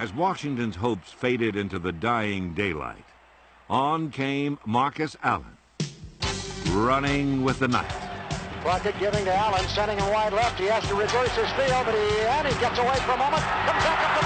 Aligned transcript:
As 0.00 0.14
Washington's 0.14 0.76
hopes 0.76 1.12
faded 1.12 1.56
into 1.56 1.78
the 1.78 1.92
dying 1.92 2.54
daylight, 2.54 3.04
on 3.68 4.10
came 4.10 4.58
Marcus 4.64 5.14
Allen, 5.22 5.58
running 6.68 7.44
with 7.44 7.58
the 7.58 7.68
night. 7.68 7.92
Crockett 8.62 8.98
giving 8.98 9.26
to 9.26 9.34
Allen, 9.34 9.62
sending 9.68 9.98
him 9.98 10.10
wide 10.10 10.32
left. 10.32 10.58
He 10.58 10.64
has 10.68 10.88
to 10.88 10.94
reverse 10.94 11.36
his 11.36 11.50
field, 11.52 11.84
but 11.84 11.94
he, 11.94 12.20
and 12.22 12.48
he 12.48 12.58
gets 12.60 12.78
away 12.78 12.96
for 13.04 13.12
a 13.12 13.18
moment. 13.18 13.42
Comes 13.42 13.84
back 13.84 14.16
up 14.16 14.19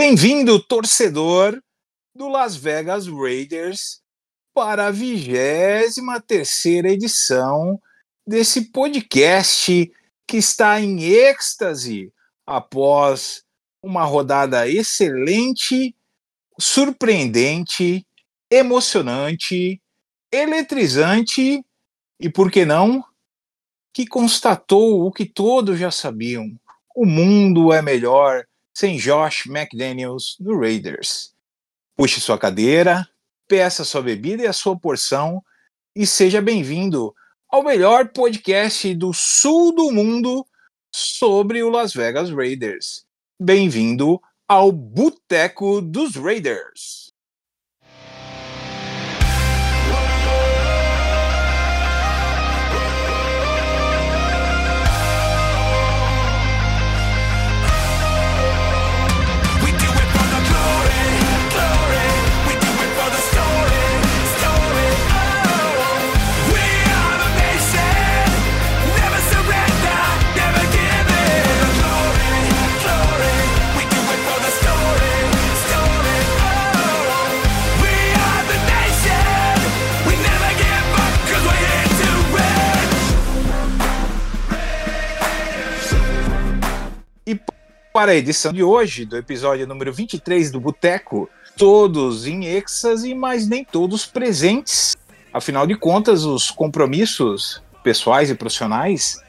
Bem-vindo, 0.00 0.62
torcedor 0.62 1.60
do 2.14 2.28
Las 2.28 2.54
Vegas 2.54 3.08
Raiders, 3.08 4.00
para 4.54 4.86
a 4.86 4.90
vigésima 4.92 6.20
terceira 6.20 6.88
edição 6.88 7.82
desse 8.24 8.70
podcast 8.70 9.90
que 10.24 10.36
está 10.36 10.80
em 10.80 11.02
êxtase 11.02 12.12
após 12.46 13.42
uma 13.82 14.04
rodada 14.04 14.68
excelente, 14.68 15.92
surpreendente, 16.60 18.06
emocionante, 18.48 19.82
eletrizante 20.30 21.60
e, 22.20 22.30
por 22.30 22.52
que 22.52 22.64
não, 22.64 23.04
que 23.92 24.06
constatou 24.06 25.04
o 25.04 25.10
que 25.10 25.26
todos 25.26 25.76
já 25.76 25.90
sabiam: 25.90 26.56
o 26.94 27.04
mundo 27.04 27.72
é 27.72 27.82
melhor 27.82 28.46
sem 28.78 28.96
Josh 28.96 29.46
McDaniels 29.46 30.36
do 30.38 30.56
Raiders. 30.56 31.34
Puxe 31.96 32.20
sua 32.20 32.38
cadeira, 32.38 33.08
peça 33.48 33.84
sua 33.84 34.00
bebida 34.00 34.44
e 34.44 34.46
a 34.46 34.52
sua 34.52 34.78
porção 34.78 35.42
e 35.96 36.06
seja 36.06 36.40
bem-vindo 36.40 37.12
ao 37.50 37.64
melhor 37.64 38.10
podcast 38.10 38.94
do 38.94 39.12
sul 39.12 39.74
do 39.74 39.90
mundo 39.90 40.46
sobre 40.94 41.60
o 41.60 41.68
Las 41.68 41.92
Vegas 41.92 42.30
Raiders. 42.30 43.04
Bem-vindo 43.36 44.22
ao 44.46 44.70
Boteco 44.70 45.82
dos 45.82 46.14
Raiders. 46.14 47.07
Para 87.98 88.12
a 88.12 88.14
edição 88.14 88.52
de 88.52 88.62
hoje, 88.62 89.04
do 89.04 89.16
episódio 89.16 89.66
número 89.66 89.92
23 89.92 90.52
do 90.52 90.60
Boteco, 90.60 91.28
todos 91.56 92.28
em 92.28 92.44
êxtase, 92.44 93.12
mas 93.12 93.48
nem 93.48 93.64
todos 93.64 94.06
presentes. 94.06 94.96
Afinal 95.32 95.66
de 95.66 95.74
contas, 95.74 96.22
os 96.22 96.48
compromissos 96.48 97.60
pessoais 97.82 98.30
e 98.30 98.36
profissionais, 98.36 99.20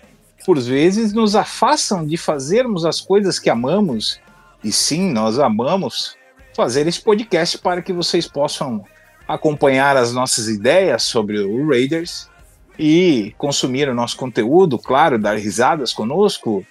por 0.46 0.59
vezes, 0.59 1.13
nos 1.13 1.35
afastam 1.35 2.06
de 2.06 2.16
fazermos 2.16 2.85
as 2.85 3.02
coisas 3.02 3.40
que 3.40 3.50
amamos. 3.50 4.19
E 4.63 4.72
sim, 4.72 5.12
nós 5.12 5.40
amamos 5.40 6.16
fazer 6.56 6.85
esse 6.85 7.02
podcast 7.02 7.58
para 7.58 7.81
que 7.81 7.91
vocês 7.91 8.28
possam 8.28 8.85
acompanhar 9.28 9.97
as 9.97 10.13
nossas 10.13 10.47
ideias 10.47 11.02
sobre 11.02 11.40
o 11.40 11.68
Raiders 11.68 12.29
e 12.78 13.34
consumir 13.35 13.90
o 13.90 13.96
nosso 13.96 14.16
conteúdo, 14.16 14.78
claro, 14.78 15.18
dar 15.18 15.40
risadas 15.40 15.91
conosco, 15.91 16.63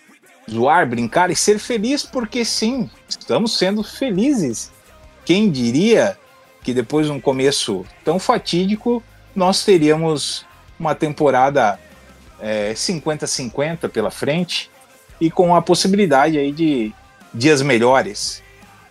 zoar, 0.48 0.88
brincar 0.88 1.30
e 1.30 1.36
ser 1.36 1.58
feliz, 1.58 2.04
porque 2.04 2.44
sim, 2.44 2.90
estamos 3.08 3.56
sendo 3.56 3.82
felizes. 3.82 4.72
Quem 5.24 5.50
diria 5.50 6.16
que 6.62 6.72
depois 6.72 7.06
de 7.06 7.12
um 7.12 7.20
começo 7.20 7.84
tão 8.04 8.18
fatídico, 8.18 9.02
nós 9.34 9.64
teríamos 9.64 10.46
uma 10.78 10.94
temporada 10.94 11.78
é, 12.40 12.72
50-50 12.72 13.88
pela 13.88 14.10
frente 14.10 14.70
e 15.20 15.30
com 15.30 15.54
a 15.54 15.62
possibilidade 15.62 16.38
aí 16.38 16.52
de 16.52 16.92
dias 17.32 17.62
melhores. 17.62 18.42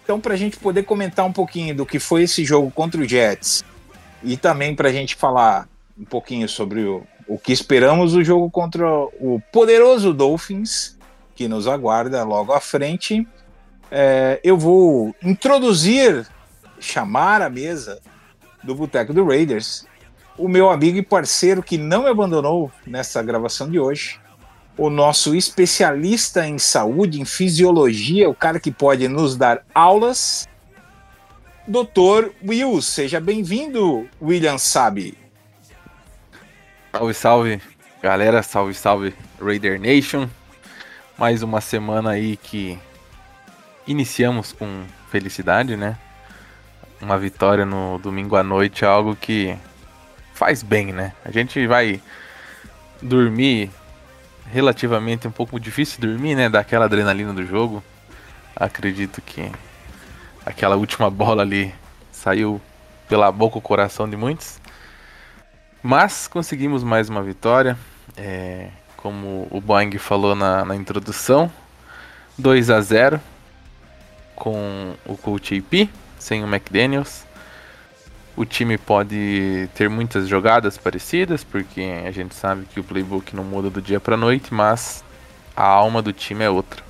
Então, 0.04 0.20
para 0.20 0.34
a 0.34 0.38
gente 0.38 0.58
poder 0.58 0.84
comentar 0.84 1.26
um 1.26 1.34
pouquinho 1.34 1.76
do 1.76 1.86
que 1.86 2.00
foi 2.00 2.24
esse 2.24 2.46
jogo 2.46 2.72
contra 2.72 3.02
o 3.02 3.08
Jets 3.08 3.64
e 4.24 4.38
também 4.38 4.76
para 4.76 4.90
a 4.90 4.92
gente 4.92 5.16
falar 5.16 5.68
um 6.00 6.06
pouquinho 6.06 6.48
sobre 6.48 6.82
o, 6.82 7.04
o 7.28 7.38
que 7.38 7.52
esperamos 7.52 8.14
do 8.14 8.24
jogo 8.24 8.50
contra 8.50 8.88
o 8.88 9.42
poderoso 9.52 10.14
Dolphins, 10.14 10.97
que 11.38 11.48
nos 11.48 11.68
aguarda 11.68 12.24
logo 12.24 12.52
à 12.52 12.60
frente, 12.60 13.26
é, 13.92 14.42
eu 14.44 14.58
vou 14.58 15.16
introduzir, 15.22 16.28
chamar 16.80 17.44
à 17.44 17.50
mesa 17.50 18.02
do 18.64 18.74
Boteco 18.74 19.14
do 19.14 19.24
Raiders, 19.24 19.86
o 20.36 20.48
meu 20.48 20.72
amigo 20.72 20.98
e 20.98 21.04
parceiro 21.04 21.62
que 21.62 21.78
não 21.78 22.04
me 22.04 22.10
abandonou 22.10 22.72
nessa 22.88 23.22
gravação 23.22 23.70
de 23.70 23.80
hoje, 23.80 24.20
o 24.76 24.90
nosso 24.90 25.36
especialista 25.36 26.48
em 26.48 26.58
saúde, 26.58 27.22
em 27.22 27.26
fisiologia, 27.26 28.28
o 28.28 28.36
cara 28.36 28.60
que 28.60 28.72
pode 28.72 29.08
nos 29.08 29.38
dar 29.38 29.64
aulas, 29.76 30.48
Dr. 31.68 32.32
Will. 32.44 32.82
Seja 32.82 33.20
bem-vindo, 33.20 34.10
William 34.20 34.58
Sabe. 34.58 35.16
Salve, 36.92 37.14
salve, 37.14 37.62
galera, 38.02 38.42
salve, 38.42 38.74
salve, 38.74 39.14
Raider 39.40 39.80
Nation. 39.80 40.28
Mais 41.18 41.42
uma 41.42 41.62
semana 41.62 42.12
aí 42.12 42.38
que 42.38 42.78
iniciamos 43.88 44.52
com 44.52 44.84
felicidade, 45.10 45.76
né? 45.76 45.98
Uma 47.02 47.18
vitória 47.18 47.66
no 47.66 47.98
domingo 47.98 48.36
à 48.36 48.44
noite 48.44 48.86
é 48.86 48.88
algo 48.88 49.16
que 49.16 49.58
faz 50.36 50.62
bem, 50.62 50.94
né? 50.94 51.14
A 51.26 51.32
gente 51.32 51.66
vai 51.66 52.00
dormir 53.02 53.72
relativamente 54.52 55.28
um 55.28 55.32
pouco 55.32 55.60
difícil 55.60 56.00
dormir, 56.00 56.36
né? 56.36 56.50
Daquela 56.50 56.86
adrenalina 56.86 57.34
do 57.34 57.44
jogo. 57.44 57.84
Acredito 58.56 59.20
que 59.20 59.52
aquela 60.46 60.76
última 60.76 61.10
bola 61.10 61.42
ali 61.42 61.74
saiu 62.12 62.62
pela 63.10 63.32
boca 63.32 63.58
o 63.58 63.62
coração 63.62 64.08
de 64.08 64.16
muitos. 64.16 64.60
Mas 65.82 66.28
conseguimos 66.28 66.84
mais 66.84 67.10
uma 67.10 67.24
vitória. 67.24 67.76
É, 68.16 68.70
como 69.08 69.48
o 69.50 69.62
Boeing 69.62 69.98
falou 69.98 70.36
na, 70.36 70.66
na 70.66 70.76
introdução, 70.76 71.50
2 72.38 72.70
a 72.70 72.82
0 72.82 73.22
com 74.36 74.96
o 75.06 75.16
coach 75.16 75.58
AP, 75.58 75.90
sem 76.20 76.44
o 76.44 76.48
McDaniels. 76.48 77.26
O 78.36 78.44
time 78.44 78.78
pode 78.78 79.70
ter 79.74 79.90
muitas 79.90 80.28
jogadas 80.28 80.78
parecidas, 80.78 81.42
porque 81.42 82.04
a 82.06 82.12
gente 82.12 82.36
sabe 82.36 82.66
que 82.66 82.82
o 82.82 82.84
playbook 82.84 83.34
não 83.34 83.46
muda 83.46 83.70
do 83.70 83.82
dia 83.82 83.98
para 83.98 84.18
noite, 84.18 84.54
mas 84.54 85.06
a 85.56 85.66
alma 85.66 86.02
do 86.02 86.12
time 86.12 86.44
é 86.44 86.50
outra. 86.50 86.84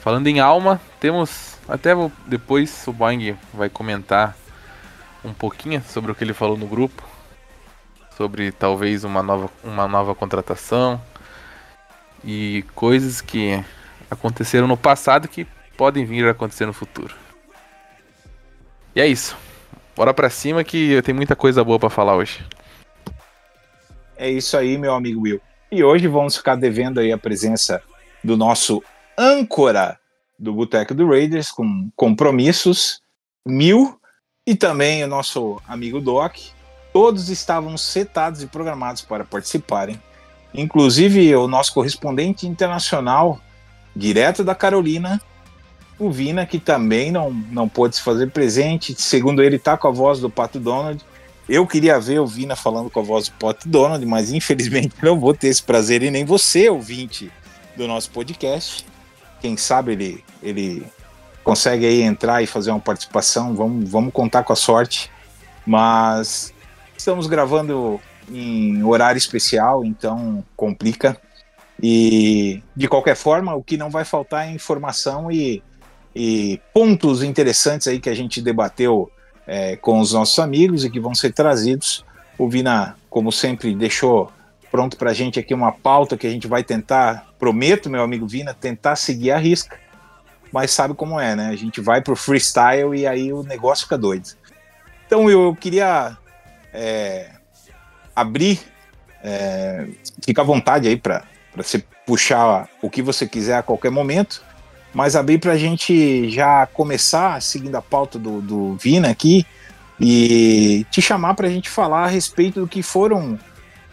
Falando 0.00 0.28
em 0.28 0.38
alma, 0.38 0.80
temos 1.00 1.58
até 1.68 1.90
depois 2.28 2.86
o 2.86 2.92
Boeing 2.92 3.36
vai 3.52 3.68
comentar 3.68 4.36
um 5.24 5.32
pouquinho 5.32 5.82
sobre 5.82 6.12
o 6.12 6.14
que 6.14 6.22
ele 6.22 6.32
falou 6.32 6.56
no 6.56 6.68
grupo, 6.68 7.02
sobre 8.22 8.52
talvez 8.52 9.02
uma 9.02 9.20
nova, 9.20 9.50
uma 9.64 9.88
nova 9.88 10.14
contratação 10.14 11.02
e 12.24 12.64
coisas 12.72 13.20
que 13.20 13.60
aconteceram 14.08 14.68
no 14.68 14.76
passado 14.76 15.26
que 15.26 15.44
podem 15.76 16.04
vir 16.04 16.28
a 16.28 16.30
acontecer 16.30 16.64
no 16.64 16.72
futuro. 16.72 17.16
E 18.94 19.00
é 19.00 19.06
isso. 19.08 19.36
Bora 19.96 20.14
pra 20.14 20.30
cima 20.30 20.62
que 20.62 20.92
eu 20.92 21.02
tenho 21.02 21.16
muita 21.16 21.34
coisa 21.34 21.64
boa 21.64 21.80
pra 21.80 21.90
falar 21.90 22.14
hoje. 22.14 22.46
É 24.16 24.30
isso 24.30 24.56
aí, 24.56 24.78
meu 24.78 24.94
amigo 24.94 25.22
Will. 25.22 25.40
E 25.72 25.82
hoje 25.82 26.06
vamos 26.06 26.36
ficar 26.36 26.54
devendo 26.54 27.00
aí 27.00 27.10
a 27.10 27.18
presença 27.18 27.82
do 28.22 28.36
nosso 28.36 28.84
âncora 29.18 29.98
do 30.38 30.52
Boteco 30.54 30.94
do 30.94 31.08
Raiders 31.08 31.50
com 31.50 31.90
compromissos 31.96 33.02
mil 33.44 34.00
e 34.46 34.54
também 34.54 35.02
o 35.02 35.08
nosso 35.08 35.60
amigo 35.66 36.00
Doc. 36.00 36.36
Todos 36.92 37.28
estavam 37.28 37.76
setados 37.76 38.42
e 38.42 38.46
programados 38.46 39.02
para 39.02 39.24
participarem. 39.24 40.00
Inclusive 40.54 41.34
o 41.34 41.48
nosso 41.48 41.72
correspondente 41.72 42.46
internacional, 42.46 43.40
direto 43.96 44.44
da 44.44 44.54
Carolina, 44.54 45.20
o 45.98 46.10
Vina, 46.10 46.44
que 46.44 46.58
também 46.58 47.10
não, 47.10 47.30
não 47.30 47.68
pôde 47.68 47.96
se 47.96 48.02
fazer 48.02 48.30
presente. 48.30 48.94
Segundo 49.00 49.42
ele, 49.42 49.58
tá 49.58 49.76
com 49.76 49.88
a 49.88 49.90
voz 49.90 50.20
do 50.20 50.28
Pato 50.28 50.58
Donald. 50.58 51.02
Eu 51.48 51.66
queria 51.66 51.98
ver 51.98 52.18
o 52.20 52.26
Vina 52.26 52.56
falando 52.56 52.90
com 52.90 53.00
a 53.00 53.02
voz 53.02 53.28
do 53.28 53.34
Pato 53.34 53.68
Donald, 53.68 54.04
mas 54.04 54.32
infelizmente 54.32 54.94
não 55.02 55.18
vou 55.18 55.34
ter 55.34 55.48
esse 55.48 55.62
prazer 55.62 56.02
e 56.02 56.10
nem 56.10 56.24
você, 56.24 56.68
ouvinte 56.68 57.30
do 57.76 57.86
nosso 57.86 58.10
podcast. 58.10 58.84
Quem 59.40 59.56
sabe 59.56 59.92
ele, 59.92 60.24
ele 60.42 60.86
consegue 61.42 61.86
aí 61.86 62.02
entrar 62.02 62.42
e 62.42 62.46
fazer 62.46 62.70
uma 62.70 62.80
participação. 62.80 63.54
Vamos, 63.54 63.88
vamos 63.88 64.12
contar 64.12 64.42
com 64.44 64.52
a 64.52 64.56
sorte. 64.56 65.10
Mas 65.66 66.52
estamos 67.02 67.26
gravando 67.26 68.00
em 68.30 68.82
horário 68.84 69.18
especial, 69.18 69.84
então 69.84 70.44
complica. 70.56 71.20
E 71.82 72.62
de 72.76 72.86
qualquer 72.86 73.16
forma, 73.16 73.54
o 73.54 73.62
que 73.62 73.76
não 73.76 73.90
vai 73.90 74.04
faltar 74.04 74.46
é 74.46 74.52
informação 74.52 75.30
e, 75.30 75.60
e 76.14 76.60
pontos 76.72 77.24
interessantes 77.24 77.88
aí 77.88 77.98
que 77.98 78.08
a 78.08 78.14
gente 78.14 78.40
debateu 78.40 79.10
é, 79.46 79.74
com 79.76 79.98
os 79.98 80.12
nossos 80.12 80.38
amigos 80.38 80.84
e 80.84 80.90
que 80.90 81.00
vão 81.00 81.12
ser 81.12 81.32
trazidos. 81.32 82.04
O 82.38 82.48
Vina, 82.48 82.96
como 83.10 83.32
sempre, 83.32 83.74
deixou 83.74 84.30
pronto 84.70 84.96
para 84.96 85.10
a 85.10 85.14
gente 85.14 85.40
aqui 85.40 85.52
uma 85.52 85.72
pauta 85.72 86.16
que 86.16 86.26
a 86.26 86.30
gente 86.30 86.46
vai 86.46 86.62
tentar, 86.62 87.26
prometo, 87.36 87.90
meu 87.90 88.02
amigo 88.02 88.28
Vina, 88.28 88.54
tentar 88.54 88.94
seguir 88.94 89.32
a 89.32 89.38
risca. 89.38 89.76
Mas 90.52 90.70
sabe 90.70 90.94
como 90.94 91.18
é, 91.18 91.34
né? 91.34 91.48
A 91.48 91.56
gente 91.56 91.80
vai 91.80 92.00
pro 92.00 92.14
freestyle 92.14 92.94
e 92.94 93.08
aí 93.08 93.32
o 93.32 93.42
negócio 93.42 93.84
fica 93.86 93.98
doido. 93.98 94.28
Então 95.04 95.28
eu 95.28 95.56
queria 95.58 96.16
é, 96.72 97.30
abrir, 98.14 98.60
é, 99.22 99.86
fica 100.24 100.42
à 100.42 100.44
vontade 100.44 100.88
aí 100.88 100.96
para 100.96 101.24
você 101.54 101.82
puxar 102.06 102.68
o 102.80 102.90
que 102.90 103.02
você 103.02 103.26
quiser 103.26 103.56
a 103.58 103.62
qualquer 103.62 103.90
momento, 103.90 104.42
mas 104.92 105.16
abrir 105.16 105.38
para 105.38 105.52
a 105.52 105.58
gente 105.58 106.28
já 106.30 106.66
começar 106.66 107.40
seguindo 107.40 107.76
a 107.76 107.82
pauta 107.82 108.18
do, 108.18 108.40
do 108.40 108.76
Vina 108.76 109.10
aqui 109.10 109.46
e 110.00 110.84
te 110.90 111.00
chamar 111.00 111.34
para 111.34 111.46
a 111.46 111.50
gente 111.50 111.70
falar 111.70 112.04
a 112.04 112.08
respeito 112.08 112.60
do 112.60 112.68
que 112.68 112.82
foram 112.82 113.38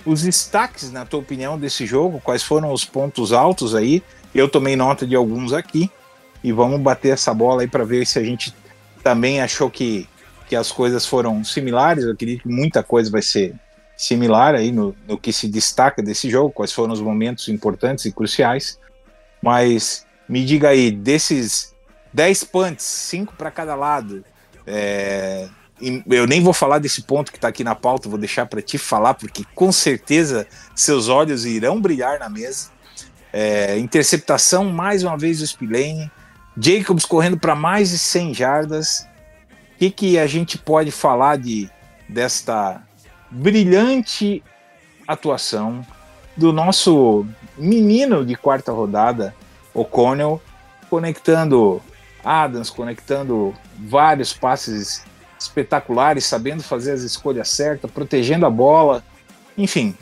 os 0.06 0.24
destaques, 0.24 0.92
na 0.92 1.06
tua 1.06 1.20
opinião, 1.20 1.58
desse 1.58 1.86
jogo, 1.86 2.22
quais 2.24 2.44
foram 2.44 2.72
os 2.72 2.84
pontos 2.84 3.32
altos 3.32 3.76
aí. 3.76 4.02
Eu 4.34 4.50
tomei 4.50 4.76
nota 4.76 5.06
de 5.06 5.16
alguns 5.16 5.54
aqui 5.54 5.90
e 6.44 6.52
vamos 6.52 6.80
bater 6.80 7.10
essa 7.10 7.34
bola 7.34 7.62
aí 7.62 7.68
para 7.68 7.84
ver 7.84 8.06
se 8.08 8.18
a 8.18 8.24
gente 8.24 8.54
também 9.04 9.42
achou 9.42 9.70
que, 9.70 10.08
que 10.50 10.56
as 10.56 10.72
coisas 10.72 11.06
foram 11.06 11.44
similares. 11.44 12.04
Eu 12.04 12.12
acredito 12.12 12.42
que 12.42 12.50
muita 12.50 12.82
coisa 12.82 13.12
vai 13.12 13.22
ser 13.22 13.54
similar 13.96 14.56
aí 14.56 14.72
no, 14.72 14.96
no 15.08 15.18
que 15.18 15.32
se 15.32 15.48
destaca 15.48 16.02
desse 16.02 16.30
jogo, 16.30 16.52
quais 16.52 16.74
foram 16.74 16.92
os 16.92 17.00
momentos 17.00 17.48
importantes 17.50 18.06
e 18.06 18.12
cruciais. 18.12 18.80
Mas 19.42 20.08
me 20.28 20.44
diga 20.44 20.70
aí, 20.70 20.90
desses 20.90 21.76
10 22.12 22.44
punts, 22.46 22.84
5 22.84 23.36
para 23.36 23.52
cada 23.52 23.76
lado, 23.76 24.26
é, 24.66 25.48
eu 26.08 26.26
nem 26.26 26.42
vou 26.42 26.54
falar 26.54 26.80
desse 26.80 27.04
ponto 27.04 27.32
que 27.32 27.38
está 27.38 27.48
aqui 27.48 27.64
na 27.64 27.76
pauta, 27.76 28.10
vou 28.10 28.18
deixar 28.18 28.48
para 28.48 28.62
ti 28.62 28.78
falar, 28.78 29.14
porque 29.14 29.46
com 29.54 29.72
certeza 29.72 30.48
seus 30.76 31.08
olhos 31.08 31.46
irão 31.46 31.80
brilhar 31.80 32.20
na 32.20 32.28
mesa. 32.28 32.70
É, 33.32 33.78
interceptação, 33.78 34.66
mais 34.66 35.04
uma 35.04 35.16
vez, 35.16 35.40
do 35.40 35.46
Spillane. 35.46 36.12
Jacobs 36.58 37.06
correndo 37.06 37.40
para 37.40 37.54
mais 37.56 37.92
de 37.92 38.00
100 38.00 38.34
jardas. 38.34 39.09
Que, 39.80 39.90
que 39.90 40.20
a 40.20 40.28
gente 40.28 40.58
pode 40.58 40.92
falar 40.92 41.38
de 41.38 41.70
desta 42.08 42.84
brilhante 43.32 44.44
atuação 45.08 45.86
do 46.36 46.54
nosso 46.54 47.26
menino 47.58 48.26
de 48.26 48.36
quarta 48.36 48.72
rodada, 48.72 49.34
O'Connell, 49.74 50.42
conectando 50.90 51.82
Adams, 52.24 52.70
conectando 52.70 53.54
vários 53.78 54.34
passes 54.34 55.04
espetaculares, 55.40 56.26
sabendo 56.26 56.62
fazer 56.62 56.92
as 56.92 57.02
escolhas 57.02 57.48
certas, 57.50 57.90
protegendo 57.90 58.46
a 58.46 58.50
bola. 58.50 59.04
Enfim, 59.58 59.96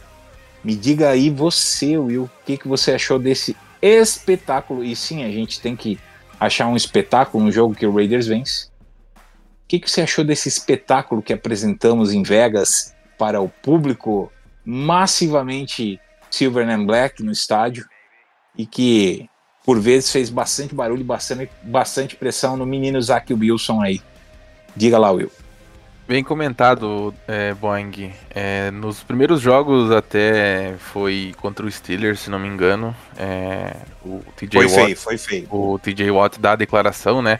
me 0.64 0.76
diga 0.76 1.10
aí 1.10 1.30
você, 1.30 1.98
Will, 1.98 2.24
o 2.24 2.46
que, 2.46 2.58
que 2.58 2.68
você 2.68 2.94
achou 2.94 3.20
desse 3.20 3.56
espetáculo? 3.82 4.84
E 4.84 4.96
sim, 4.96 5.24
a 5.24 5.30
gente 5.30 5.62
tem 5.62 5.76
que 5.76 6.00
achar 6.40 6.68
um 6.68 6.76
espetáculo 6.76 7.44
no 7.44 7.52
jogo 7.52 7.76
que 7.76 7.86
o 7.86 7.94
Raiders 7.94 8.28
vence. 8.28 8.68
O 9.68 9.70
que, 9.70 9.82
que 9.82 9.92
você 9.92 10.02
achou 10.02 10.24
desse 10.24 10.48
espetáculo 10.48 11.22
que 11.22 11.34
apresentamos 11.34 12.14
em 12.14 12.24
Vegas 12.24 12.96
para 13.18 13.42
o 13.42 13.50
público 13.50 14.32
massivamente 14.64 16.00
Silver 16.32 16.70
and 16.70 16.86
Black 16.86 17.22
no 17.22 17.34
estádio 17.34 17.86
e 18.58 18.66
que 18.66 19.30
por 19.66 19.78
vezes 19.78 20.10
fez 20.10 20.30
bastante 20.30 20.74
barulho, 20.74 21.04
bastante, 21.04 21.52
bastante 21.64 22.16
pressão 22.16 22.56
no 22.56 22.66
menino 22.66 23.02
Zach 23.02 23.34
Wilson 23.34 23.82
aí. 23.82 24.02
Diga 24.74 24.98
lá, 24.98 25.12
Will. 25.12 25.30
Bem 26.08 26.24
comentado, 26.24 27.14
é, 27.28 27.54
Boeing. 27.54 28.14
É, 28.34 28.72
nos 28.72 29.04
primeiros 29.04 29.42
jogos 29.42 29.92
até 29.92 30.76
foi 30.80 31.36
contra 31.42 31.66
o 31.66 31.70
Steelers, 31.70 32.22
se 32.22 32.30
não 32.30 32.40
me 32.40 32.48
engano. 32.48 32.96
É, 33.18 33.76
o 34.02 34.22
TJ 34.38 34.62
Foi 34.62 34.68
Watt, 34.68 34.86
feio, 34.86 34.98
foi 34.98 35.18
feio. 35.18 35.48
o 35.52 35.78
TJ 35.78 36.10
Watt 36.10 36.40
dá 36.40 36.54
a 36.54 36.56
declaração, 36.56 37.22
né? 37.22 37.40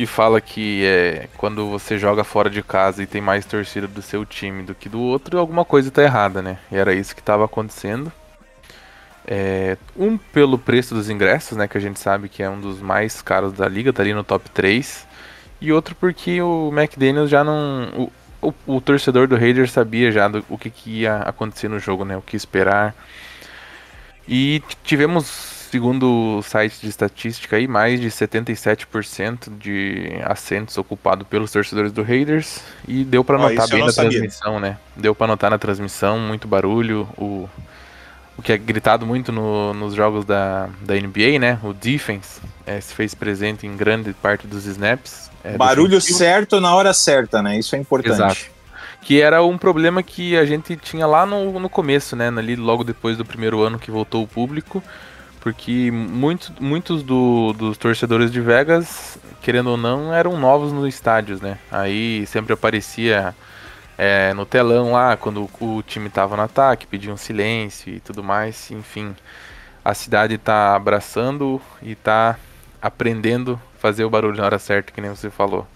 E 0.00 0.06
fala 0.06 0.40
que 0.40 0.82
é, 0.82 1.28
quando 1.36 1.68
você 1.68 1.98
joga 1.98 2.24
fora 2.24 2.48
de 2.48 2.62
casa 2.62 3.02
e 3.02 3.06
tem 3.06 3.20
mais 3.20 3.44
torcida 3.44 3.86
do 3.86 4.00
seu 4.00 4.24
time 4.24 4.62
do 4.62 4.74
que 4.74 4.88
do 4.88 4.98
outro, 4.98 5.38
alguma 5.38 5.62
coisa 5.62 5.90
tá 5.90 6.02
errada, 6.02 6.40
né? 6.40 6.56
E 6.72 6.76
era 6.76 6.94
isso 6.94 7.14
que 7.14 7.20
estava 7.20 7.44
acontecendo. 7.44 8.10
É, 9.26 9.76
um 9.94 10.16
pelo 10.16 10.56
preço 10.56 10.94
dos 10.94 11.10
ingressos, 11.10 11.54
né? 11.54 11.68
Que 11.68 11.76
a 11.76 11.80
gente 11.82 12.00
sabe 12.00 12.30
que 12.30 12.42
é 12.42 12.48
um 12.48 12.58
dos 12.58 12.80
mais 12.80 13.20
caros 13.20 13.52
da 13.52 13.68
liga, 13.68 13.92
tá 13.92 14.02
ali 14.02 14.14
no 14.14 14.24
top 14.24 14.48
3. 14.48 15.06
E 15.60 15.70
outro 15.70 15.94
porque 15.94 16.40
o 16.40 16.72
McDaniels 16.74 17.28
já 17.28 17.44
não. 17.44 18.10
O, 18.40 18.48
o, 18.48 18.76
o 18.76 18.80
torcedor 18.80 19.28
do 19.28 19.36
Raiders 19.36 19.70
sabia 19.70 20.10
já 20.10 20.28
do, 20.28 20.42
o 20.48 20.56
que, 20.56 20.70
que 20.70 21.00
ia 21.00 21.18
acontecer 21.18 21.68
no 21.68 21.78
jogo, 21.78 22.06
né? 22.06 22.16
O 22.16 22.22
que 22.22 22.38
esperar. 22.38 22.94
E 24.26 24.62
tivemos, 24.82 25.59
segundo 25.70 26.38
o 26.38 26.42
site 26.42 26.80
de 26.80 26.88
estatística, 26.88 27.56
aí, 27.56 27.66
mais 27.68 28.00
de 28.00 28.10
77% 28.10 29.56
de 29.58 30.10
assentos 30.24 30.76
ocupados 30.78 31.26
pelos 31.28 31.50
torcedores 31.52 31.92
do 31.92 32.02
Raiders. 32.02 32.60
E 32.86 33.04
deu 33.04 33.22
pra 33.24 33.36
Ó, 33.38 33.48
notar 33.48 33.68
bem 33.68 33.84
na 33.84 33.92
sabia. 33.92 34.10
transmissão, 34.10 34.58
né? 34.60 34.76
Deu 34.96 35.14
pra 35.14 35.26
notar 35.26 35.50
na 35.50 35.58
transmissão, 35.58 36.18
muito 36.18 36.48
barulho. 36.48 37.08
O, 37.16 37.48
o 38.36 38.42
que 38.42 38.52
é 38.52 38.58
gritado 38.58 39.06
muito 39.06 39.30
no- 39.32 39.72
nos 39.74 39.94
jogos 39.94 40.24
da, 40.24 40.68
da 40.82 40.94
NBA, 40.94 41.38
né? 41.38 41.58
O 41.62 41.72
defense 41.72 42.40
eh, 42.66 42.80
se 42.80 42.94
fez 42.94 43.14
presente 43.14 43.66
em 43.66 43.76
grande 43.76 44.12
parte 44.12 44.46
dos 44.46 44.66
snaps. 44.66 45.30
eh, 45.44 45.56
Barulho 45.56 46.00
certo 46.00 46.60
na 46.60 46.74
hora 46.74 46.92
certa, 46.92 47.42
né? 47.42 47.58
Isso 47.58 47.76
é 47.76 47.78
importante. 47.78 48.14
Exato. 48.14 48.60
Que 49.02 49.20
era 49.22 49.42
um 49.42 49.56
problema 49.56 50.02
que 50.02 50.36
a 50.36 50.44
gente 50.44 50.76
tinha 50.76 51.06
lá 51.06 51.24
no, 51.24 51.58
no 51.58 51.70
começo, 51.70 52.14
né? 52.14 52.28
Ali 52.28 52.54
logo 52.54 52.84
depois 52.84 53.16
do 53.16 53.24
primeiro 53.24 53.62
ano 53.62 53.78
que 53.78 53.90
voltou 53.90 54.22
o 54.22 54.26
público. 54.26 54.82
Porque 55.40 55.90
muitos, 55.90 56.50
muitos 56.60 57.02
do- 57.02 57.52
dos 57.54 57.78
torcedores 57.78 58.30
de 58.30 58.40
Vegas, 58.40 59.18
querendo 59.40 59.70
ou 59.70 59.76
não, 59.76 60.12
eram 60.12 60.38
novos 60.38 60.70
nos 60.72 60.86
estádios, 60.86 61.40
né? 61.40 61.58
Aí 61.70 62.26
sempre 62.26 62.52
aparecia 62.52 63.34
é, 63.96 64.34
no 64.34 64.44
telão 64.44 64.92
lá 64.92 65.16
quando 65.16 65.48
o, 65.60 65.82
time 65.82 66.10
tava 66.10 66.36
no 66.36 66.42
ataque, 66.42 66.86
pediam 66.86 67.16
silêncio 67.16 67.94
e 67.94 68.00
tudo 68.00 68.22
mais. 68.22 68.70
Enfim, 68.70 69.16
a 69.82 69.94
cidade 69.94 70.36
tá 70.36 70.76
abraçando 70.76 71.60
e 71.82 71.94
tá 71.94 72.38
aprendendo 72.80 73.58
a 73.76 73.78
fazer 73.78 74.04
o 74.04 74.10
barulho 74.10 74.36
na 74.36 74.44
hora 74.44 74.58
certa, 74.58 74.92
que 74.92 75.00
nem 75.00 75.10
você 75.10 75.30
falou. 75.30 75.66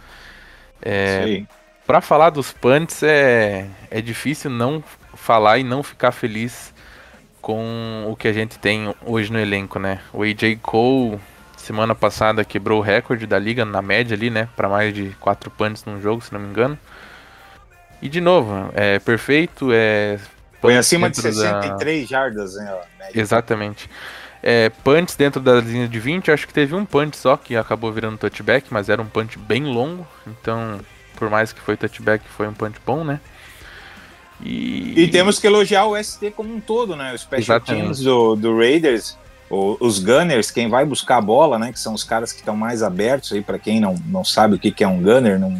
É. 0.83 1.42
Pra 1.87 2.00
falar 2.02 2.30
dos 2.30 2.52
punts 2.52 3.02
é, 3.02 3.66
é 3.90 4.00
difícil 4.00 4.50
não 4.50 4.85
falar 5.14 5.59
e 5.59 5.64
não 5.64 5.83
ficar 5.83 6.12
feliz 6.12 6.74
com 7.45 8.07
o 8.09 8.17
que 8.17 8.27
a 8.27 8.33
gente 8.33 8.59
tem 8.59 8.95
hoje 9.05 9.31
no 9.31 9.39
elenco, 9.39 9.79
né? 9.79 10.01
O 10.15 10.23
AJ 10.23 10.57
Cole 10.63 11.21
semana 11.59 11.95
passada 11.95 12.43
quebrou 12.43 12.79
o 12.79 12.83
recorde 12.83 13.27
da 13.27 13.39
liga 13.39 13.67
na 13.67 13.83
média 13.83 14.17
ali, 14.17 14.31
né? 14.31 14.49
Pra 14.57 14.67
mais 14.67 14.95
de 14.95 15.11
4 15.21 15.51
punts 15.51 15.85
num 15.85 16.01
jogo, 16.01 16.25
se 16.25 16.33
não 16.33 16.41
me 16.41 16.49
engano. 16.49 16.79
E 18.01 18.09
de 18.09 18.19
novo, 18.19 18.71
é 18.75 18.99
perfeito, 18.99 19.69
é 19.75 20.19
Foi 20.59 20.75
acima 20.79 21.11
de 21.11 21.17
dentro 21.21 21.39
da- 21.39 21.61
63 21.61 22.09
jardas, 22.09 22.55
né? 22.55 22.81
média. 22.99 23.21
Exatamente. 23.21 23.91
É, 24.43 24.71
punts 24.83 25.15
dentro 25.15 25.43
da 25.43 25.61
linha 25.61 25.87
de 25.87 26.01
20, 26.01 26.31
acho 26.31 26.47
que 26.47 26.55
teve 26.55 26.75
um 26.75 26.87
punch 26.87 27.15
só 27.15 27.37
que 27.37 27.57
acabou 27.57 27.93
virando 27.93 28.17
touchback, 28.17 28.69
mas 28.71 28.89
era 28.89 29.03
um 29.03 29.07
punch 29.07 29.39
bem 29.39 29.65
longo, 29.65 30.07
então 30.27 30.81
por 31.17 31.29
mais 31.29 31.53
que 31.53 31.61
foi 31.61 31.77
touchback, 31.77 32.27
foi 32.27 32.49
um 32.49 32.55
punch 32.55 32.79
bom, 32.87 33.05
né? 33.05 33.21
E, 34.43 34.95
E 35.03 35.09
temos 35.09 35.38
que 35.38 35.47
elogiar 35.47 35.87
o 35.87 35.97
ST 36.03 36.31
como 36.33 36.55
um 36.55 36.61
todo, 36.61 36.97
né? 36.97 37.12
Os 37.14 37.21
special 37.23 37.57
Exatamente. 37.59 37.83
teams 37.83 38.00
do, 38.00 38.35
do 38.37 38.57
Raiders, 38.57 39.17
o- 39.49 39.76
os 39.81 39.99
Gunners, 39.99 40.50
quem 40.50 40.69
vai 40.69 40.85
buscar 40.85 41.19
a 41.19 41.21
bola, 41.21 41.59
né? 41.59 41.73
Que 41.73 41.79
são 41.79 41.95
os 41.95 42.03
caras 42.05 42.33
que 42.33 42.41
estão 42.41 42.57
mais 42.57 42.83
abertos 42.83 43.33
aí, 43.33 43.41
para 43.43 43.59
quem 43.59 43.81
não, 43.81 43.95
não 44.07 44.25
sabe 44.25 44.57
o 44.57 44.59
que, 44.59 44.71
que 44.71 44.83
é 44.85 44.88
um 44.88 45.00
Gunner 45.03 45.38
num, 45.38 45.59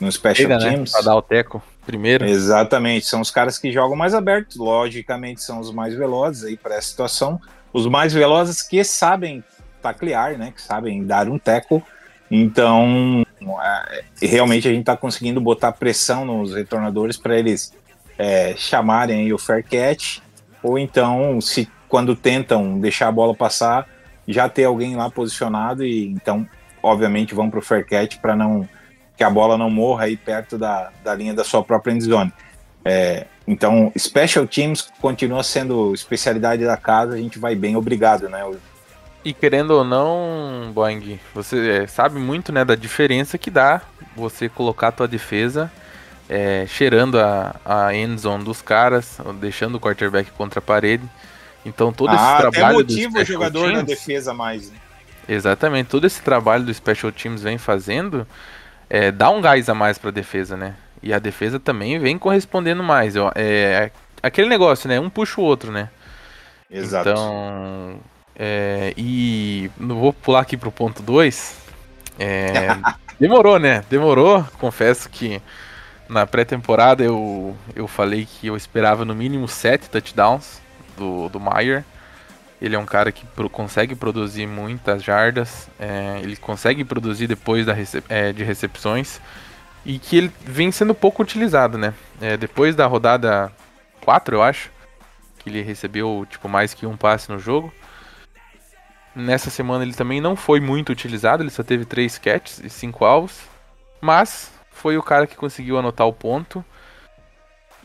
num 0.00 0.10
Special 0.10 0.50
chega, 0.50 0.58
né? 0.58 0.70
Teams. 0.74 0.92
Pra 0.92 1.00
dar 1.02 1.16
o 1.16 1.22
teco 1.22 1.62
primeiro. 1.86 2.24
Exatamente, 2.26 3.06
são 3.06 3.20
os 3.20 3.30
caras 3.30 3.58
que 3.58 3.72
jogam 3.72 3.96
mais 3.96 4.14
abertos, 4.14 4.56
logicamente 4.56 5.42
são 5.42 5.58
os 5.60 5.70
mais 5.72 5.94
velozes 5.94 6.44
aí 6.44 6.56
para 6.56 6.74
essa 6.76 6.88
situação. 6.88 7.40
Os 7.72 7.86
mais 7.86 8.12
velozes 8.12 8.62
que 8.62 8.82
sabem 8.84 9.44
taclear, 9.82 10.36
né? 10.36 10.52
Que 10.54 10.60
sabem 10.60 11.04
dar 11.04 11.28
um 11.28 11.38
tackle. 11.38 11.82
Então, 12.30 13.24
é, 13.62 14.04
realmente 14.26 14.66
a 14.68 14.70
gente 14.70 14.80
está 14.80 14.96
conseguindo 14.96 15.40
botar 15.40 15.72
pressão 15.72 16.24
nos 16.24 16.54
retornadores 16.54 17.16
para 17.16 17.38
eles 17.38 17.72
é, 18.18 18.54
chamarem 18.56 19.32
o 19.32 19.38
fair 19.38 19.64
catch, 19.64 20.18
ou 20.62 20.78
então, 20.78 21.40
se 21.40 21.70
quando 21.88 22.16
tentam 22.16 22.78
deixar 22.78 23.08
a 23.08 23.12
bola 23.12 23.34
passar, 23.34 23.86
já 24.26 24.48
ter 24.48 24.64
alguém 24.64 24.96
lá 24.96 25.08
posicionado 25.08 25.84
e 25.84 26.06
então, 26.06 26.46
obviamente, 26.82 27.34
vão 27.34 27.48
para 27.48 27.60
o 27.60 27.62
fair 27.62 27.86
catch 27.86 28.18
para 28.18 28.36
não 28.36 28.68
que 29.16 29.24
a 29.24 29.30
bola 29.30 29.58
não 29.58 29.68
morra 29.68 30.04
aí 30.04 30.16
perto 30.16 30.56
da, 30.56 30.90
da 31.02 31.12
linha 31.12 31.34
da 31.34 31.42
sua 31.42 31.62
própria 31.62 31.92
end 31.92 32.04
zone. 32.04 32.32
É, 32.84 33.26
então, 33.46 33.92
special 33.98 34.46
teams 34.46 34.88
continua 35.00 35.42
sendo 35.42 35.92
especialidade 35.92 36.64
da 36.64 36.76
casa, 36.76 37.14
a 37.14 37.18
gente 37.18 37.38
vai 37.38 37.56
bem, 37.56 37.74
obrigado, 37.74 38.28
né? 38.28 38.48
E 39.24 39.32
querendo 39.34 39.72
ou 39.72 39.82
não, 39.82 40.70
Boeing, 40.72 41.18
você 41.34 41.82
é, 41.82 41.86
sabe 41.88 42.20
muito 42.20 42.52
né, 42.52 42.64
da 42.64 42.76
diferença 42.76 43.36
que 43.36 43.50
dá 43.50 43.82
você 44.14 44.48
colocar 44.48 44.88
a 44.88 44.92
tua 44.92 45.08
defesa 45.08 45.70
é, 46.28 46.66
cheirando 46.66 47.18
a, 47.18 47.56
a 47.64 47.94
end 47.94 48.20
zone 48.20 48.44
dos 48.44 48.60
caras, 48.62 49.18
deixando 49.40 49.76
o 49.76 49.80
quarterback 49.80 50.30
contra 50.32 50.58
a 50.58 50.62
parede. 50.62 51.04
Então 51.64 51.92
todo 51.92 52.14
esse 52.14 52.22
ah, 52.22 52.36
trabalho 52.38 52.80
até 52.80 52.84
do 52.84 52.92
motiva 52.92 53.18
o 53.20 53.24
jogador 53.24 53.66
na 53.68 53.84
teams, 53.84 53.86
defesa 53.86 54.34
mais. 54.34 54.70
né? 54.70 54.76
Exatamente, 55.28 55.88
todo 55.88 56.06
esse 56.06 56.22
trabalho 56.22 56.64
do 56.64 56.72
Special 56.72 57.12
Teams 57.12 57.42
vem 57.42 57.58
fazendo 57.58 58.26
é, 58.88 59.10
dá 59.10 59.30
um 59.30 59.40
gás 59.40 59.68
a 59.68 59.74
mais 59.74 59.98
pra 59.98 60.10
defesa, 60.10 60.56
né? 60.56 60.74
E 61.02 61.12
a 61.12 61.18
defesa 61.18 61.60
também 61.60 61.98
vem 61.98 62.18
correspondendo 62.18 62.82
mais. 62.82 63.16
ó, 63.16 63.30
É, 63.34 63.90
aquele 64.22 64.48
negócio, 64.48 64.88
né? 64.88 64.98
Um 64.98 65.10
puxa 65.10 65.40
o 65.40 65.44
outro, 65.44 65.70
né? 65.70 65.90
Exato. 66.70 67.10
Então, 67.10 68.00
é, 68.34 68.92
e 68.96 69.70
não 69.78 69.96
vou 69.96 70.12
pular 70.12 70.40
aqui 70.40 70.56
pro 70.56 70.72
ponto 70.72 71.02
2. 71.02 71.56
demorou, 73.20 73.58
né? 73.58 73.84
Demorou. 73.90 74.44
Confesso 74.58 75.08
que 75.08 75.40
na 76.08 76.26
pré-temporada 76.26 77.04
eu, 77.04 77.56
eu 77.74 77.86
falei 77.86 78.26
que 78.26 78.46
eu 78.46 78.56
esperava 78.56 79.04
no 79.04 79.14
mínimo 79.14 79.46
7 79.46 79.90
touchdowns 79.90 80.60
do, 80.96 81.28
do 81.28 81.38
Maier. 81.38 81.84
Ele 82.60 82.74
é 82.74 82.78
um 82.78 82.86
cara 82.86 83.12
que 83.12 83.24
pro- 83.26 83.48
consegue 83.48 83.94
produzir 83.94 84.46
muitas 84.46 85.02
jardas, 85.04 85.68
é, 85.78 86.18
ele 86.22 86.36
consegue 86.36 86.84
produzir 86.84 87.28
depois 87.28 87.64
da 87.64 87.72
rece- 87.72 88.02
é, 88.08 88.32
de 88.32 88.42
recepções 88.42 89.20
e 89.86 89.98
que 89.98 90.16
ele 90.16 90.32
vem 90.44 90.72
sendo 90.72 90.92
pouco 90.94 91.22
utilizado, 91.22 91.78
né? 91.78 91.94
É, 92.20 92.36
depois 92.36 92.74
da 92.74 92.84
rodada 92.86 93.52
4, 94.04 94.34
eu 94.34 94.42
acho, 94.42 94.70
que 95.38 95.48
ele 95.48 95.62
recebeu 95.62 96.26
tipo 96.28 96.48
mais 96.48 96.74
que 96.74 96.84
um 96.84 96.96
passe 96.96 97.30
no 97.30 97.38
jogo. 97.38 97.72
Nessa 99.14 99.50
semana 99.50 99.84
ele 99.84 99.94
também 99.94 100.20
não 100.20 100.34
foi 100.34 100.58
muito 100.58 100.90
utilizado, 100.90 101.42
ele 101.42 101.50
só 101.50 101.62
teve 101.62 101.84
3 101.84 102.18
catches 102.18 102.58
e 102.58 102.68
5 102.68 103.04
alvos, 103.04 103.40
mas 104.00 104.50
foi 104.78 104.96
o 104.96 105.02
cara 105.02 105.26
que 105.26 105.36
conseguiu 105.36 105.78
anotar 105.78 106.06
o 106.06 106.12
ponto. 106.12 106.64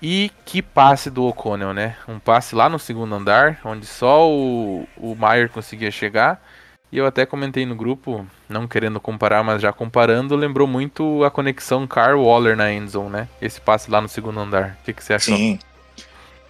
E 0.02 0.32
que 0.46 0.62
passe 0.62 1.10
do 1.10 1.24
O'Connell, 1.24 1.74
né? 1.74 1.96
Um 2.08 2.20
passe 2.20 2.56
lá 2.56 2.68
no 2.68 2.78
segundo 2.78 3.16
andar, 3.16 3.60
onde 3.64 3.86
só 3.86 4.30
o, 4.30 4.86
o 4.98 5.16
Maier 5.16 5.50
conseguia 5.50 5.90
chegar. 5.92 6.44
E 6.92 6.98
eu 6.98 7.08
até 7.08 7.26
comentei 7.26 7.66
no 7.66 7.74
grupo, 7.74 8.26
não 8.48 8.68
querendo 8.68 9.00
comparar, 9.00 9.44
mas 9.44 9.62
já 9.62 9.72
comparando, 9.72 10.36
lembrou 10.36 10.68
muito 10.68 11.24
a 11.24 11.32
conexão 11.32 11.88
Carl 11.88 12.22
Waller 12.22 12.56
na 12.56 12.72
endzone, 12.72 13.10
né? 13.10 13.28
Esse 13.42 13.60
passe 13.62 13.90
lá 13.90 14.02
no 14.02 14.10
segundo 14.10 14.40
andar. 14.40 14.78
O 14.82 14.86
que, 14.86 14.94
que 14.94 15.04
você 15.04 15.14
achou? 15.14 15.36
Sim. 15.36 15.58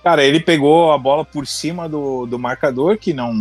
Cara, 0.04 0.24
ele 0.24 0.42
pegou 0.42 0.92
a 0.92 0.98
bola 0.98 1.24
por 1.24 1.48
cima 1.48 1.88
do, 1.88 2.26
do 2.26 2.38
marcador, 2.38 2.98
que 2.98 3.14
não 3.14 3.34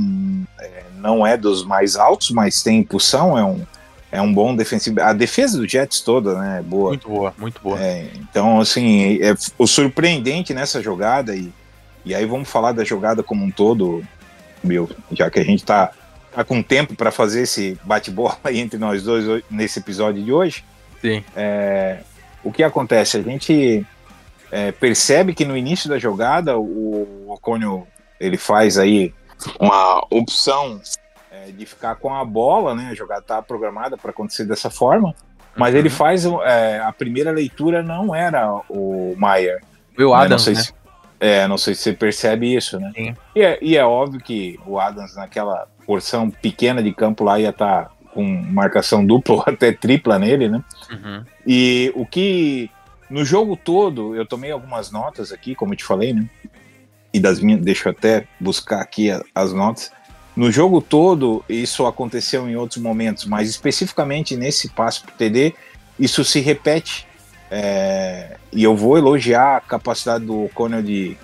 é, 0.61 0.85
não 0.95 1.27
é 1.27 1.37
dos 1.37 1.65
mais 1.65 1.97
altos, 1.97 2.31
mas 2.31 2.63
tem 2.63 2.79
impulsão, 2.79 3.37
é 3.37 3.43
um, 3.43 3.67
é 4.13 4.21
um 4.21 4.33
bom 4.33 4.55
defensivo. 4.55 5.01
A 5.01 5.15
defesa 5.15 5.57
do 5.57 5.67
Jets 5.67 6.03
toda, 6.03 6.39
né, 6.39 6.59
é 6.59 6.63
boa. 6.63 6.91
Muito 6.91 7.09
boa, 7.09 7.35
muito 7.39 7.61
boa. 7.63 7.81
É, 7.81 8.11
então, 8.17 8.61
assim, 8.61 9.19
é, 9.23 9.35
o 9.57 9.67
surpreendente 9.67 10.53
nessa 10.53 10.83
jogada, 10.83 11.35
e, 11.35 11.51
e 12.05 12.15
aí 12.15 12.27
vamos 12.27 12.49
falar 12.49 12.73
da 12.73 12.85
jogada 12.85 13.23
como 13.23 13.43
um 13.43 13.51
todo, 13.51 14.05
meu, 14.63 14.89
já 15.11 15.31
que 15.31 15.41
a 15.41 15.45
gente 15.45 15.65
tá, 15.65 15.93
tá 16.31 16.45
com 16.45 16.63
tempo 16.63 16.95
para 16.95 17.11
fazer 17.11 17.43
esse 17.43 17.79
bate-bola 17.83 18.37
entre 18.53 18.79
nós 18.79 19.03
dois 19.03 19.43
nesse 19.51 19.79
episódio 19.79 20.23
de 20.23 20.31
hoje. 20.31 20.63
Sim. 21.01 21.25
É, 21.35 22.01
o 22.45 22.53
que 22.53 22.63
acontece? 22.63 23.17
A 23.17 23.23
gente 23.23 23.85
é, 24.51 24.73
percebe 24.73 25.35
que 25.35 25.47
no 25.47 25.57
início 25.57 25.89
da 25.89 25.99
jogada 25.99 26.59
o 26.59 27.27
Ocônio 27.29 27.87
ele 28.21 28.37
faz 28.37 28.77
aí 28.77 29.13
uma 29.59 30.07
opção 30.11 30.81
é, 31.33 31.51
de 31.51 31.65
ficar 31.65 31.95
com 31.97 32.15
a 32.15 32.23
bola, 32.25 32.75
né? 32.75 32.89
A 32.91 32.95
jogada 32.95 33.23
tá 33.23 33.41
programada 33.41 33.97
para 33.97 34.11
acontecer 34.11 34.45
dessa 34.45 34.69
forma, 34.69 35.15
mas 35.57 35.73
Uhum. 35.73 35.81
ele 35.81 35.89
faz 35.91 36.25
é, 36.25 36.79
a 36.81 36.93
primeira 36.93 37.31
leitura 37.31 37.83
não 37.83 38.15
era 38.15 38.53
o 38.69 39.15
Maier. 39.17 39.63
Viu 39.97 40.11
né? 40.11 40.15
não 40.15 40.23
Adams, 40.23 40.43
sei 40.43 40.55
né? 40.55 40.61
se, 40.61 40.75
é, 41.19 41.49
não 41.49 41.57
sei 41.57 41.75
se 41.75 41.83
você 41.83 41.93
percebe 41.95 42.55
isso, 42.55 42.79
né? 42.79 42.93
Sim. 42.95 43.17
E 43.35 43.41
é, 43.41 43.59
e 43.63 43.77
é 43.77 43.85
óbvio 43.85 44.21
que 44.21 44.61
o 44.67 44.79
Adams 44.79 45.17
naquela 45.17 45.67
porção 45.87 46.31
pequena 46.31 46.83
de 46.83 46.93
campo 46.93 47.25
lá 47.25 47.41
ia 47.41 47.51
estar 47.51 47.91
com 48.13 48.23
marcação 48.23 49.05
dupla 49.05 49.37
ou 49.37 49.45
até 49.47 49.73
tripla 49.73 50.19
nele, 50.19 50.49
né? 50.49 50.63
Uhum. 50.91 51.25
E 51.47 51.91
o 51.97 52.05
que 52.05 52.71
no 53.09 53.25
jogo 53.25 53.57
todo 53.57 54.15
eu 54.15 54.27
tomei 54.27 54.51
algumas 54.51 54.91
notas 54.91 55.33
aqui, 55.33 55.55
como 55.55 55.73
eu 55.73 55.77
te 55.79 55.85
falei, 55.85 56.13
né? 56.13 56.29
E 57.15 57.21
das 57.21 57.41
minhas, 57.41 57.61
deixa 57.61 57.89
eu 57.89 57.93
até 57.93 58.27
buscar 58.41 58.81
aqui 58.81 59.11
as 59.35 59.53
notas. 59.53 59.93
No 60.35 60.51
jogo 60.51 60.81
todo 60.81 61.45
isso 61.49 61.87
aconteceu 61.87 62.49
em 62.49 62.57
outros 62.57 62.83
momentos, 62.83 63.27
mas 63.27 63.49
especificamente 63.49 64.37
nesse 64.37 64.71
passe 64.71 65.03
pro 65.03 65.13
TD 65.13 65.55
isso 65.99 66.25
se 66.25 66.41
repete. 66.41 67.07
É, 67.51 68.37
e 68.51 68.63
eu 68.63 68.75
vou 68.75 68.97
elogiar 68.97 69.57
a 69.57 69.61
capacidade 69.61 70.25
do 70.25 70.45
O'Connell 70.45 70.83
de, 70.83 71.17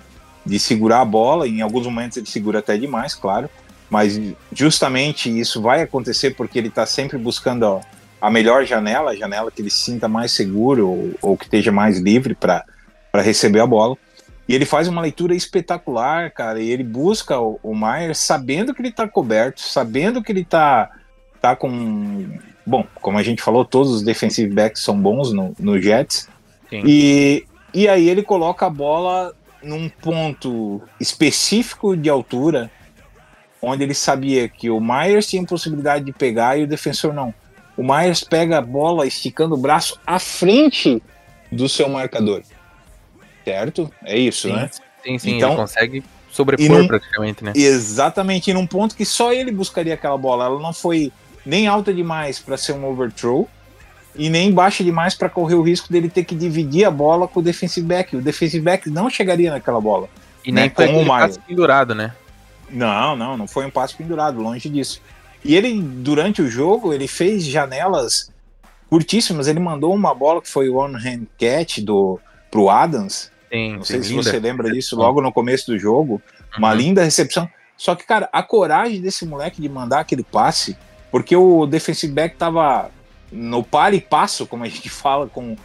de 0.45 0.59
segurar 0.59 1.01
a 1.01 1.05
bola. 1.05 1.47
Em 1.47 1.61
alguns 1.61 1.85
momentos 1.85 2.17
ele 2.17 2.27
segura 2.27 2.59
até 2.59 2.77
demais, 2.77 3.15
claro. 3.15 3.49
Mas 3.89 4.21
justamente 4.53 5.27
isso 5.39 5.59
vai 5.59 5.81
acontecer 5.81 6.35
porque 6.35 6.59
ele 6.59 6.67
está 6.67 6.85
sempre 6.85 7.17
buscando 7.17 7.63
ó, 7.63 7.81
a 8.21 8.29
melhor 8.29 8.63
janela, 8.63 9.11
a 9.11 9.15
janela 9.15 9.49
que 9.49 9.61
ele 9.61 9.71
sinta 9.71 10.07
mais 10.07 10.31
seguro 10.31 10.87
ou, 10.87 11.11
ou 11.21 11.37
que 11.37 11.45
esteja 11.45 11.71
mais 11.71 11.97
livre 11.97 12.35
para 12.35 12.63
receber 13.15 13.59
a 13.59 13.65
bola. 13.65 13.97
E 14.49 14.55
ele 14.55 14.65
faz 14.65 14.87
uma 14.87 14.99
leitura 14.99 15.35
espetacular, 15.35 16.31
cara. 16.31 16.59
E 16.59 16.71
ele 16.71 16.83
busca 16.83 17.39
o, 17.39 17.59
o 17.61 17.75
Maier 17.75 18.15
sabendo 18.15 18.73
que 18.73 18.81
ele 18.81 18.89
está 18.89 19.07
coberto, 19.07 19.61
sabendo 19.61 20.23
que 20.23 20.31
ele 20.31 20.41
está 20.41 20.89
tá 21.39 21.55
com. 21.55 22.27
Bom, 22.65 22.83
como 22.95 23.19
a 23.19 23.23
gente 23.23 23.43
falou, 23.43 23.63
todos 23.63 23.91
os 23.91 24.01
defensive 24.01 24.51
backs 24.51 24.81
são 24.81 24.99
bons 24.99 25.31
no, 25.31 25.53
no 25.59 25.79
Jets. 25.79 26.27
Sim. 26.67 26.81
E, 26.83 27.45
e 27.75 27.87
aí 27.87 28.09
ele 28.09 28.23
coloca 28.23 28.65
a 28.65 28.71
bola 28.71 29.35
num 29.61 29.87
ponto 29.87 30.81
específico 30.99 31.95
de 31.95 32.09
altura, 32.09 32.71
onde 33.61 33.83
ele 33.83 33.93
sabia 33.93 34.49
que 34.49 34.67
o 34.71 34.79
Myers 34.79 35.27
tinha 35.27 35.45
possibilidade 35.45 36.05
de 36.05 36.11
pegar 36.11 36.57
e 36.57 36.63
o 36.63 36.67
defensor 36.67 37.13
não. 37.13 37.31
O 37.77 37.83
Myers 37.83 38.23
pega 38.23 38.57
a 38.57 38.61
bola 38.61 39.05
esticando 39.05 39.53
o 39.53 39.59
braço 39.59 39.99
à 40.07 40.17
frente 40.17 41.03
do 41.51 41.69
seu 41.69 41.87
marcador. 41.87 42.41
Certo? 43.45 43.91
É 44.03 44.17
isso, 44.17 44.47
Sim. 44.47 44.53
né? 44.53 44.69
Sim, 45.03 45.17
sim, 45.17 45.37
Então- 45.37 45.49
ele 45.49 45.57
consegue 45.57 46.03
sobrepor 46.31 46.65
E 46.65 46.69
não- 46.69 46.87
praticamente, 46.87 47.43
né? 47.43 47.53
Exatamente, 47.55 48.53
num 48.53 48.67
ponto 48.67 48.95
que 48.95 49.05
só 49.05 49.31
ele 49.33 49.51
buscaria 49.51 49.93
aquela 49.93 50.17
bola. 50.17 50.45
Ela 50.45 50.59
não 50.59 50.73
foi 50.73 51.11
nem 51.45 51.67
alta 51.67 51.93
demais 51.93 52.39
para 52.39 52.57
ser 52.57 52.73
um 52.73 52.85
overthrow 52.85 53.47
e 54.15 54.29
nem 54.29 54.51
baixa 54.51 54.83
demais 54.83 55.15
para 55.15 55.29
correr 55.29 55.55
o 55.55 55.61
risco 55.61 55.91
dele 55.91 56.09
ter 56.09 56.23
que 56.25 56.35
dividir 56.35 56.85
a 56.85 56.91
bola 56.91 57.27
com 57.27 57.39
o 57.39 57.43
defensive 57.43 57.85
back. 57.87 58.15
O 58.15 58.21
defensive 58.21 58.63
back 58.63 58.89
não 58.89 59.09
chegaria 59.09 59.49
naquela 59.51 59.79
bola. 59.79 60.09
E 60.45 60.51
nem 60.51 60.65
né, 60.65 60.71
foi 60.75 60.85
o 60.85 60.89
aquele 60.89 61.05
Maio. 61.05 61.27
passe 61.27 61.39
pendurado, 61.39 61.95
né? 61.95 62.13
Não, 62.69 63.15
não, 63.15 63.35
não 63.37 63.47
foi 63.47 63.65
um 63.65 63.71
passe 63.71 63.95
pendurado, 63.95 64.39
longe 64.41 64.69
disso. 64.69 65.01
E 65.43 65.55
ele, 65.55 65.81
durante 65.81 66.41
o 66.41 66.49
jogo, 66.49 66.93
ele 66.93 67.07
fez 67.07 67.43
janelas 67.45 68.31
curtíssimas. 68.89 69.47
Ele 69.47 69.59
mandou 69.59 69.93
uma 69.93 70.13
bola 70.13 70.41
que 70.41 70.49
foi 70.49 70.69
o 70.69 70.75
one 70.75 70.95
hand 70.95 71.23
catch 71.39 71.79
do, 71.79 72.19
pro 72.49 72.69
Adams. 72.69 73.31
Sim, 73.51 73.77
Não 73.77 73.83
sim, 73.83 73.93
sei 73.93 74.03
se 74.03 74.09
linda. 74.09 74.23
você 74.23 74.39
lembra 74.39 74.71
disso 74.71 74.95
logo 74.95 75.21
no 75.21 75.31
começo 75.31 75.67
do 75.71 75.77
jogo. 75.79 76.21
Uma 76.57 76.69
Uhum. 76.71 76.75
linda 76.75 77.03
recepção. 77.03 77.47
Só 77.77 77.95
que, 77.95 78.05
cara, 78.05 78.27
a 78.31 78.43
coragem 78.43 79.01
desse 79.01 79.25
moleque 79.25 79.61
de 79.61 79.69
mandar 79.69 80.01
aquele 80.01 80.23
passe, 80.23 80.77
porque 81.11 81.35
o 81.35 81.65
defensive 81.65 82.11
back 82.13 82.35
tava 82.35 82.91
no 83.31 83.63
par 83.63 83.93
e 83.93 84.01
passo, 84.01 84.45
como 84.45 84.63
a 84.63 84.67
gente 84.67 84.89
fala, 84.89 85.27
com, 85.27 85.55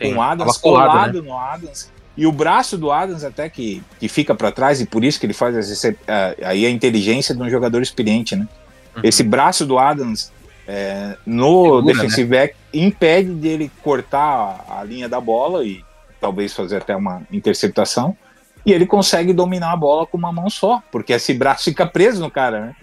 com 0.00 0.14
o 0.14 0.20
Adams 0.22 0.56
colado, 0.58 0.90
colado, 0.90 1.22
né? 1.22 1.28
no 1.28 1.36
Adams. 1.38 1.90
E 2.16 2.26
o 2.26 2.32
braço 2.32 2.76
do 2.76 2.92
Adams 2.92 3.24
até 3.24 3.48
que, 3.48 3.82
que 3.98 4.06
fica 4.06 4.34
para 4.34 4.52
trás, 4.52 4.80
e 4.82 4.86
por 4.86 5.02
isso 5.02 5.18
que 5.18 5.24
ele 5.24 5.32
faz 5.32 5.54
recep- 5.56 5.98
aí 6.44 6.66
a 6.66 6.70
inteligência 6.70 7.34
de 7.34 7.40
um 7.42 7.48
jogador 7.48 7.80
experiente, 7.80 8.36
né? 8.36 8.46
Uhum. 8.96 9.00
Esse 9.04 9.22
braço 9.22 9.64
do 9.64 9.78
Adams 9.78 10.30
é, 10.68 11.16
no 11.24 11.64
Segura, 11.64 11.80
né? 11.86 11.92
defensive 11.94 12.28
back 12.28 12.54
impede 12.74 13.30
dele 13.32 13.70
cortar 13.82 14.62
a, 14.68 14.80
a 14.80 14.84
linha 14.84 15.08
da 15.08 15.18
bola 15.20 15.64
e 15.64 15.82
talvez 16.22 16.54
fazer 16.54 16.76
até 16.76 16.94
uma 16.94 17.22
interceptação. 17.32 18.16
E 18.64 18.72
ele 18.72 18.86
consegue 18.86 19.32
dominar 19.32 19.72
a 19.72 19.76
bola 19.76 20.06
com 20.06 20.16
uma 20.16 20.32
mão 20.32 20.48
só, 20.48 20.80
porque 20.92 21.12
esse 21.12 21.34
braço 21.34 21.64
fica 21.64 21.84
preso 21.84 22.22
no 22.22 22.30
cara, 22.30 22.66
né? 22.66 22.76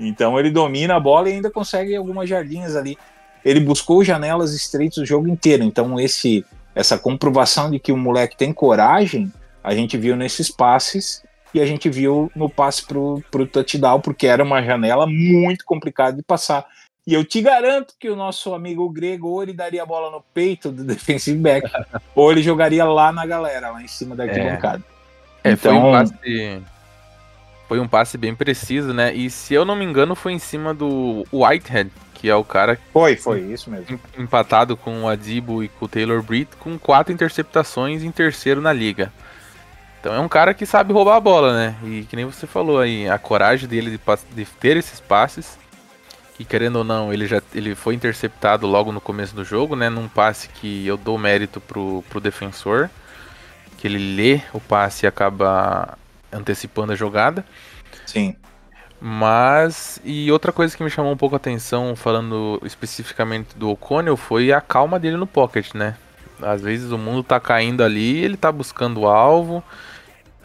Então 0.00 0.38
ele 0.38 0.50
domina 0.50 0.96
a 0.96 1.00
bola 1.00 1.28
e 1.28 1.34
ainda 1.34 1.50
consegue 1.50 1.94
algumas 1.94 2.28
jardinhas 2.28 2.74
ali. 2.74 2.96
Ele 3.44 3.60
buscou 3.60 4.02
janelas 4.02 4.54
estreitas 4.54 4.96
o 4.96 5.04
jogo 5.04 5.28
inteiro. 5.28 5.62
Então 5.62 6.00
esse 6.00 6.44
essa 6.74 6.96
comprovação 6.96 7.70
de 7.70 7.78
que 7.78 7.90
o 7.90 7.96
moleque 7.96 8.36
tem 8.36 8.52
coragem, 8.52 9.32
a 9.62 9.74
gente 9.74 9.98
viu 9.98 10.14
nesses 10.14 10.48
passes 10.48 11.24
e 11.52 11.60
a 11.60 11.66
gente 11.66 11.90
viu 11.90 12.30
no 12.36 12.48
passe 12.48 12.86
pro, 12.86 13.22
pro 13.32 13.46
touchdown, 13.46 14.00
porque 14.00 14.26
era 14.26 14.44
uma 14.44 14.62
janela 14.62 15.06
muito 15.06 15.64
complicada 15.64 16.16
de 16.16 16.22
passar. 16.22 16.64
E 17.08 17.14
eu 17.14 17.24
te 17.24 17.40
garanto 17.40 17.94
que 17.98 18.10
o 18.10 18.14
nosso 18.14 18.52
amigo 18.54 18.86
grego 18.90 19.28
ou 19.28 19.42
ele 19.42 19.54
daria 19.54 19.82
a 19.82 19.86
bola 19.86 20.10
no 20.10 20.20
peito 20.34 20.70
do 20.70 20.84
defensive 20.84 21.38
back, 21.38 21.66
ou 22.14 22.30
ele 22.30 22.42
jogaria 22.42 22.84
lá 22.84 23.10
na 23.10 23.24
galera, 23.24 23.70
lá 23.70 23.82
em 23.82 23.88
cima 23.88 24.14
da 24.14 24.24
arquibancada. 24.24 24.84
É, 25.42 25.56
foi 25.56 25.72
um 25.72 25.76
Então- 25.78 25.92
passe. 25.92 26.62
Foi 27.66 27.80
um 27.80 27.88
passe 27.88 28.18
bem 28.18 28.34
preciso, 28.34 28.92
né? 28.92 29.14
E 29.14 29.30
se 29.30 29.54
eu 29.54 29.64
não 29.64 29.74
me 29.74 29.86
engano, 29.86 30.14
foi 30.14 30.32
em 30.32 30.38
cima 30.38 30.74
do 30.74 31.26
Whitehead, 31.32 31.90
que 32.12 32.28
é 32.28 32.34
o 32.34 32.44
cara 32.44 32.78
Foi, 32.92 33.16
foi 33.16 33.40
isso 33.40 33.70
mesmo. 33.70 33.98
em- 34.18 34.22
empatado 34.22 34.76
com 34.76 35.02
o 35.04 35.08
Adibo 35.08 35.62
e 35.64 35.68
com 35.68 35.86
o 35.86 35.88
Taylor 35.88 36.22
Britt, 36.22 36.56
com 36.56 36.78
quatro 36.78 37.10
interceptações 37.12 38.02
em 38.02 38.10
terceiro 38.10 38.60
na 38.60 38.72
liga. 38.72 39.10
Então 40.00 40.14
é 40.14 40.20
um 40.20 40.28
cara 40.28 40.52
que 40.52 40.66
sabe 40.66 40.92
roubar 40.92 41.16
a 41.16 41.20
bola, 41.20 41.54
né? 41.56 41.74
E 41.84 42.04
que 42.08 42.16
nem 42.16 42.26
você 42.26 42.46
falou 42.46 42.80
aí, 42.80 43.08
a 43.08 43.18
coragem 43.18 43.66
dele 43.66 43.90
de, 43.90 44.00
de 44.34 44.44
ter 44.44 44.76
esses 44.76 45.00
passes, 45.00 45.58
que 46.38 46.44
querendo 46.44 46.76
ou 46.76 46.84
não, 46.84 47.12
ele 47.12 47.26
já 47.26 47.42
ele 47.52 47.74
foi 47.74 47.96
interceptado 47.96 48.64
logo 48.64 48.92
no 48.92 49.00
começo 49.00 49.34
do 49.34 49.44
jogo, 49.44 49.74
né? 49.74 49.90
Num 49.90 50.06
passe 50.06 50.48
que 50.48 50.86
eu 50.86 50.96
dou 50.96 51.18
mérito 51.18 51.60
pro, 51.60 52.04
pro 52.08 52.20
defensor, 52.20 52.88
que 53.76 53.88
ele 53.88 54.14
lê 54.14 54.40
o 54.52 54.60
passe 54.60 55.04
e 55.04 55.08
acaba 55.08 55.98
antecipando 56.32 56.92
a 56.92 56.96
jogada. 56.96 57.44
Sim. 58.06 58.36
Mas, 59.00 60.00
e 60.04 60.30
outra 60.30 60.52
coisa 60.52 60.76
que 60.76 60.82
me 60.84 60.90
chamou 60.90 61.12
um 61.12 61.16
pouco 61.16 61.34
a 61.34 61.38
atenção, 61.38 61.96
falando 61.96 62.60
especificamente 62.64 63.56
do 63.56 63.70
O'Connell, 63.70 64.16
foi 64.16 64.52
a 64.52 64.60
calma 64.60 64.98
dele 64.98 65.16
no 65.16 65.26
pocket, 65.26 65.74
né? 65.74 65.96
Às 66.40 66.62
vezes 66.62 66.92
o 66.92 66.98
mundo 66.98 67.24
tá 67.24 67.40
caindo 67.40 67.82
ali, 67.82 68.18
ele 68.18 68.36
tá 68.36 68.52
buscando 68.52 69.00
o 69.00 69.08
alvo, 69.08 69.62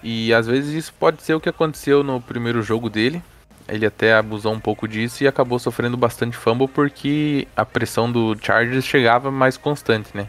e 0.01 0.33
às 0.33 0.47
vezes 0.47 0.73
isso 0.73 0.93
pode 0.99 1.21
ser 1.21 1.35
o 1.35 1.39
que 1.39 1.49
aconteceu 1.49 2.03
no 2.03 2.19
primeiro 2.19 2.63
jogo 2.63 2.89
dele. 2.89 3.21
Ele 3.67 3.85
até 3.85 4.13
abusou 4.15 4.53
um 4.53 4.59
pouco 4.59 4.87
disso 4.87 5.23
e 5.23 5.27
acabou 5.27 5.57
sofrendo 5.57 5.95
bastante 5.95 6.35
fumble 6.35 6.67
porque 6.67 7.47
a 7.55 7.65
pressão 7.65 8.11
do 8.11 8.37
Chargers 8.41 8.85
chegava 8.85 9.31
mais 9.31 9.55
constante, 9.57 10.09
né? 10.13 10.27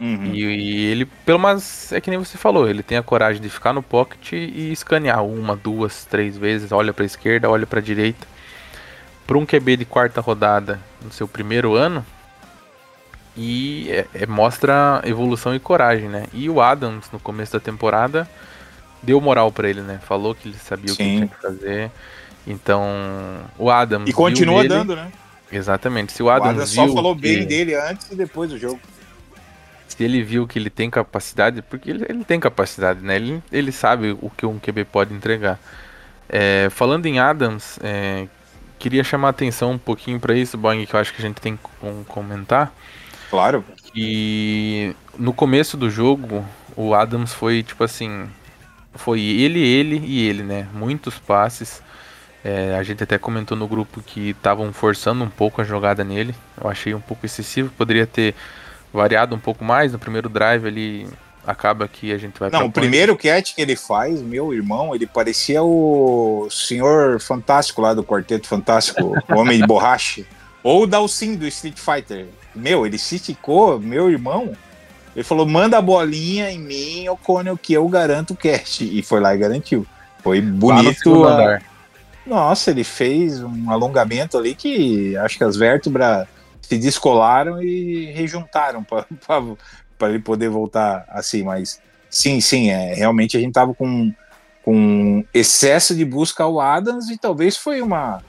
Uhum. 0.00 0.26
E, 0.32 0.44
e 0.44 0.84
ele, 0.86 1.04
pelo 1.04 1.40
menos, 1.40 1.92
é 1.92 2.00
que 2.00 2.08
nem 2.08 2.18
você 2.18 2.38
falou, 2.38 2.68
ele 2.68 2.82
tem 2.84 2.96
a 2.96 3.02
coragem 3.02 3.42
de 3.42 3.48
ficar 3.48 3.72
no 3.72 3.82
pocket 3.82 4.32
e 4.32 4.70
escanear 4.72 5.24
uma, 5.24 5.56
duas, 5.56 6.04
três 6.04 6.36
vezes, 6.38 6.70
olha 6.70 6.92
pra 6.92 7.04
esquerda, 7.04 7.50
olha 7.50 7.66
pra 7.66 7.80
direita. 7.80 8.26
Para 9.26 9.36
um 9.38 9.44
QB 9.44 9.76
de 9.76 9.84
quarta 9.84 10.20
rodada 10.20 10.78
no 11.02 11.12
seu 11.12 11.26
primeiro 11.26 11.74
ano, 11.74 12.06
e 13.36 13.88
é- 13.90 14.06
é- 14.14 14.26
mostra 14.26 15.00
evolução 15.04 15.54
e 15.54 15.60
coragem, 15.60 16.08
né? 16.08 16.26
E 16.32 16.48
o 16.48 16.60
Adams, 16.60 17.06
no 17.12 17.20
começo 17.20 17.52
da 17.52 17.60
temporada, 17.60 18.28
deu 19.02 19.20
moral 19.20 19.52
pra 19.52 19.68
ele, 19.68 19.80
né? 19.80 20.00
Falou 20.06 20.34
que 20.34 20.48
ele 20.48 20.58
sabia 20.58 20.92
o 20.92 20.96
que 20.96 21.02
Sim. 21.04 21.16
tinha 21.16 21.28
que 21.28 21.36
fazer. 21.42 21.90
Então, 22.50 22.82
o 23.58 23.70
Adams. 23.70 24.08
E 24.08 24.12
continua 24.12 24.66
dando, 24.66 24.96
né? 24.96 25.12
Exatamente. 25.52 26.12
Se 26.12 26.22
o 26.22 26.26
O 26.26 26.30
Adams, 26.30 26.50
Adam 26.50 26.66
só 26.66 26.88
falou 26.94 27.14
que- 27.14 27.22
bem 27.22 27.44
dele 27.46 27.74
antes 27.74 28.10
e 28.10 28.14
depois 28.16 28.50
do 28.50 28.58
jogo. 28.58 28.80
se 29.86 30.02
ele 30.04 30.22
viu 30.22 30.46
que 30.46 30.58
ele 30.58 30.70
tem 30.70 30.88
capacidade, 30.90 31.60
porque 31.62 31.90
ele, 31.90 32.04
ele 32.08 32.24
tem 32.24 32.38
capacidade, 32.38 33.00
né? 33.00 33.16
Ele, 33.16 33.42
ele 33.50 33.72
sabe 33.72 34.16
o 34.20 34.30
que 34.30 34.46
um 34.46 34.58
QB 34.58 34.84
pode 34.84 35.12
entregar. 35.14 35.58
É, 36.28 36.68
falando 36.70 37.06
em 37.06 37.18
Adams, 37.18 37.78
é, 37.82 38.26
queria 38.78 39.02
chamar 39.02 39.28
a 39.28 39.30
atenção 39.30 39.72
um 39.72 39.78
pouquinho 39.78 40.20
para 40.20 40.34
isso, 40.36 40.56
Boing, 40.58 40.84
que 40.86 40.94
eu 40.94 41.00
acho 41.00 41.12
que 41.14 41.20
a 41.22 41.26
gente 41.26 41.40
tem 41.40 41.56
que 41.56 41.62
com- 41.80 42.04
comentar. 42.04 42.72
Claro. 43.30 43.64
Que 43.92 44.94
no 45.18 45.32
começo 45.32 45.76
do 45.76 45.90
jogo, 45.90 46.44
o 46.76 46.94
Adams 46.94 47.32
foi 47.32 47.62
tipo 47.62 47.82
assim: 47.82 48.28
foi 48.94 49.20
ele, 49.20 49.58
ele 49.60 50.00
e 50.04 50.26
ele, 50.28 50.42
né? 50.42 50.68
Muitos 50.74 51.18
passes. 51.18 51.82
É, 52.48 52.74
a 52.78 52.82
gente 52.82 53.02
até 53.02 53.18
comentou 53.18 53.54
no 53.54 53.68
grupo 53.68 54.00
que 54.00 54.30
estavam 54.30 54.72
forçando 54.72 55.22
um 55.22 55.28
pouco 55.28 55.60
a 55.60 55.64
jogada 55.64 56.02
nele. 56.02 56.34
Eu 56.58 56.70
achei 56.70 56.94
um 56.94 57.00
pouco 57.00 57.26
excessivo. 57.26 57.70
Poderia 57.76 58.06
ter 58.06 58.34
variado 58.90 59.34
um 59.36 59.38
pouco 59.38 59.62
mais. 59.62 59.92
No 59.92 59.98
primeiro 59.98 60.30
drive 60.30 60.66
ali 60.66 61.06
acaba 61.46 61.86
que 61.86 62.10
a 62.10 62.16
gente 62.16 62.40
vai 62.40 62.48
Não, 62.48 62.66
o 62.66 62.72
primeiro 62.72 63.14
catch 63.18 63.54
que 63.54 63.60
ele 63.60 63.76
faz, 63.76 64.22
meu 64.22 64.54
irmão, 64.54 64.94
ele 64.94 65.06
parecia 65.06 65.62
o 65.62 66.48
senhor 66.50 67.20
fantástico 67.20 67.82
lá 67.82 67.92
do 67.92 68.02
Quarteto 68.02 68.46
Fantástico, 68.46 69.14
o 69.28 69.38
Homem 69.38 69.60
de 69.60 69.66
Borracha. 69.66 70.24
Ou 70.62 70.84
o 70.84 70.86
Dalsin 70.86 71.36
do 71.36 71.46
Street 71.46 71.78
Fighter. 71.78 72.26
Meu, 72.54 72.86
ele 72.86 72.98
se 72.98 73.16
esticou, 73.16 73.78
meu 73.78 74.10
irmão. 74.10 74.56
Ele 75.14 75.24
falou: 75.24 75.44
manda 75.46 75.76
a 75.76 75.82
bolinha 75.82 76.50
em 76.50 76.58
mim, 76.58 77.08
O'Connell, 77.10 77.58
que 77.58 77.74
eu 77.74 77.86
garanto 77.88 78.32
o 78.32 78.36
catch. 78.36 78.80
E 78.80 79.02
foi 79.02 79.20
lá 79.20 79.34
e 79.34 79.38
garantiu. 79.38 79.86
Foi 80.22 80.40
Lá 80.40 80.46
no 80.46 80.52
bonito. 80.52 81.24
andar. 81.24 81.62
Nossa, 82.28 82.70
ele 82.70 82.84
fez 82.84 83.42
um 83.42 83.70
alongamento 83.70 84.36
ali 84.36 84.54
que 84.54 85.16
acho 85.16 85.38
que 85.38 85.44
as 85.44 85.56
vértebras 85.56 86.28
se 86.60 86.76
descolaram 86.76 87.62
e 87.62 88.12
rejuntaram 88.12 88.84
para 88.84 89.06
ele 90.10 90.18
poder 90.18 90.50
voltar 90.50 91.06
assim. 91.08 91.42
Mas 91.42 91.80
sim, 92.10 92.38
sim, 92.40 92.70
é, 92.70 92.92
realmente 92.92 93.36
a 93.36 93.40
gente 93.40 93.54
tava 93.54 93.72
com, 93.72 94.12
com 94.62 95.24
excesso 95.32 95.96
de 95.96 96.04
busca 96.04 96.44
ao 96.44 96.60
Adams 96.60 97.08
e 97.08 97.16
talvez 97.16 97.56
foi 97.56 97.80
uma, 97.80 98.22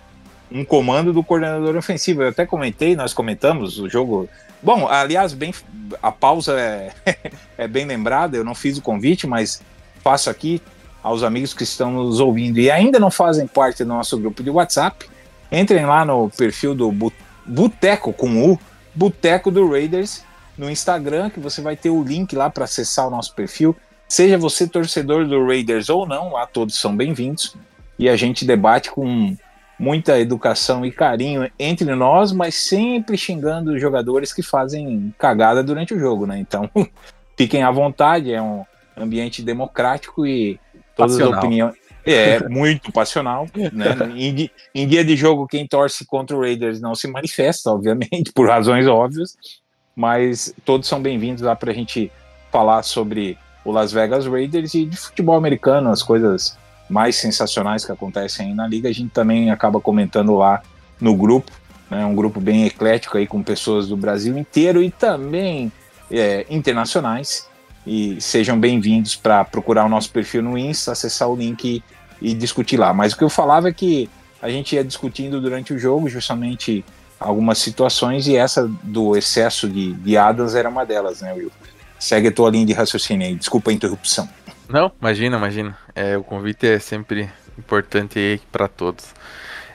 um 0.49 0.63
comando 0.63 1.11
do 1.11 1.21
coordenador 1.21 1.75
ofensivo. 1.75 2.23
Eu 2.23 2.29
até 2.29 2.45
comentei, 2.45 2.95
nós 2.95 3.13
comentamos 3.13 3.79
o 3.79 3.89
jogo. 3.89 4.29
Bom, 4.63 4.87
aliás, 4.87 5.33
bem, 5.33 5.53
a 6.01 6.11
pausa 6.11 6.57
é, 6.57 6.93
é 7.57 7.67
bem 7.67 7.83
lembrada, 7.83 8.37
eu 8.37 8.45
não 8.45 8.55
fiz 8.55 8.77
o 8.77 8.81
convite, 8.81 9.27
mas 9.27 9.61
faço 10.01 10.29
aqui 10.29 10.61
aos 11.01 11.23
amigos 11.23 11.53
que 11.53 11.63
estão 11.63 11.91
nos 11.91 12.19
ouvindo 12.19 12.59
e 12.59 12.69
ainda 12.69 12.99
não 12.99 13.09
fazem 13.09 13.47
parte 13.47 13.83
do 13.83 13.89
nosso 13.89 14.17
grupo 14.17 14.43
de 14.43 14.49
WhatsApp, 14.49 15.09
entrem 15.51 15.85
lá 15.85 16.03
no 16.03 16.29
perfil 16.29 16.75
do 16.75 16.91
Boteco 17.45 18.13
com 18.13 18.51
U, 18.51 18.59
Boteco 18.93 19.49
do 19.49 19.69
Raiders, 19.69 20.23
no 20.57 20.69
Instagram, 20.69 21.29
que 21.29 21.39
você 21.39 21.61
vai 21.61 21.75
ter 21.75 21.89
o 21.89 22.03
link 22.03 22.35
lá 22.35 22.49
para 22.49 22.65
acessar 22.65 23.07
o 23.07 23.11
nosso 23.11 23.33
perfil. 23.33 23.75
Seja 24.07 24.37
você 24.37 24.67
torcedor 24.67 25.25
do 25.25 25.45
Raiders 25.45 25.89
ou 25.89 26.05
não, 26.05 26.33
lá 26.33 26.45
todos 26.45 26.79
são 26.79 26.95
bem-vindos. 26.95 27.55
E 27.97 28.09
a 28.09 28.15
gente 28.15 28.45
debate 28.45 28.91
com 28.91 29.35
muita 29.79 30.19
educação 30.19 30.85
e 30.85 30.91
carinho 30.91 31.49
entre 31.57 31.95
nós, 31.95 32.33
mas 32.33 32.55
sempre 32.55 33.17
xingando 33.17 33.71
os 33.71 33.81
jogadores 33.81 34.33
que 34.33 34.43
fazem 34.43 35.13
cagada 35.17 35.63
durante 35.63 35.93
o 35.93 35.99
jogo, 35.99 36.25
né? 36.25 36.37
Então, 36.37 36.69
fiquem 37.37 37.63
à 37.63 37.71
vontade, 37.71 38.33
é 38.33 38.41
um 38.41 38.65
ambiente 38.97 39.41
democrático 39.41 40.27
e 40.27 40.59
todas 40.99 41.13
Passional. 41.13 41.39
as 41.39 41.45
opiniões. 41.45 41.75
É, 42.05 42.39
muito 42.49 42.91
passional, 42.91 43.47
né? 43.73 43.95
Em, 44.15 44.49
em 44.73 44.87
dia 44.87 45.03
de 45.03 45.15
jogo, 45.15 45.47
quem 45.47 45.67
torce 45.67 46.05
contra 46.05 46.35
o 46.35 46.41
Raiders 46.41 46.79
não 46.79 46.95
se 46.95 47.07
manifesta, 47.07 47.71
obviamente, 47.71 48.31
por 48.33 48.47
razões 48.47 48.87
óbvias, 48.87 49.35
mas 49.95 50.53
todos 50.65 50.87
são 50.87 51.01
bem-vindos 51.01 51.41
lá 51.41 51.55
para 51.55 51.71
a 51.71 51.73
gente 51.73 52.11
falar 52.51 52.83
sobre 52.83 53.37
o 53.63 53.71
Las 53.71 53.91
Vegas 53.91 54.25
Raiders 54.25 54.73
e 54.73 54.85
de 54.85 54.97
futebol 54.97 55.35
americano, 55.35 55.89
as 55.89 56.01
coisas 56.01 56.57
mais 56.89 57.15
sensacionais 57.17 57.85
que 57.85 57.91
acontecem 57.91 58.47
aí 58.47 58.53
na 58.53 58.67
liga, 58.67 58.89
a 58.89 58.93
gente 58.93 59.11
também 59.11 59.51
acaba 59.51 59.79
comentando 59.79 60.35
lá 60.35 60.63
no 60.99 61.15
grupo, 61.15 61.51
né? 61.89 62.05
Um 62.05 62.15
grupo 62.15 62.39
bem 62.39 62.65
eclético 62.65 63.17
aí 63.17 63.27
com 63.27 63.43
pessoas 63.43 63.87
do 63.87 63.97
Brasil 63.97 64.37
inteiro 64.37 64.81
e 64.81 64.89
também 64.89 65.71
é, 66.09 66.45
internacionais. 66.49 67.48
E 67.85 68.19
sejam 68.21 68.59
bem-vindos 68.59 69.15
para 69.15 69.43
procurar 69.43 69.85
o 69.85 69.89
nosso 69.89 70.11
perfil 70.11 70.41
no 70.43 70.57
Insta, 70.57 70.91
acessar 70.91 71.27
o 71.29 71.35
link 71.35 71.63
e, 72.21 72.29
e 72.29 72.33
discutir 72.33 72.77
lá. 72.77 72.93
Mas 72.93 73.13
o 73.13 73.17
que 73.17 73.23
eu 73.23 73.29
falava 73.29 73.69
é 73.69 73.73
que 73.73 74.09
a 74.41 74.49
gente 74.49 74.75
ia 74.75 74.83
discutindo 74.83 75.41
durante 75.41 75.73
o 75.73 75.79
jogo 75.79 76.07
justamente 76.09 76.83
algumas 77.19 77.57
situações 77.57 78.27
e 78.27 78.35
essa 78.35 78.69
do 78.83 79.17
excesso 79.17 79.67
de, 79.67 79.93
de 79.93 80.17
Adams 80.17 80.55
era 80.55 80.69
uma 80.69 80.85
delas, 80.85 81.21
né, 81.21 81.33
Will? 81.33 81.51
Segue 81.97 82.27
a 82.29 82.31
tua 82.31 82.49
linha 82.49 82.65
de 82.65 82.73
raciocínio 82.73 83.27
aí. 83.27 83.35
Desculpa 83.35 83.71
a 83.71 83.73
interrupção. 83.73 84.29
Não, 84.69 84.91
imagina, 85.01 85.37
imagina. 85.37 85.77
É, 85.95 86.15
o 86.17 86.23
convite 86.23 86.67
é 86.67 86.79
sempre 86.79 87.29
importante 87.57 88.39
para 88.51 88.67
todos. 88.67 89.05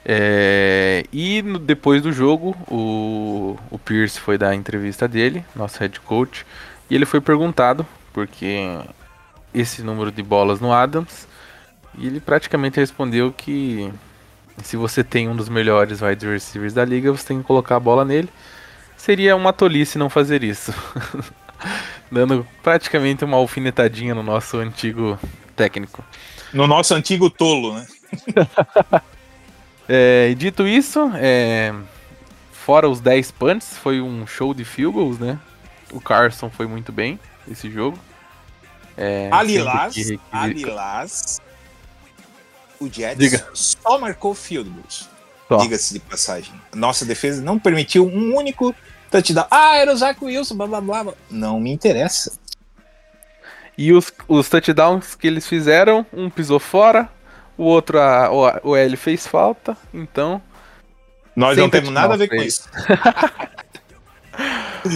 É, 0.06 1.04
e 1.12 1.42
no- 1.42 1.58
depois 1.58 2.00
do 2.02 2.12
jogo, 2.12 2.56
o, 2.70 3.58
o 3.70 3.78
Pierce 3.78 4.20
foi 4.20 4.38
dar 4.38 4.50
a 4.50 4.54
entrevista 4.54 5.08
dele, 5.08 5.44
nosso 5.56 5.78
head 5.80 5.98
coach, 6.00 6.46
e 6.94 6.96
ele 6.96 7.04
foi 7.04 7.20
perguntado 7.20 7.84
porque 8.12 8.78
esse 9.52 9.82
número 9.82 10.12
de 10.12 10.22
bolas 10.22 10.60
no 10.60 10.72
Adams, 10.72 11.26
e 11.98 12.06
ele 12.06 12.20
praticamente 12.20 12.78
respondeu 12.78 13.32
que 13.32 13.92
se 14.62 14.76
você 14.76 15.02
tem 15.02 15.28
um 15.28 15.34
dos 15.34 15.48
melhores 15.48 16.00
wide 16.00 16.24
receivers 16.24 16.72
da 16.72 16.84
liga, 16.84 17.10
você 17.10 17.26
tem 17.26 17.38
que 17.38 17.44
colocar 17.44 17.74
a 17.74 17.80
bola 17.80 18.04
nele. 18.04 18.28
Seria 18.96 19.34
uma 19.34 19.52
tolice 19.52 19.98
não 19.98 20.08
fazer 20.08 20.44
isso. 20.44 20.72
Dando 22.12 22.46
praticamente 22.62 23.24
uma 23.24 23.38
alfinetadinha 23.38 24.14
no 24.14 24.22
nosso 24.22 24.58
antigo 24.58 25.18
técnico. 25.56 26.04
No 26.52 26.68
nosso 26.68 26.94
antigo 26.94 27.28
tolo, 27.28 27.74
né? 27.74 27.86
É, 29.86 30.32
dito 30.38 30.66
isso, 30.66 31.10
é, 31.16 31.74
fora 32.50 32.88
os 32.88 33.00
10 33.00 33.32
punts, 33.32 33.76
foi 33.76 34.00
um 34.00 34.26
show 34.26 34.54
de 34.54 34.64
field 34.64 34.94
goals, 34.94 35.18
né? 35.18 35.38
O 35.94 36.00
Carson 36.00 36.50
foi 36.50 36.66
muito 36.66 36.90
bem 36.90 37.18
esse 37.48 37.70
jogo. 37.70 37.98
É, 38.96 39.30
sendo 39.92 40.18
que 40.52 40.64
aliás, 40.64 41.40
o 42.80 42.88
Jets 42.92 43.18
Diga. 43.18 43.48
só 43.54 43.98
marcou 43.98 44.34
field 44.34 44.68
goals. 44.70 45.08
Diga-se 45.62 45.94
de 45.94 46.00
passagem. 46.00 46.52
Nossa 46.74 47.04
defesa 47.04 47.40
não 47.40 47.58
permitiu 47.58 48.06
um 48.06 48.34
único 48.34 48.74
touchdown. 49.10 49.46
Ah, 49.50 49.76
era 49.76 49.92
o 49.92 49.96
Zach 49.96 50.22
Wilson, 50.22 50.56
blá 50.56 50.66
blá 50.66 50.80
blá. 50.80 51.14
Não 51.30 51.60
me 51.60 51.70
interessa. 51.70 52.32
E 53.78 53.92
os, 53.92 54.12
os 54.26 54.48
touchdowns 54.48 55.14
que 55.14 55.26
eles 55.26 55.46
fizeram, 55.46 56.04
um 56.12 56.28
pisou 56.28 56.58
fora, 56.58 57.08
o 57.56 57.64
outro, 57.64 58.00
a, 58.00 58.30
o, 58.30 58.70
o 58.70 58.76
L 58.76 58.96
fez 58.96 59.26
falta, 59.26 59.76
então 59.92 60.42
Nós 61.36 61.56
não 61.56 61.68
temos 61.70 61.90
nada 61.90 62.14
a 62.14 62.16
ver 62.16 62.28
com 62.28 62.36
touchdown, 62.36 62.48
isso. 62.48 62.68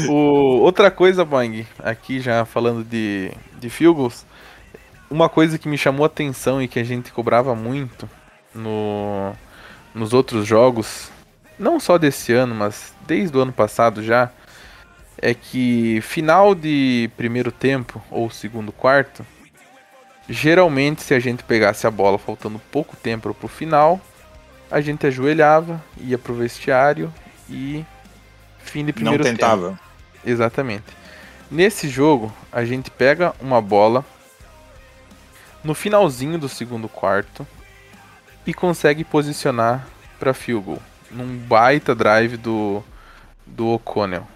O, 0.09 0.61
outra 0.61 0.91
coisa, 0.91 1.25
Bang, 1.25 1.67
aqui 1.79 2.21
já 2.21 2.45
falando 2.45 2.85
de, 2.85 3.33
de 3.59 3.69
goals, 3.87 4.27
uma 5.11 5.29
coisa 5.29 5.59
que 5.59 5.69
me 5.69 5.79
chamou 5.79 6.05
atenção 6.05 6.61
e 6.61 6.69
que 6.69 6.79
a 6.79 6.85
gente 6.85 7.11
cobrava 7.11 7.55
muito 7.55 8.09
no, 8.55 9.33
nos 9.95 10.13
outros 10.13 10.47
jogos, 10.47 11.11
não 11.59 11.81
só 11.81 11.97
desse 11.97 12.33
ano, 12.33 12.55
mas 12.55 12.95
desde 13.07 13.37
o 13.37 13.41
ano 13.41 13.53
passado 13.53 14.03
já, 14.03 14.31
é 15.21 15.33
que 15.35 16.01
final 16.03 16.55
de 16.55 17.11
primeiro 17.17 17.51
tempo 17.51 18.03
ou 18.11 18.31
segundo 18.31 18.71
quarto, 18.71 19.25
geralmente 20.29 21.03
se 21.03 21.15
a 21.15 21.19
gente 21.19 21.43
pegasse 21.43 21.87
a 21.87 21.91
bola 21.91 22.19
faltando 22.19 22.61
pouco 22.71 22.95
tempo 22.97 23.33
pro 23.33 23.49
final, 23.49 24.01
a 24.71 24.81
gente 24.81 25.07
ajoelhava, 25.07 25.83
ia 25.97 26.19
pro 26.19 26.35
vestiário 26.35 27.13
e 27.49 27.85
fim 28.69 28.85
de 28.85 28.93
Não 28.93 28.95
primeiro 28.95 29.25
tempo. 29.25 29.37
tentava. 29.37 29.81
Exatamente. 30.25 30.85
Nesse 31.51 31.89
jogo, 31.89 32.33
a 32.53 32.65
gente 32.65 32.91
pega 32.91 33.35
uma 33.41 33.61
bola 33.61 34.05
no 35.65 35.75
finalzinho 35.75 36.39
do 36.39 36.49
segundo 36.49 36.89
quarto 36.89 37.47
e 38.47 38.53
consegue 38.55 39.05
posicionar 39.05 39.87
para 40.19 40.35
field 40.35 40.65
goal, 40.65 40.83
num 41.11 41.37
baita 41.37 41.95
drive 41.95 42.37
do 42.37 42.83
do 43.47 43.69
O'Connell. 43.69 44.27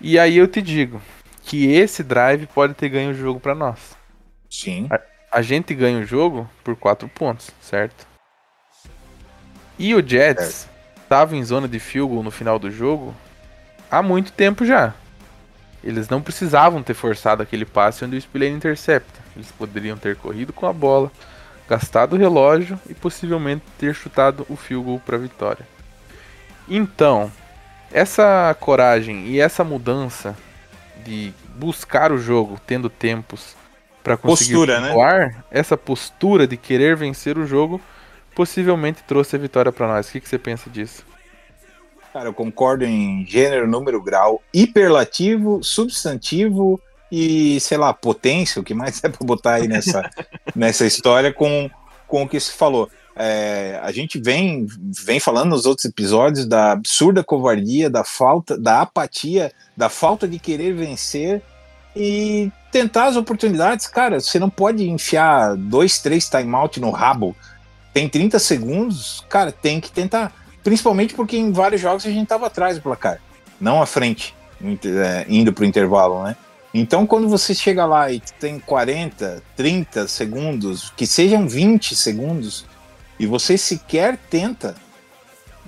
E 0.00 0.18
aí 0.18 0.36
eu 0.36 0.48
te 0.48 0.62
digo 0.62 1.00
que 1.42 1.70
esse 1.72 2.02
drive 2.02 2.46
pode 2.46 2.74
ter 2.74 2.88
ganho 2.88 3.10
o 3.10 3.14
jogo 3.14 3.38
para 3.38 3.54
nós. 3.54 3.96
Sim. 4.50 4.88
A 5.30 5.42
gente 5.42 5.74
ganha 5.74 5.98
o 5.98 6.04
jogo 6.04 6.48
por 6.64 6.76
4 6.76 7.08
pontos, 7.08 7.50
certo? 7.60 8.06
E 9.78 9.94
o 9.94 10.06
Jets 10.06 10.68
estava 11.02 11.36
em 11.36 11.44
zona 11.44 11.68
de 11.68 11.78
field 11.78 12.10
goal 12.10 12.22
no 12.22 12.30
final 12.30 12.58
do 12.58 12.70
jogo 12.70 13.14
há 13.90 14.02
muito 14.02 14.32
tempo 14.32 14.64
já. 14.64 14.94
Eles 15.82 16.08
não 16.08 16.20
precisavam 16.20 16.82
ter 16.82 16.94
forçado 16.94 17.42
aquele 17.42 17.64
passe 17.64 18.04
onde 18.04 18.16
o 18.16 18.20
Spillane 18.20 18.56
intercepta. 18.56 19.20
Eles 19.36 19.52
poderiam 19.52 19.96
ter 19.96 20.16
corrido 20.16 20.52
com 20.52 20.66
a 20.66 20.72
bola, 20.72 21.12
gastado 21.68 22.14
o 22.14 22.18
relógio 22.18 22.78
e 22.88 22.94
possivelmente 22.94 23.64
ter 23.78 23.94
chutado 23.94 24.44
o 24.48 24.56
field 24.56 24.84
goal 24.84 25.00
para 25.04 25.16
vitória. 25.16 25.66
Então, 26.68 27.30
essa 27.92 28.54
coragem 28.58 29.28
e 29.28 29.40
essa 29.40 29.62
mudança 29.62 30.36
de 31.04 31.32
buscar 31.54 32.10
o 32.10 32.18
jogo 32.18 32.58
tendo 32.66 32.90
tempos 32.90 33.54
para 34.02 34.16
conseguir 34.16 34.54
Postura, 34.54 34.80
né? 34.80 34.88
pontuar, 34.88 35.44
essa 35.50 35.76
postura 35.76 36.46
de 36.46 36.56
querer 36.56 36.96
vencer 36.96 37.38
o 37.38 37.46
jogo, 37.46 37.80
possivelmente 38.34 39.02
trouxe 39.04 39.36
a 39.36 39.38
vitória 39.38 39.72
para 39.72 39.86
nós. 39.86 40.08
O 40.08 40.12
que, 40.12 40.20
que 40.20 40.28
você 40.28 40.38
pensa 40.38 40.68
disso? 40.68 41.04
Cara, 42.16 42.30
eu 42.30 42.32
concordo 42.32 42.82
em 42.82 43.26
gênero, 43.26 43.68
número, 43.68 44.02
grau, 44.02 44.42
hiperlativo, 44.50 45.62
substantivo 45.62 46.80
e, 47.12 47.60
sei 47.60 47.76
lá, 47.76 47.92
potência, 47.92 48.58
o 48.58 48.64
que 48.64 48.72
mais 48.72 48.98
é 49.04 49.10
pra 49.10 49.18
botar 49.20 49.56
aí 49.56 49.68
nessa, 49.68 50.10
nessa 50.54 50.86
história 50.86 51.30
com, 51.30 51.68
com 52.08 52.22
o 52.22 52.28
que 52.28 52.40
se 52.40 52.52
falou. 52.52 52.88
É, 53.14 53.78
a 53.82 53.92
gente 53.92 54.18
vem, 54.18 54.66
vem 55.04 55.20
falando 55.20 55.50
nos 55.50 55.66
outros 55.66 55.84
episódios 55.84 56.46
da 56.46 56.72
absurda 56.72 57.22
covardia, 57.22 57.90
da 57.90 58.02
falta, 58.02 58.56
da 58.56 58.80
apatia, 58.80 59.52
da 59.76 59.90
falta 59.90 60.26
de 60.26 60.38
querer 60.38 60.72
vencer 60.72 61.42
e 61.94 62.50
tentar 62.72 63.08
as 63.08 63.16
oportunidades. 63.16 63.88
Cara, 63.88 64.20
você 64.20 64.38
não 64.38 64.48
pode 64.48 64.88
enfiar 64.88 65.54
dois, 65.54 65.98
três 65.98 66.30
timeout 66.30 66.80
no 66.80 66.88
rabo. 66.88 67.36
Tem 67.92 68.08
30 68.08 68.38
segundos, 68.38 69.22
cara, 69.28 69.52
tem 69.52 69.82
que 69.82 69.90
tentar. 69.90 70.45
Principalmente 70.66 71.14
porque 71.14 71.36
em 71.36 71.52
vários 71.52 71.80
jogos 71.80 72.04
a 72.04 72.10
gente 72.10 72.24
estava 72.24 72.48
atrás 72.48 72.74
do 72.74 72.82
placar, 72.82 73.20
não 73.60 73.80
à 73.80 73.86
frente, 73.86 74.34
é, 74.60 75.24
indo 75.28 75.52
para 75.52 75.62
o 75.62 75.64
intervalo, 75.64 76.24
né? 76.24 76.34
Então, 76.74 77.06
quando 77.06 77.28
você 77.28 77.54
chega 77.54 77.86
lá 77.86 78.10
e 78.10 78.18
tem 78.40 78.58
40, 78.58 79.44
30 79.54 80.08
segundos, 80.08 80.92
que 80.96 81.06
sejam 81.06 81.46
20 81.46 81.94
segundos, 81.94 82.66
e 83.16 83.26
você 83.26 83.56
sequer 83.56 84.16
tenta, 84.28 84.74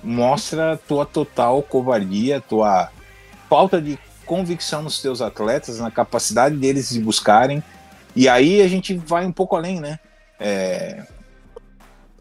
mostra 0.03 0.77
tua 0.85 1.05
total 1.05 1.63
covardia, 1.63 2.41
tua 2.41 2.89
falta 3.49 3.81
de 3.81 3.97
convicção 4.25 4.81
nos 4.81 5.01
teus 5.01 5.21
atletas, 5.21 5.79
na 5.79 5.89
capacidade 5.89 6.57
deles 6.57 6.89
de 6.89 6.99
buscarem. 6.99 7.63
E 8.13 8.27
aí 8.27 8.61
a 8.61 8.67
gente 8.67 8.97
vai 8.97 9.25
um 9.25 9.31
pouco 9.31 9.55
além, 9.55 9.79
né? 9.79 9.97
É, 10.37 11.05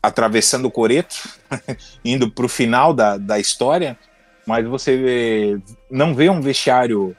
atravessando 0.03 0.67
o 0.67 0.71
Coreto, 0.71 1.17
indo 2.05 2.31
para 2.31 2.47
o 2.47 2.49
final 2.49 2.93
da, 2.95 3.17
da 3.17 3.39
história, 3.39 3.99
mas 4.47 4.67
você 4.67 4.97
vê- 4.97 5.59
não 5.91 6.15
vê 6.15 6.29
um 6.31 6.41
vestiário 6.41 7.17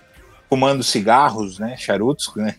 fumando 0.50 0.84
cigarros, 0.84 1.60
né, 1.60 1.76
charutos, 1.78 2.32
né, 2.36 2.56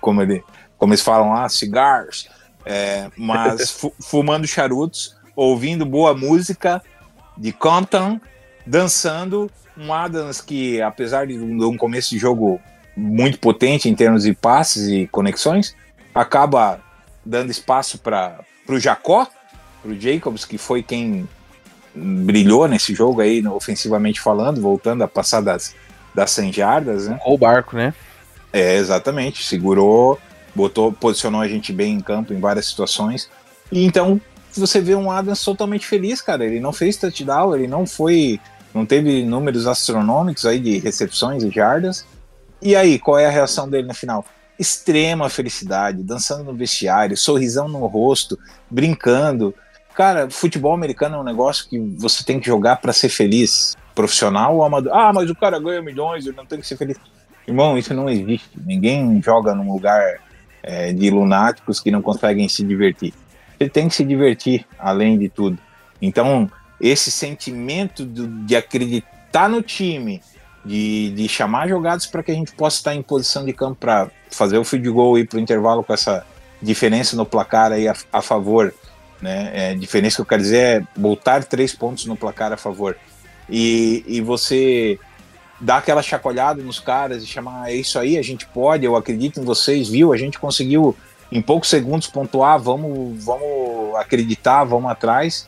como, 0.00 0.22
ele, 0.22 0.42
como 0.78 0.92
eles 0.92 1.02
falam 1.02 1.30
lá, 1.30 1.48
cigars, 1.48 2.28
é, 2.64 3.10
mas 3.16 3.70
fu- 3.72 3.94
fumando 4.00 4.46
charutos, 4.46 5.16
ouvindo 5.36 5.84
boa 5.84 6.14
música 6.14 6.82
de 7.36 7.52
Compton, 7.52 8.20
dançando, 8.66 9.50
um 9.76 9.92
Adams 9.92 10.40
que, 10.40 10.82
apesar 10.82 11.26
de 11.26 11.38
um 11.38 11.56
de 11.56 11.64
um 11.64 11.76
começo 11.76 12.10
de 12.10 12.18
jogo 12.18 12.60
muito 12.96 13.38
potente 13.38 13.88
em 13.88 13.94
termos 13.94 14.24
de 14.24 14.34
passes 14.34 14.88
e 14.88 15.06
conexões, 15.06 15.76
acaba 16.12 16.80
dando 17.24 17.50
espaço 17.50 17.98
para 17.98 18.40
o 18.68 18.80
Jacó, 18.80 19.28
para 19.82 19.90
o 19.90 20.00
Jacobs, 20.00 20.44
que 20.44 20.58
foi 20.58 20.82
quem 20.82 21.28
brilhou 21.94 22.66
nesse 22.68 22.94
jogo 22.94 23.20
aí, 23.20 23.46
ofensivamente 23.46 24.20
falando, 24.20 24.60
voltando 24.60 25.02
a 25.02 25.08
passar 25.08 25.40
das, 25.40 25.74
das 26.14 26.30
100 26.30 26.52
jardas, 26.52 27.08
né? 27.08 27.18
Ou 27.24 27.34
o 27.34 27.38
barco, 27.38 27.76
né? 27.76 27.94
É, 28.52 28.76
exatamente. 28.76 29.44
Segurou, 29.44 30.18
botou, 30.54 30.92
posicionou 30.92 31.40
a 31.40 31.48
gente 31.48 31.72
bem 31.72 31.94
em 31.94 32.00
campo 32.00 32.32
em 32.32 32.40
várias 32.40 32.66
situações. 32.66 33.28
E 33.70 33.84
então 33.84 34.20
você 34.54 34.80
vê 34.80 34.94
um 34.94 35.10
Adams 35.10 35.42
totalmente 35.44 35.86
feliz, 35.86 36.20
cara. 36.20 36.44
Ele 36.44 36.60
não 36.60 36.72
fez 36.72 36.96
touchdown, 36.96 37.54
ele 37.54 37.66
não 37.66 37.86
foi. 37.86 38.40
Não 38.74 38.84
teve 38.84 39.24
números 39.24 39.66
astronômicos 39.66 40.44
aí 40.44 40.58
de 40.58 40.78
recepções 40.78 41.42
e 41.42 41.50
jardas. 41.50 42.04
E 42.60 42.74
aí, 42.74 42.98
qual 42.98 43.18
é 43.18 43.26
a 43.26 43.30
reação 43.30 43.68
dele 43.68 43.86
no 43.86 43.94
final? 43.94 44.24
Extrema 44.58 45.30
felicidade, 45.30 46.02
dançando 46.02 46.44
no 46.44 46.54
vestiário, 46.54 47.16
sorrisão 47.16 47.68
no 47.68 47.86
rosto, 47.86 48.38
brincando. 48.68 49.54
Cara, 49.98 50.30
futebol 50.30 50.72
americano 50.72 51.16
é 51.16 51.18
um 51.18 51.24
negócio 51.24 51.68
que 51.68 51.76
você 51.98 52.22
tem 52.22 52.38
que 52.38 52.46
jogar 52.46 52.76
para 52.76 52.92
ser 52.92 53.08
feliz. 53.08 53.76
Profissional 53.96 54.54
ou 54.54 54.62
amador? 54.62 54.92
Ah, 54.94 55.12
mas 55.12 55.28
o 55.28 55.34
cara 55.34 55.58
ganha 55.58 55.82
milhões, 55.82 56.24
ele 56.24 56.36
não 56.36 56.46
tem 56.46 56.60
que 56.60 56.66
ser 56.68 56.76
feliz. 56.76 56.96
Irmão, 57.48 57.76
isso 57.76 57.92
não 57.92 58.08
existe. 58.08 58.48
Ninguém 58.64 59.20
joga 59.20 59.56
num 59.56 59.72
lugar 59.72 60.20
é, 60.62 60.92
de 60.92 61.10
lunáticos 61.10 61.80
que 61.80 61.90
não 61.90 62.00
conseguem 62.00 62.48
se 62.48 62.62
divertir. 62.62 63.12
Você 63.58 63.68
tem 63.68 63.88
que 63.88 63.94
se 63.96 64.04
divertir, 64.04 64.64
além 64.78 65.18
de 65.18 65.28
tudo. 65.28 65.58
Então, 66.00 66.48
esse 66.80 67.10
sentimento 67.10 68.04
do- 68.04 68.28
de 68.46 68.54
acreditar 68.54 69.48
no 69.48 69.62
time, 69.62 70.22
de, 70.64 71.10
de 71.10 71.28
chamar 71.28 71.66
jogadas 71.68 72.06
para 72.06 72.22
que 72.22 72.30
a 72.30 72.34
gente 72.36 72.52
possa 72.52 72.76
estar 72.76 72.94
em 72.94 73.02
posição 73.02 73.44
de 73.44 73.52
campo 73.52 73.74
para 73.80 74.08
fazer 74.30 74.58
o 74.58 74.64
field 74.64 74.88
goal 74.90 75.18
e 75.18 75.22
ir 75.22 75.26
para 75.26 75.38
o 75.38 75.40
intervalo 75.40 75.82
com 75.82 75.92
essa 75.92 76.24
diferença 76.62 77.16
no 77.16 77.26
placar 77.26 77.72
aí 77.72 77.88
a, 77.88 77.96
a 78.12 78.22
favor. 78.22 78.72
Né? 79.20 79.50
É, 79.52 79.74
diferença 79.74 80.16
que 80.16 80.22
eu 80.22 80.26
quero 80.26 80.42
dizer 80.42 80.58
é 80.58 80.86
botar 80.96 81.44
três 81.44 81.74
pontos 81.74 82.06
no 82.06 82.16
placar 82.16 82.52
a 82.52 82.56
favor. 82.56 82.96
E, 83.48 84.04
e 84.06 84.20
você 84.20 84.98
dar 85.60 85.78
aquela 85.78 86.02
chacoalhada 86.02 86.62
nos 86.62 86.78
caras 86.78 87.22
e 87.22 87.26
chamar, 87.26 87.64
"Ah, 87.64 87.72
é 87.72 87.74
isso 87.74 87.98
aí, 87.98 88.16
a 88.16 88.22
gente 88.22 88.46
pode, 88.46 88.84
eu 88.84 88.94
acredito 88.94 89.40
em 89.40 89.44
vocês, 89.44 89.88
viu? 89.88 90.12
A 90.12 90.16
gente 90.16 90.38
conseguiu 90.38 90.96
em 91.32 91.42
poucos 91.42 91.68
segundos 91.68 92.06
pontuar, 92.06 92.58
vamos, 92.58 93.22
vamos 93.24 93.96
acreditar, 93.96 94.64
vamos 94.64 94.90
atrás. 94.90 95.46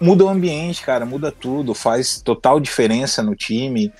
Muda 0.00 0.24
o 0.24 0.28
ambiente, 0.28 0.82
cara, 0.82 1.06
muda 1.06 1.30
tudo, 1.30 1.74
faz 1.74 2.20
total 2.20 2.58
diferença 2.58 3.22
no 3.22 3.34
time. 3.34 3.92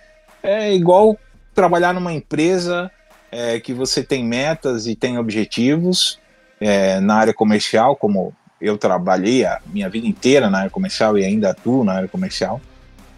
É 0.42 0.74
igual 0.74 1.16
trabalhar 1.54 1.94
numa 1.94 2.12
empresa 2.12 2.90
é, 3.30 3.58
que 3.60 3.72
você 3.72 4.02
tem 4.02 4.24
metas 4.24 4.86
e 4.86 4.94
tem 4.94 5.16
objetivos 5.16 6.18
é, 6.60 7.00
na 7.00 7.16
área 7.16 7.32
comercial, 7.32 7.96
como 7.96 8.34
eu 8.64 8.78
trabalhei 8.78 9.44
a 9.44 9.60
minha 9.66 9.90
vida 9.90 10.06
inteira 10.06 10.48
na 10.48 10.60
área 10.60 10.70
comercial 10.70 11.18
e 11.18 11.24
ainda 11.24 11.50
atuo 11.50 11.84
na 11.84 11.92
área 11.92 12.08
comercial, 12.08 12.60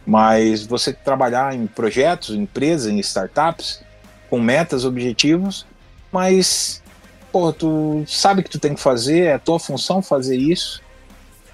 mas 0.04 0.66
você 0.66 0.92
trabalhar 0.92 1.54
em 1.54 1.66
projetos, 1.66 2.34
em 2.34 2.42
empresas, 2.42 2.90
em 2.90 2.98
startups, 2.98 3.80
com 4.28 4.40
metas, 4.40 4.84
objetivos, 4.84 5.64
mas 6.10 6.82
pô, 7.30 7.52
tu 7.52 8.02
sabe 8.08 8.42
que 8.42 8.50
tu 8.50 8.58
tem 8.58 8.74
que 8.74 8.80
fazer, 8.80 9.20
é 9.20 9.34
a 9.34 9.38
tua 9.38 9.60
função 9.60 10.02
fazer 10.02 10.36
isso, 10.36 10.82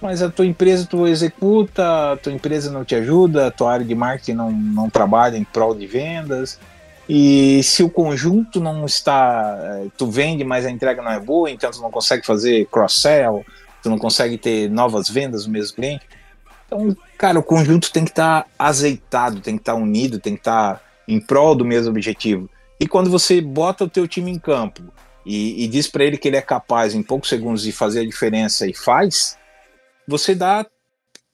mas 0.00 0.22
a 0.22 0.30
tua 0.30 0.46
empresa 0.46 0.86
tu 0.88 1.06
executa, 1.06 2.12
a 2.12 2.16
tua 2.16 2.32
empresa 2.32 2.70
não 2.70 2.84
te 2.84 2.94
ajuda, 2.94 3.48
a 3.48 3.50
tua 3.50 3.72
área 3.72 3.84
de 3.84 3.94
marketing 3.94 4.32
não, 4.32 4.50
não 4.50 4.88
trabalha 4.88 5.36
em 5.36 5.44
prol 5.44 5.74
de 5.74 5.86
vendas, 5.86 6.58
e 7.08 7.62
se 7.62 7.82
o 7.82 7.90
conjunto 7.90 8.60
não 8.60 8.86
está, 8.86 9.58
eh, 9.60 9.86
tu 9.98 10.06
vende, 10.10 10.44
mas 10.44 10.64
a 10.64 10.70
entrega 10.70 11.02
não 11.02 11.10
é 11.10 11.20
boa, 11.20 11.50
então 11.50 11.70
tu 11.70 11.80
não 11.80 11.90
consegue 11.90 12.24
fazer 12.24 12.66
cross-sell, 12.66 13.44
tu 13.82 13.90
não 13.90 13.98
consegue 13.98 14.38
ter 14.38 14.70
novas 14.70 15.08
vendas 15.08 15.46
no 15.46 15.52
mesmo 15.52 15.76
cliente. 15.76 16.06
Então, 16.66 16.96
cara, 17.18 17.38
o 17.38 17.42
conjunto 17.42 17.92
tem 17.92 18.04
que 18.04 18.10
estar 18.10 18.46
azeitado, 18.58 19.40
tem 19.40 19.56
que 19.56 19.62
estar 19.62 19.74
unido, 19.74 20.18
tem 20.18 20.34
que 20.34 20.40
estar 20.40 20.80
em 21.06 21.20
prol 21.20 21.54
do 21.54 21.64
mesmo 21.64 21.90
objetivo. 21.90 22.48
E 22.80 22.86
quando 22.86 23.10
você 23.10 23.40
bota 23.40 23.84
o 23.84 23.90
teu 23.90 24.08
time 24.08 24.30
em 24.30 24.38
campo 24.38 24.82
e, 25.24 25.64
e 25.64 25.68
diz 25.68 25.86
para 25.86 26.04
ele 26.04 26.16
que 26.16 26.28
ele 26.28 26.36
é 26.36 26.42
capaz 26.42 26.94
em 26.94 27.02
poucos 27.02 27.28
segundos 27.28 27.62
de 27.62 27.72
fazer 27.72 28.00
a 28.00 28.06
diferença 28.06 28.66
e 28.66 28.74
faz, 28.74 29.36
você 30.06 30.34
dá, 30.34 30.66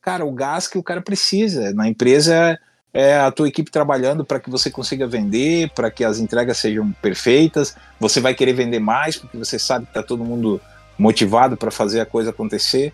cara, 0.03 0.25
o 0.25 0.33
gás 0.33 0.67
que 0.67 0.79
o 0.79 0.83
cara 0.83 1.01
precisa. 1.01 1.73
Na 1.73 1.89
empresa 1.89 2.59
é 2.93 3.17
a 3.17 3.31
tua 3.31 3.49
equipe 3.49 3.71
trabalhando 3.71 4.25
para 4.25 4.41
que 4.41 4.51
você 4.51 4.71
consiga 4.71 5.07
vender, 5.07 5.71
para 5.71 5.91
que 5.91 6.05
as 6.05 6.19
entregas 6.19 6.59
sejam 6.59 6.91
perfeitas. 7.01 7.77
Você 8.01 8.21
vai 8.21 8.35
querer 8.35 8.55
vender 8.55 8.81
mais 8.81 9.17
porque 9.17 9.37
você 9.37 9.59
sabe 9.59 9.85
que 9.85 9.91
está 9.91 10.03
todo 10.03 10.25
mundo 10.25 10.61
motivado 10.99 11.57
para 11.57 11.71
fazer 11.71 12.01
a 12.01 12.07
coisa 12.07 12.31
acontecer. 12.31 12.93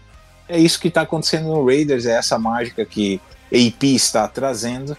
É 0.48 0.58
isso 0.58 0.78
que 0.78 0.88
está 0.88 1.00
acontecendo 1.02 1.48
no 1.48 1.64
Raiders, 1.64 2.04
é 2.04 2.16
essa 2.16 2.38
mágica 2.38 2.84
que 2.84 3.20
AP 3.46 3.82
está 3.84 4.28
trazendo, 4.28 4.96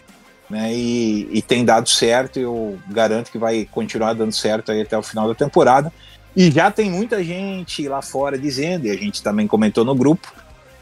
né? 0.49 0.73
E, 0.73 1.29
e 1.31 1.41
tem 1.41 1.63
dado 1.63 1.87
certo. 1.87 2.39
Eu 2.39 2.79
garanto 2.89 3.31
que 3.31 3.37
vai 3.37 3.67
continuar 3.69 4.13
dando 4.13 4.33
certo 4.33 4.71
aí 4.71 4.81
até 4.81 4.97
o 4.97 5.03
final 5.03 5.27
da 5.27 5.35
temporada. 5.35 5.93
E 6.35 6.51
já 6.51 6.69
tem 6.69 6.89
muita 6.89 7.23
gente 7.23 7.87
lá 7.87 8.01
fora 8.01 8.37
dizendo, 8.37 8.87
e 8.87 8.91
a 8.91 8.95
gente 8.95 9.23
também 9.23 9.47
comentou 9.47 9.85
no 9.85 9.95
grupo, 9.95 10.33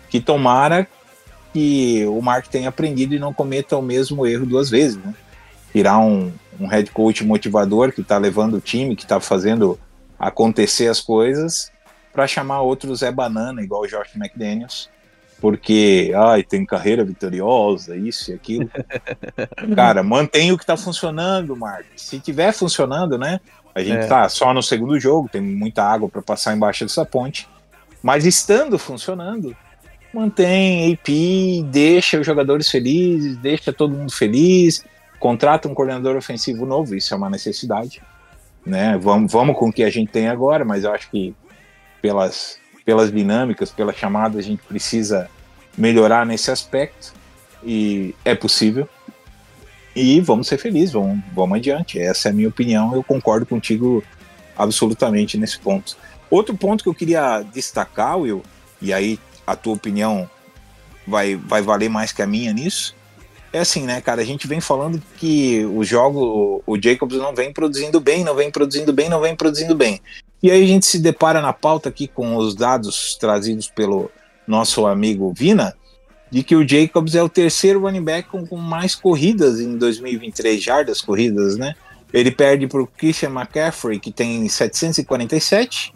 que 0.10 0.20
tomara 0.20 0.88
que 1.52 2.04
o 2.08 2.20
Mark 2.22 2.48
tenha 2.48 2.70
aprendido 2.70 3.14
e 3.14 3.20
não 3.20 3.34
cometa 3.34 3.78
o 3.78 3.82
mesmo 3.82 4.26
erro 4.26 4.46
duas 4.46 4.70
vezes, 4.70 4.98
né? 4.98 5.14
Tirar 5.72 6.00
um, 6.00 6.32
um 6.60 6.68
head 6.68 6.90
coach 6.92 7.24
motivador 7.24 7.92
que 7.92 8.02
está 8.02 8.18
levando 8.18 8.56
o 8.56 8.62
time, 8.62 8.96
que 8.96 9.04
está 9.04 9.20
fazendo 9.20 9.80
acontecer 10.18 10.88
as 10.88 11.00
coisas, 11.00 11.72
para 12.14 12.28
chamar 12.28 12.62
outro 12.62 12.96
Zé 12.96 13.12
Banana, 13.12 13.62
igual 13.62 13.82
o 13.82 13.88
Josh 13.88 14.16
McDaniels, 14.16 14.90
porque, 15.42 16.14
ai, 16.16 16.44
tem 16.44 16.66
carreira 16.66 17.04
vitoriosa, 17.04 17.98
isso 17.98 18.32
e 18.32 18.34
aquilo. 18.36 18.70
Cara, 19.76 20.02
mantém 20.04 20.52
o 20.52 20.58
que 20.58 20.64
está 20.64 20.78
funcionando, 20.78 21.56
Mark. 21.56 21.86
Se 21.98 22.20
tiver 22.20 22.54
funcionando, 22.54 23.18
né? 23.18 23.42
A 23.76 23.82
gente 23.82 24.06
É. 24.06 24.08
tá 24.08 24.30
só 24.30 24.54
no 24.54 24.62
segundo 24.64 24.98
jogo, 25.00 25.28
tem 25.28 25.42
muita 25.42 25.84
água 25.84 26.08
para 26.08 26.22
passar 26.22 26.56
embaixo 26.56 26.86
dessa 26.86 27.04
ponte. 27.06 27.50
Mas 28.02 28.26
estando 28.26 28.78
funcionando, 28.78 29.56
mantém 30.14 30.94
AP, 30.94 31.64
deixa 31.72 32.20
os 32.20 32.26
jogadores 32.26 32.70
felizes, 32.70 33.36
deixa 33.38 33.74
todo 33.74 33.94
mundo 33.96 34.14
feliz, 34.14 34.86
contrata 35.20 35.68
um 35.68 35.74
coordenador 35.74 36.16
ofensivo 36.16 36.66
novo, 36.66 36.96
isso 36.96 37.14
é 37.14 37.18
uma 37.18 37.30
necessidade. 37.30 38.02
Né? 38.66 38.98
Vamos, 38.98 39.32
vamos 39.32 39.58
com 39.58 39.68
o 39.70 39.74
que 39.74 39.84
a 39.84 39.90
gente 39.90 40.10
tem 40.12 40.30
agora, 40.30 40.64
mas 40.64 40.84
eu 40.86 40.94
acho 40.94 41.10
que 41.10 41.36
pelas, 42.04 42.60
pelas 42.84 43.10
dinâmicas, 43.10 43.72
pelas 43.72 43.96
chamadas, 43.96 44.40
a 44.40 44.42
gente 44.42 44.62
precisa 44.64 45.30
melhorar 45.78 46.26
nesse 46.26 46.52
aspecto 46.52 47.14
e 47.64 48.14
é 48.26 48.36
possível. 48.36 48.90
E 49.96 50.20
vamos 50.20 50.48
ser 50.48 50.58
felizes, 50.58 50.92
vamos, 50.92 51.20
vamos 51.34 51.58
adiante. 51.58 51.98
Essa 51.98 52.28
é 52.28 52.32
a 52.32 52.34
minha 52.34 52.50
opinião, 52.50 52.94
eu 52.94 53.02
concordo 53.02 53.46
contigo 53.46 54.04
absolutamente 54.58 55.38
nesse 55.38 55.58
ponto. 55.58 55.96
Outro 56.30 56.58
ponto 56.58 56.84
que 56.84 56.90
eu 56.90 56.94
queria 56.94 57.42
destacar, 57.42 58.18
Will, 58.18 58.44
e 58.82 58.92
aí 58.92 59.18
a 59.48 59.56
tua 59.56 59.76
opinião 59.76 60.30
vai, 61.08 61.38
vai 61.38 61.62
valer 61.62 61.90
mais 61.90 62.12
que 62.12 62.22
a 62.22 62.28
minha 62.28 62.52
nisso, 62.52 62.94
é 63.54 63.60
assim, 63.60 63.84
né, 63.84 64.02
cara? 64.02 64.22
A 64.22 64.26
gente 64.26 64.46
vem 64.46 64.60
falando 64.60 65.02
que 65.18 65.64
o 65.68 65.84
jogo, 65.84 66.62
o 66.66 66.76
Jacobs 66.82 67.18
não 67.18 67.34
vem 67.34 67.54
produzindo 67.54 68.02
bem, 68.02 68.24
não 68.24 68.36
vem 68.36 68.52
produzindo 68.52 68.92
bem, 68.92 69.08
não 69.08 69.22
vem 69.22 69.36
produzindo 69.36 69.76
bem. 69.76 70.02
E 70.44 70.52
aí 70.52 70.62
a 70.62 70.68
gente 70.68 70.86
se 70.86 71.00
depara 71.00 71.42
na 71.42 71.54
pauta 71.54 71.88
aqui 71.88 72.06
com 72.06 72.36
os 72.36 72.54
dados 72.54 73.16
trazidos 73.16 73.70
pelo 73.70 74.12
nosso 74.46 74.86
amigo 74.86 75.34
Vina, 75.34 75.74
de 76.30 76.44
que 76.44 76.54
o 76.54 76.68
Jacobs 76.68 77.16
é 77.16 77.24
o 77.24 77.30
terceiro 77.30 77.80
running 77.80 78.04
back 78.04 78.28
com, 78.28 78.46
com 78.46 78.58
mais 78.58 78.94
corridas 78.94 79.62
em 79.62 79.78
2023, 79.78 80.62
jardas 80.62 81.02
corridas, 81.02 81.56
né? 81.56 81.76
Ele 82.12 82.30
perde 82.30 82.68
para 82.68 82.82
o 82.82 82.88
Christian 82.88 83.30
McCaffrey, 83.30 84.00
que 84.00 84.12
tem 84.12 84.48
747, 84.50 85.94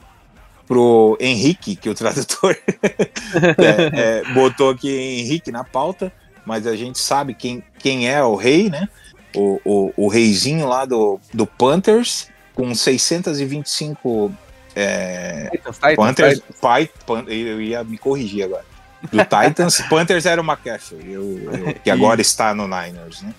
pro 0.66 1.18
Henrique, 1.20 1.76
que 1.76 1.90
o 1.90 1.94
tradutor 1.94 2.58
é, 2.82 4.22
é, 4.22 4.34
botou 4.34 4.70
aqui 4.70 4.90
Henrique 4.90 5.52
na 5.52 5.66
pauta, 5.66 6.12
mas 6.46 6.66
a 6.66 6.76
gente 6.76 7.00
sabe 7.00 7.34
quem, 7.34 7.62
quem 7.80 8.10
é 8.10 8.24
o 8.24 8.36
rei, 8.36 8.70
né? 8.70 8.88
O, 9.36 9.60
o, 9.66 9.94
o 10.06 10.08
reizinho 10.08 10.68
lá 10.68 10.86
do, 10.86 11.20
do 11.34 11.46
Panthers, 11.46 12.28
com 12.58 12.74
625 12.74 14.34
é, 14.76 15.50
Titans, 15.52 15.78
Panthers, 15.96 16.34
Titans. 16.40 16.60
Pai, 16.60 16.90
Pan- 17.06 17.24
eu 17.28 17.62
ia 17.62 17.84
me 17.84 17.98
corrigir 18.00 18.44
agora. 18.46 18.66
Do 19.12 19.18
Titans, 19.24 19.80
Panthers 19.88 20.26
era 20.26 20.42
o 20.42 20.44
McCaffrey, 20.44 21.14
eu- 21.14 21.40
eu- 21.54 21.74
que 21.84 21.90
agora 21.92 22.20
está 22.20 22.54
no 22.56 22.64
Niners, 22.68 23.22
né? 23.22 23.34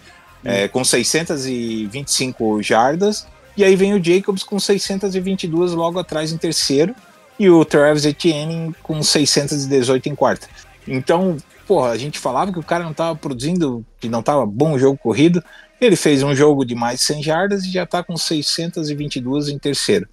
É, 0.44 0.68
com 0.68 0.84
625 0.84 2.62
jardas, 2.62 3.26
e 3.56 3.64
aí 3.64 3.74
vem 3.74 3.92
o 3.94 4.02
Jacobs 4.02 4.44
com 4.44 4.58
622 4.60 5.72
logo 5.72 5.98
atrás 5.98 6.32
em 6.32 6.38
terceiro, 6.38 6.94
e 7.38 7.50
o 7.50 7.64
Travis 7.64 8.04
Etienne 8.04 8.72
com 8.82 9.02
618 9.02 10.08
em 10.08 10.14
quarta. 10.14 10.46
Então, 10.86 11.36
porra, 11.66 11.90
a 11.90 11.98
gente 11.98 12.18
falava 12.20 12.52
que 12.52 12.58
o 12.58 12.62
cara 12.62 12.84
não 12.84 12.92
estava 12.92 13.14
produzindo, 13.16 13.84
que 14.00 14.08
não 14.08 14.20
estava 14.20 14.46
bom 14.46 14.72
o 14.74 14.78
jogo 14.78 14.96
corrido, 14.96 15.42
ele 15.80 15.96
fez 15.96 16.22
um 16.22 16.34
jogo 16.34 16.64
de 16.64 16.74
mais 16.74 17.00
de 17.00 17.06
100 17.06 17.22
jardas 17.22 17.64
e 17.64 17.70
já 17.70 17.84
está 17.84 18.02
com 18.02 18.16
622 18.16 19.48
em 19.48 19.58
terceiro. 19.58 20.08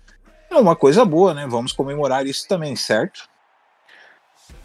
É 0.49 0.55
uma 0.55 0.75
coisa 0.75 1.03
boa, 1.03 1.33
né? 1.33 1.45
Vamos 1.47 1.71
comemorar 1.71 2.25
isso 2.25 2.47
também, 2.47 2.75
certo? 2.75 3.27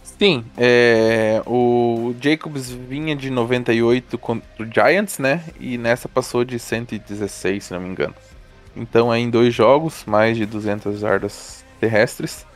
Sim, 0.03 0.45
é, 0.59 1.43
o 1.47 2.15
Jacobs 2.21 2.71
vinha 2.71 3.17
de 3.17 3.31
98 3.31 4.19
contra 4.19 4.63
o 4.63 4.67
Giants, 4.71 5.19
né? 5.19 5.43
E 5.59 5.79
nessa 5.79 6.09
passou 6.09 6.45
de 6.45 6.59
116, 6.59 7.65
se 7.65 7.73
não 7.73 7.81
me 7.81 7.89
engano. 7.89 8.15
Então, 8.77 9.13
é 9.13 9.19
em 9.19 9.31
dois 9.31 9.55
jogos, 9.55 10.05
mais 10.05 10.37
de 10.37 10.45
200 10.45 11.01
jardas 11.01 11.65
terrestres. 11.81 12.47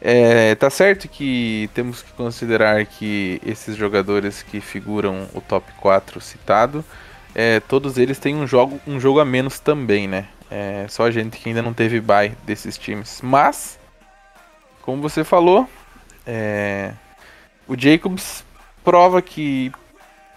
É, 0.00 0.54
tá 0.54 0.70
certo 0.70 1.08
que 1.08 1.68
temos 1.74 2.02
que 2.02 2.12
considerar 2.12 2.86
que 2.86 3.40
esses 3.44 3.76
jogadores 3.76 4.42
que 4.42 4.60
figuram 4.60 5.26
o 5.34 5.40
top 5.40 5.72
4 5.80 6.20
citado, 6.20 6.84
é, 7.34 7.60
todos 7.60 7.98
eles 7.98 8.18
têm 8.18 8.34
um 8.34 8.46
jogo, 8.46 8.80
um 8.86 8.98
jogo 8.98 9.20
a 9.20 9.24
menos 9.24 9.58
também, 9.58 10.08
né? 10.08 10.26
É, 10.50 10.86
só 10.88 11.04
a 11.04 11.10
gente 11.10 11.38
que 11.38 11.48
ainda 11.48 11.62
não 11.62 11.74
teve 11.74 12.00
bye 12.00 12.32
desses 12.44 12.78
times. 12.78 13.20
Mas, 13.22 13.78
como 14.82 15.02
você 15.02 15.22
falou, 15.22 15.68
é, 16.26 16.92
o 17.66 17.76
Jacobs 17.78 18.44
prova 18.82 19.20
que 19.20 19.70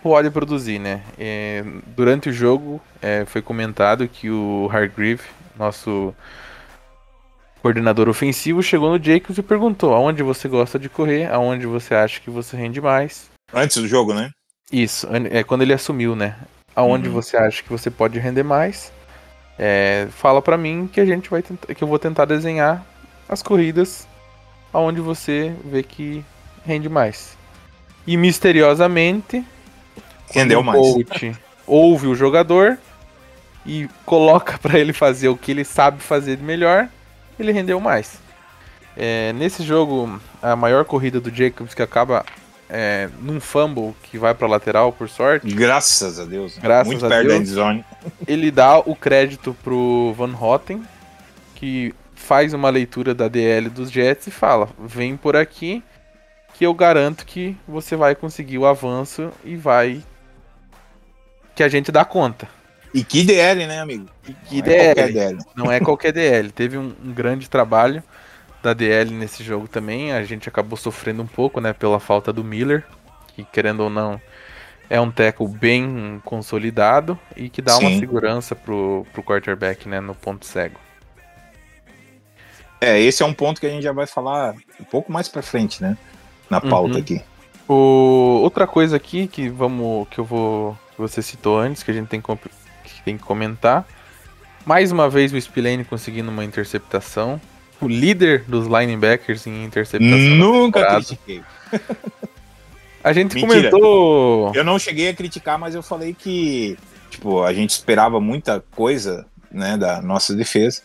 pode 0.04 0.30
produzir, 0.30 0.80
né? 0.80 1.02
É, 1.18 1.64
durante 1.88 2.30
o 2.30 2.34
jogo 2.34 2.82
é, 3.02 3.26
foi 3.26 3.42
comentado 3.42 4.08
que 4.08 4.30
o 4.30 4.70
Hargreave, 4.72 5.24
nosso 5.58 6.14
coordenador 7.62 8.10
ofensivo, 8.10 8.64
chegou 8.64 8.90
no 8.90 9.04
Jacobs 9.04 9.38
e 9.38 9.44
perguntou 9.44 9.94
aonde 9.94 10.24
você 10.24 10.48
gosta 10.48 10.80
de 10.80 10.90
correr, 10.90 11.32
aonde 11.32 11.66
você 11.66 11.94
acha 11.94 12.20
que 12.20 12.30
você 12.30 12.58
rende 12.58 12.82
mais. 12.82 13.30
Antes 13.54 13.78
do 13.78 13.88
jogo, 13.88 14.14
né? 14.14 14.32
Isso, 14.72 15.08
é 15.30 15.44
quando 15.44 15.62
ele 15.62 15.74
assumiu, 15.74 16.16
né? 16.16 16.36
Aonde 16.76 17.08
Uhum. 17.10 17.14
você 17.14 17.36
acha 17.38 17.62
que 17.64 17.70
você 17.70 17.90
pode 17.90 18.18
render 18.20 18.44
mais? 18.44 18.92
É, 19.60 20.08
fala 20.12 20.42
pra 20.42 20.58
mim 20.58 20.90
que 20.92 21.00
a 21.00 21.06
gente 21.06 21.30
vai 21.30 21.42
tentar, 21.42 21.74
que 21.74 21.84
eu 21.84 21.88
vou 21.88 22.00
tentar 22.00 22.26
desenhar 22.26 22.84
as 23.30 23.42
corridas 23.44 24.08
aonde 24.74 25.02
você 25.02 25.54
vê 25.66 25.84
que 25.84 26.24
rende 26.66 26.88
mais. 26.90 27.38
E 28.08 28.16
misteriosamente, 28.18 29.46
Rendeu 30.34 30.62
o 30.62 30.64
mais. 30.64 30.80
coach 30.80 31.36
ouve 31.68 32.08
o 32.08 32.16
jogador 32.16 32.78
e 33.66 33.88
coloca 34.06 34.58
pra 34.58 34.80
ele 34.80 34.94
fazer 34.94 35.30
o 35.30 35.38
que 35.38 35.52
ele 35.52 35.64
sabe 35.66 36.02
fazer 36.02 36.38
de 36.38 36.44
melhor, 36.44 36.88
ele 37.40 37.52
rendeu 37.52 37.80
mais. 37.80 38.18
É, 38.98 39.32
nesse 39.34 39.64
jogo, 39.64 40.20
a 40.42 40.56
maior 40.56 40.84
corrida 40.86 41.20
do 41.20 41.30
Jacobs 41.34 41.74
que 41.74 41.82
acaba 41.82 42.26
é, 42.72 43.10
num 43.20 43.40
fumble 43.42 43.94
que 44.04 44.18
vai 44.18 44.34
pra 44.34 44.48
lateral, 44.48 44.94
por 44.94 45.10
sorte, 45.10 45.54
Graças 45.54 46.18
a 46.20 46.24
Deus. 46.26 46.58
Graças 46.58 46.88
Muito 46.88 47.06
a 47.06 47.10
perto 47.10 47.28
da 47.28 47.34
Deus. 47.34 47.50
endzone. 47.50 47.86
ele 48.26 48.50
dá 48.50 48.80
o 48.80 48.96
crédito 48.96 49.56
pro 49.62 50.14
Van 50.18 50.34
Hotten, 50.34 50.82
que 51.56 51.94
faz 52.16 52.54
uma 52.54 52.70
leitura 52.70 53.14
da 53.14 53.28
DL 53.28 53.70
dos 53.70 53.92
Jets 53.92 54.28
e 54.28 54.32
fala: 54.32 54.70
vem 54.80 55.18
por 55.18 55.36
aqui 55.36 55.84
que 56.54 56.66
eu 56.66 56.74
garanto 56.74 57.26
que 57.26 57.58
você 57.68 57.96
vai 57.96 58.16
conseguir 58.16 58.58
o 58.58 58.66
avanço 58.66 59.32
e 59.44 59.56
vai. 59.56 60.02
Que 61.54 61.64
a 61.64 61.68
gente 61.68 61.92
dá 61.92 62.06
conta. 62.06 62.48
E 62.94 63.04
que 63.04 63.24
DL, 63.24 63.68
né, 63.68 63.80
amigo? 63.80 64.08
E 64.28 64.34
que 64.34 64.62
Não 64.62 64.72
é 64.74 64.94
DL. 64.96 65.14
DL. 65.14 65.38
Não 65.56 65.72
é 65.72 65.80
qualquer 65.80 66.12
DL. 66.12 66.52
Teve 66.52 66.78
um, 66.78 66.94
um 67.04 67.12
grande 67.14 67.50
trabalho 67.50 68.02
da 68.62 68.74
DL 68.74 69.12
nesse 69.12 69.44
jogo 69.44 69.68
também. 69.68 70.12
A 70.12 70.24
gente 70.24 70.48
acabou 70.50 70.78
sofrendo 70.78 71.22
um 71.24 71.28
pouco, 71.28 71.60
né, 71.60 71.74
pela 71.74 72.00
falta 72.00 72.32
do 72.32 72.44
Miller, 72.44 72.86
que 73.36 73.44
querendo 73.44 73.82
ou 73.82 73.90
não 73.90 74.22
é 74.90 75.00
um 75.00 75.10
tackle 75.10 75.48
bem 75.48 76.22
consolidado 76.26 77.18
e 77.36 77.50
que 77.50 77.62
dá 77.62 77.78
uma 77.78 77.90
Sim. 77.92 78.00
segurança 78.00 78.54
pro, 78.56 79.06
pro 79.14 79.24
quarterback, 79.24 79.88
né, 79.88 80.02
no 80.02 80.14
ponto 80.14 80.46
cego. 80.46 80.80
É, 82.80 83.00
esse 83.00 83.22
é 83.22 83.26
um 83.26 83.34
ponto 83.34 83.62
que 83.62 83.68
a 83.68 83.70
gente 83.70 83.84
já 83.84 83.94
vai 83.94 84.08
falar 84.08 84.56
um 84.80 84.84
pouco 84.84 85.12
mais 85.12 85.28
pra 85.28 85.42
frente, 85.42 85.82
né? 85.82 85.96
Na 86.50 86.60
pauta 86.60 86.96
Uhum. 86.96 87.00
aqui. 87.00 87.22
O, 87.70 88.42
outra 88.44 88.66
coisa 88.68 88.98
aqui 88.98 89.28
que 89.28 89.48
vamos 89.50 90.08
que 90.10 90.20
eu 90.20 90.26
vou 90.26 90.78
que 90.94 90.98
você 90.98 91.22
citou 91.22 91.58
antes 91.60 91.84
que 91.84 91.92
a 91.92 91.94
gente 91.94 92.08
tem 92.08 92.20
que 92.20 93.02
tem 93.06 93.18
que 93.18 93.24
comentar. 93.24 93.86
Mais 94.66 94.92
uma 94.92 95.08
vez 95.10 95.32
o 95.32 95.40
Spillane 95.40 95.86
conseguindo 95.86 96.30
uma 96.32 96.44
interceptação. 96.44 97.40
O 97.82 97.88
líder 97.88 98.44
dos 98.48 98.68
linebackers 98.68 99.48
em 99.48 99.64
interceptação. 99.66 100.18
Nunca 100.18 100.86
critiquei. 100.96 101.42
A 103.04 103.14
gente 103.14 103.36
Mentira. 103.36 103.72
comentou. 103.72 104.52
Eu 104.54 104.64
não 104.64 104.78
cheguei 104.78 105.10
a 105.10 105.14
criticar, 105.14 105.58
mas 105.58 105.74
eu 105.74 105.82
falei 105.82 106.14
que, 106.14 106.78
tipo, 107.10 107.42
a 107.44 107.52
gente 107.54 107.72
esperava 107.72 108.22
muita 108.22 108.64
coisa, 108.72 109.26
né, 109.52 109.76
da 109.78 110.02
nossa 110.02 110.36
defesa. 110.36 110.84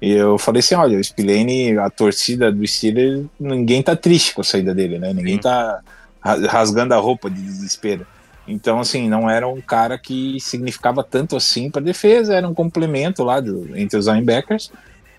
E 0.00 0.12
eu 0.12 0.38
falei 0.38 0.60
assim, 0.60 0.74
olha, 0.76 0.96
o 0.98 1.04
Spillane, 1.04 1.76
a 1.76 1.90
torcida 1.90 2.50
do 2.50 2.66
Steelers, 2.66 3.26
ninguém 3.38 3.82
tá 3.82 3.94
triste 3.96 4.32
com 4.34 4.40
a 4.40 4.44
saída 4.44 4.74
dele, 4.74 4.98
né? 4.98 5.12
Ninguém 5.12 5.34
Sim. 5.34 5.40
tá 5.42 5.80
ra- 6.20 6.36
rasgando 6.48 6.94
a 6.94 6.98
roupa 6.98 7.28
de 7.28 7.42
desespero. 7.42 8.06
Então, 8.46 8.80
assim, 8.80 9.08
não 9.08 9.28
era 9.28 9.46
um 9.46 9.60
cara 9.60 9.98
que 9.98 10.38
significava 10.40 11.04
tanto 11.04 11.36
assim 11.36 11.68
pra 11.70 11.82
defesa, 11.82 12.34
era 12.34 12.48
um 12.48 12.54
complemento 12.54 13.22
lá 13.22 13.40
do- 13.40 13.76
entre 13.76 13.98
os 13.98 14.06
linebackers. 14.06 14.70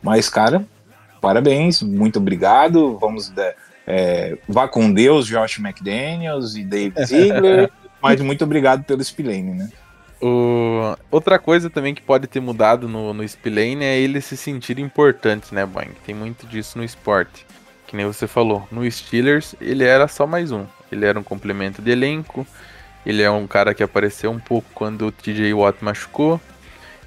Mas, 0.01 0.29
cara, 0.29 0.65
parabéns, 1.21 1.81
muito 1.81 2.19
obrigado. 2.19 2.97
Vamos 2.97 3.29
dar- 3.29 3.53
é, 3.87 4.37
vá 4.47 4.67
com 4.67 4.91
Deus, 4.93 5.25
Josh 5.25 5.57
McDaniels 5.59 6.55
e 6.55 6.63
Dave 6.63 6.93
Ziegler. 7.05 7.71
mas 8.01 8.21
muito 8.21 8.43
obrigado 8.43 8.83
pelo 8.83 9.03
Spillane, 9.03 9.55
né? 9.55 9.69
O... 10.21 10.95
Outra 11.09 11.39
coisa 11.39 11.69
também 11.69 11.95
que 11.95 12.01
pode 12.01 12.27
ter 12.27 12.39
mudado 12.39 12.87
no, 12.87 13.13
no 13.13 13.27
Spillane 13.27 13.83
é 13.83 13.97
ele 13.97 14.19
se 14.21 14.35
sentir 14.35 14.77
importante, 14.79 15.55
né, 15.55 15.65
Boing? 15.65 15.91
Tem 16.05 16.13
muito 16.13 16.45
disso 16.45 16.77
no 16.77 16.83
esporte. 16.83 17.45
Que 17.87 17.95
nem 17.95 18.05
você 18.05 18.27
falou. 18.27 18.67
No 18.71 18.89
Steelers, 18.91 19.55
ele 19.59 19.83
era 19.83 20.07
só 20.07 20.27
mais 20.27 20.51
um. 20.51 20.65
Ele 20.91 21.05
era 21.05 21.19
um 21.19 21.23
complemento 21.23 21.81
de 21.81 21.89
elenco. 21.89 22.45
Ele 23.05 23.23
é 23.23 23.31
um 23.31 23.47
cara 23.47 23.73
que 23.73 23.81
apareceu 23.81 24.29
um 24.29 24.37
pouco 24.39 24.67
quando 24.75 25.07
o 25.07 25.11
TJ 25.11 25.53
Watt 25.53 25.83
machucou. 25.83 26.39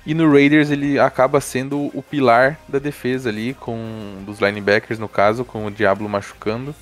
E 0.05 0.15
no 0.15 0.31
Raiders 0.31 0.71
ele 0.71 0.99
acaba 0.99 1.41
sendo 1.41 1.91
o 1.95 2.03
pilar 2.03 2.59
da 2.69 2.79
defesa 2.79 3.29
ali, 3.29 3.55
com 3.55 4.23
dos 4.27 4.41
linebackers 4.41 4.99
no 4.99 5.09
caso, 5.09 5.45
com 5.45 5.67
o 5.67 5.71
Diablo 5.71 6.09
machucando. 6.09 6.75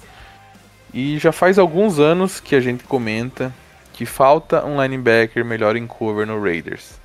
E 0.93 1.19
já 1.19 1.31
faz 1.31 1.59
alguns 1.59 1.99
anos 1.99 2.41
que 2.41 2.57
a 2.57 2.61
gente 2.61 2.85
comenta 2.85 3.53
que 3.93 4.07
falta 4.07 4.65
um 4.65 4.81
linebacker 4.81 5.45
melhor 5.45 5.77
em 5.77 5.87
cover 5.87 6.27
no 6.27 6.43
Raiders. 6.43 6.99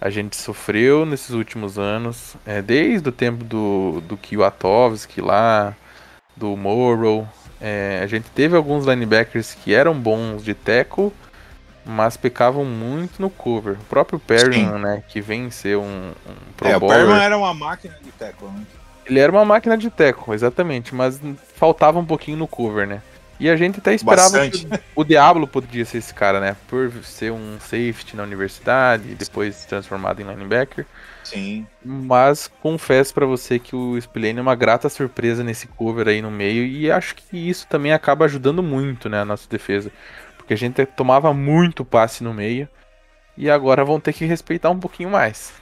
A 0.00 0.08
gente 0.08 0.36
sofreu 0.36 1.04
nesses 1.04 1.30
últimos 1.30 1.78
anos, 1.78 2.34
é, 2.46 2.62
desde 2.62 3.08
o 3.08 3.12
tempo 3.12 3.44
do, 3.44 4.00
do 4.02 4.16
Kiwatovski 4.16 5.20
lá, 5.20 5.76
do 6.36 6.56
Morrow. 6.56 7.28
é, 7.60 8.00
a 8.02 8.06
gente 8.06 8.30
teve 8.30 8.56
alguns 8.56 8.86
linebackers 8.86 9.54
que 9.54 9.74
eram 9.74 9.92
bons 9.92 10.42
de 10.44 10.54
tackle, 10.54 11.12
mas 11.88 12.18
pecavam 12.18 12.66
muito 12.66 13.20
no 13.20 13.30
cover. 13.30 13.72
O 13.74 13.84
próprio 13.84 14.18
Perryman, 14.18 14.78
né, 14.78 15.02
que 15.08 15.22
vem 15.22 15.50
ser 15.50 15.78
um, 15.78 16.12
um 16.26 16.52
Pro 16.54 16.68
é, 16.68 16.76
o 16.76 16.80
Perman 16.80 17.22
era 17.22 17.36
uma 17.36 17.54
máquina 17.54 17.96
de 18.02 18.12
tackle, 18.12 18.48
né? 18.48 18.66
ele 19.06 19.18
era 19.18 19.32
uma 19.32 19.44
máquina 19.44 19.76
de 19.76 19.88
tackle, 19.88 20.34
exatamente, 20.34 20.94
mas 20.94 21.18
faltava 21.54 21.98
um 21.98 22.04
pouquinho 22.04 22.36
no 22.36 22.46
cover, 22.46 22.86
né? 22.86 23.00
E 23.40 23.48
a 23.48 23.56
gente 23.56 23.78
até 23.78 23.94
esperava 23.94 24.30
Bastante. 24.30 24.66
que 24.66 24.80
o 24.94 25.04
Diablo 25.04 25.46
podia 25.46 25.84
ser 25.84 25.98
esse 25.98 26.12
cara, 26.12 26.40
né? 26.40 26.56
Por 26.66 26.92
ser 27.04 27.32
um 27.32 27.56
safety 27.60 28.16
na 28.16 28.24
universidade, 28.24 29.12
e 29.12 29.14
depois 29.14 29.64
transformado 29.64 30.20
em 30.20 30.24
linebacker. 30.24 30.84
Sim. 31.22 31.66
Mas 31.84 32.50
confesso 32.60 33.14
pra 33.14 33.24
você 33.26 33.58
que 33.58 33.76
o 33.76 34.00
Spillane 34.00 34.40
é 34.40 34.42
uma 34.42 34.56
grata 34.56 34.88
surpresa 34.88 35.44
nesse 35.44 35.68
cover 35.68 36.08
aí 36.08 36.20
no 36.20 36.32
meio. 36.32 36.64
E 36.64 36.90
acho 36.90 37.14
que 37.14 37.48
isso 37.48 37.66
também 37.68 37.92
acaba 37.92 38.24
ajudando 38.24 38.62
muito, 38.62 39.08
né? 39.08 39.20
A 39.20 39.24
nossa 39.24 39.48
defesa. 39.48 39.92
Porque 40.48 40.54
a 40.54 40.56
gente 40.56 40.86
tomava 40.86 41.34
muito 41.34 41.84
passe 41.84 42.24
no 42.24 42.32
meio. 42.32 42.66
E 43.36 43.50
agora 43.50 43.84
vão 43.84 44.00
ter 44.00 44.14
que 44.14 44.24
respeitar 44.24 44.70
um 44.70 44.80
pouquinho 44.80 45.10
mais. 45.10 45.52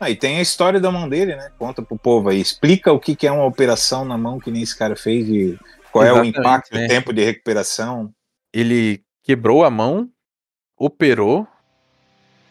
Ah, 0.00 0.08
e 0.08 0.16
tem 0.16 0.38
a 0.38 0.40
história 0.40 0.80
da 0.80 0.90
mão 0.90 1.06
dele, 1.06 1.36
né? 1.36 1.50
Conta 1.58 1.82
pro 1.82 1.98
povo 1.98 2.30
aí. 2.30 2.40
Explica 2.40 2.90
o 2.90 2.98
que, 2.98 3.14
que 3.14 3.26
é 3.26 3.30
uma 3.30 3.44
operação 3.44 4.02
na 4.02 4.16
mão 4.16 4.40
que 4.40 4.50
nem 4.50 4.62
esse 4.62 4.74
cara 4.76 4.96
fez 4.96 5.28
e 5.28 5.58
qual 5.92 6.06
é 6.06 6.08
o 6.08 6.24
Exatamente, 6.24 6.38
impacto, 6.38 6.74
né? 6.74 6.86
o 6.86 6.88
tempo 6.88 7.12
de 7.12 7.22
recuperação. 7.22 8.10
Ele 8.50 9.04
quebrou 9.22 9.62
a 9.62 9.68
mão, 9.68 10.08
operou. 10.74 11.46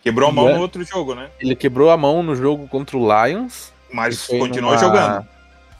Quebrou 0.03 0.29
a 0.29 0.31
mão 0.31 0.47
é- 0.47 0.53
no 0.53 0.61
outro 0.61 0.83
jogo, 0.83 1.15
né? 1.15 1.31
Ele 1.39 1.55
quebrou 1.55 1.89
a 1.89 1.97
mão 1.97 2.21
no 2.21 2.35
jogo 2.35 2.67
contra 2.67 2.95
o 2.95 3.25
Lions. 3.25 3.73
Mas 3.91 4.27
continuou 4.27 4.73
numa- 4.73 4.77
jogando. 4.77 5.27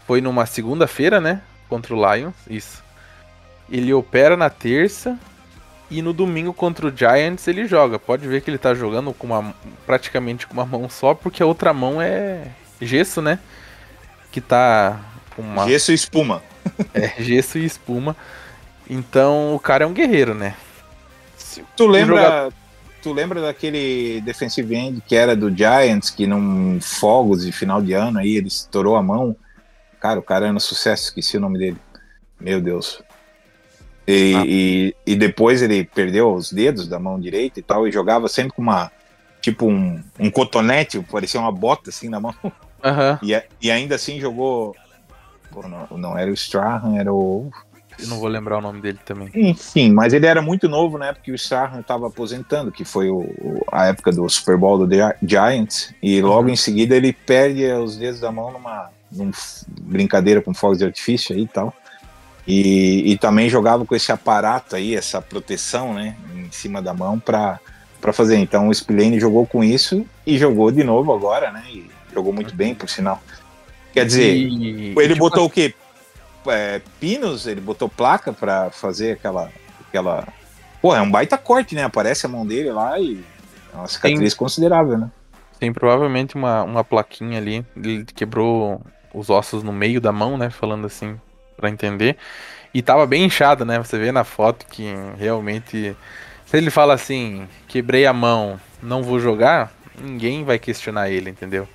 Foi 0.07 0.21
numa 0.21 0.47
segunda-feira, 0.47 1.21
né? 1.21 1.43
Contra 1.69 1.95
o 1.95 2.15
Lions, 2.15 2.33
isso. 2.49 2.83
Ele 3.69 3.93
opera 3.93 4.35
na 4.35 4.49
terça 4.49 5.15
e 5.89 6.01
no 6.01 6.13
domingo 6.13 6.53
contra 6.53 6.87
o 6.87 6.95
Giants 6.95 7.47
ele 7.47 7.65
joga. 7.67 7.97
Pode 7.97 8.27
ver 8.27 8.41
que 8.41 8.49
ele 8.49 8.57
tá 8.57 8.73
jogando 8.73 9.13
com 9.13 9.27
uma 9.27 9.53
praticamente 9.85 10.45
com 10.47 10.53
uma 10.53 10.65
mão 10.65 10.87
só, 10.89 11.13
porque 11.13 11.41
a 11.41 11.45
outra 11.45 11.73
mão 11.73 12.01
é 12.01 12.47
gesso, 12.81 13.21
né? 13.21 13.39
Que 14.31 14.39
tá 14.41 14.99
com 15.35 15.41
uma 15.41 15.67
Gesso 15.67 15.91
e 15.91 15.95
espuma. 15.95 16.43
é, 16.93 17.21
gesso 17.21 17.57
e 17.57 17.65
espuma. 17.65 18.15
Então 18.89 19.55
o 19.55 19.59
cara 19.59 19.83
é 19.83 19.87
um 19.87 19.93
guerreiro, 19.93 20.33
né? 20.33 20.55
Se- 21.37 21.63
Tu 21.75 21.87
lembra, 21.87 22.15
jogador- 22.17 22.53
tu 23.01 23.13
lembra 23.13 23.41
daquele 23.41 24.21
defensive 24.21 24.75
end 24.75 25.01
que 25.07 25.15
era 25.15 25.35
do 25.35 25.49
Giants, 25.55 26.09
que 26.09 26.27
num 26.27 26.79
fogos 26.81 27.45
de 27.45 27.51
final 27.51 27.81
de 27.81 27.93
ano 27.93 28.19
aí 28.19 28.35
ele 28.35 28.47
estourou 28.47 28.95
a 28.95 29.03
mão? 29.03 29.35
Cara, 29.99 30.19
o 30.19 30.23
cara 30.23 30.45
era 30.47 30.55
um 30.55 30.59
sucesso, 30.59 31.05
esqueci 31.05 31.37
o 31.37 31.41
nome 31.41 31.57
dele. 31.59 31.77
Meu 32.39 32.61
Deus. 32.61 33.01
E, 34.11 34.35
Ah. 34.35 34.43
e, 34.45 34.95
e 35.05 35.15
depois 35.15 35.61
ele 35.61 35.83
perdeu 35.85 36.33
os 36.33 36.51
dedos 36.51 36.87
da 36.87 36.97
mão 36.97 37.19
direita 37.19 37.59
e 37.59 37.63
tal, 37.63 37.87
e 37.87 37.91
jogava 37.91 38.27
sempre 38.27 38.53
com 38.53 38.61
uma. 38.61 38.91
Tipo 39.41 39.67
um, 39.67 40.01
um 40.19 40.29
cotonete, 40.29 40.99
parecia 41.11 41.39
uma 41.39 41.51
bota 41.51 41.89
assim 41.91 42.09
na 42.09 42.19
mão. 42.19 42.33
Aham. 42.83 43.19
E, 43.23 43.41
e 43.61 43.69
ainda 43.71 43.95
assim 43.95 44.19
jogou. 44.19 44.75
Pô, 45.51 45.67
não, 45.67 45.97
não 45.97 46.17
era 46.17 46.29
o 46.29 46.33
Strahan, 46.33 46.95
era 46.97 47.13
o. 47.13 47.49
Eu 47.99 48.07
não 48.07 48.17
vou 48.19 48.29
lembrar 48.29 48.57
o 48.57 48.61
nome 48.61 48.79
dele 48.81 48.97
também. 49.05 49.29
Enfim, 49.35 49.91
mas 49.91 50.13
ele 50.13 50.25
era 50.25 50.41
muito 50.41 50.69
novo 50.69 50.97
na 50.97 51.07
época 51.07 51.25
que 51.25 51.31
o 51.31 51.35
Strahan 51.35 51.81
estava 51.81 52.07
aposentando, 52.07 52.71
que 52.71 52.85
foi 52.85 53.09
o, 53.09 53.25
a 53.71 53.87
época 53.87 54.11
do 54.11 54.27
Super 54.29 54.55
Bowl 54.57 54.85
do 54.87 54.93
Gi- 54.95 55.15
Giants, 55.21 55.93
e 56.01 56.21
logo 56.21 56.47
Uhum. 56.47 56.53
em 56.53 56.55
seguida 56.55 56.95
ele 56.95 57.11
perde 57.11 57.65
os 57.73 57.97
dedos 57.97 58.19
da 58.21 58.31
mão 58.31 58.51
numa, 58.53 58.89
numa 59.11 59.31
brincadeira 59.81 60.41
com 60.41 60.53
fogos 60.53 60.77
de 60.77 60.85
artifício 60.85 61.35
aí 61.35 61.41
e 61.43 61.47
tal. 61.47 61.73
E, 62.49 63.11
e 63.11 63.17
também 63.17 63.47
jogava 63.47 63.85
com 63.85 63.95
esse 63.95 64.11
aparato 64.11 64.75
aí, 64.75 64.95
essa 64.95 65.21
proteção, 65.21 65.93
né, 65.93 66.15
em 66.35 66.51
cima 66.51 66.81
da 66.81 66.93
mão 66.93 67.19
para 67.19 67.59
para 68.01 68.13
fazer. 68.13 68.37
Então 68.37 68.69
o 68.69 68.73
Spillane 68.73 69.19
jogou 69.19 69.45
com 69.45 69.63
isso 69.63 70.05
e 70.25 70.37
jogou 70.37 70.71
de 70.71 70.83
novo 70.83 71.13
agora, 71.13 71.51
né? 71.51 71.63
E 71.69 71.89
jogou 72.13 72.31
muito 72.31 72.55
bem, 72.55 72.73
por 72.73 72.89
sinal. 72.89 73.21
Quer 73.93 74.05
dizer, 74.05 74.35
E- 74.35 74.93
ele 74.97 75.07
tipo, 75.09 75.19
botou 75.19 75.45
o 75.45 75.49
quê? 75.49 75.73
É, 76.47 76.81
pinos? 76.99 77.45
Ele 77.45 77.59
botou 77.61 77.89
placa 77.89 78.31
pra 78.31 78.69
fazer 78.69 79.11
aquela. 79.13 79.51
aquela... 79.87 80.27
Pô, 80.81 80.95
é 80.95 81.01
um 81.01 81.11
baita 81.11 81.37
corte, 81.37 81.75
né? 81.75 81.83
Aparece 81.83 82.25
a 82.25 82.29
mão 82.29 82.45
dele 82.45 82.71
lá 82.71 82.97
e 82.99 83.21
é 83.73 83.77
uma 83.77 83.87
cicatriz 83.87 84.33
considerável, 84.33 84.97
né? 84.97 85.11
Tem 85.59 85.73
provavelmente 85.73 86.35
uma, 86.35 86.63
uma 86.63 86.83
plaquinha 86.85 87.37
ali. 87.37 87.65
Ele 87.75 88.05
quebrou 88.05 88.81
os 89.13 89.29
ossos 89.29 89.61
no 89.61 89.73
meio 89.73 89.99
da 89.99 90.13
mão, 90.13 90.37
né? 90.37 90.49
Falando 90.49 90.87
assim, 90.87 91.19
pra 91.59 91.69
entender. 91.69 92.17
E 92.73 92.81
tava 92.81 93.05
bem 93.05 93.25
inchado, 93.25 93.65
né? 93.65 93.77
Você 93.79 93.97
vê 93.97 94.11
na 94.11 94.23
foto 94.23 94.65
que 94.67 94.93
realmente. 95.17 95.95
Se 96.45 96.57
ele 96.57 96.69
fala 96.71 96.93
assim, 96.93 97.47
quebrei 97.67 98.05
a 98.05 98.13
mão, 98.13 98.59
não 98.81 99.03
vou 99.03 99.19
jogar, 99.19 99.71
ninguém 100.01 100.43
vai 100.43 100.57
questionar 100.57 101.09
ele, 101.09 101.29
entendeu? 101.29 101.67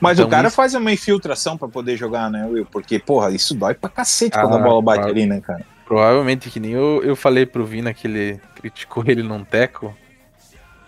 Mas 0.00 0.18
Então, 0.18 0.26
o 0.28 0.30
cara 0.30 0.48
isso- 0.48 0.56
faz 0.56 0.74
uma 0.74 0.92
infiltração 0.92 1.56
pra 1.56 1.68
poder 1.68 1.96
jogar, 1.96 2.30
né, 2.30 2.44
Will? 2.46 2.66
Porque, 2.66 2.98
porra, 2.98 3.30
isso 3.30 3.54
dói 3.54 3.74
pra 3.74 3.88
cacete 3.90 4.38
quando 4.38 4.54
a 4.54 4.58
Ah, 4.58 4.62
bola 4.62 4.82
bate 4.82 5.04
ali, 5.08 5.26
né, 5.26 5.40
cara? 5.40 5.64
Provavelmente 5.84 6.50
que 6.50 6.60
nem 6.60 6.72
eu, 6.72 7.00
eu 7.04 7.16
falei 7.16 7.46
pro 7.46 7.64
Vina 7.64 7.92
que 7.94 8.06
ele 8.06 8.40
criticou 8.56 9.02
ele 9.06 9.22
num 9.22 9.42
teco. 9.44 9.96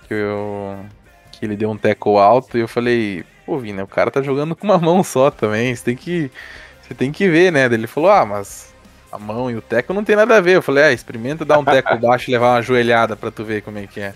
Que 0.07 0.15
eu. 0.15 0.79
Que 1.33 1.45
ele 1.47 1.57
deu 1.57 1.71
um 1.71 1.77
teco 1.77 2.19
alto 2.19 2.59
e 2.59 2.61
eu 2.61 2.69
falei, 2.69 3.25
pô, 3.47 3.59
Vina, 3.59 3.83
o 3.83 3.87
cara 3.89 4.11
tá 4.11 4.21
jogando 4.23 4.55
com 4.55 4.67
uma 4.67 4.79
mão 4.79 5.03
só 5.03 5.31
também. 5.31 5.75
Você 5.75 5.85
tem 5.85 5.97
que. 5.97 6.31
Você 6.91 6.95
tem 6.95 7.13
que 7.13 7.29
ver, 7.29 7.53
né? 7.53 7.67
Ele 7.67 7.87
falou, 7.87 8.11
ah, 8.11 8.27
mas 8.27 8.75
a 9.13 9.17
mão 9.17 9.49
e 9.49 9.55
o 9.55 9.63
teco 9.63 9.95
não 9.95 10.03
tem 10.03 10.17
nada 10.17 10.37
a 10.37 10.41
ver. 10.41 10.57
Eu 10.57 10.63
falei, 10.63 10.83
ah, 10.83 10.93
experimenta 10.93 11.45
dar 11.45 11.57
um 11.61 11.65
teco 11.65 11.95
baixo 12.05 12.29
e 12.29 12.33
levar 12.33 12.57
uma 12.57 12.63
joelhada 12.63 13.15
pra 13.15 13.31
tu 13.31 13.45
ver 13.45 13.63
como 13.63 13.79
é 13.79 13.87
que 13.87 14.01
é. 14.01 14.13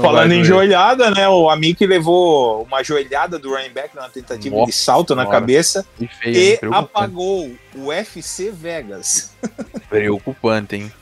Falando 0.00 0.30
em 0.30 0.44
joelhada, 0.44 1.10
né? 1.10 1.28
O 1.28 1.50
Amick 1.50 1.84
levou 1.84 2.62
uma 2.62 2.84
joelhada 2.84 3.36
do 3.36 3.50
running 3.50 3.70
back 3.70 3.96
numa 3.96 4.08
tentativa 4.08 4.54
Nossa 4.54 4.70
de 4.70 4.76
salto 4.76 5.14
na 5.16 5.26
cabeça 5.26 5.84
feio, 6.22 6.36
e 6.36 6.58
apagou 6.72 7.50
o 7.74 7.86
UFC 7.86 8.52
Vegas. 8.52 9.34
Preocupante, 9.90 10.76
hein? 10.76 10.92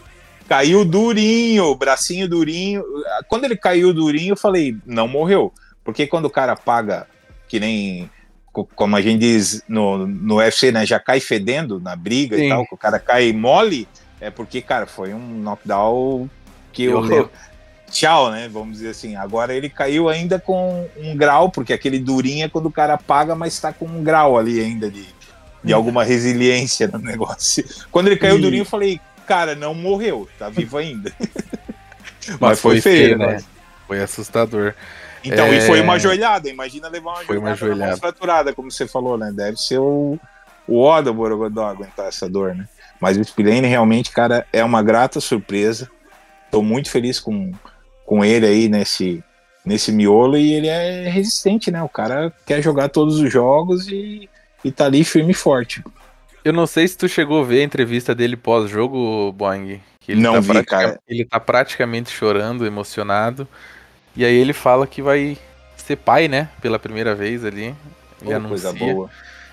Caiu 0.48 0.82
durinho, 0.82 1.74
bracinho 1.74 2.26
durinho. 2.26 2.82
Quando 3.28 3.44
ele 3.44 3.56
caiu 3.56 3.92
durinho, 3.92 4.32
eu 4.32 4.36
falei, 4.36 4.76
não 4.86 5.06
morreu. 5.06 5.52
Porque 5.82 6.06
quando 6.06 6.24
o 6.24 6.30
cara 6.30 6.52
apaga, 6.52 7.06
que 7.48 7.60
nem 7.60 8.10
como 8.74 8.94
a 8.96 9.00
gente 9.02 9.18
diz 9.20 9.62
no, 9.68 10.06
no 10.06 10.36
UFC, 10.36 10.70
né? 10.70 10.86
Já 10.86 11.00
cai 11.00 11.18
fedendo 11.20 11.80
na 11.80 11.96
briga 11.96 12.36
Sim. 12.36 12.46
e 12.46 12.48
tal, 12.48 12.66
que 12.66 12.74
o 12.74 12.78
cara 12.78 12.98
cai 12.98 13.32
mole, 13.32 13.88
é 14.20 14.30
porque, 14.30 14.62
cara, 14.62 14.86
foi 14.86 15.12
um 15.12 15.40
knockdown 15.42 16.28
que 16.72 16.84
Eu 16.84 16.98
o. 16.98 17.00
lembro. 17.00 17.30
Tchau, 17.90 18.30
né? 18.30 18.48
Vamos 18.48 18.78
dizer 18.78 18.90
assim. 18.90 19.14
Agora 19.14 19.54
ele 19.54 19.68
caiu 19.68 20.08
ainda 20.08 20.38
com 20.38 20.88
um 20.96 21.16
grau, 21.16 21.50
porque 21.50 21.72
aquele 21.72 21.98
durinho 21.98 22.44
é 22.44 22.48
quando 22.48 22.66
o 22.66 22.72
cara 22.72 22.94
apaga, 22.94 23.34
mas 23.36 23.58
tá 23.60 23.72
com 23.72 23.84
um 23.86 24.02
grau 24.02 24.36
ali 24.36 24.58
ainda 24.60 24.90
de, 24.90 25.06
de 25.62 25.72
alguma 25.72 26.02
resiliência 26.02 26.88
no 26.88 26.98
negócio. 26.98 27.64
Quando 27.92 28.08
ele 28.08 28.16
caiu 28.16 28.38
E- 28.38 28.40
durinho, 28.40 28.62
eu 28.62 28.66
falei, 28.66 29.00
cara, 29.28 29.54
não 29.54 29.74
morreu, 29.74 30.28
tá 30.38 30.48
vivo 30.48 30.76
ainda. 30.76 31.12
Mas, 32.26 32.38
Mas 32.40 32.60
foi, 32.60 32.80
foi 32.80 32.80
feio, 32.80 33.06
feio, 33.06 33.18
né? 33.18 33.26
né? 33.34 33.44
Foi 33.86 34.00
assustador. 34.02 34.74
Então, 35.24 35.46
É. 35.46 35.56
e 35.56 35.60
foi 35.62 35.80
uma 35.80 35.98
joelhada. 35.98 36.48
Imagina 36.48 36.88
levar 36.88 37.10
uma 37.12 37.24
Foi 37.24 37.38
uma 37.38 37.54
joelhada, 37.54 37.66
mão 37.66 37.76
joelhada. 37.78 37.96
fraturada, 38.00 38.52
como 38.52 38.70
você 38.70 38.86
falou, 38.86 39.16
né? 39.18 39.32
Deve 39.34 39.56
ser 39.56 39.78
o, 39.78 40.18
o 40.68 40.80
ó 40.82 41.00
do 41.00 41.12
Borogodó 41.14 41.66
aguentar 41.66 42.06
essa 42.08 42.28
dor, 42.28 42.54
né? 42.54 42.68
Mas 43.00 43.16
o 43.16 43.24
Spillane 43.24 43.66
realmente, 43.66 44.10
cara, 44.10 44.46
é 44.52 44.62
uma 44.64 44.82
grata 44.82 45.20
surpresa. 45.20 45.90
Tô 46.50 46.62
muito 46.62 46.90
feliz 46.90 47.18
com, 47.18 47.52
com 48.06 48.24
ele 48.24 48.46
aí 48.46 48.68
nesse, 48.68 49.22
nesse 49.64 49.90
miolo 49.90 50.36
e 50.36 50.52
ele 50.54 50.68
é 50.68 51.08
resistente, 51.08 51.70
né? 51.70 51.82
O 51.82 51.88
cara 51.88 52.32
quer 52.46 52.62
jogar 52.62 52.88
todos 52.88 53.18
os 53.18 53.32
jogos 53.32 53.88
e, 53.88 54.28
e 54.64 54.70
tá 54.70 54.84
ali 54.86 55.04
firme 55.04 55.32
e 55.32 55.34
forte. 55.34 55.82
Eu 56.44 56.52
não 56.52 56.66
sei 56.66 56.86
se 56.86 56.96
tu 56.96 57.08
chegou 57.08 57.40
a 57.40 57.44
ver 57.44 57.60
a 57.60 57.64
entrevista 57.64 58.14
dele 58.14 58.36
pós-jogo, 58.36 59.32
Boing. 59.32 59.80
que 59.98 60.12
ele 60.12 60.20
Não 60.20 60.34
tá 60.34 60.40
vi, 60.40 60.64
cara. 60.64 61.00
Ele 61.08 61.24
tá 61.24 61.40
praticamente 61.40 62.10
chorando, 62.10 62.66
emocionado. 62.66 63.48
E 64.16 64.24
aí 64.24 64.34
ele 64.34 64.52
fala 64.52 64.86
que 64.86 65.02
vai 65.02 65.36
ser 65.76 65.96
pai, 65.96 66.28
né? 66.28 66.48
Pela 66.60 66.78
primeira 66.78 67.14
vez 67.14 67.44
ali. 67.44 67.74
Ele 68.22 68.40
Pô, 68.40 68.48
coisa 68.48 68.68
anuncia. 68.68 68.94
boa. 68.94 69.10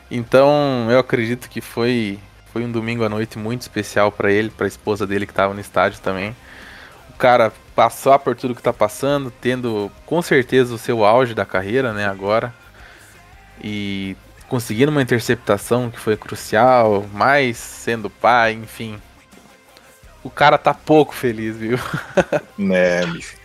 Então, 0.10 0.88
eu 0.90 1.00
acredito 1.00 1.50
que 1.50 1.62
foi, 1.62 2.20
foi 2.52 2.64
um 2.64 2.72
domingo 2.72 3.04
à 3.04 3.10
noite 3.10 3.40
muito 3.40 3.62
especial 3.62 4.12
pra 4.12 4.32
ele, 4.32 4.50
pra 4.50 4.68
esposa 4.68 5.08
dele 5.08 5.26
que 5.26 5.34
tava 5.34 5.54
no 5.54 5.60
estádio 5.60 6.00
também. 6.02 6.36
O 7.10 7.14
cara 7.18 7.52
passar 7.76 8.20
por 8.20 8.36
tudo 8.36 8.56
que 8.56 8.62
tá 8.62 8.74
passando, 8.74 9.32
tendo 9.42 9.92
com 10.06 10.22
certeza 10.22 10.74
o 10.74 10.78
seu 10.78 11.06
auge 11.06 11.34
da 11.34 11.46
carreira, 11.46 11.94
né, 11.94 12.06
agora. 12.06 12.54
E 13.64 14.16
conseguindo 14.50 14.92
uma 14.92 15.02
interceptação 15.02 15.90
que 15.90 15.98
foi 15.98 16.18
crucial, 16.18 17.06
mais 17.14 17.58
sendo 17.58 18.10
pai, 18.10 18.54
enfim. 18.54 19.02
O 20.24 20.30
cara 20.30 20.58
tá 20.58 20.74
pouco 20.74 21.16
feliz, 21.16 21.56
viu? 21.56 21.80
né, 22.58 23.06
bicho. 23.06 23.41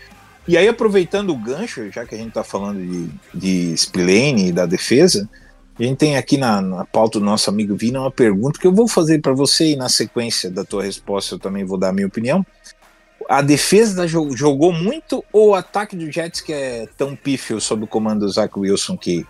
E 0.48 0.56
aí, 0.56 0.68
aproveitando 0.68 1.30
o 1.30 1.36
gancho, 1.36 1.90
já 1.90 2.06
que 2.06 2.14
a 2.14 2.18
gente 2.18 2.32
tá 2.32 2.44
falando 2.44 2.80
de, 2.80 3.10
de 3.34 3.76
Spillane 3.76 4.48
e 4.48 4.52
da 4.52 4.64
defesa, 4.64 5.28
a 5.78 5.82
gente 5.82 5.98
tem 5.98 6.16
aqui 6.16 6.36
na, 6.36 6.60
na 6.60 6.84
pauta 6.84 7.18
do 7.18 7.24
nosso 7.24 7.50
amigo 7.50 7.76
Vina 7.76 8.00
uma 8.00 8.10
pergunta 8.10 8.58
que 8.58 8.66
eu 8.66 8.72
vou 8.72 8.88
fazer 8.88 9.20
para 9.20 9.34
você 9.34 9.72
e 9.72 9.76
na 9.76 9.88
sequência 9.88 10.50
da 10.50 10.64
tua 10.64 10.82
resposta 10.82 11.34
eu 11.34 11.38
também 11.38 11.64
vou 11.64 11.76
dar 11.76 11.90
a 11.90 11.92
minha 11.92 12.06
opinião. 12.06 12.46
A 13.28 13.42
defesa 13.42 14.06
jogou 14.06 14.72
muito 14.72 15.24
ou 15.32 15.50
o 15.50 15.54
ataque 15.54 15.96
do 15.96 16.10
Jets 16.10 16.40
que 16.40 16.52
é 16.52 16.88
tão 16.96 17.16
pífio 17.16 17.60
sob 17.60 17.84
o 17.84 17.86
comando 17.86 18.20
do 18.20 18.28
Zach 18.30 18.56
Wilson 18.56 18.96
que, 18.96 19.26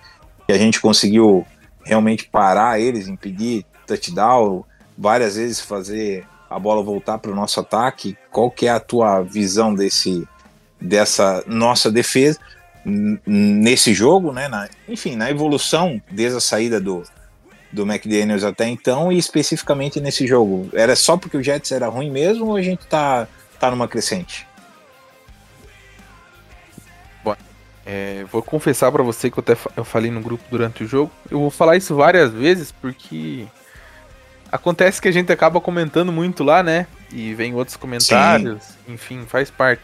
que 0.47 0.53
a 0.53 0.59
gente 0.59 0.81
conseguiu 0.81 1.47
realmente 1.83 2.29
parar 2.29 2.79
eles, 2.79 3.09
impedir 3.09 3.65
touchdown, 3.87 4.65
várias 4.97 5.37
vezes 5.37 5.61
fazer 5.61 6.27
a 6.49 6.59
bola 6.59 6.83
voltar 6.83 7.19
para 7.19 7.33
o 7.33 7.35
nosso 7.35 7.59
ataque? 7.59 8.17
Qual 8.31 8.51
que 8.51 8.67
é 8.67 8.71
a 8.71 8.79
tua 8.79 9.23
visão 9.23 9.75
desse 9.75 10.29
dessa 10.81 11.43
nossa 11.47 11.91
defesa 11.91 12.39
nesse 12.85 13.93
jogo, 13.93 14.33
né? 14.33 14.47
na- 14.49 14.69
enfim, 14.89 15.17
na 15.17 15.31
evolução 15.31 16.01
desde 16.11 16.37
a 16.39 16.41
saída 16.41 16.81
do, 16.81 17.03
do 17.73 17.83
McDaniels 17.83 18.45
até 18.45 18.69
então 18.69 19.11
e 19.11 19.19
especificamente 19.19 20.01
nesse 20.01 20.27
jogo. 20.27 20.69
Era 20.73 20.95
só 20.95 21.17
porque 21.17 21.37
o 21.37 21.43
Jets 21.43 21.73
era 21.73 21.89
ruim 21.89 22.11
mesmo 22.11 22.47
ou 22.47 22.57
a 22.57 22.63
gente 22.63 22.87
tá, 22.87 23.27
tá 23.59 23.71
numa 23.71 23.89
crescente? 23.89 24.47
É, 27.89 28.25
vou 28.33 28.43
confessar 28.43 28.91
pra 28.91 29.03
você 29.05 29.31
que 29.31 29.39
eu 29.39 29.45
até 29.47 29.57
eu 29.77 29.85
falei 29.85 30.11
no 30.11 30.21
grupo 30.21 30.43
durante 30.51 30.83
o 30.83 30.89
jogo. 30.89 31.11
Eu 31.31 31.39
vou 31.39 31.51
falar 31.51 31.77
isso 31.77 31.95
várias 31.95 32.33
vezes 32.33 32.73
porque 32.73 33.47
acontece 34.51 35.01
que 35.01 35.07
a 35.07 35.13
gente 35.13 35.33
acaba 35.33 35.61
comentando 35.61 36.11
muito 36.11 36.43
lá, 36.43 36.65
né? 36.65 36.89
E 37.13 37.33
vem 37.35 37.55
outros 37.55 37.77
comentários, 37.77 38.63
enfim, 38.89 39.25
faz 39.29 39.51
parte. 39.51 39.83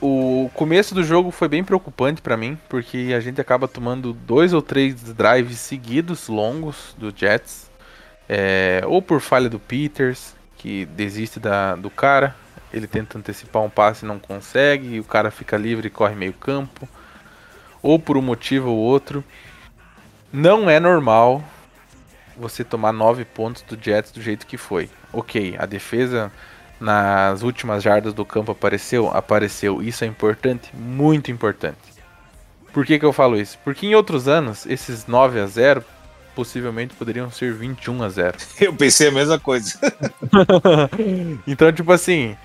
O 0.00 0.50
começo 0.52 0.94
do 0.94 1.02
jogo 1.02 1.30
foi 1.30 1.48
bem 1.48 1.64
preocupante 1.64 2.20
pra 2.20 2.36
mim, 2.36 2.58
porque 2.68 3.14
a 3.16 3.20
gente 3.20 3.40
acaba 3.40 3.66
tomando 3.66 4.12
dois 4.12 4.52
ou 4.52 4.60
três 4.60 4.94
drives 4.94 5.58
seguidos 5.58 6.28
longos 6.28 6.94
do 6.98 7.12
Jets, 7.16 7.70
é, 8.28 8.82
ou 8.86 9.00
por 9.00 9.20
falha 9.20 9.48
do 9.48 9.58
Peters, 9.58 10.34
que 10.58 10.84
desiste 10.84 11.40
da, 11.40 11.76
do 11.76 11.88
cara, 11.88 12.36
ele 12.72 12.86
tenta 12.86 13.16
antecipar 13.16 13.62
um 13.62 13.70
passe 13.70 14.04
e 14.04 14.08
não 14.08 14.18
consegue, 14.18 14.96
e 14.96 15.00
o 15.00 15.04
cara 15.04 15.30
fica 15.30 15.56
livre 15.56 15.86
e 15.86 15.90
corre 15.90 16.14
meio 16.14 16.34
campo, 16.34 16.86
ou 17.82 17.98
por 17.98 18.18
um 18.18 18.22
motivo 18.22 18.68
ou 18.70 18.76
outro. 18.76 19.24
Não 20.30 20.68
é 20.68 20.78
normal 20.78 21.42
você 22.36 22.62
tomar 22.62 22.92
nove 22.92 23.24
pontos 23.24 23.62
do 23.62 23.82
Jets 23.82 24.12
do 24.12 24.20
jeito 24.20 24.46
que 24.46 24.58
foi. 24.58 24.90
Ok, 25.10 25.56
a 25.58 25.64
defesa 25.64 26.30
nas 26.80 27.42
últimas 27.42 27.82
jardas 27.82 28.12
do 28.12 28.24
campo 28.24 28.52
apareceu? 28.52 29.08
Apareceu. 29.08 29.82
Isso 29.82 30.04
é 30.04 30.06
importante? 30.06 30.70
Muito 30.74 31.30
importante. 31.30 31.78
Por 32.72 32.84
que, 32.84 32.98
que 32.98 33.04
eu 33.04 33.12
falo 33.12 33.40
isso? 33.40 33.58
Porque 33.64 33.86
em 33.86 33.94
outros 33.94 34.28
anos, 34.28 34.66
esses 34.66 35.06
9 35.06 35.40
a 35.40 35.46
0 35.46 35.84
possivelmente 36.34 36.94
poderiam 36.94 37.30
ser 37.30 37.54
21 37.54 38.02
a 38.02 38.08
0 38.10 38.36
Eu 38.60 38.74
pensei 38.74 39.08
a 39.08 39.10
mesma 39.10 39.38
coisa. 39.38 39.78
então, 41.46 41.72
tipo 41.72 41.90
assim, 41.90 42.36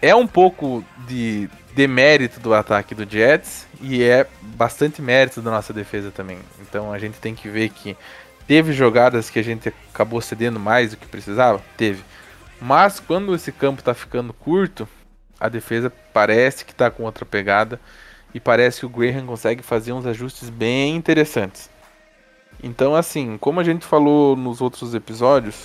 é 0.00 0.14
um 0.14 0.26
pouco 0.26 0.84
de 1.08 1.50
demérito 1.74 2.38
do 2.38 2.54
ataque 2.54 2.94
do 2.94 3.08
Jets 3.08 3.66
e 3.80 4.02
é 4.02 4.26
bastante 4.40 5.02
mérito 5.02 5.40
da 5.40 5.50
nossa 5.50 5.72
defesa 5.72 6.10
também. 6.10 6.38
Então 6.60 6.92
a 6.92 6.98
gente 6.98 7.18
tem 7.18 7.34
que 7.34 7.48
ver 7.48 7.70
que 7.70 7.96
teve 8.46 8.72
jogadas 8.72 9.30
que 9.30 9.38
a 9.38 9.42
gente 9.42 9.72
acabou 9.92 10.20
cedendo 10.20 10.60
mais 10.60 10.90
do 10.90 10.96
que 10.96 11.06
precisava? 11.06 11.60
Teve. 11.76 12.04
Mas 12.64 13.00
quando 13.00 13.34
esse 13.34 13.50
campo 13.50 13.82
tá 13.82 13.92
ficando 13.92 14.32
curto, 14.32 14.88
a 15.40 15.48
defesa 15.48 15.92
parece 16.12 16.64
que 16.64 16.72
tá 16.72 16.92
com 16.92 17.02
outra 17.02 17.26
pegada 17.26 17.80
e 18.32 18.38
parece 18.38 18.78
que 18.78 18.86
o 18.86 18.88
Graham 18.88 19.26
consegue 19.26 19.64
fazer 19.64 19.92
uns 19.92 20.06
ajustes 20.06 20.48
bem 20.48 20.94
interessantes. 20.94 21.68
Então, 22.62 22.94
assim, 22.94 23.36
como 23.36 23.58
a 23.58 23.64
gente 23.64 23.84
falou 23.84 24.36
nos 24.36 24.60
outros 24.60 24.94
episódios, 24.94 25.56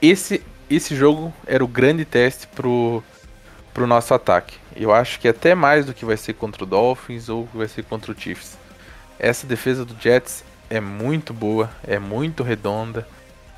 esse, 0.00 0.40
esse 0.70 0.94
jogo 0.94 1.34
era 1.48 1.64
o 1.64 1.68
grande 1.68 2.04
teste 2.04 2.46
pro, 2.46 3.02
pro 3.74 3.88
nosso 3.88 4.14
ataque. 4.14 4.56
Eu 4.76 4.94
acho 4.94 5.18
que 5.18 5.26
até 5.26 5.52
mais 5.52 5.84
do 5.84 5.92
que 5.92 6.04
vai 6.04 6.16
ser 6.16 6.34
contra 6.34 6.62
o 6.62 6.66
Dolphins 6.66 7.28
ou 7.28 7.48
que 7.48 7.56
vai 7.56 7.66
ser 7.66 7.82
contra 7.82 8.12
o 8.12 8.16
Chiefs. 8.16 8.56
Essa 9.18 9.48
defesa 9.48 9.84
do 9.84 10.00
Jets 10.00 10.44
é 10.70 10.78
muito 10.78 11.34
boa, 11.34 11.68
é 11.84 11.98
muito 11.98 12.44
redonda. 12.44 13.04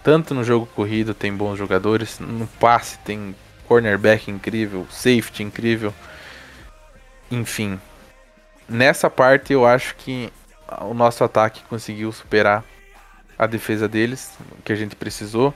Tanto 0.08 0.32
no 0.32 0.42
jogo 0.42 0.64
corrido 0.74 1.12
tem 1.12 1.30
bons 1.30 1.58
jogadores, 1.58 2.18
no 2.18 2.46
passe 2.46 2.98
tem 3.00 3.36
cornerback 3.66 4.30
incrível, 4.30 4.86
safety 4.88 5.42
incrível. 5.42 5.92
Enfim, 7.30 7.78
nessa 8.66 9.10
parte 9.10 9.52
eu 9.52 9.66
acho 9.66 9.94
que 9.96 10.32
o 10.80 10.94
nosso 10.94 11.22
ataque 11.22 11.62
conseguiu 11.68 12.10
superar 12.10 12.64
a 13.38 13.46
defesa 13.46 13.86
deles, 13.86 14.32
que 14.64 14.72
a 14.72 14.76
gente 14.76 14.96
precisou. 14.96 15.52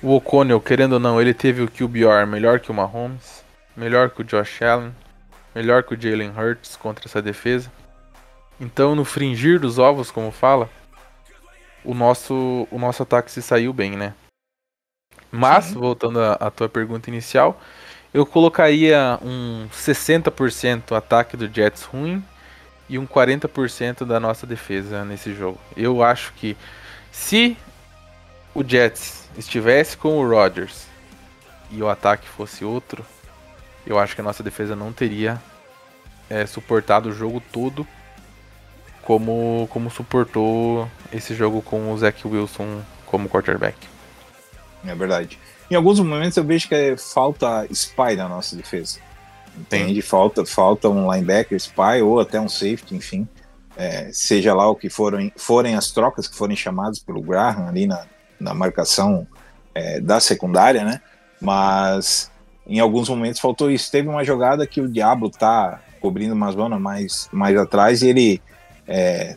O 0.00 0.14
O'Connell, 0.14 0.60
querendo 0.60 0.92
ou 0.92 1.00
não, 1.00 1.20
ele 1.20 1.34
teve 1.34 1.60
o 1.60 1.68
QBR 1.68 2.24
melhor 2.24 2.60
que 2.60 2.70
o 2.70 2.74
Mahomes, 2.74 3.42
melhor 3.76 4.10
que 4.10 4.20
o 4.20 4.24
Josh 4.24 4.62
Allen, 4.62 4.94
melhor 5.52 5.82
que 5.82 5.94
o 5.94 6.00
Jalen 6.00 6.30
Hurts 6.38 6.76
contra 6.76 7.08
essa 7.08 7.20
defesa. 7.20 7.68
Então, 8.60 8.94
no 8.94 9.04
fringir 9.04 9.58
dos 9.58 9.76
ovos, 9.76 10.08
como 10.08 10.30
fala, 10.30 10.70
o 11.84 11.94
nosso, 11.94 12.66
o 12.70 12.78
nosso 12.78 13.02
ataque 13.02 13.30
se 13.30 13.42
saiu 13.42 13.72
bem, 13.72 13.96
né? 13.96 14.14
Mas, 15.30 15.72
voltando 15.72 16.20
à 16.20 16.32
à 16.34 16.50
tua 16.50 16.68
pergunta 16.68 17.10
inicial, 17.10 17.60
eu 18.12 18.24
colocaria 18.24 19.18
um 19.22 19.68
60% 19.72 20.96
ataque 20.96 21.36
do 21.36 21.46
Jets 21.46 21.82
ruim 21.82 22.24
e 22.88 22.98
um 22.98 23.06
40% 23.06 24.04
da 24.04 24.18
nossa 24.18 24.46
defesa 24.46 25.04
nesse 25.04 25.34
jogo. 25.34 25.58
Eu 25.76 26.02
acho 26.02 26.32
que 26.34 26.56
se 27.12 27.56
o 28.54 28.64
Jets 28.66 29.28
estivesse 29.36 29.96
com 29.96 30.18
o 30.18 30.28
Rodgers 30.28 30.86
e 31.70 31.82
o 31.82 31.88
ataque 31.88 32.26
fosse 32.26 32.64
outro, 32.64 33.04
eu 33.86 33.98
acho 33.98 34.14
que 34.14 34.20
a 34.20 34.24
nossa 34.24 34.42
defesa 34.42 34.74
não 34.74 34.92
teria 34.92 35.40
é, 36.30 36.46
suportado 36.46 37.10
o 37.10 37.12
jogo 37.12 37.42
todo 37.52 37.86
como, 39.08 39.66
como 39.70 39.88
suportou 39.88 40.86
esse 41.10 41.34
jogo 41.34 41.62
com 41.62 41.90
o 41.90 41.96
Zach 41.96 42.28
Wilson 42.28 42.82
como 43.06 43.26
quarterback. 43.26 43.74
É 44.86 44.94
verdade. 44.94 45.38
Em 45.70 45.74
alguns 45.74 45.98
momentos 45.98 46.36
eu 46.36 46.44
vejo 46.44 46.68
que 46.68 46.74
é 46.74 46.94
falta 46.94 47.66
spy 47.70 48.16
na 48.16 48.28
nossa 48.28 48.54
defesa. 48.54 48.98
Entende? 49.56 50.02
Falta, 50.02 50.44
falta 50.44 50.90
um 50.90 51.10
linebacker 51.10 51.56
spy 51.56 52.02
ou 52.02 52.20
até 52.20 52.38
um 52.38 52.50
safety, 52.50 52.96
enfim. 52.96 53.26
É, 53.78 54.10
seja 54.12 54.52
lá 54.52 54.68
o 54.68 54.76
que 54.76 54.90
forem, 54.90 55.32
forem 55.36 55.74
as 55.74 55.90
trocas 55.90 56.28
que 56.28 56.36
forem 56.36 56.54
chamadas 56.54 56.98
pelo 56.98 57.22
Graham 57.22 57.66
ali 57.66 57.86
na, 57.86 58.04
na 58.38 58.52
marcação 58.52 59.26
é, 59.74 60.00
da 60.00 60.20
secundária, 60.20 60.84
né? 60.84 61.00
Mas 61.40 62.30
em 62.66 62.78
alguns 62.78 63.08
momentos 63.08 63.40
faltou 63.40 63.70
isso. 63.70 63.90
Teve 63.90 64.06
uma 64.06 64.22
jogada 64.22 64.66
que 64.66 64.82
o 64.82 64.88
Diablo 64.88 65.30
tá 65.30 65.80
cobrindo 65.98 66.34
uma 66.34 66.52
zona 66.52 66.78
mais, 66.78 67.26
mais 67.32 67.56
atrás 67.56 68.02
e 68.02 68.08
ele, 68.08 68.42
é, 68.88 69.36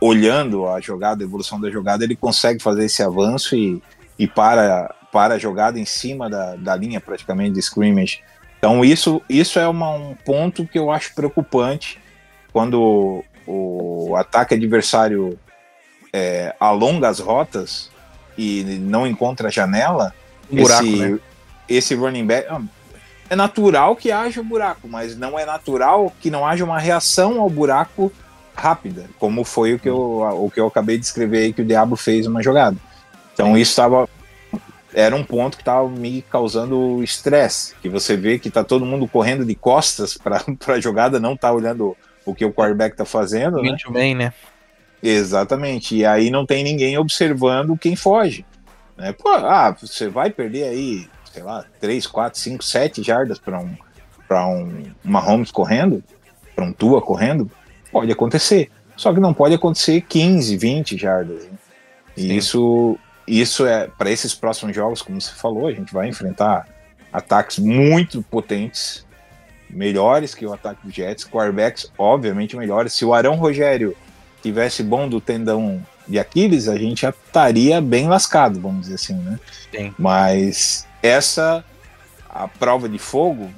olhando 0.00 0.66
a 0.66 0.80
jogada, 0.80 1.22
a 1.22 1.26
evolução 1.26 1.60
da 1.60 1.70
jogada, 1.70 2.04
ele 2.04 2.16
consegue 2.16 2.62
fazer 2.62 2.84
esse 2.86 3.02
avanço 3.02 3.54
e, 3.54 3.80
e 4.18 4.26
para, 4.26 4.94
para 5.12 5.34
a 5.34 5.38
jogada 5.38 5.78
em 5.78 5.84
cima 5.84 6.28
da, 6.28 6.56
da 6.56 6.74
linha 6.74 7.00
praticamente 7.00 7.52
de 7.52 7.60
scrimmage. 7.60 8.20
Então 8.58 8.84
isso, 8.84 9.22
isso 9.28 9.58
é 9.58 9.68
uma, 9.68 9.90
um 9.90 10.14
ponto 10.14 10.66
que 10.66 10.78
eu 10.78 10.90
acho 10.90 11.14
preocupante 11.14 11.98
quando 12.52 13.24
o 13.46 14.14
ataque 14.16 14.54
adversário 14.54 15.38
é, 16.12 16.54
alonga 16.58 17.08
as 17.08 17.18
rotas 17.20 17.90
e 18.36 18.62
não 18.80 19.06
encontra 19.06 19.48
a 19.48 19.50
janela, 19.50 20.14
Um 20.50 20.56
buraco, 20.56 20.84
esse, 20.84 20.96
né? 20.96 21.18
esse 21.68 21.94
running 21.94 22.26
back. 22.26 22.48
ah, 22.50 22.60
É 23.28 23.36
natural 23.36 23.96
que 23.96 24.10
haja 24.10 24.40
um 24.40 24.44
buraco, 24.44 24.88
mas 24.88 25.16
não 25.16 25.38
é 25.38 25.44
natural 25.44 26.12
que 26.20 26.30
não 26.30 26.46
haja 26.46 26.64
uma 26.64 26.78
reação 26.78 27.40
ao 27.40 27.48
buraco 27.48 28.12
rápida, 28.60 29.06
como 29.18 29.42
foi 29.42 29.74
o 29.74 29.78
que 29.78 29.88
eu, 29.88 29.96
o 29.96 30.50
que 30.50 30.60
eu 30.60 30.66
acabei 30.66 30.98
de 30.98 31.04
escrever 31.06 31.38
aí 31.38 31.52
que 31.52 31.62
o 31.62 31.64
Diablo 31.64 31.96
fez 31.96 32.26
uma 32.26 32.42
jogada. 32.42 32.76
Então 33.32 33.56
isso 33.56 33.70
estava 33.70 34.08
era 34.92 35.14
um 35.14 35.24
ponto 35.24 35.56
que 35.56 35.62
estava 35.62 35.88
me 35.88 36.22
causando 36.22 37.02
estresse, 37.02 37.74
que 37.80 37.88
você 37.88 38.16
vê 38.16 38.38
que 38.38 38.50
tá 38.50 38.64
todo 38.64 38.84
mundo 38.84 39.06
correndo 39.08 39.44
de 39.44 39.54
costas 39.54 40.18
para 40.18 40.42
a 40.74 40.80
jogada, 40.80 41.20
não 41.20 41.36
tá 41.36 41.52
olhando 41.52 41.96
o 42.26 42.34
que 42.34 42.44
o 42.44 42.52
quarterback 42.52 42.96
tá 42.96 43.04
fazendo, 43.04 43.62
né? 43.62 43.76
Man, 43.88 44.14
né? 44.14 44.32
Exatamente. 45.02 45.96
E 45.96 46.04
aí 46.04 46.30
não 46.30 46.44
tem 46.44 46.62
ninguém 46.62 46.98
observando 46.98 47.78
quem 47.78 47.96
foge. 47.96 48.44
Né? 48.96 49.12
Pô, 49.12 49.30
ah, 49.30 49.74
você 49.80 50.08
vai 50.08 50.30
perder 50.30 50.64
aí, 50.64 51.08
sei 51.32 51.42
lá, 51.42 51.64
3, 51.80 52.06
4, 52.06 52.38
5, 52.38 52.64
7 52.64 53.02
jardas 53.02 53.38
para 53.38 53.58
um, 53.58 53.74
pra 54.28 54.46
um 54.46 54.92
Mahomes 55.02 55.50
correndo, 55.50 56.04
para 56.54 56.64
um 56.64 56.72
Tua 56.72 57.00
correndo, 57.00 57.50
pode 57.90 58.10
acontecer. 58.10 58.70
Só 58.96 59.12
que 59.12 59.20
não 59.20 59.32
pode 59.32 59.54
acontecer 59.54 60.02
15, 60.02 60.56
20 60.56 60.96
jardas. 60.96 61.44
né? 61.44 61.50
E 62.16 62.22
Sim. 62.22 62.34
isso, 62.34 62.98
isso 63.26 63.66
é, 63.66 63.86
para 63.86 64.10
esses 64.10 64.34
próximos 64.34 64.74
jogos, 64.74 65.00
como 65.00 65.20
você 65.20 65.32
falou, 65.32 65.66
a 65.66 65.72
gente 65.72 65.92
vai 65.92 66.08
enfrentar 66.08 66.68
ataques 67.12 67.58
muito 67.58 68.22
potentes, 68.22 69.06
melhores 69.68 70.34
que 70.34 70.44
o 70.44 70.52
ataque 70.52 70.86
do 70.86 70.92
Jets, 70.92 71.24
quarterbacks 71.24 71.90
obviamente 71.96 72.56
melhores. 72.56 72.92
Se 72.92 73.04
o 73.04 73.14
Arão 73.14 73.36
Rogério 73.36 73.96
tivesse 74.42 74.82
bom 74.82 75.08
do 75.08 75.20
tendão 75.20 75.84
de 76.06 76.18
Aquiles, 76.18 76.68
a 76.68 76.76
gente 76.76 77.02
já 77.02 77.10
estaria 77.10 77.80
bem 77.80 78.08
lascado, 78.08 78.60
vamos 78.60 78.82
dizer 78.82 78.94
assim, 78.96 79.14
né? 79.14 79.38
Sim. 79.72 79.94
Mas 79.98 80.86
essa 81.02 81.64
a 82.28 82.46
prova 82.46 82.88
de 82.88 82.98
fogo 82.98 83.50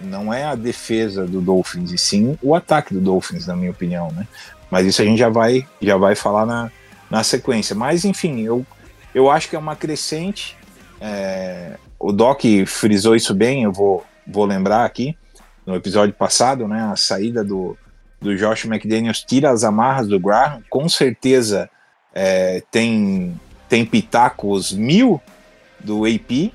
não 0.00 0.32
é 0.32 0.44
a 0.44 0.54
defesa 0.54 1.26
do 1.26 1.40
Dolphins, 1.40 1.92
e 1.92 1.98
sim 1.98 2.38
o 2.42 2.54
ataque 2.54 2.94
do 2.94 3.00
Dolphins, 3.00 3.46
na 3.46 3.56
minha 3.56 3.70
opinião, 3.70 4.10
né? 4.12 4.26
Mas 4.70 4.86
isso 4.86 5.02
a 5.02 5.04
gente 5.04 5.18
já 5.18 5.28
vai 5.28 5.66
já 5.80 5.96
vai 5.96 6.14
falar 6.14 6.46
na, 6.46 6.70
na 7.10 7.22
sequência. 7.22 7.74
Mas 7.74 8.04
enfim, 8.04 8.40
eu, 8.40 8.64
eu 9.14 9.30
acho 9.30 9.48
que 9.48 9.56
é 9.56 9.58
uma 9.58 9.76
crescente. 9.76 10.56
é, 11.00 11.76
o 11.98 12.12
Doc 12.12 12.42
frisou 12.66 13.14
isso 13.14 13.34
bem, 13.34 13.64
eu 13.64 13.72
vou, 13.72 14.04
vou 14.26 14.46
lembrar 14.46 14.86
aqui 14.86 15.16
no 15.66 15.74
episódio 15.74 16.14
passado, 16.14 16.66
né? 16.66 16.88
A 16.90 16.96
saída 16.96 17.44
do, 17.44 17.76
do 18.20 18.34
Josh 18.36 18.64
McDaniels 18.64 19.22
tira 19.22 19.50
as 19.50 19.64
amarras 19.64 20.08
do 20.08 20.18
Graham, 20.18 20.62
com 20.70 20.88
certeza 20.88 21.68
é, 22.14 22.62
tem, 22.70 23.38
tem 23.68 23.84
pitacos 23.84 24.72
mil 24.72 25.20
do 25.78 26.04
AP. 26.04 26.52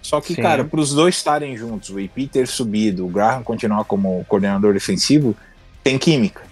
Só 0.00 0.20
que, 0.20 0.34
Sim. 0.34 0.42
cara, 0.42 0.64
para 0.64 0.80
os 0.80 0.94
dois 0.94 1.16
estarem 1.16 1.56
juntos, 1.56 1.90
o 1.90 1.98
AP 1.98 2.28
ter 2.30 2.46
subido, 2.46 3.04
o 3.04 3.08
Graham 3.08 3.42
continuar 3.42 3.84
como 3.84 4.24
coordenador 4.28 4.72
defensivo, 4.72 5.36
tem 5.82 5.98
química. 5.98 6.42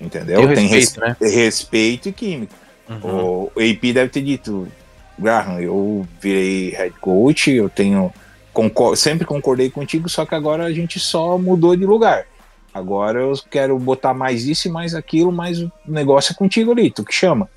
Entendeu? 0.00 0.46
Tem 0.46 0.54
tem 0.56 0.66
respeito, 0.66 1.00
né? 1.00 1.16
respeito 1.20 2.08
e 2.08 2.12
química. 2.12 2.54
Uhum. 2.88 2.98
O 3.04 3.52
AP 3.56 3.92
deve 3.92 4.08
ter 4.08 4.22
dito, 4.22 4.66
Graham, 5.18 5.60
eu 5.60 6.06
virei 6.20 6.70
head 6.70 6.94
coach, 7.00 7.50
eu 7.50 7.68
tenho. 7.68 8.12
concor- 8.52 8.96
sempre 8.96 9.24
concordei 9.24 9.70
contigo, 9.70 10.08
só 10.08 10.24
que 10.26 10.34
agora 10.34 10.64
a 10.64 10.72
gente 10.72 10.98
só 11.00 11.38
mudou 11.38 11.76
de 11.76 11.84
lugar. 11.86 12.26
Agora 12.72 13.20
eu 13.20 13.32
quero 13.50 13.78
botar 13.78 14.12
mais 14.14 14.44
isso 14.46 14.66
e 14.66 14.70
mais 14.70 14.94
aquilo, 14.94 15.30
mas 15.30 15.60
o 15.60 15.70
negócio 15.86 16.32
é 16.32 16.34
contigo 16.34 16.72
ali, 16.72 16.90
tu 16.90 17.04
que 17.04 17.14
chama. 17.14 17.48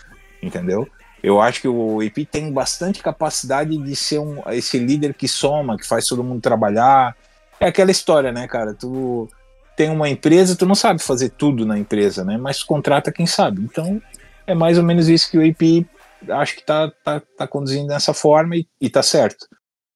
Entendeu? 0.42 0.88
Eu 1.22 1.42
acho 1.42 1.62
que 1.62 1.68
o 1.68 2.00
AP 2.02 2.26
tem 2.30 2.52
bastante 2.52 3.02
capacidade 3.02 3.76
de 3.78 3.96
ser 3.96 4.20
um, 4.20 4.42
esse 4.52 4.78
líder 4.78 5.14
que 5.14 5.28
soma, 5.28 5.78
que 5.78 5.88
faz 5.88 6.08
todo 6.08 6.24
mundo 6.24 6.42
trabalhar. 6.42 7.16
É 7.60 7.68
aquela 7.68 7.92
história, 7.92 8.32
né, 8.32 8.48
cara? 8.48 8.74
Tu 8.74 9.28
tem 9.76 9.90
uma 9.90 10.10
empresa, 10.10 10.56
tu 10.56 10.66
não 10.66 10.76
sabe 10.76 11.02
fazer 11.02 11.30
tudo 11.30 11.66
na 11.66 11.78
empresa, 11.78 12.24
né? 12.24 12.38
Mas 12.38 12.64
contrata 12.64 13.12
quem 13.12 13.26
sabe. 13.26 13.62
Então, 13.62 14.02
é 14.46 14.54
mais 14.54 14.78
ou 14.78 14.84
menos 14.84 15.10
isso 15.10 15.30
que 15.30 15.38
o 15.38 15.48
AP 15.48 15.86
acho 16.30 16.56
que 16.56 16.64
tá, 16.64 16.92
tá, 17.04 17.22
tá 17.38 17.48
conduzindo 17.48 17.88
dessa 17.88 18.14
forma 18.14 18.56
e, 18.56 18.68
e 18.80 18.90
tá 18.90 19.04
certo. 19.04 19.48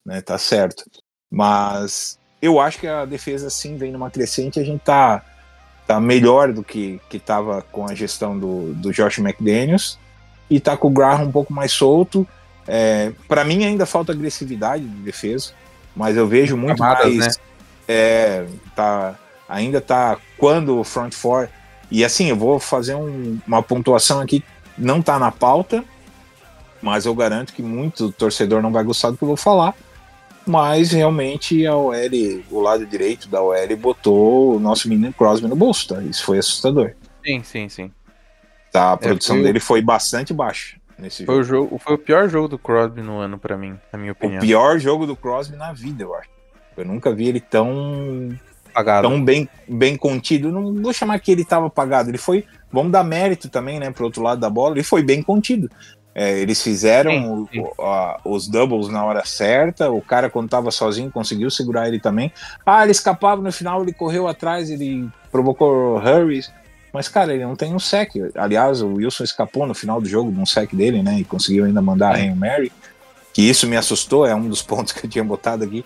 Né? 0.05 0.21
Tá 0.21 0.37
certo. 0.37 0.83
Mas 1.31 2.19
eu 2.41 2.59
acho 2.59 2.79
que 2.79 2.87
a 2.87 3.05
defesa 3.05 3.49
sim 3.49 3.77
vem 3.77 3.91
numa 3.91 4.11
crescente 4.11 4.59
a 4.59 4.63
gente 4.63 4.81
tá, 4.81 5.23
tá 5.87 5.99
melhor 5.99 6.51
do 6.51 6.63
que, 6.63 6.99
que 7.09 7.19
tava 7.19 7.61
com 7.61 7.87
a 7.87 7.95
gestão 7.95 8.37
do, 8.37 8.73
do 8.73 8.91
Josh 8.91 9.19
McDaniels 9.19 9.97
e 10.51 10.59
tá 10.59 10.75
com 10.75 10.89
o 10.89 10.91
Graham 10.91 11.23
um 11.23 11.31
pouco 11.31 11.53
mais 11.53 11.71
solto. 11.71 12.27
É, 12.67 13.11
para 13.27 13.43
mim 13.45 13.63
ainda 13.63 13.85
falta 13.85 14.11
agressividade 14.11 14.83
de 14.83 14.95
defesa, 15.01 15.53
mas 15.95 16.17
eu 16.17 16.27
vejo 16.27 16.57
muito 16.57 16.77
Camadas, 16.77 17.15
mais. 17.15 17.37
né? 17.37 17.43
É, 17.87 18.45
tá, 18.75 19.15
ainda 19.47 19.79
tá 19.79 20.17
quando 20.37 20.77
o 20.77 20.83
front 20.83 21.13
four. 21.13 21.47
E 21.89 22.03
assim, 22.05 22.27
eu 22.27 22.35
vou 22.35 22.59
fazer 22.59 22.95
um- 22.95 23.39
uma 23.47 23.63
pontuação 23.63 24.19
aqui, 24.19 24.43
não 24.77 25.01
tá 25.01 25.17
na 25.17 25.31
pauta, 25.31 25.83
mas 26.81 27.05
eu 27.05 27.15
garanto 27.15 27.53
que 27.53 27.61
muito 27.61 28.11
torcedor 28.11 28.61
não 28.61 28.71
vai 28.71 28.83
gostar 28.83 29.09
do 29.11 29.17
que 29.17 29.23
eu 29.23 29.27
vou 29.27 29.37
falar. 29.37 29.73
Mas 30.45 30.91
realmente 30.91 31.65
a 31.67 31.75
OL, 31.75 31.93
o 32.49 32.59
lado 32.59 32.85
direito 32.85 33.27
da 33.29 33.41
OL, 33.41 33.77
botou 33.77 34.55
o 34.55 34.59
nosso 34.59 34.89
menino 34.89 35.13
Crosby 35.13 35.47
no 35.47 35.55
bolso, 35.55 35.89
tá? 35.89 36.01
Isso 36.01 36.25
foi 36.25 36.39
assustador. 36.39 36.91
Sim, 37.23 37.43
sim, 37.43 37.69
sim. 37.69 37.91
Tá? 38.71 38.93
A 38.93 38.97
produção 38.97 39.35
foi 39.35 39.41
o- 39.41 39.45
dele 39.45 39.59
foi 39.59 39.81
bastante 39.81 40.33
baixa 40.33 40.77
nesse 40.97 41.25
Foi 41.25 41.35
jogo. 41.35 41.41
o, 41.41 41.43
jogo, 41.43 41.79
foi 41.79 41.95
o 41.95 41.97
pior 41.97 42.29
jogo 42.29 42.47
do 42.47 42.57
Crosby 42.59 43.01
no 43.01 43.17
ano 43.19 43.37
pra 43.37 43.57
mim, 43.57 43.77
na 43.91 43.99
minha 43.99 44.11
O 44.11 44.13
opinião. 44.13 44.39
pior 44.39 44.79
jogo 44.79 45.05
do 45.05 45.15
Crosby 45.15 45.57
na 45.57 45.73
vida, 45.73 46.03
eu 46.03 46.15
acho. 46.15 46.29
Eu 46.77 46.85
nunca 46.85 47.13
vi 47.13 47.27
ele 47.27 47.41
tão 47.41 48.29
Apagado. 48.73 49.07
tão 49.09 49.23
bem, 49.23 49.49
bem 49.67 49.97
contido. 49.97 50.51
Não 50.51 50.73
vou 50.81 50.93
chamar 50.93 51.19
que 51.19 51.31
ele 51.31 51.41
estava 51.41 51.67
apagado. 51.67 52.09
Ele 52.09 52.17
foi. 52.17 52.45
Vamos 52.71 52.91
dar 52.93 53.03
mérito 53.03 53.49
também, 53.49 53.77
né? 53.79 53.91
Pro 53.91 54.05
outro 54.05 54.23
lado 54.23 54.39
da 54.39 54.49
bola. 54.49 54.75
Ele 54.75 54.83
foi 54.83 55.03
bem 55.03 55.21
contido. 55.21 55.69
É, 56.15 56.39
eles 56.39 56.61
fizeram 56.61 57.11
Sim, 57.11 57.25
o- 57.29 57.47
sim. 57.51 57.59
o- 57.59 57.81
a- 57.83 58.19
os 58.25 58.47
doubles 58.47 58.87
na 58.89 59.03
hora 59.03 59.25
certa. 59.25 59.91
O 59.91 60.01
cara, 60.01 60.29
quando 60.29 60.45
estava 60.45 60.71
sozinho, 60.71 61.11
conseguiu 61.11 61.49
segurar 61.51 61.87
ele 61.87 61.99
também. 61.99 62.31
Ah, 62.65 62.83
ele 62.83 62.91
escapava 62.91 63.41
no 63.41 63.51
final, 63.51 63.81
ele 63.81 63.93
correu 63.93 64.27
atrás, 64.27 64.69
ele 64.69 65.09
provocou 65.31 65.97
hurries. 65.97 66.51
Mas, 66.93 67.07
cara, 67.07 67.33
ele 67.33 67.43
não 67.45 67.55
tem 67.55 67.73
um 67.73 67.79
sec. 67.79 68.11
Aliás, 68.35 68.81
o 68.81 68.95
Wilson 68.95 69.23
escapou 69.23 69.65
no 69.65 69.73
final 69.73 70.01
do 70.01 70.07
jogo 70.09 70.31
de 70.31 70.39
um 70.39 70.45
sec 70.45 70.73
dele, 70.75 71.01
né? 71.01 71.19
E 71.19 71.23
conseguiu 71.23 71.65
ainda 71.65 71.81
mandar 71.81 72.11
a 72.15 72.17
Hail 72.17 72.35
Mary. 72.35 72.71
Que 73.33 73.41
isso 73.43 73.65
me 73.65 73.77
assustou, 73.77 74.25
é 74.25 74.35
um 74.35 74.49
dos 74.49 74.61
pontos 74.63 74.91
que 74.93 75.05
eu 75.05 75.09
tinha 75.09 75.23
botado 75.23 75.63
aqui. 75.63 75.85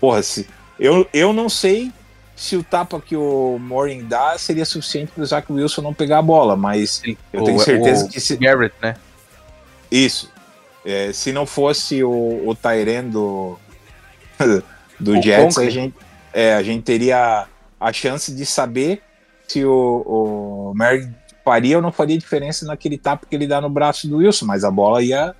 Porra, 0.00 0.22
se, 0.22 0.48
eu, 0.78 1.06
eu 1.12 1.32
não 1.32 1.48
sei 1.48 1.92
se 2.34 2.56
o 2.56 2.62
tapa 2.64 3.00
que 3.00 3.14
o 3.14 3.58
Morin 3.60 4.02
dá 4.08 4.36
seria 4.38 4.64
suficiente 4.64 5.12
para 5.14 5.22
o 5.22 5.26
Zach 5.26 5.52
Wilson 5.52 5.82
não 5.82 5.92
pegar 5.94 6.18
a 6.18 6.22
bola, 6.22 6.56
mas 6.56 7.00
eu 7.32 7.44
tenho 7.44 7.58
O- 7.58 7.60
certeza 7.60 8.06
o 8.06 8.08
que 8.08 8.18
se, 8.18 8.36
Garrett, 8.36 8.74
né? 8.82 8.96
isso. 9.90 10.30
É, 10.84 11.12
se 11.12 11.30
não 11.32 11.44
fosse 11.44 12.02
o, 12.02 12.10
o 12.46 12.54
Tyren 12.54 13.10
do, 13.10 13.58
do 14.98 15.18
O 15.18 15.22
Jets, 15.22 15.58
a 15.58 15.68
gente, 15.68 15.94
é, 16.32 16.54
a 16.54 16.62
gente 16.62 16.82
teria 16.82 17.46
a 17.78 17.92
chance 17.92 18.32
de 18.34 18.46
saber 18.46 19.02
se 19.50 19.64
o, 19.64 20.04
o 20.06 20.72
Mary 20.76 21.08
faria 21.44 21.76
ou 21.76 21.82
não 21.82 21.90
faria 21.90 22.16
diferença 22.16 22.64
naquele 22.64 22.96
tapa 22.96 23.26
que 23.28 23.34
ele 23.34 23.48
dá 23.48 23.60
no 23.60 23.68
braço 23.68 24.06
do 24.06 24.18
Wilson, 24.18 24.46
mas 24.46 24.62
a 24.62 24.70
bola 24.70 25.02
ia, 25.02 25.34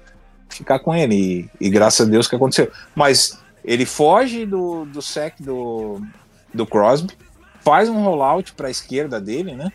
ficar 0.48 0.80
com 0.80 0.92
ele. 0.92 1.48
E, 1.60 1.66
e 1.66 1.70
graças 1.70 2.04
a 2.04 2.10
Deus 2.10 2.26
que 2.26 2.34
aconteceu. 2.34 2.68
Mas 2.92 3.38
ele 3.64 3.86
foge 3.86 4.44
do, 4.44 4.84
do 4.86 5.00
sec 5.00 5.36
do, 5.38 6.00
do 6.52 6.66
Crosby, 6.66 7.12
faz 7.60 7.88
um 7.88 8.02
rollout 8.02 8.52
para 8.54 8.66
a 8.66 8.70
esquerda 8.70 9.20
dele, 9.20 9.54
né? 9.54 9.70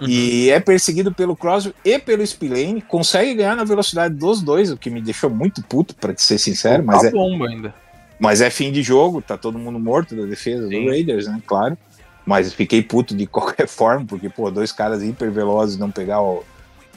E 0.00 0.50
é 0.50 0.60
perseguido 0.60 1.14
pelo 1.14 1.36
Crosby 1.36 1.72
e 1.84 1.98
pelo 1.98 2.26
Spillane, 2.26 2.82
consegue 2.82 3.34
ganhar 3.36 3.54
na 3.54 3.62
velocidade 3.62 4.14
dos 4.14 4.42
dois, 4.42 4.70
o 4.70 4.76
que 4.76 4.90
me 4.90 5.00
deixou 5.00 5.30
muito 5.30 5.62
puto, 5.62 5.94
para 5.94 6.12
ser 6.16 6.38
sincero, 6.38 6.84
mas 6.84 7.02
tá 7.02 7.08
é, 7.08 7.10
bomba 7.12 7.46
ainda. 7.46 7.72
mas 8.18 8.40
é 8.40 8.50
fim 8.50 8.72
de 8.72 8.82
jogo, 8.82 9.22
tá 9.22 9.38
todo 9.38 9.60
mundo 9.60 9.78
morto 9.78 10.16
da 10.16 10.24
defesa 10.24 10.66
Sim. 10.66 10.84
do 10.84 10.90
Raiders, 10.90 11.28
né? 11.28 11.40
Claro. 11.46 11.78
Mas 12.24 12.52
fiquei 12.52 12.82
puto 12.82 13.16
de 13.16 13.26
qualquer 13.28 13.66
forma, 13.66 14.04
porque, 14.06 14.28
pô, 14.28 14.50
dois 14.50 14.72
caras 14.72 15.02
hiper 15.02 15.30
velozes 15.30 15.78
não 15.78 15.90
pegar 15.90 16.20
o, 16.20 16.44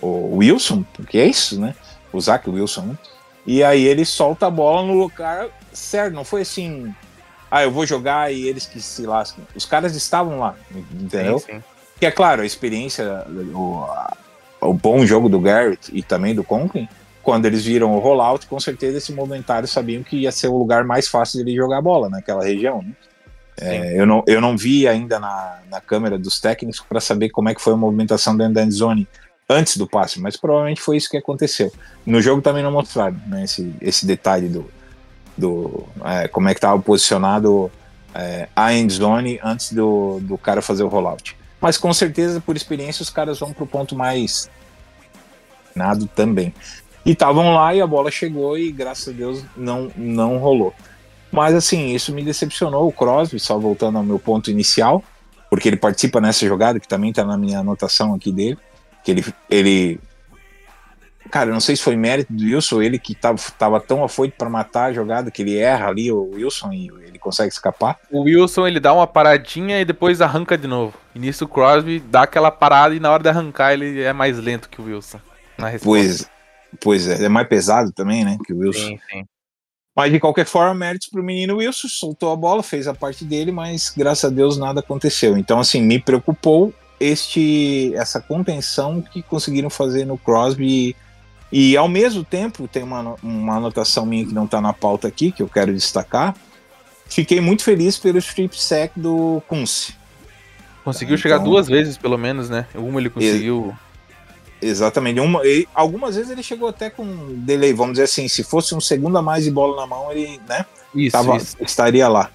o 0.01 0.37
Wilson, 0.37 0.83
porque 0.93 1.17
é 1.17 1.25
isso, 1.25 1.59
né? 1.59 1.75
O 2.11 2.21
Zach 2.21 2.49
Wilson, 2.49 2.81
né? 2.81 2.97
E 3.45 3.63
aí 3.63 3.85
ele 3.85 4.05
solta 4.05 4.47
a 4.47 4.49
bola 4.51 4.87
no 4.87 4.93
lugar 4.93 5.49
certo, 5.75 6.13
não 6.13 6.23
foi 6.23 6.41
assim. 6.41 6.93
Ah, 7.51 7.63
eu 7.63 7.71
vou 7.71 7.85
jogar 7.85 8.33
e 8.33 8.47
eles 8.47 8.65
que 8.65 8.81
se 8.81 9.05
lascam. 9.05 9.45
Os 9.55 9.65
caras 9.65 9.95
estavam 9.95 10.39
lá, 10.39 10.55
entendeu? 10.91 11.39
Sim, 11.39 11.53
sim. 11.53 11.63
Que 11.99 12.05
é 12.05 12.11
claro, 12.11 12.41
a 12.41 12.45
experiência, 12.45 13.25
o, 13.53 13.85
o 14.59 14.73
bom 14.73 15.05
jogo 15.05 15.29
do 15.29 15.39
Garrett 15.39 15.89
e 15.93 16.01
também 16.01 16.35
do 16.35 16.43
Conklin, 16.43 16.89
quando 17.23 17.45
eles 17.45 17.63
viram 17.63 17.95
o 17.95 17.99
rollout, 17.99 18.47
com 18.47 18.59
certeza 18.59 18.97
esse 18.97 19.13
momentário 19.13 19.67
sabiam 19.67 20.03
que 20.03 20.17
ia 20.17 20.31
ser 20.31 20.47
o 20.47 20.57
lugar 20.57 20.83
mais 20.83 21.07
fácil 21.07 21.37
de 21.43 21.49
ele 21.49 21.57
jogar 21.57 21.81
bola 21.81 22.09
naquela 22.09 22.43
região. 22.43 22.81
Né? 22.81 22.91
É, 23.59 23.99
eu, 23.99 24.05
não, 24.05 24.23
eu 24.27 24.41
não 24.41 24.57
vi 24.57 24.87
ainda 24.87 25.19
na, 25.19 25.59
na 25.69 25.79
câmera 25.79 26.17
dos 26.17 26.39
técnicos 26.39 26.81
para 26.81 26.99
saber 26.99 27.29
como 27.29 27.49
é 27.49 27.55
que 27.55 27.61
foi 27.61 27.73
a 27.73 27.77
movimentação 27.77 28.35
dentro 28.35 28.55
da 28.55 28.63
end 28.63 28.73
zone 28.73 29.07
antes 29.47 29.77
do 29.77 29.87
passe, 29.87 30.19
mas 30.19 30.35
provavelmente 30.35 30.81
foi 30.81 30.97
isso 30.97 31.09
que 31.09 31.17
aconteceu. 31.17 31.71
No 32.05 32.21
jogo 32.21 32.41
também 32.41 32.63
não 32.63 32.71
mostraram 32.71 33.17
né, 33.27 33.43
esse, 33.43 33.73
esse 33.79 34.05
detalhe 34.05 34.49
do, 34.49 34.69
do 35.37 35.85
é, 36.03 36.27
como 36.27 36.49
é 36.49 36.53
que 36.53 36.57
estava 36.57 36.81
posicionado 36.81 37.71
é, 38.13 38.49
a 38.55 38.73
end 38.73 38.93
zone 38.93 39.39
antes 39.43 39.71
do, 39.71 40.19
do 40.21 40.37
cara 40.37 40.61
fazer 40.61 40.83
o 40.83 40.87
rollout. 40.87 41.37
Mas 41.61 41.77
com 41.77 41.93
certeza, 41.93 42.41
por 42.41 42.55
experiência, 42.55 43.03
os 43.03 43.09
caras 43.09 43.39
vão 43.39 43.53
pro 43.53 43.65
ponto 43.65 43.95
mais 43.95 44.49
nado 45.75 46.07
também. 46.07 46.53
E 47.05 47.11
estavam 47.11 47.53
lá 47.53 47.73
e 47.75 47.81
a 47.81 47.87
bola 47.87 48.09
chegou 48.09 48.57
e 48.57 48.71
graças 48.71 49.09
a 49.09 49.11
Deus 49.11 49.43
não, 49.55 49.91
não 49.95 50.37
rolou. 50.37 50.73
Mas 51.35 51.53
assim, 51.53 51.93
isso 51.93 52.13
me 52.13 52.23
decepcionou. 52.23 52.87
O 52.87 52.91
Crosby, 52.91 53.39
só 53.39 53.59
voltando 53.59 53.97
ao 53.97 54.03
meu 54.03 54.17
ponto 54.17 54.49
inicial, 54.49 55.03
porque 55.49 55.67
ele 55.67 55.77
participa 55.77 56.21
nessa 56.21 56.45
jogada, 56.47 56.79
que 56.79 56.87
também 56.87 57.11
tá 57.11 57.25
na 57.25 57.37
minha 57.37 57.59
anotação 57.59 58.13
aqui 58.13 58.31
dele, 58.31 58.57
que 59.03 59.11
ele, 59.11 59.25
ele 59.49 59.99
cara, 61.29 61.49
eu 61.49 61.53
não 61.53 61.59
sei 61.59 61.75
se 61.75 61.83
foi 61.83 61.95
mérito 61.95 62.31
do 62.31 62.43
Wilson, 62.43 62.81
ele 62.81 62.97
que 62.97 63.13
tava, 63.13 63.37
tava 63.57 63.79
tão 63.79 64.03
afoito 64.03 64.35
para 64.37 64.49
matar 64.49 64.85
a 64.85 64.93
jogada 64.93 65.29
que 65.29 65.41
ele 65.41 65.57
erra 65.57 65.87
ali 65.87 66.11
o 66.11 66.31
Wilson 66.33 66.71
e 66.71 66.87
ele 67.05 67.19
consegue 67.19 67.51
escapar. 67.51 67.99
O 68.09 68.21
Wilson 68.21 68.67
ele 68.67 68.79
dá 68.79 68.93
uma 68.93 69.07
paradinha 69.07 69.79
e 69.81 69.85
depois 69.85 70.21
arranca 70.21 70.57
de 70.57 70.67
novo. 70.67 70.93
E 71.13 71.19
nisso 71.19 71.45
o 71.45 71.47
Crosby 71.47 71.99
dá 71.99 72.23
aquela 72.23 72.51
parada 72.51 72.95
e 72.95 72.99
na 72.99 73.11
hora 73.11 73.23
de 73.23 73.29
arrancar 73.29 73.73
ele 73.73 74.01
é 74.01 74.13
mais 74.13 74.39
lento 74.39 74.69
que 74.69 74.81
o 74.81 74.85
Wilson. 74.85 75.19
Na 75.57 75.67
resposta. 75.67 75.85
Pois, 75.85 76.29
pois 76.81 77.07
é, 77.07 77.25
é 77.25 77.29
mais 77.29 77.47
pesado 77.47 77.91
também, 77.91 78.23
né, 78.23 78.37
que 78.45 78.53
o 78.53 78.59
Wilson. 78.59 78.79
Sim, 78.79 78.99
sim. 79.09 79.25
Mas 79.95 80.11
de 80.11 80.19
qualquer 80.19 80.45
forma, 80.45 80.73
méritos 80.75 81.07
pro 81.07 81.23
menino 81.23 81.57
Wilson, 81.57 81.87
soltou 81.87 82.31
a 82.31 82.35
bola, 82.35 82.61
fez 82.61 82.85
a 82.87 82.93
parte 82.93 83.23
dele, 83.23 83.51
mas 83.51 83.93
graças 83.95 84.25
a 84.25 84.33
Deus 84.33 84.57
nada 84.57 84.81
aconteceu. 84.81 85.37
Então, 85.37 85.59
assim, 85.59 85.81
me 85.81 85.99
preocupou 85.99 86.73
este 86.99 87.93
essa 87.95 88.19
contenção 88.19 89.01
que 89.01 89.21
conseguiram 89.21 89.69
fazer 89.69 90.05
no 90.05 90.17
Crosby. 90.17 90.95
E, 91.51 91.71
e, 91.71 91.77
ao 91.77 91.87
mesmo 91.87 92.25
tempo, 92.25 92.67
tem 92.67 92.83
uma, 92.83 93.15
uma 93.23 93.55
anotação 93.55 94.05
minha 94.05 94.25
que 94.25 94.33
não 94.33 94.45
tá 94.45 94.59
na 94.59 94.73
pauta 94.73 95.07
aqui, 95.07 95.31
que 95.31 95.41
eu 95.41 95.47
quero 95.47 95.73
destacar. 95.73 96.35
Fiquei 97.07 97.39
muito 97.39 97.63
feliz 97.63 97.97
pelo 97.97 98.17
strip 98.17 98.59
sack 98.59 98.99
do 98.99 99.41
Kunze. 99.47 99.93
Conseguiu 100.83 101.15
Então- 101.15 101.21
chegar 101.21 101.37
duas 101.37 101.67
vezes, 101.67 101.97
pelo 101.97 102.17
menos, 102.17 102.49
né? 102.49 102.67
Uma 102.75 102.99
ele 102.99 103.09
conseguiu. 103.09 103.73
Exatamente. 104.65 105.19
Uma, 105.19 105.45
e 105.45 105.67
algumas 105.73 106.15
vezes 106.15 106.31
ele 106.31 106.41
chegou 106.43 106.67
até 106.67 106.89
com 106.89 107.05
delay, 107.43 107.73
vamos 107.73 107.93
dizer 107.93 108.03
assim, 108.03 108.27
se 108.27 108.43
fosse 108.43 108.73
um 108.73 108.81
segundo 108.81 109.17
a 109.17 109.21
mais 109.21 109.43
de 109.43 109.51
bola 109.51 109.81
na 109.81 109.87
mão, 109.87 110.11
ele, 110.11 110.39
né? 110.47 110.65
Isso, 110.93 111.11
tava- 111.11 111.37
isso. 111.37 111.55
estaria 111.61 112.07
lá. 112.07 112.31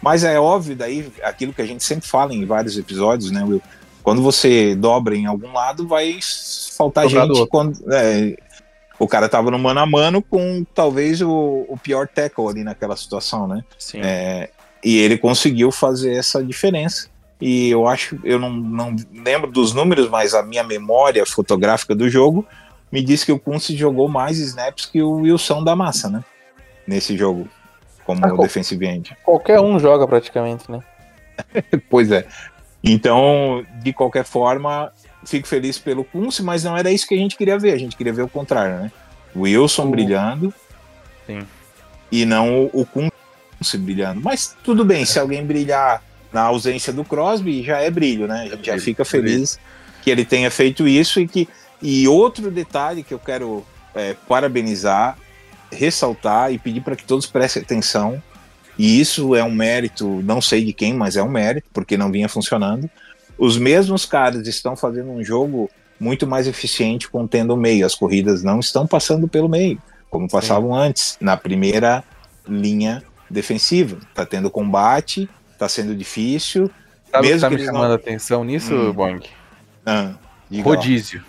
Mas 0.00 0.24
é 0.24 0.38
óbvio 0.38 0.74
daí 0.76 1.12
aquilo 1.22 1.52
que 1.52 1.62
a 1.62 1.66
gente 1.66 1.82
sempre 1.84 2.08
fala 2.08 2.34
em 2.34 2.44
vários 2.44 2.76
episódios, 2.76 3.30
né, 3.30 3.42
Will? 3.44 3.62
Quando 4.02 4.20
você 4.20 4.74
dobra 4.74 5.14
em 5.16 5.26
algum 5.26 5.52
lado, 5.52 5.86
vai 5.86 6.18
faltar 6.76 7.08
gente 7.08 7.46
quando 7.46 7.78
é, 7.92 8.36
o 8.98 9.06
cara 9.06 9.28
tava 9.28 9.50
no 9.50 9.58
mano 9.58 9.78
a 9.78 9.86
mano 9.86 10.20
com 10.20 10.64
talvez 10.74 11.22
o, 11.22 11.64
o 11.68 11.76
pior 11.80 12.08
tackle 12.08 12.48
ali 12.48 12.64
naquela 12.64 12.96
situação, 12.96 13.46
né? 13.46 13.62
Sim. 13.78 14.00
É, 14.02 14.50
e 14.82 14.98
ele 14.98 15.16
conseguiu 15.16 15.70
fazer 15.70 16.14
essa 16.14 16.42
diferença. 16.42 17.11
E 17.44 17.70
eu 17.70 17.88
acho, 17.88 18.20
eu 18.22 18.38
não, 18.38 18.50
não 18.50 18.94
lembro 19.12 19.50
dos 19.50 19.74
números, 19.74 20.08
mas 20.08 20.32
a 20.32 20.44
minha 20.44 20.62
memória 20.62 21.26
fotográfica 21.26 21.92
do 21.92 22.08
jogo 22.08 22.46
me 22.90 23.02
diz 23.02 23.24
que 23.24 23.32
o 23.32 23.38
Kunze 23.38 23.76
jogou 23.76 24.06
mais 24.08 24.38
snaps 24.38 24.86
que 24.86 25.02
o 25.02 25.22
Wilson 25.22 25.64
da 25.64 25.74
Massa, 25.74 26.08
né? 26.08 26.22
Nesse 26.86 27.16
jogo, 27.16 27.48
como 28.04 28.24
Ah, 28.24 28.36
defensive 28.36 28.86
end. 28.86 29.16
Qualquer 29.24 29.58
um 29.58 29.76
joga 29.80 30.06
praticamente, 30.06 30.70
né? 30.70 30.78
Pois 31.90 32.12
é. 32.12 32.28
Então, 32.84 33.66
de 33.82 33.92
qualquer 33.92 34.24
forma, 34.24 34.92
fico 35.24 35.48
feliz 35.48 35.78
pelo 35.78 36.04
Kunze, 36.04 36.44
mas 36.44 36.62
não 36.62 36.76
era 36.76 36.92
isso 36.92 37.08
que 37.08 37.14
a 37.14 37.18
gente 37.18 37.36
queria 37.36 37.58
ver. 37.58 37.72
A 37.72 37.78
gente 37.78 37.96
queria 37.96 38.12
ver 38.12 38.22
o 38.22 38.28
contrário, 38.28 38.76
né? 38.84 38.92
Wilson 39.34 39.86
O- 39.86 39.90
brilhando. 39.90 40.54
Sim. 41.26 41.44
E 42.10 42.24
não 42.24 42.70
o 42.72 42.86
Kunze 42.86 43.78
brilhando. 43.78 44.20
Mas 44.20 44.56
tudo 44.62 44.84
bem, 44.84 45.04
se 45.04 45.18
alguém 45.18 45.44
brilhar 45.44 46.02
na 46.32 46.42
ausência 46.42 46.92
do 46.92 47.04
Crosby, 47.04 47.62
já 47.62 47.78
é 47.78 47.90
brilho, 47.90 48.26
né? 48.26 48.48
A 48.52 48.56
gente 48.56 48.66
já 48.66 48.78
fica 48.78 49.04
feliz 49.04 49.58
que 50.02 50.10
ele 50.10 50.24
tenha 50.24 50.50
feito 50.50 50.86
isso 50.86 51.20
e 51.20 51.28
que. 51.28 51.48
E 51.80 52.06
outro 52.06 52.50
detalhe 52.50 53.02
que 53.02 53.12
eu 53.12 53.18
quero 53.18 53.64
é, 53.94 54.14
parabenizar, 54.28 55.18
ressaltar 55.70 56.52
e 56.52 56.58
pedir 56.58 56.80
para 56.80 56.94
que 56.94 57.04
todos 57.04 57.26
prestem 57.26 57.62
atenção. 57.62 58.22
E 58.78 59.00
isso 59.00 59.34
é 59.34 59.42
um 59.42 59.50
mérito, 59.50 60.22
não 60.22 60.40
sei 60.40 60.64
de 60.64 60.72
quem, 60.72 60.94
mas 60.94 61.16
é 61.16 61.22
um 61.22 61.28
mérito, 61.28 61.68
porque 61.72 61.96
não 61.96 62.10
vinha 62.10 62.28
funcionando. 62.28 62.88
Os 63.36 63.58
mesmos 63.58 64.04
caras 64.04 64.46
estão 64.46 64.76
fazendo 64.76 65.10
um 65.10 65.24
jogo 65.24 65.68
muito 65.98 66.26
mais 66.26 66.46
eficiente 66.46 67.08
contendo 67.08 67.54
o 67.54 67.56
meio. 67.56 67.84
As 67.84 67.94
corridas 67.94 68.42
não 68.42 68.60
estão 68.60 68.86
passando 68.86 69.28
pelo 69.28 69.48
meio, 69.48 69.80
como 70.08 70.28
passavam 70.28 70.74
antes, 70.74 71.16
na 71.20 71.36
primeira 71.36 72.04
linha 72.48 73.02
defensiva. 73.28 73.98
Tá 74.14 74.24
tendo 74.24 74.50
combate, 74.50 75.28
tá 75.62 75.68
sendo 75.68 75.94
difícil. 75.94 76.70
Sabe 77.10 77.18
o 77.18 77.20
que 77.22 77.28
Mesmo 77.34 77.40
tá 77.40 77.48
que 77.50 77.54
me 77.60 77.64
chamando 77.64 77.88
não- 77.88 77.94
atenção 77.94 78.42
nisso, 78.44 78.74
Hum. 78.74 78.92
Boing? 78.92 79.20
Ah, 79.86 80.14
diga 80.50 80.68
lá. 80.68 80.74
Rodízio. 80.76 81.22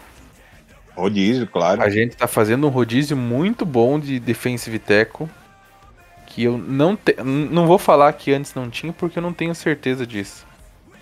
Rodízio, 0.95 1.47
claro. 1.47 1.81
A 1.81 1.89
gente 1.89 2.15
tá 2.15 2.27
fazendo 2.27 2.65
um 2.67 2.69
rodízio 2.69 3.17
muito 3.17 3.65
bom 3.65 3.99
de 3.99 4.19
defensive 4.19 4.79
tackle. 4.79 5.27
Que 6.27 6.43
eu 6.45 6.57
não 6.57 6.95
te... 6.95 7.15
não 7.23 7.67
vou 7.67 7.77
falar 7.77 8.11
que 8.13 8.33
antes 8.33 8.55
não 8.55 8.69
tinha, 8.69 8.91
porque 8.91 9.19
eu 9.19 9.23
não 9.23 9.33
tenho 9.33 9.53
certeza 9.53 10.05
disso. 10.05 10.45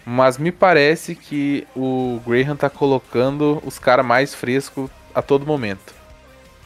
Mas 0.06 0.38
me 0.38 0.52
parece 0.52 1.16
que 1.16 1.66
o 1.76 2.20
Graham 2.28 2.56
tá 2.56 2.70
colocando 2.70 3.62
os 3.66 3.78
caras 3.80 4.06
mais 4.06 4.34
frescos 4.36 4.90
a 5.16 5.22
todo 5.22 5.46
momento. 5.46 5.94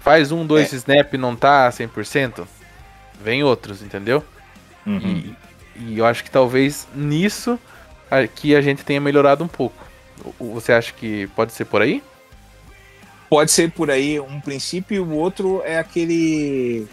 Faz 0.02 0.32
um, 0.32 0.46
dois 0.46 0.72
É. 0.74 0.76
snap 0.78 1.14
e 1.14 1.18
não 1.18 1.36
tá 1.36 1.70
100%, 1.72 2.48
vem 3.22 3.44
outros, 3.44 3.82
entendeu? 3.84 4.24
Uhum. 4.86 5.00
E, 5.00 5.36
e 5.76 5.98
eu 5.98 6.06
acho 6.06 6.24
que 6.24 6.32
talvez 6.32 6.88
nisso 6.96 7.60
aqui 8.10 8.56
a 8.56 8.62
gente 8.62 8.84
tenha 8.84 9.02
melhorado 9.02 9.44
um 9.44 9.48
pouco. 9.48 9.84
Você 10.40 10.72
acha 10.72 10.94
que 10.94 11.28
pode 11.36 11.52
ser 11.52 11.66
por 11.66 11.82
aí? 11.82 12.02
Pode 13.30 13.52
ser 13.52 13.72
por 13.72 13.92
aí 13.92 14.20
um 14.20 14.40
princípio 14.40 14.96
e 14.96 15.00
o 15.00 15.12
outro 15.12 15.62
é 15.66 15.78
aquele. 15.78 16.88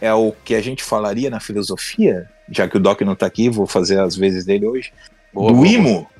É 0.00 0.12
o 0.12 0.32
que 0.44 0.54
a 0.54 0.62
gente 0.62 0.82
falaria 0.82 1.28
na 1.28 1.40
filosofia, 1.40 2.28
já 2.50 2.68
que 2.68 2.76
o 2.76 2.80
Doc 2.80 3.00
não 3.02 3.14
tá 3.14 3.26
aqui, 3.26 3.50
vou 3.50 3.66
fazer 3.66 3.98
as 3.98 4.16
vezes 4.16 4.44
dele 4.44 4.66
hoje. 4.66 4.92
Boa, 5.32 5.50
do 5.50 5.56
boa, 5.56 5.68
imo. 5.68 6.10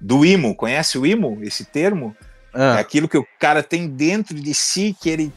Do 0.00 0.24
imo. 0.24 0.54
Conhece 0.54 0.98
o 0.98 1.06
imo, 1.06 1.38
esse 1.42 1.64
termo? 1.64 2.16
É 2.54 2.60
Ah, 2.60 2.78
aquilo 2.78 3.08
que 3.08 3.16
o 3.16 3.26
cara 3.38 3.62
tem 3.62 3.86
dentro 3.88 4.34
de 4.34 4.54
si, 4.54 4.96
que 5.00 5.08
ele 5.08 5.32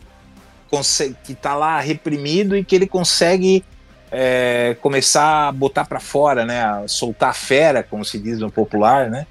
consegue, 0.70 1.16
que 1.24 1.34
tá 1.36 1.55
lá 1.55 1.80
reprimido 1.80 2.57
e 2.57 2.63
que 2.63 2.76
ele 2.76 2.88
consegue 2.88 3.63
é, 4.12 4.76
começar 4.82 5.47
a 5.47 5.51
botar 5.51 5.86
para 5.86 5.99
fora, 5.99 6.45
né? 6.45 6.64
A 6.64 6.88
soltar 6.88 7.30
a 7.32 7.34
fera, 7.34 7.84
como 7.84 8.06
se 8.06 8.20
diz 8.20 8.39
no 8.39 8.51
popular, 8.51 9.10
né? 9.10 9.26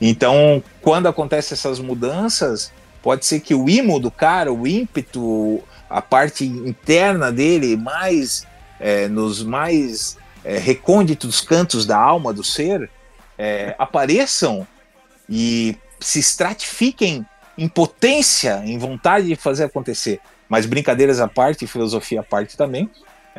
Então, 0.00 0.62
quando 0.80 1.08
acontecem 1.08 1.54
essas 1.54 1.80
mudanças, 1.80 2.72
pode 3.02 3.26
ser 3.26 3.40
que 3.40 3.54
o 3.54 3.68
imo 3.68 3.98
do 3.98 4.10
cara, 4.10 4.52
o 4.52 4.66
ímpeto, 4.66 5.62
a 5.90 6.00
parte 6.00 6.44
interna 6.44 7.32
dele, 7.32 7.76
mais 7.76 8.46
é, 8.78 9.08
nos 9.08 9.42
mais 9.42 10.16
é, 10.44 10.58
recônditos 10.58 11.40
cantos 11.40 11.84
da 11.84 11.98
alma 11.98 12.32
do 12.32 12.44
ser, 12.44 12.88
é, 13.36 13.74
apareçam 13.78 14.66
e 15.28 15.76
se 16.00 16.20
estratifiquem 16.20 17.26
em 17.56 17.68
potência, 17.68 18.62
em 18.64 18.78
vontade 18.78 19.26
de 19.26 19.36
fazer 19.36 19.64
acontecer. 19.64 20.20
Mas 20.48 20.64
brincadeiras 20.64 21.20
à 21.20 21.26
parte, 21.26 21.66
filosofia 21.66 22.20
à 22.20 22.22
parte 22.22 22.56
também. 22.56 22.88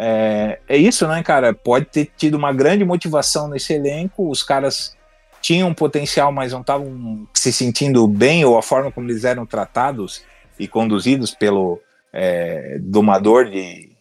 É, 0.01 0.59
é 0.65 0.77
isso, 0.77 1.05
né, 1.05 1.21
cara? 1.21 1.53
Pode 1.53 1.85
ter 1.85 2.09
tido 2.15 2.35
uma 2.35 2.53
grande 2.53 2.85
motivação 2.85 3.49
nesse 3.49 3.73
elenco, 3.73 4.29
os 4.29 4.41
caras 4.41 4.95
tinham 5.41 5.73
potencial, 5.73 6.31
mas 6.31 6.53
não 6.53 6.61
estavam 6.61 7.27
se 7.33 7.51
sentindo 7.51 8.07
bem, 8.07 8.45
ou 8.45 8.57
a 8.57 8.61
forma 8.61 8.93
como 8.93 9.09
eles 9.09 9.25
eram 9.25 9.45
tratados 9.45 10.23
e 10.57 10.69
conduzidos 10.69 11.31
pelo 11.31 11.81
é, 12.13 12.77
domador 12.79 13.49
de, 13.49 13.91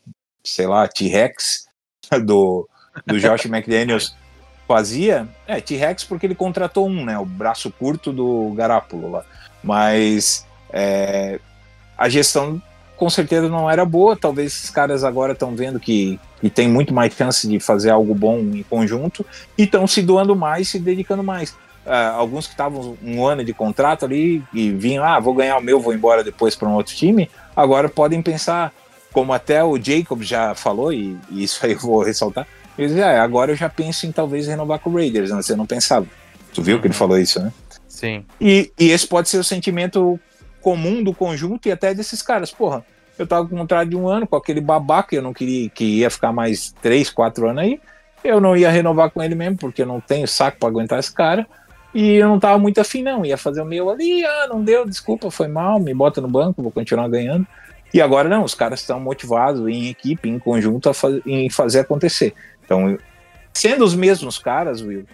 sei 0.45 0.69
lá, 0.69 0.87
T-Rex, 0.87 1.67
do, 2.25 2.69
do 3.05 3.19
Josh 3.19 3.47
McDaniels 3.51 4.15
fazia. 4.69 5.27
É, 5.49 5.61
T-Rex 5.61 6.05
porque 6.05 6.27
ele 6.27 6.35
contratou 6.37 6.87
um, 6.87 7.05
né? 7.05 7.19
O 7.19 7.27
braço 7.27 7.73
curto 7.73 8.13
do 8.13 8.53
Garápolo 8.55 9.11
lá. 9.11 9.25
Mas 9.65 10.47
é, 10.71 11.41
a 11.97 12.09
gestão 12.09 12.63
com 12.99 13.09
certeza 13.09 13.49
não 13.49 13.71
era 13.71 13.85
boa. 13.85 14.17
Talvez 14.17 14.53
esses 14.53 14.71
caras 14.71 15.05
agora 15.05 15.33
estão 15.33 15.55
vendo 15.55 15.79
que, 15.79 16.19
que 16.41 16.51
tem 16.51 16.69
muito 16.69 16.93
mais 16.93 17.15
chance 17.15 17.47
de 17.49 17.61
fazer 17.61 17.91
algo 17.91 18.15
bom 18.15 18.39
em 18.39 18.65
conjunto 18.65 19.25
e 19.57 19.63
estão 19.63 19.87
se 19.87 20.03
doando 20.03 20.35
mais, 20.35 20.69
se 20.69 20.79
dedicando 20.79 21.23
mais. 21.23 21.51
Uh, 21.87 22.13
alguns 22.17 22.47
que 22.47 22.53
estavam 22.53 22.99
um 23.03 23.25
ano 23.25 23.43
de 23.43 23.55
contrato 23.55 24.05
ali 24.05 24.43
e 24.53 24.71
vinham, 24.71 25.03
ah, 25.03 25.19
vou 25.19 25.33
ganhar 25.33 25.57
o 25.57 25.63
meu, 25.63 25.81
vou 25.81 25.95
embora 25.95 26.23
depois 26.23 26.55
para 26.55 26.69
um 26.69 26.75
outro 26.75 26.95
time, 26.95 27.31
agora 27.57 27.89
podem 27.89 28.21
pensar, 28.21 28.75
como 29.11 29.33
até 29.33 29.65
o 29.65 29.83
Jacob 29.83 30.21
já 30.21 30.55
falou, 30.55 30.93
e, 30.93 31.17
e 31.31 31.45
isso 31.45 31.65
aí 31.65 31.73
eu 31.73 31.79
vou 31.79 32.03
ressaltar, 32.03 32.47
ele 32.77 32.89
diz, 32.89 33.03
ah, 33.03 33.23
agora 33.23 33.53
eu 33.53 33.57
já 33.57 33.71
penso 33.71 34.07
em 34.07 34.13
talvez 34.13 34.47
renovar 34.47 34.81
com 34.81 34.91
o 34.91 34.95
Raiders, 34.95 35.31
né? 35.31 35.41
você 35.41 35.57
não 35.57 35.65
pensava. 35.65 36.07
Tu 36.53 36.63
viu 36.63 36.79
que 36.79 36.89
ele 36.89 36.95
falou 36.95 37.19
isso, 37.19 37.41
né? 37.41 37.51
Sim. 37.89 38.23
E, 38.39 38.71
e 38.79 38.91
esse 38.91 39.07
pode 39.07 39.31
ser 39.31 39.39
o 39.39 39.45
sentimento 39.45 40.21
comum 40.69 41.03
do 41.03 41.15
conjunto 41.15 41.67
e 41.67 41.73
até 41.73 41.95
desses 41.95 42.21
caras. 42.21 42.51
Porra, 42.51 42.85
eu 43.19 43.27
tava 43.27 43.49
com 43.49 43.57
um 43.57 43.61
contrato 43.61 43.89
de 43.89 43.97
um 43.97 44.07
ano 44.07 44.27
com 44.27 44.37
aquele 44.37 44.61
babaca, 44.61 45.17
eu 45.17 45.23
não 45.23 45.33
queria 45.33 45.71
que 45.71 45.83
ia 46.01 46.11
ficar 46.11 46.31
mais 46.31 46.75
três, 46.83 47.09
quatro 47.09 47.49
anos 47.49 47.63
aí. 47.63 47.81
Eu 48.23 48.39
não 48.39 48.55
ia 48.55 48.71
renovar 48.71 49.11
com 49.11 49.23
ele 49.23 49.35
mesmo, 49.35 49.57
porque 49.57 49.81
eu 49.81 49.87
não 49.87 49.99
tenho 49.99 50.29
saco 50.29 50.59
para 50.59 50.69
aguentar 50.69 50.99
esse 50.99 51.11
cara. 51.11 51.47
E 51.95 52.17
eu 52.17 52.29
não 52.29 52.39
tava 52.39 52.59
muito 52.59 52.79
afim, 52.83 53.03
não. 53.03 53.25
Ia 53.25 53.39
fazer 53.39 53.63
o 53.63 53.65
meu 53.65 53.89
ali, 53.89 54.23
ah, 54.27 54.47
não 54.51 54.63
deu, 54.63 54.85
desculpa, 54.85 55.31
foi 55.31 55.49
mal, 55.49 55.81
me 55.81 55.95
bota 55.95 56.21
no 56.21 56.29
banco, 56.29 56.63
vou 56.63 56.71
continuar 56.71 57.09
ganhando. 57.09 57.47
E 57.95 58.03
agora 58.03 58.29
não, 58.29 58.45
os 58.45 58.55
caras 58.55 58.81
estão 58.81 59.01
motivados 59.01 59.67
em 59.67 59.89
equipe, 59.89 60.29
em 60.29 60.39
conjunto, 60.39 60.93
faz, 60.93 61.19
em 61.25 61.49
fazer 61.49 61.81
acontecer. 61.81 62.35
Então, 62.63 62.99
sendo 63.55 63.87
os 63.87 63.95
mesmos 63.95 64.37
caras, 64.37 64.83
Will, 64.83 65.07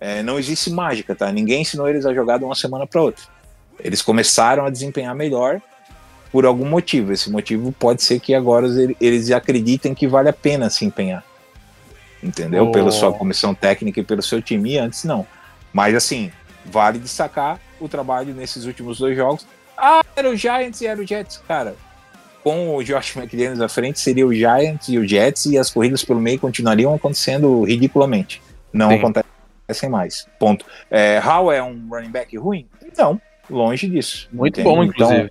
é, 0.00 0.22
não 0.22 0.38
existe 0.38 0.70
mágica, 0.70 1.14
tá? 1.14 1.30
Ninguém 1.30 1.60
ensinou 1.60 1.86
eles 1.86 2.06
a 2.06 2.14
jogar 2.14 2.38
de 2.38 2.44
uma 2.44 2.54
semana 2.54 2.86
para 2.86 3.02
outra. 3.02 3.24
Eles 3.82 4.00
começaram 4.00 4.64
a 4.64 4.70
desempenhar 4.70 5.14
melhor 5.14 5.60
por 6.30 6.46
algum 6.46 6.64
motivo. 6.64 7.12
Esse 7.12 7.30
motivo 7.30 7.72
pode 7.72 8.02
ser 8.02 8.20
que 8.20 8.34
agora 8.34 8.66
eles 9.00 9.30
acreditem 9.30 9.94
que 9.94 10.06
vale 10.06 10.28
a 10.28 10.32
pena 10.32 10.70
se 10.70 10.84
empenhar. 10.84 11.24
Entendeu? 12.22 12.68
Oh. 12.68 12.72
Pela 12.72 12.92
sua 12.92 13.12
comissão 13.12 13.54
técnica 13.54 14.00
e 14.00 14.04
pelo 14.04 14.22
seu 14.22 14.40
time, 14.40 14.74
e 14.74 14.78
antes 14.78 15.04
não. 15.04 15.26
Mas 15.72 15.94
assim, 15.94 16.30
vale 16.64 16.98
destacar 16.98 17.58
o 17.80 17.88
trabalho 17.88 18.32
nesses 18.32 18.64
últimos 18.64 18.98
dois 18.98 19.16
jogos. 19.16 19.46
Ah, 19.76 20.02
era 20.14 20.30
o 20.30 20.36
Giants 20.36 20.80
e 20.80 20.86
era 20.86 21.00
o 21.00 21.06
Jets, 21.06 21.42
cara. 21.48 21.74
Com 22.44 22.76
o 22.76 22.82
Josh 22.82 23.16
McDaniels 23.16 23.60
à 23.60 23.68
frente, 23.68 23.98
seria 23.98 24.26
o 24.26 24.32
Giants 24.32 24.88
e 24.88 24.98
o 24.98 25.06
Jets, 25.06 25.46
e 25.46 25.58
as 25.58 25.70
corridas 25.70 26.04
pelo 26.04 26.20
meio 26.20 26.38
continuariam 26.38 26.94
acontecendo 26.94 27.64
ridiculamente. 27.64 28.40
Não 28.72 28.90
Sim. 28.90 28.96
acontecem 28.96 29.88
mais. 29.88 30.26
Ponto. 30.38 30.64
É, 30.90 31.20
Howell 31.24 31.52
é 31.52 31.62
um 31.62 31.88
running 31.88 32.10
back 32.10 32.36
ruim? 32.36 32.66
Não, 32.96 33.20
longe 33.52 33.88
disso. 33.88 34.28
Muito 34.32 34.60
entende? 34.60 34.74
bom, 34.76 34.84
Então, 34.84 35.04
inclusive. 35.06 35.30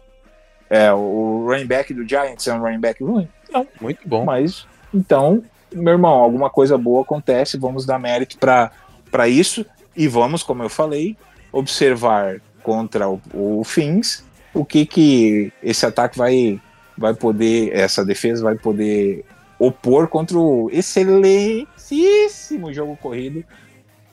é, 0.69 0.91
o 0.93 1.45
running 1.47 1.65
back 1.65 1.93
do 1.93 2.07
Giants 2.07 2.47
é 2.47 2.53
um 2.53 2.59
running 2.61 2.80
back 2.80 3.03
ruim? 3.03 3.28
Não, 3.51 3.67
Muito 3.80 4.07
bom. 4.07 4.26
mas 4.26 4.65
então, 4.93 5.43
meu 5.74 5.93
irmão, 5.93 6.13
alguma 6.13 6.49
coisa 6.49 6.78
boa 6.78 7.01
acontece, 7.01 7.57
vamos 7.57 7.86
dar 7.86 7.99
mérito 7.99 8.38
para 8.38 9.28
isso 9.28 9.65
e 9.95 10.07
vamos, 10.07 10.43
como 10.43 10.63
eu 10.63 10.69
falei, 10.69 11.17
observar 11.51 12.41
contra 12.63 13.09
o, 13.09 13.19
o 13.34 13.63
Fins 13.63 14.24
o 14.53 14.63
que 14.65 14.86
que 14.86 15.51
esse 15.63 15.86
ataque 15.86 16.17
vai 16.17 16.59
vai 16.97 17.13
poder, 17.13 17.74
essa 17.74 18.03
defesa 18.05 18.43
vai 18.43 18.55
poder 18.55 19.26
opor 19.57 20.07
contra 20.07 20.38
o 20.38 20.69
excelentíssimo 20.72 22.72
jogo 22.74 22.95
corrido 22.97 23.43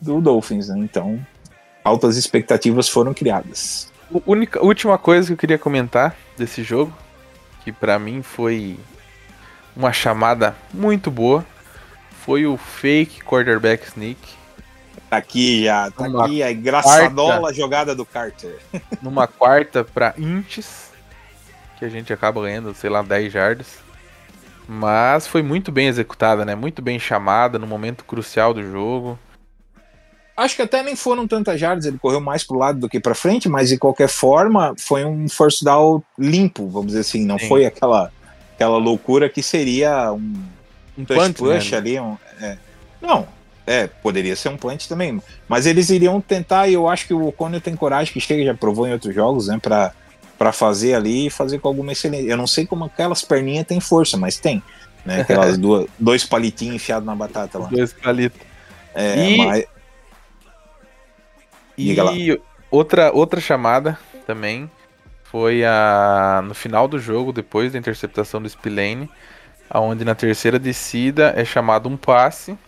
do 0.00 0.20
Dolphins, 0.20 0.68
né? 0.68 0.78
Então, 0.78 1.18
altas 1.84 2.16
expectativas 2.16 2.88
foram 2.88 3.12
criadas. 3.12 3.92
A 4.14 4.20
única, 4.26 4.64
última 4.64 4.96
coisa 4.98 5.28
que 5.28 5.32
eu 5.32 5.36
queria 5.36 5.58
comentar 5.58 6.16
desse 6.36 6.62
jogo, 6.62 6.92
que 7.64 7.72
pra 7.72 7.98
mim 7.98 8.22
foi 8.22 8.78
uma 9.76 9.92
chamada 9.92 10.56
muito 10.72 11.10
boa, 11.10 11.44
foi 12.24 12.46
o 12.46 12.56
fake 12.56 13.22
quarterback 13.22 13.86
sneak 13.86 14.38
Tá 15.08 15.16
aqui 15.16 15.64
já, 15.64 15.90
tá 15.90 16.06
Uma 16.06 16.24
aqui 16.24 16.42
a 16.42 16.52
engraçadola 16.52 17.52
jogada 17.52 17.94
do 17.94 18.04
Carter. 18.04 18.58
numa 19.00 19.26
quarta 19.26 19.82
pra 19.82 20.12
inches, 20.18 20.90
que 21.78 21.84
a 21.84 21.88
gente 21.88 22.12
acaba 22.12 22.42
ganhando, 22.42 22.74
sei 22.74 22.90
lá, 22.90 23.00
10 23.00 23.32
jardas. 23.32 23.78
Mas 24.68 25.26
foi 25.26 25.42
muito 25.42 25.72
bem 25.72 25.88
executada, 25.88 26.44
né? 26.44 26.54
Muito 26.54 26.82
bem 26.82 26.98
chamada 26.98 27.58
no 27.58 27.66
momento 27.66 28.04
crucial 28.04 28.52
do 28.52 28.62
jogo. 28.62 29.18
Acho 30.38 30.54
que 30.54 30.62
até 30.62 30.84
nem 30.84 30.94
foram 30.94 31.26
tantas 31.26 31.58
jardas, 31.58 31.84
ele 31.84 31.98
correu 31.98 32.20
mais 32.20 32.44
pro 32.44 32.56
lado 32.56 32.78
do 32.78 32.88
que 32.88 33.00
pra 33.00 33.12
frente, 33.14 33.48
mas 33.48 33.68
de 33.70 33.76
qualquer 33.76 34.08
forma 34.08 34.72
foi 34.78 35.04
um 35.04 35.28
first 35.28 35.64
down 35.64 36.00
limpo, 36.16 36.68
vamos 36.68 36.88
dizer 36.88 37.00
assim, 37.00 37.24
não 37.24 37.38
Sim. 37.40 37.48
foi 37.48 37.66
aquela 37.66 38.12
aquela 38.54 38.76
loucura 38.78 39.28
que 39.28 39.42
seria 39.42 40.12
um 40.12 40.34
Um 40.96 41.04
punt, 41.04 41.32
push 41.36 41.70
né? 41.72 41.76
ali, 41.76 41.98
um, 42.00 42.16
é. 42.40 42.56
não, 43.02 43.26
é, 43.66 43.88
poderia 43.88 44.36
ser 44.36 44.48
um 44.48 44.56
punch 44.56 44.88
também, 44.88 45.20
mas 45.48 45.66
eles 45.66 45.90
iriam 45.90 46.20
tentar 46.20 46.68
e 46.68 46.74
eu 46.74 46.88
acho 46.88 47.06
que 47.08 47.14
o 47.14 47.26
O'Connell 47.26 47.60
tem 47.60 47.74
coragem 47.74 48.12
que 48.12 48.20
chega, 48.20 48.44
já 48.44 48.54
provou 48.54 48.86
em 48.86 48.92
outros 48.92 49.12
jogos, 49.14 49.48
né, 49.48 49.58
pra, 49.60 49.92
pra 50.38 50.52
fazer 50.52 50.94
ali 50.94 51.26
e 51.26 51.30
fazer 51.30 51.58
com 51.58 51.66
alguma 51.68 51.90
excelência. 51.92 52.30
Eu 52.30 52.36
não 52.36 52.46
sei 52.46 52.64
como 52.64 52.84
aquelas 52.84 53.22
perninhas 53.22 53.66
têm 53.66 53.80
força, 53.80 54.16
mas 54.16 54.38
tem, 54.38 54.62
né, 55.04 55.20
aquelas 55.22 55.58
duas, 55.58 55.86
dois 55.98 56.24
palitinhos 56.24 56.76
enfiados 56.76 57.04
na 57.06 57.14
batata 57.16 57.58
lá. 57.58 57.68
Dois 57.68 57.92
palitos. 57.92 58.40
É, 58.94 59.30
E- 59.30 59.36
mas. 59.36 59.64
E 61.78 62.40
outra, 62.70 63.12
outra 63.12 63.40
chamada 63.40 63.98
também 64.26 64.70
foi 65.24 65.64
a 65.64 66.42
no 66.44 66.54
final 66.54 66.88
do 66.88 66.98
jogo, 66.98 67.32
depois 67.32 67.72
da 67.72 67.78
interceptação 67.78 68.42
do 68.42 68.48
Spillane, 68.48 69.08
aonde 69.70 70.04
na 70.04 70.14
terceira 70.14 70.58
descida 70.58 71.32
é 71.36 71.44
chamado 71.44 71.88
um 71.88 71.96
passe. 71.96 72.58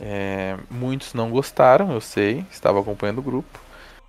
É, 0.00 0.56
muitos 0.70 1.14
não 1.14 1.30
gostaram, 1.30 1.92
eu 1.92 2.00
sei, 2.00 2.44
estava 2.50 2.80
acompanhando 2.80 3.18
o 3.18 3.22
grupo. 3.22 3.60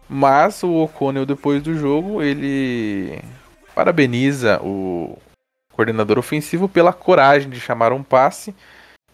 Mas 0.09 0.63
o 0.63 0.73
O'Connell, 0.83 1.25
depois 1.25 1.61
do 1.61 1.77
jogo, 1.77 2.21
ele 2.21 3.21
parabeniza 3.75 4.59
o 4.63 5.17
coordenador 5.73 6.17
ofensivo 6.17 6.67
pela 6.67 6.91
coragem 6.91 7.49
de 7.49 7.59
chamar 7.59 7.93
um 7.93 8.01
passe 8.01 8.55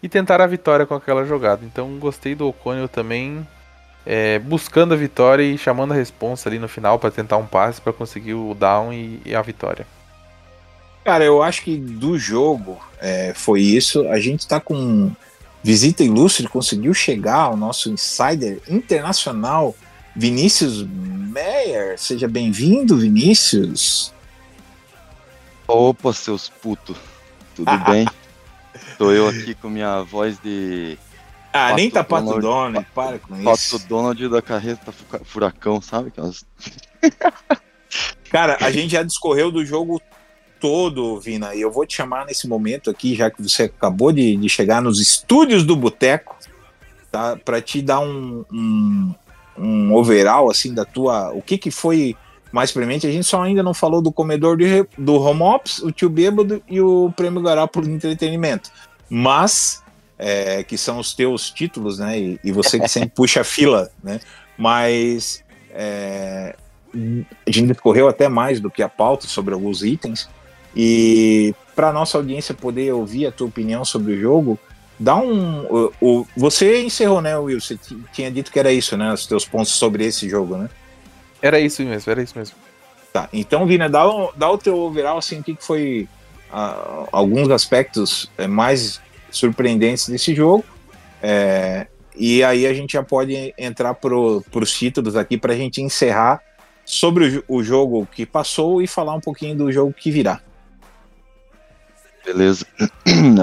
e 0.02 0.08
tentar 0.08 0.40
a 0.40 0.46
vitória 0.46 0.86
com 0.86 0.94
aquela 0.94 1.24
jogada. 1.24 1.64
Então 1.64 1.98
gostei 1.98 2.34
do 2.34 2.48
O'Connell 2.48 2.88
também 2.88 3.46
é, 4.06 4.38
buscando 4.38 4.94
a 4.94 4.96
vitória 4.96 5.42
e 5.42 5.56
chamando 5.56 5.92
a 5.92 5.96
responsa 5.96 6.48
ali 6.48 6.58
no 6.58 6.68
final 6.68 6.98
para 6.98 7.10
tentar 7.10 7.36
um 7.36 7.46
passe 7.46 7.80
para 7.80 7.92
conseguir 7.92 8.34
o 8.34 8.54
down 8.54 8.92
e, 8.92 9.20
e 9.24 9.34
a 9.34 9.42
vitória. 9.42 9.86
Cara, 11.04 11.24
eu 11.24 11.42
acho 11.42 11.62
que 11.62 11.76
do 11.76 12.18
jogo 12.18 12.78
é, 13.00 13.32
foi 13.34 13.60
isso. 13.60 14.08
A 14.08 14.18
gente 14.18 14.46
tá 14.46 14.58
com 14.58 15.12
visita 15.62 16.02
ilustre, 16.02 16.48
conseguiu 16.48 16.94
chegar 16.94 17.40
ao 17.40 17.56
nosso 17.56 17.90
insider 17.90 18.60
internacional, 18.68 19.74
Vinícius 20.14 20.82
Meyer. 20.82 21.98
Seja 21.98 22.28
bem-vindo, 22.28 22.96
Vinícius. 22.96 24.12
Opa, 25.66 26.12
seus 26.12 26.48
putos. 26.48 26.96
Tudo 27.54 27.76
bem? 27.84 28.06
Tô 28.98 29.10
eu 29.10 29.28
aqui 29.28 29.54
com 29.54 29.68
minha 29.68 30.02
voz 30.02 30.38
de 30.38 30.98
Ah, 31.56 31.68
Pato 31.68 31.76
nem 31.76 31.88
tá 31.88 32.02
Pato 32.02 32.24
Donald. 32.24 32.42
Donald, 32.42 32.86
para 32.92 33.18
com 33.20 33.42
Pato 33.44 33.58
isso. 33.60 33.88
Donald 33.88 34.28
da 34.28 34.42
carreta 34.42 34.90
Fuca- 34.90 35.20
furacão, 35.24 35.80
sabe? 35.80 36.08
Aquelas... 36.08 36.44
Cara, 38.28 38.58
a 38.60 38.72
gente 38.72 38.90
já 38.90 39.04
discorreu 39.04 39.52
do 39.52 39.64
jogo 39.64 40.02
todo, 40.58 41.20
Vina, 41.20 41.54
e 41.54 41.60
eu 41.60 41.70
vou 41.70 41.86
te 41.86 41.94
chamar 41.94 42.26
nesse 42.26 42.48
momento 42.48 42.90
aqui, 42.90 43.14
já 43.14 43.30
que 43.30 43.40
você 43.40 43.64
acabou 43.64 44.10
de, 44.10 44.34
de 44.36 44.48
chegar 44.48 44.82
nos 44.82 45.00
estúdios 45.00 45.62
do 45.62 45.76
Boteco, 45.76 46.36
tá? 47.12 47.36
Para 47.36 47.60
te 47.60 47.80
dar 47.80 48.00
um, 48.00 48.44
um, 48.52 49.14
um 49.56 49.94
overall, 49.94 50.50
assim, 50.50 50.74
da 50.74 50.84
tua. 50.84 51.30
O 51.32 51.40
que 51.40 51.56
que 51.56 51.70
foi 51.70 52.16
mais 52.50 52.72
premente? 52.72 53.06
A 53.06 53.12
gente 53.12 53.26
só 53.26 53.42
ainda 53.42 53.62
não 53.62 53.74
falou 53.74 54.02
do 54.02 54.10
comedor 54.10 54.56
de, 54.56 54.84
do 54.98 55.14
home 55.20 55.42
ops, 55.42 55.78
o 55.78 55.92
tio 55.92 56.08
bêbado 56.10 56.60
e 56.66 56.80
o 56.80 57.12
prêmio 57.14 57.42
Garápolo 57.42 57.86
de 57.86 57.92
entretenimento. 57.92 58.70
Mas, 59.08 59.83
é, 60.26 60.62
que 60.62 60.78
são 60.78 60.98
os 60.98 61.12
teus 61.12 61.50
títulos, 61.50 61.98
né? 61.98 62.18
E, 62.18 62.40
e 62.42 62.50
você 62.52 62.80
que 62.80 62.88
sempre 62.88 63.10
puxa 63.10 63.42
a 63.42 63.44
fila, 63.44 63.90
né? 64.02 64.20
Mas. 64.56 65.44
é, 65.72 66.56
a 67.46 67.50
gente 67.50 67.66
discorreu 67.72 68.06
até 68.08 68.28
mais 68.28 68.60
do 68.60 68.70
que 68.70 68.80
a 68.80 68.88
pauta 68.88 69.26
sobre 69.26 69.52
alguns 69.52 69.82
itens. 69.82 70.28
E 70.76 71.52
para 71.74 71.92
nossa 71.92 72.16
audiência 72.18 72.54
poder 72.54 72.92
ouvir 72.92 73.26
a 73.26 73.32
tua 73.32 73.48
opinião 73.48 73.84
sobre 73.84 74.12
o 74.14 74.20
jogo, 74.20 74.56
dá 74.98 75.16
um. 75.16 75.66
O, 75.66 75.92
o- 76.00 76.26
você 76.36 76.82
encerrou, 76.84 77.20
né, 77.20 77.36
Will? 77.36 77.60
Você 77.60 77.76
tinha 78.12 78.30
dito 78.30 78.52
que 78.52 78.58
era 78.60 78.72
isso, 78.72 78.96
né? 78.96 79.12
Os 79.12 79.26
teus 79.26 79.44
pontos 79.44 79.72
sobre 79.72 80.04
esse 80.06 80.28
jogo, 80.28 80.56
né? 80.56 80.70
Era 81.42 81.58
isso 81.58 81.82
mesmo, 81.82 82.10
era 82.12 82.22
isso 82.22 82.38
mesmo. 82.38 82.56
Tá. 83.12 83.28
Então, 83.32 83.66
Vina, 83.66 83.88
dá, 83.88 84.04
dá 84.36 84.50
o 84.50 84.56
teu 84.58 84.76
overall, 84.78 85.18
assim, 85.18 85.40
o 85.40 85.42
que, 85.42 85.54
que 85.56 85.64
foi 85.64 86.08
ah, 86.52 87.06
alguns 87.12 87.50
aspectos 87.50 88.30
eh, 88.38 88.46
mais 88.46 89.00
surpreendentes 89.36 90.08
desse 90.08 90.34
jogo. 90.34 90.64
É, 91.22 91.86
e 92.16 92.42
aí 92.44 92.66
a 92.66 92.72
gente 92.72 92.92
já 92.92 93.02
pode 93.02 93.54
entrar 93.58 93.94
para 93.94 94.14
os 94.14 94.72
títulos 94.72 95.16
aqui 95.16 95.36
para 95.36 95.52
a 95.52 95.56
gente 95.56 95.82
encerrar 95.82 96.40
sobre 96.84 97.42
o, 97.48 97.56
o 97.56 97.62
jogo 97.62 98.06
que 98.06 98.24
passou 98.26 98.80
e 98.82 98.86
falar 98.86 99.14
um 99.14 99.20
pouquinho 99.20 99.56
do 99.56 99.72
jogo 99.72 99.92
que 99.92 100.10
virá. 100.10 100.40
Beleza. 102.24 102.66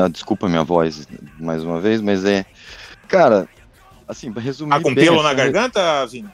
Ah, 0.03 0.07
Desculpa 0.07 0.47
minha 0.49 0.63
voz 0.63 1.07
mais 1.39 1.63
uma 1.63 1.79
vez, 1.79 2.01
mas 2.01 2.25
é. 2.25 2.45
Cara, 3.07 3.47
assim, 4.07 4.31
pra 4.31 4.41
resumir. 4.41 4.73
Ah, 4.73 4.81
com 4.81 4.93
bem, 4.93 5.05
pelo 5.05 5.21
na 5.21 5.29
assim, 5.29 5.37
garganta, 5.37 6.05
Vina? 6.07 6.33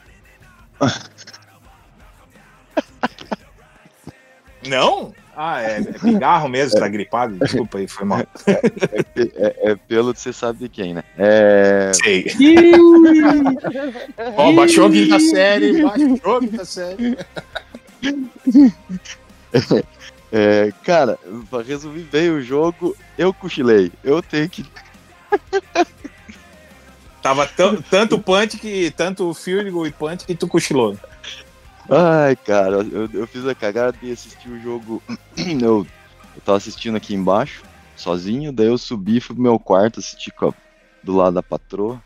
Não? 4.66 5.14
Ah, 5.40 5.62
é, 5.62 5.78
é 5.78 5.82
pigarro 5.82 6.48
mesmo, 6.48 6.80
tá 6.80 6.88
gripado. 6.88 7.38
Desculpa 7.38 7.78
aí, 7.78 7.86
foi 7.86 8.04
mal. 8.04 8.26
É, 9.36 9.70
é 9.70 9.76
pelo 9.76 10.12
de 10.12 10.18
você 10.20 10.32
sabe 10.32 10.60
de 10.60 10.68
quem, 10.68 10.94
né? 10.94 11.04
É. 11.16 11.92
Sei. 11.94 12.26
Ó, 14.36 14.52
baixou 14.52 14.86
a 14.86 14.90
quinta 14.90 15.20
série, 15.20 15.82
baixou 15.82 16.36
a 16.36 16.40
quinta 16.40 16.64
série. 16.64 17.18
é, 20.32 20.72
cara, 20.84 21.18
pra 21.50 21.62
resumir 21.62 22.02
bem 22.04 22.30
o 22.30 22.40
jogo, 22.40 22.96
eu 23.16 23.32
cochilei. 23.32 23.92
Eu 24.02 24.20
tenho 24.20 24.48
que. 24.48 24.64
Tava 27.22 27.48
tanto 27.90 28.18
punch 28.18 28.56
que. 28.58 28.90
Tanto 28.90 29.32
field 29.34 29.70
goal 29.70 29.86
e 29.86 29.92
punch 29.92 30.26
que 30.26 30.34
tu 30.34 30.48
cochilou. 30.48 30.96
Ai, 31.90 32.36
cara, 32.36 32.76
eu, 32.82 33.08
eu 33.12 33.26
fiz 33.26 33.46
a 33.46 33.54
cagada 33.54 33.96
de 33.98 34.10
assistir 34.12 34.48
o 34.50 34.60
jogo. 34.60 35.02
Eu, 35.62 35.86
eu 36.34 36.42
tava 36.44 36.58
assistindo 36.58 36.96
aqui 36.96 37.14
embaixo, 37.14 37.62
sozinho, 37.96 38.52
daí 38.52 38.66
eu 38.66 38.76
subi, 38.76 39.20
fui 39.20 39.34
pro 39.34 39.42
meu 39.42 39.58
quarto, 39.58 40.00
assisti 40.00 40.30
com 40.32 40.48
a- 40.48 40.54
do 41.02 41.14
lado 41.16 41.34
da 41.34 41.42
patroa. 41.42 42.02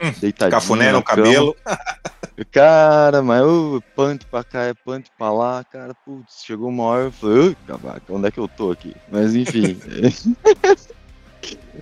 Hum, 0.00 0.12
Deitadinho. 0.20 0.50
Cafuné 0.60 0.92
no 0.92 1.02
cabelo. 1.02 1.54
Cara, 2.52 3.22
mas 3.22 3.40
eu 3.40 3.82
punt 3.94 4.24
pra 4.30 4.44
cá, 4.44 4.64
é 4.64 4.74
punt 4.74 5.06
pra 5.16 5.32
lá, 5.32 5.64
cara, 5.64 5.94
putz, 6.04 6.42
chegou 6.44 6.68
uma 6.68 6.82
hora 6.84 7.04
eu 7.04 7.12
falei, 7.12 7.38
"Ui, 7.38 7.54
cavaca, 7.66 8.02
onde 8.12 8.28
é 8.28 8.30
que 8.30 8.38
eu 8.38 8.46
tô 8.46 8.70
aqui? 8.70 8.94
Mas 9.10 9.34
enfim. 9.34 9.78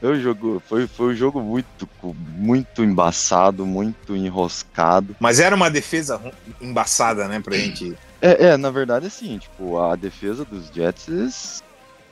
eu 0.02 0.20
jogo, 0.20 0.62
foi, 0.66 0.86
foi 0.86 1.12
um 1.12 1.16
jogo 1.16 1.40
muito, 1.40 1.88
muito 2.36 2.82
embaçado, 2.82 3.64
muito 3.64 4.16
enroscado. 4.16 5.16
Mas 5.20 5.40
era 5.40 5.54
uma 5.54 5.70
defesa 5.70 6.20
embaçada, 6.60 7.28
né, 7.28 7.40
pra 7.40 7.56
gente. 7.56 7.96
É, 8.20 8.48
é, 8.48 8.56
na 8.56 8.70
verdade, 8.70 9.06
assim, 9.06 9.38
tipo, 9.38 9.78
a 9.78 9.96
defesa 9.96 10.44
dos 10.44 10.68
Jets 10.68 11.62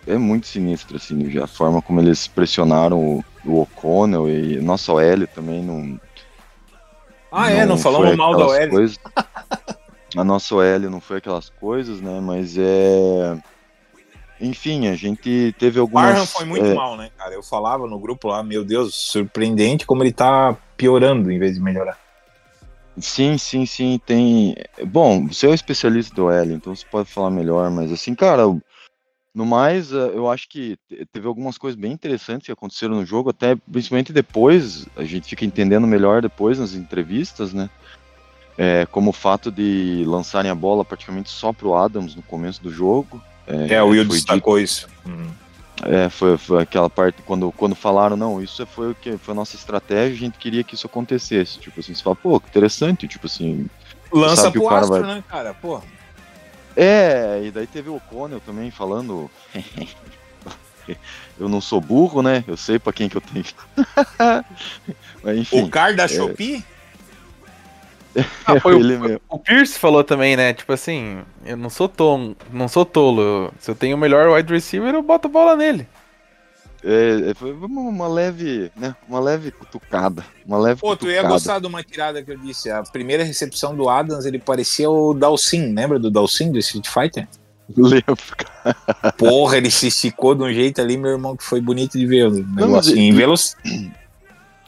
é 0.07 0.17
muito 0.17 0.47
sinistra, 0.47 0.97
assim, 0.97 1.39
a 1.39 1.47
forma 1.47 1.81
como 1.81 2.01
eles 2.01 2.27
pressionaram 2.27 2.99
o, 2.99 3.25
o 3.45 3.61
O'Connell 3.61 4.29
e 4.29 4.61
nossa 4.61 4.93
OL 4.93 5.27
também 5.35 5.63
não. 5.63 6.01
Ah, 7.31 7.51
é, 7.51 7.65
não 7.65 7.79
falamos 7.79 8.17
mal 8.17 8.37
da 8.37 8.69
coisas. 8.69 8.99
A 10.15 10.23
nossa 10.23 10.55
OL 10.55 10.91
não 10.91 11.01
foi 11.01 11.19
aquelas 11.19 11.49
coisas, 11.49 12.01
né? 12.01 12.21
Mas 12.21 12.57
é. 12.59 13.39
Enfim, 14.41 14.89
a 14.89 14.97
gente 14.97 15.55
teve 15.59 15.79
algumas. 15.79 16.07
Barham 16.07 16.27
foi 16.27 16.45
muito 16.45 16.67
é, 16.67 16.75
mal, 16.75 16.97
né, 16.97 17.11
cara? 17.17 17.35
Eu 17.35 17.43
falava 17.43 17.87
no 17.87 17.99
grupo 17.99 18.29
lá, 18.29 18.43
meu 18.43 18.65
Deus, 18.65 18.95
surpreendente 18.95 19.87
como 19.87 20.03
ele 20.03 20.13
tá 20.13 20.57
piorando 20.77 21.31
em 21.31 21.39
vez 21.39 21.55
de 21.55 21.61
melhorar. 21.61 21.99
Sim, 22.99 23.39
sim, 23.39 23.65
sim, 23.65 24.01
tem. 24.05 24.55
Bom, 24.87 25.27
você 25.29 25.47
é 25.47 25.49
o 25.49 25.55
especialista 25.55 26.15
do 26.15 26.27
OL, 26.27 26.53
então 26.53 26.75
você 26.75 26.85
pode 26.91 27.09
falar 27.09 27.31
melhor, 27.31 27.71
mas 27.71 27.91
assim, 27.91 28.15
cara, 28.15 28.43
no 29.35 29.47
mais, 29.47 29.93
eh, 29.93 30.11
eu 30.15 30.31
acho 30.31 30.47
que 30.49 30.77
te- 30.89 31.07
teve 31.11 31.27
algumas 31.27 31.57
coisas 31.57 31.81
bem 31.81 31.93
interessantes 31.93 32.47
que 32.47 32.53
aconteceram 32.53 32.97
no 32.97 33.07
jogo, 33.07 33.31
até 33.31 33.57
principalmente 33.57 34.13
depois, 34.13 34.87
a 34.95 35.05
gente 35.05 35.29
fica 35.29 35.45
entendendo 35.45 35.87
melhor 35.87 36.21
depois 36.21 36.59
nas 36.59 36.75
entrevistas, 36.75 37.55
né? 37.55 37.71
É, 38.59 38.85
como 38.87 39.11
o 39.11 39.15
fato 39.15 39.51
de 39.51 40.05
lançarem 40.07 40.51
a 40.51 40.55
bola 40.55 40.85
praticamente 40.85 41.31
só 41.31 41.53
pro 41.53 41.75
Adams 41.75 42.15
no 42.15 42.23
começo 42.23 42.63
do 42.63 42.71
jogo. 42.71 43.23
É, 43.47 43.83
o 43.83 43.89
Will 43.89 44.05
destacou 44.05 44.59
isso. 44.59 44.89
Uhum. 45.05 45.31
É, 45.85 46.09
foi, 46.09 46.39
foi 46.39 46.63
aquela 46.63 46.89
parte 46.89 47.21
quando, 47.23 47.51
quando 47.53 47.75
falaram, 47.75 48.17
não, 48.17 48.41
isso 48.41 48.65
foi 48.67 48.93
o 48.93 48.95
que 48.95 49.17
foi 49.17 49.33
a 49.33 49.35
nossa 49.35 49.57
estratégia, 49.57 50.15
a 50.15 50.19
gente 50.19 50.39
queria 50.39 50.63
que 50.63 50.75
isso 50.75 50.87
acontecesse. 50.87 51.59
Tipo 51.59 51.81
assim, 51.81 51.95
você 51.95 52.03
fala, 52.03 52.15
pô, 52.15 52.39
que 52.39 52.49
interessante, 52.49 53.09
tipo 53.09 53.27
assim. 53.27 53.67
Lança 54.13 54.51
pro 54.51 54.65
o 54.65 54.69
cara 54.69 54.83
Astro, 54.83 55.03
vai- 55.03 55.15
né, 55.17 55.25
cara? 55.29 55.55
Pô. 55.55 55.81
É, 56.77 57.43
e 57.45 57.51
daí 57.51 57.67
teve 57.67 57.89
o 57.89 57.97
O'Connell 57.97 58.41
também 58.41 58.71
falando. 58.71 59.31
eu 61.39 61.49
não 61.49 61.61
sou 61.61 61.81
burro, 61.81 62.23
né? 62.23 62.45
Eu 62.47 62.57
sei 62.57 62.79
pra 62.79 62.93
quem 62.93 63.09
que 63.09 63.17
eu 63.17 63.21
tenho. 63.21 63.45
Mas 65.23 65.39
enfim. 65.39 65.63
O 65.63 65.69
car 65.69 65.95
da 65.97 66.07
Shopee? 66.07 66.65
Ah, 68.47 68.59
foi 68.61 68.75
ele 68.79 68.97
o, 68.97 69.01
mesmo. 69.01 69.21
o 69.29 69.39
Pierce 69.39 69.79
falou 69.79 70.05
também, 70.05 70.37
né? 70.37 70.53
Tipo 70.53 70.73
assim, 70.73 71.23
eu 71.45 71.57
não 71.57 71.71
sou 71.71 71.89
tolo, 71.89 72.37
não 72.53 72.69
sou 72.69 72.85
tolo. 72.85 73.53
Se 73.59 73.71
eu 73.71 73.75
tenho 73.75 73.97
o 73.97 74.01
melhor 74.01 74.29
wide 74.31 74.53
receiver, 74.53 74.95
eu 74.95 75.03
boto 75.03 75.29
a 75.29 75.31
bola 75.31 75.57
nele. 75.57 75.87
É, 76.85 77.31
é, 77.31 77.35
foi 77.35 77.53
uma, 77.53 77.81
uma 77.81 78.09
leve, 78.09 78.71
né? 78.77 78.95
Uma 79.09 79.21
leve 79.21 79.53
cutucada. 79.53 80.25
Uma 80.45 80.59
leve 80.59 80.81
Pô, 80.81 80.97
tu 80.97 81.07
ia 81.07 81.19
cutucada. 81.19 81.29
gostar 81.35 81.59
de 81.61 81.67
uma 81.69 81.83
tirada 81.83 82.23
que 82.23 82.31
eu 82.33 82.37
disse. 82.37 82.71
A 82.71 82.83
primeira 82.83 83.23
recepção 83.23 83.75
do 83.77 83.89
Adams, 83.89 84.25
ele 84.27 84.39
parecia 84.39 84.91
o 84.91 85.15
Dalsin. 85.15 85.73
Lembra 85.75 85.99
do 85.99 86.11
Dalsin 86.11 86.51
do 86.51 86.59
Street 86.59 86.89
Fighter? 86.89 87.29
Lembro. 87.77 88.17
Porra, 89.17 89.57
ele 89.57 89.71
se 89.71 89.87
esticou 89.87 90.35
de 90.35 90.43
um 90.43 90.53
jeito 90.53 90.81
ali, 90.81 90.97
meu 90.97 91.13
irmão, 91.13 91.37
que 91.37 91.45
foi 91.45 91.61
bonito 91.61 91.97
de 91.97 92.05
ver. 92.05 92.27
O 92.27 92.33
negócio. 92.33 92.69
mas 92.69 92.89
em 92.89 93.11
e- 93.11 93.13
velo... 93.13 93.35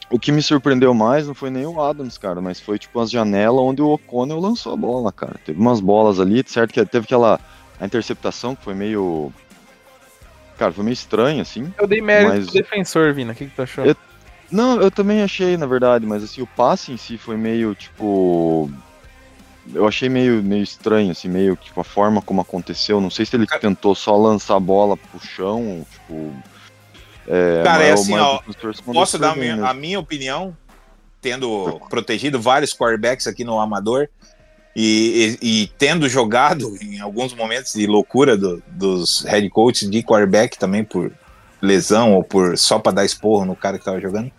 O 0.09 0.19
que 0.19 0.31
me 0.31 0.41
surpreendeu 0.41 0.93
mais 0.93 1.27
não 1.27 1.33
foi 1.33 1.49
nem 1.49 1.65
o 1.65 1.81
Adams, 1.81 2.17
cara, 2.17 2.39
mas 2.39 2.59
foi 2.59 2.77
tipo 2.77 2.99
as 2.99 3.09
janelas 3.09 3.59
onde 3.59 3.81
o 3.81 3.89
O'Connell 3.89 4.39
lançou 4.39 4.73
a 4.73 4.77
bola, 4.77 5.11
cara. 5.11 5.35
Teve 5.43 5.59
umas 5.59 5.79
bolas 5.79 6.19
ali, 6.19 6.43
certo 6.45 6.73
que 6.73 6.85
teve 6.85 7.05
aquela 7.05 7.39
a 7.79 7.85
interceptação 7.85 8.55
que 8.55 8.63
foi 8.63 8.73
meio. 8.75 9.33
Cara, 10.57 10.71
foi 10.71 10.83
meio 10.83 10.93
estranho, 10.93 11.41
assim. 11.41 11.73
Eu 11.77 11.87
dei 11.87 12.01
mérito 12.01 12.31
Mas- 12.35 12.45
pro 12.45 12.53
defensor, 12.53 13.13
Vina. 13.13 13.33
O 13.33 13.35
que, 13.35 13.45
que 13.47 13.55
tu 13.55 13.61
achou? 13.61 13.85
Eu- 13.85 13.95
Não, 14.51 14.79
eu 14.79 14.91
também 14.91 15.23
achei, 15.23 15.57
na 15.57 15.65
verdade, 15.65 16.05
mas 16.05 16.23
assim, 16.23 16.41
o 16.41 16.47
passe 16.47 16.91
em 16.91 16.97
si 16.97 17.17
foi 17.17 17.35
meio, 17.35 17.73
tipo. 17.73 18.69
Eu 19.73 19.87
achei 19.87 20.07
meio, 20.07 20.43
meio 20.43 20.61
estranho, 20.61 21.09
assim, 21.11 21.27
meio, 21.27 21.55
tipo, 21.55 21.81
a 21.81 21.83
forma 21.83 22.21
como 22.21 22.39
aconteceu. 22.41 23.01
Não 23.01 23.09
sei 23.09 23.25
se 23.25 23.35
ele 23.35 23.47
tentou 23.47 23.95
só 23.95 24.15
lançar 24.15 24.55
a 24.55 24.59
bola 24.59 24.95
pro 24.95 25.19
chão, 25.19 25.83
tipo. 25.91 26.31
É, 27.27 27.63
Cara, 27.63 27.83
é 27.83 27.91
assim, 27.91 28.13
ó, 28.17 28.39
Posso 28.93 29.17
dar 29.17 29.33
bem 29.35 29.55
minha, 29.55 29.65
a 29.69 29.73
minha 29.73 29.99
opinião, 29.99 30.55
tendo 31.21 31.79
protegido 31.89 32.39
vários 32.39 32.73
quarterbacks 32.73 33.25
aqui 33.27 33.43
no 33.43 33.59
Amador 33.59 34.07
e, 34.75 35.37
e- 35.41 35.63
e 35.63 35.67
tendo 35.77 36.07
jogado 36.07 36.75
em 36.81 36.99
alguns 36.99 37.33
momentos 37.33 37.73
de 37.73 37.87
loucura 37.87 38.37
do- 38.37 38.61
dos 38.67 39.21
head 39.23 39.49
coaches 39.49 39.89
de 39.89 40.03
quarterback 40.03 40.57
também 40.57 40.83
por 40.83 41.11
lesão 41.61 42.13
ou 42.13 42.23
por 42.23 42.57
só 42.57 42.77
para 42.77 42.91
dar 42.91 43.05
esporro 43.05 43.45
no 43.45 43.55
cara 43.55 43.79
que 43.79 43.85
tava 43.85 43.99
jogando 43.99 44.31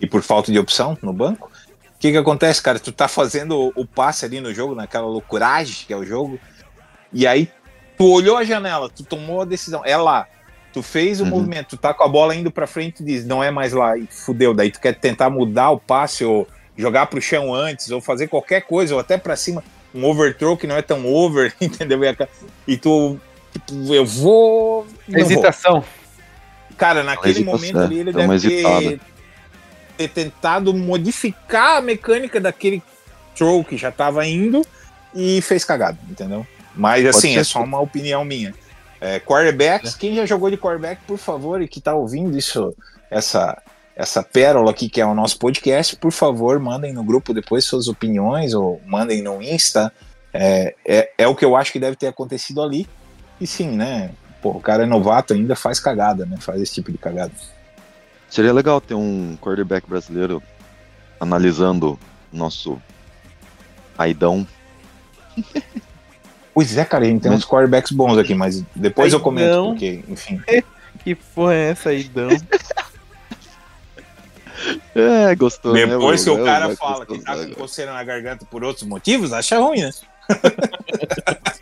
e 0.00 0.06
por 0.06 0.22
falta 0.22 0.50
de 0.50 0.58
opção 0.58 0.98
no 1.02 1.12
banco. 1.12 1.50
O 1.94 1.98
que 2.00 2.10
que 2.10 2.18
acontece, 2.18 2.60
cara? 2.60 2.80
Tu 2.80 2.90
tá 2.92 3.06
fazendo 3.06 3.56
o, 3.58 3.72
o 3.76 3.86
passe 3.86 4.24
ali 4.24 4.40
no 4.40 4.52
jogo, 4.52 4.74
naquela 4.74 5.06
loucuragem 5.06 5.86
que 5.86 5.92
é 5.92 5.96
o 5.96 6.04
jogo, 6.04 6.38
e 7.12 7.26
aí 7.26 7.48
tu 7.96 8.06
olhou 8.10 8.36
a 8.36 8.44
janela, 8.44 8.90
tu 8.90 9.04
tomou 9.04 9.42
a 9.42 9.44
decisão, 9.44 9.82
é 9.84 9.96
lá. 9.96 10.26
Tu 10.74 10.82
fez 10.82 11.20
o 11.20 11.24
Uhum. 11.24 11.30
movimento, 11.30 11.68
tu 11.68 11.76
tá 11.76 11.94
com 11.94 12.02
a 12.02 12.08
bola 12.08 12.34
indo 12.34 12.50
pra 12.50 12.66
frente 12.66 13.00
e 13.00 13.04
diz, 13.06 13.24
não 13.24 13.42
é 13.42 13.50
mais 13.50 13.72
lá, 13.72 13.96
e 13.96 14.06
fudeu. 14.10 14.52
Daí 14.52 14.70
tu 14.72 14.80
quer 14.80 14.92
tentar 14.94 15.30
mudar 15.30 15.70
o 15.70 15.78
passe 15.78 16.24
ou 16.24 16.48
jogar 16.76 17.06
pro 17.06 17.22
chão 17.22 17.54
antes, 17.54 17.92
ou 17.92 18.00
fazer 18.00 18.26
qualquer 18.26 18.62
coisa, 18.62 18.92
ou 18.92 19.00
até 19.00 19.16
pra 19.16 19.36
cima, 19.36 19.62
um 19.94 20.04
overthrow 20.04 20.56
que 20.56 20.66
não 20.66 20.76
é 20.76 20.82
tão 20.82 21.06
over, 21.06 21.54
entendeu? 21.62 22.00
E 22.66 22.76
tu, 22.76 23.20
tipo, 23.52 23.94
eu 23.94 24.04
vou. 24.04 24.84
não 25.06 25.20
vou. 25.20 25.20
Hesitação. 25.20 25.84
Cara, 26.76 27.04
naquele 27.04 27.34
hesitação, 27.38 27.56
momento 27.56 27.78
ali 27.78 28.00
ele 28.00 28.12
deve 28.12 28.40
ter, 28.40 29.00
ter 29.96 30.08
tentado 30.08 30.74
modificar 30.74 31.76
a 31.76 31.80
mecânica 31.80 32.40
daquele 32.40 32.82
throw 33.36 33.62
que 33.62 33.76
já 33.76 33.92
tava 33.92 34.26
indo 34.26 34.66
e 35.14 35.40
fez 35.40 35.64
cagado, 35.64 35.98
entendeu? 36.10 36.44
Mas 36.74 37.04
Pode 37.04 37.16
assim, 37.16 37.34
ser 37.34 37.38
é 37.38 37.44
só 37.44 37.62
uma 37.62 37.78
opinião 37.80 38.24
minha. 38.24 38.52
É, 39.04 39.20
quarterbacks, 39.20 39.94
quem 39.94 40.14
já 40.14 40.24
jogou 40.24 40.50
de 40.50 40.56
quarterback, 40.56 41.02
por 41.06 41.18
favor, 41.18 41.60
e 41.60 41.68
que 41.68 41.78
tá 41.78 41.94
ouvindo 41.94 42.38
isso, 42.38 42.74
essa, 43.10 43.62
essa 43.94 44.22
pérola 44.22 44.70
aqui 44.70 44.88
que 44.88 44.98
é 44.98 45.04
o 45.04 45.14
nosso 45.14 45.38
podcast, 45.38 45.94
por 45.96 46.10
favor, 46.10 46.58
mandem 46.58 46.90
no 46.90 47.04
grupo 47.04 47.34
depois 47.34 47.66
suas 47.66 47.86
opiniões, 47.86 48.54
ou 48.54 48.80
mandem 48.86 49.22
no 49.22 49.42
Insta, 49.42 49.92
É, 50.32 50.74
é, 50.86 51.12
é 51.18 51.28
o 51.28 51.36
que 51.36 51.44
eu 51.44 51.54
acho 51.54 51.70
que 51.70 51.78
deve 51.78 51.96
ter 51.96 52.06
acontecido 52.06 52.62
ali. 52.62 52.88
E 53.38 53.46
sim, 53.46 53.68
né? 53.76 54.10
Pô, 54.40 54.52
o 54.52 54.60
cara 54.60 54.84
é 54.84 54.86
novato 54.86 55.34
ainda, 55.34 55.54
faz 55.54 55.78
cagada, 55.78 56.24
né? 56.24 56.38
Faz 56.40 56.62
esse 56.62 56.72
tipo 56.72 56.90
de 56.90 56.96
cagada. 56.96 57.32
Seria 58.30 58.54
legal 58.54 58.80
ter 58.80 58.94
um 58.94 59.36
quarterback 59.36 59.86
brasileiro 59.86 60.42
analisando 61.20 61.98
nosso 62.32 62.80
Aidão. 63.98 64.46
Pois 66.54 66.76
é, 66.78 66.84
cara, 66.84 67.04
a 67.04 67.08
gente 67.08 67.22
tem 67.22 67.30
Mas- 67.32 67.40
uns 67.40 67.46
quarterbacks 67.46 67.90
bons 67.92 68.16
aqui, 68.16 68.34
mas 68.34 68.62
depois 68.76 69.12
eu 69.12 69.18
comento, 69.20 69.50
Não. 69.54 69.70
porque, 69.70 70.02
enfim. 70.08 70.40
Que 71.02 71.14
porra 71.14 71.54
é 71.54 71.70
essa 71.70 71.90
aí, 71.90 72.04
Dão? 72.04 72.28
É, 74.94 75.34
gostou, 75.34 75.74
né? 75.74 75.84
Depois 75.86 76.22
que 76.24 76.30
mano? 76.30 76.42
o 76.42 76.46
É, 76.46 76.50
cara 76.50 76.66
vai 76.68 76.76
fala 76.76 77.04
que 77.04 77.18
tá 77.18 77.32
com 77.34 77.40
cara. 77.42 77.54
coceira 77.54 77.92
na 77.92 78.02
garganta 78.04 78.46
por 78.46 78.64
outros 78.64 78.86
motivos, 78.88 79.32
acha 79.32 79.58
ruim, 79.58 79.80
né? 79.82 79.90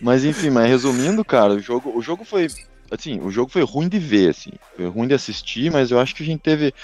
Mas 0.00 0.24
enfim, 0.24 0.50
mas 0.50 0.68
resumindo, 0.68 1.24
cara, 1.24 1.54
o 1.54 1.60
jogo, 1.60 1.92
o 1.96 2.02
jogo 2.02 2.24
foi. 2.24 2.48
Assim, 2.90 3.20
o 3.20 3.30
jogo 3.30 3.50
foi 3.50 3.62
ruim 3.62 3.88
de 3.88 3.98
ver, 3.98 4.30
assim. 4.30 4.50
Foi 4.76 4.86
ruim 4.88 5.06
de 5.06 5.14
assistir, 5.14 5.70
mas 5.70 5.90
eu 5.90 5.98
acho 6.00 6.14
que 6.14 6.22
a 6.22 6.26
gente 6.26 6.40
teve. 6.40 6.74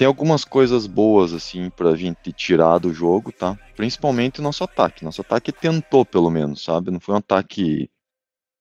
Tem 0.00 0.06
algumas 0.06 0.46
coisas 0.46 0.86
boas, 0.86 1.34
assim, 1.34 1.68
pra 1.68 1.94
gente 1.94 2.32
tirar 2.32 2.78
do 2.78 2.90
jogo, 2.90 3.30
tá? 3.30 3.54
Principalmente 3.76 4.40
o 4.40 4.42
nosso 4.42 4.64
ataque. 4.64 5.04
Nosso 5.04 5.20
ataque 5.20 5.52
tentou, 5.52 6.06
pelo 6.06 6.30
menos, 6.30 6.64
sabe? 6.64 6.90
Não 6.90 6.98
foi 6.98 7.14
um 7.14 7.18
ataque 7.18 7.90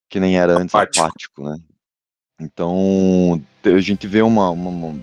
que 0.09 0.19
nem 0.19 0.37
era 0.37 0.57
antes 0.57 0.75
Apático. 0.75 1.05
apático, 1.05 1.43
né? 1.45 1.57
Então, 2.41 3.41
a 3.63 3.79
gente 3.79 4.05
vê 4.05 4.21
uma, 4.21 4.49
uma- 4.49 4.69
uma- 4.69 5.01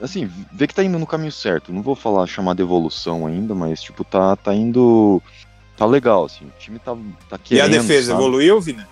Assim, 0.00 0.30
vê 0.52 0.68
que 0.68 0.74
tá 0.74 0.84
indo 0.84 1.00
no 1.00 1.06
caminho 1.06 1.32
certo. 1.32 1.72
Não 1.72 1.82
vou 1.82 1.96
falar 1.96 2.24
chamar 2.28 2.54
de 2.54 2.62
evolução 2.62 3.26
ainda, 3.26 3.56
mas, 3.56 3.82
tipo, 3.82 4.04
tá, 4.04 4.36
tá 4.36 4.54
indo. 4.54 5.20
Tá 5.76 5.84
legal, 5.84 6.26
assim. 6.26 6.44
O 6.46 6.52
time 6.60 6.78
tá, 6.78 6.96
tá 7.28 7.34
E 7.36 7.38
querendo. 7.40 7.64
a 7.64 7.68
defesa 7.68 8.12
sabe? 8.12 8.20
evoluiu, 8.20 8.60
Vina? 8.60 8.88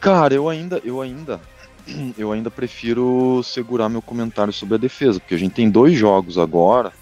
Cara, 0.00 0.34
eu 0.34 0.48
ainda, 0.48 0.80
eu 0.84 1.00
ainda, 1.00 1.40
eu 2.18 2.32
ainda 2.32 2.50
prefiro 2.50 3.42
segurar 3.44 3.88
meu 3.88 4.02
comentário 4.02 4.52
sobre 4.52 4.74
a 4.74 4.78
defesa, 4.78 5.20
porque 5.20 5.34
a 5.34 5.38
gente 5.38 5.52
tem 5.52 5.70
dois 5.70 5.96
jogos 5.96 6.38
agora 6.38 6.92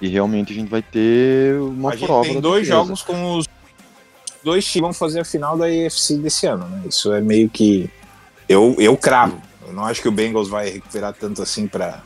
e 0.00 0.08
realmente 0.08 0.52
a 0.52 0.56
gente 0.56 0.68
vai 0.68 0.82
ter 0.82 1.60
uma 1.60 1.90
a 1.90 1.96
gente 1.96 2.06
prova. 2.06 2.24
tem 2.28 2.40
dois 2.40 2.66
defesa. 2.66 2.84
jogos 2.84 3.02
com 3.02 3.36
os 3.36 3.46
dois 4.42 4.64
times 4.64 4.72
que 4.72 4.80
vão 4.80 4.92
fazer 4.92 5.20
a 5.20 5.24
final 5.24 5.56
da 5.56 5.66
AFC 5.66 6.16
desse 6.18 6.46
ano, 6.46 6.66
né? 6.68 6.82
Isso 6.88 7.12
é 7.12 7.20
meio 7.20 7.48
que. 7.48 7.90
Eu, 8.48 8.74
eu 8.78 8.96
cravo. 8.96 9.40
Eu 9.66 9.72
não 9.72 9.84
acho 9.84 10.00
que 10.00 10.08
o 10.08 10.12
Bengals 10.12 10.48
vai 10.48 10.70
recuperar 10.70 11.12
tanto 11.12 11.42
assim 11.42 11.66
pra 11.66 12.02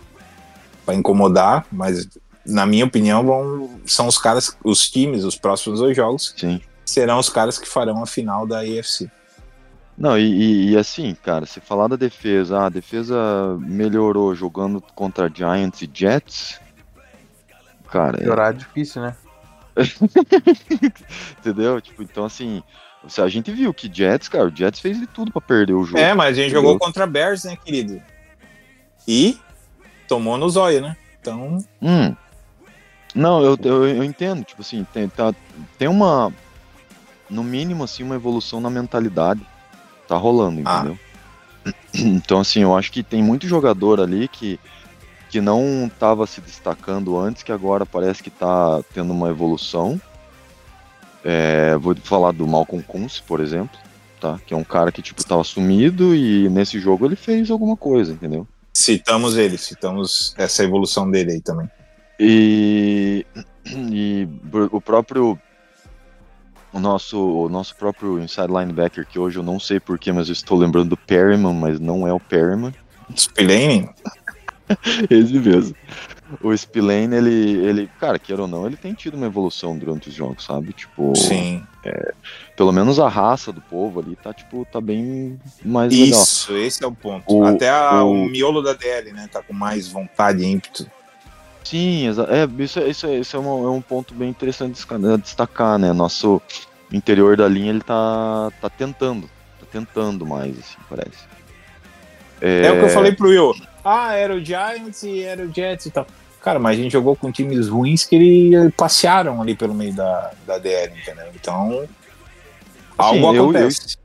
pra 0.85 0.95
incomodar, 0.95 1.67
mas 1.71 2.09
na 2.45 2.67
minha 2.67 2.85
opinião 2.85 3.25
vão, 3.25 3.71
são 3.87 4.07
os 4.07 4.19
caras, 4.19 4.57
os 4.65 4.91
times, 4.91 5.25
os 5.25 5.37
próximos 5.37 5.79
dois 5.79 5.97
jogos 5.97 6.35
Sim. 6.37 6.61
serão 6.85 7.19
os 7.19 7.29
caras 7.29 7.59
que 7.59 7.69
farão 7.69 8.03
a 8.03 8.07
final 8.07 8.47
da 8.47 8.61
AFC. 8.61 9.11
Não, 9.97 10.19
e, 10.19 10.23
e- 10.25 10.71
e 10.71 10.77
assim, 10.77 11.15
cara, 11.23 11.47
se 11.47 11.61
falar 11.61 11.89
da 11.89 11.97
defesa, 11.97 12.59
ah, 12.61 12.67
a 12.67 12.71
defesa 12.71 13.57
melhorou 13.61 14.35
jogando 14.35 14.83
contra 14.95 15.31
Giants 15.33 15.83
e 15.83 15.91
Jets. 15.93 16.61
Cara, 17.91 18.21
é- 18.21 18.25
Chorar 18.25 18.55
é 18.55 18.57
difícil, 18.57 19.03
né? 19.03 19.15
entendeu? 21.39 21.81
Tipo, 21.81 22.03
então 22.03 22.25
assim, 22.25 22.63
se 23.09 23.21
a 23.21 23.29
gente 23.29 23.51
viu 23.53 23.73
que 23.73 23.91
Jets, 23.93 24.29
cara, 24.29 24.49
o 24.49 24.55
Jets 24.55 24.81
fez 24.81 24.99
de 24.99 25.07
tudo 25.07 25.33
pra 25.33 25.41
perder 25.41 25.75
o 25.75 25.85
jogo. 25.85 25.99
É, 25.99 26.15
mas 26.15 26.29
a 26.29 26.33
gente 26.35 26.51
Entendeu? 26.51 26.63
jogou 26.63 26.79
contra 26.79 27.07
Bears, 27.07 27.45
né, 27.45 27.57
querido? 27.57 28.03
E 29.07 29.39
tomou 30.09 30.37
no 30.39 30.49
zóio, 30.49 30.81
né? 30.81 30.97
Então, 31.21 31.59
Hum. 31.81 32.15
Não, 33.15 33.43
eu, 33.43 33.59
eu, 33.63 33.87
eu 33.87 34.05
entendo, 34.05 34.43
tipo 34.43 34.63
assim, 34.63 34.87
tem, 34.93 35.07
tá, 35.09 35.35
tem 35.79 35.87
uma, 35.87 36.33
no 37.29 37.45
mínimo, 37.45 37.85
assim, 37.85 38.03
uma 38.03 38.15
evolução 38.15 38.59
na 38.61 38.71
mentalidade. 38.71 39.47
Tá 40.13 40.19
rolando, 40.19 40.61
Ah. 40.67 40.81
entendeu? 40.81 40.99
Então, 41.95 42.39
assim, 42.41 42.61
eu 42.61 42.77
acho 42.77 42.93
que 42.93 43.03
tem 43.03 43.23
muito 43.23 43.47
jogador 43.49 43.99
ali 43.99 44.29
que, 44.29 44.61
que 45.31 45.41
não 45.41 45.91
tava 45.99 46.27
se 46.27 46.39
destacando 46.43 47.19
antes, 47.19 47.43
que 47.43 47.51
agora 47.51 47.87
parece 47.87 48.23
que 48.23 48.29
tá 48.29 48.83
tendo 48.93 49.11
uma 49.11 49.31
evolução. 49.31 49.99
É, 51.25 51.75
vou 51.77 51.95
falar 51.97 52.33
do 52.33 52.47
Malcolm 52.47 52.83
Kuntz, 52.83 53.21
por 53.21 53.41
exemplo, 53.41 53.79
tá? 54.21 54.39
Que 54.47 54.53
é 54.53 54.57
um 54.57 54.65
cara 54.65 54.93
que, 54.93 55.01
tipo, 55.01 55.25
tava 55.25 55.45
sumido 55.45 56.15
e 56.15 56.47
nesse 56.51 56.79
jogo 56.79 57.07
ele 57.07 57.17
fez 57.17 57.51
alguma 57.51 57.77
coisa, 57.77 58.13
entendeu? 58.13 58.47
citamos 58.75 59.37
ele, 59.37 59.57
citamos 59.57 60.35
essa 60.37 60.65
evolução 60.65 61.11
dele 61.11 61.33
aí 61.33 61.41
também. 61.41 61.71
E, 62.21 63.25
e 63.91 64.29
o 64.73 64.81
próprio 64.81 65.39
o 66.73 66.81
nosso, 66.81 67.19
o 67.19 67.49
nosso 67.49 67.77
próprio 67.77 68.19
inside 68.19 68.49
linebacker, 68.49 69.07
que 69.07 69.19
hoje 69.19 69.39
eu 69.39 69.43
não 69.43 69.61
sei 69.61 69.79
porquê, 69.81 70.13
mas 70.13 70.29
eu 70.29 70.33
estou 70.33 70.59
lembrando 70.59 70.91
do 70.91 70.97
Perryman, 70.97 71.55
mas 71.55 71.79
não 71.79 72.07
é 72.07 72.13
o 72.13 72.21
Perryman. 72.21 72.75
Spillane, 73.17 73.91
Esse 75.11 75.35
mesmo. 75.39 75.77
O 76.41 76.57
Spillane, 76.57 77.15
ele, 77.15 77.59
ele, 77.67 77.91
cara, 78.01 78.19
queira 78.19 78.43
ou 78.43 78.49
não, 78.49 78.65
ele 78.67 78.77
tem 78.77 78.95
tido 78.95 79.19
uma 79.19 79.27
evolução 79.27 79.77
durante 79.77 80.09
os 80.09 80.15
jogos, 80.15 80.45
sabe? 80.45 80.73
Tipo, 80.73 81.15
sim. 81.15 81.63
pelo 82.57 82.73
menos 82.73 82.99
a 82.99 83.07
raça 83.07 83.53
do 83.53 83.61
povo 83.61 84.01
ali 84.01 84.17
tá, 84.17 84.33
tipo, 84.33 84.67
tá 84.73 84.81
bem 84.81 85.39
mais 85.63 85.93
legal. 85.93 86.23
Isso, 86.23 86.57
esse 86.57 86.83
é 86.83 86.87
o 86.87 86.93
ponto. 86.93 87.25
O- 87.27 87.45
Até 87.45 87.69
a- 87.69 88.03
o... 88.03 88.13
o- 88.13 88.29
miolo 88.31 88.63
da 88.63 88.73
DL, 88.73 89.13
né? 89.13 89.29
Tá 89.31 89.43
com 89.43 89.53
mais 89.53 89.89
vontade 89.89 90.43
e 90.43 90.47
ímpeto. 90.47 90.87
Sim, 91.65 92.07
é, 92.09 92.63
isso, 92.63 92.79
é- 92.81 92.89
isso, 92.89 93.07
é, 93.07 93.19
isso 93.19 93.37
é, 93.37 93.41
um, 93.41 93.67
é 93.67 93.71
um 93.71 93.81
ponto 93.81 94.15
bem 94.15 94.29
interessante 94.29 94.75
de 94.75 94.99
de 95.17 95.23
destacar, 95.23 95.79
né? 95.79 95.93
Nosso 95.93 96.41
interior 96.91 97.37
da 97.37 97.49
linha, 97.49 97.71
ele 97.71 97.81
tá, 97.83 98.51
tá 98.61 98.69
tentando, 98.69 99.27
tá 99.61 99.67
tentando 99.71 100.27
mais, 100.27 100.59
assim, 100.59 100.77
parece. 100.89 101.19
É... 102.41 102.71
o 102.71 102.79
que 102.79 102.85
eu 102.85 102.89
falei 102.91 103.13
pro 103.13 103.29
Will. 103.29 103.53
Ah, 103.85 104.15
era 104.15 104.35
o 104.35 104.45
Giants 104.45 105.03
e 105.03 105.23
era 105.23 105.45
o 105.45 105.53
Jets 105.53 105.87
e 105.87 105.91
tal. 105.91 106.07
Cara, 106.41 106.59
mas 106.59 106.79
a 106.79 106.83
gente 106.83 106.93
jogou 106.93 107.15
com 107.15 107.31
times 107.31 107.69
ruins 107.69 108.05
que 108.05 108.17
ele 108.17 108.71
passearam 108.73 109.41
ali 109.41 109.55
pelo 109.55 109.75
meio 109.75 109.95
da, 109.95 110.33
da 110.45 110.59
DL, 110.59 110.93
entendeu? 110.99 111.27
Então, 111.35 111.89
algo 112.99 113.27
Assim, 113.29 113.35
eu- 113.37 113.45
acontece. 113.45 113.97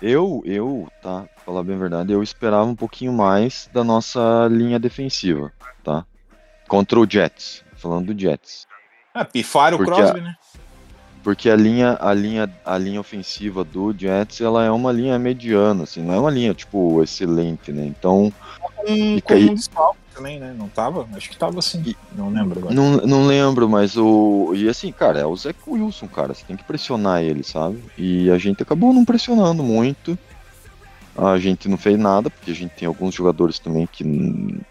Eu, 0.00 0.42
eu, 0.44 0.88
tá, 1.00 1.24
pra 1.34 1.44
falar 1.44 1.62
bem 1.62 1.76
a 1.76 1.78
verdade, 1.78 2.12
eu 2.12 2.22
esperava 2.24 2.64
um 2.64 2.74
pouquinho 2.74 3.12
mais 3.12 3.68
da 3.72 3.84
nossa 3.84 4.48
linha 4.50 4.76
defensiva, 4.78 5.52
tá? 5.84 6.04
Contra 6.72 6.98
o 6.98 7.06
Jets, 7.06 7.62
falando 7.76 8.14
do 8.14 8.18
Jets. 8.18 8.66
Ah, 9.12 9.26
pifaram 9.26 9.76
o 9.76 9.80
Porque 9.84 9.94
Crosby, 9.94 10.22
né? 10.22 10.34
Porque 11.22 11.50
a 11.50 11.54
linha, 11.54 11.98
a 12.00 12.14
linha, 12.14 12.50
a 12.64 12.78
linha 12.78 12.98
ofensiva 12.98 13.62
do 13.62 13.92
Jets, 13.92 14.40
ela 14.40 14.64
é 14.64 14.70
uma 14.70 14.90
linha 14.90 15.18
mediana, 15.18 15.82
assim, 15.82 16.00
não 16.02 16.14
é 16.14 16.18
uma 16.18 16.30
linha, 16.30 16.54
tipo, 16.54 17.02
excelente, 17.02 17.70
né? 17.72 17.84
Então, 17.84 18.32
Com, 18.74 18.86
Fica 19.16 19.34
aí. 19.34 19.50
um 19.50 19.54
desfalque 19.54 19.98
também, 20.14 20.40
né? 20.40 20.54
Não 20.56 20.66
tava? 20.66 21.06
Acho 21.14 21.28
que 21.28 21.36
tava 21.36 21.60
sim. 21.60 21.82
E- 21.84 21.96
Não 22.16 22.30
lembro 22.30 22.58
agora. 22.58 22.74
não, 22.74 22.92
não 23.02 23.26
lembro, 23.26 23.68
mas 23.68 23.94
o... 23.98 24.54
E 24.56 24.66
assim, 24.66 24.90
cara, 24.90 25.20
é 25.20 25.26
o 25.26 25.36
Zach 25.36 25.58
Wilson, 25.68 26.08
cara, 26.08 26.32
você 26.32 26.42
tem 26.46 26.56
que 26.56 26.64
pressionar 26.64 27.20
ele, 27.22 27.42
sabe? 27.42 27.84
E 27.98 28.30
a 28.30 28.38
gente 28.38 28.62
acabou 28.62 28.94
não 28.94 29.04
pressionando 29.04 29.62
muito. 29.62 30.18
A 31.16 31.38
gente 31.38 31.68
não 31.68 31.76
fez 31.76 31.98
nada, 31.98 32.30
porque 32.30 32.50
a 32.50 32.54
gente 32.54 32.74
tem 32.74 32.88
alguns 32.88 33.14
jogadores 33.14 33.58
também 33.58 33.86
que 33.86 34.04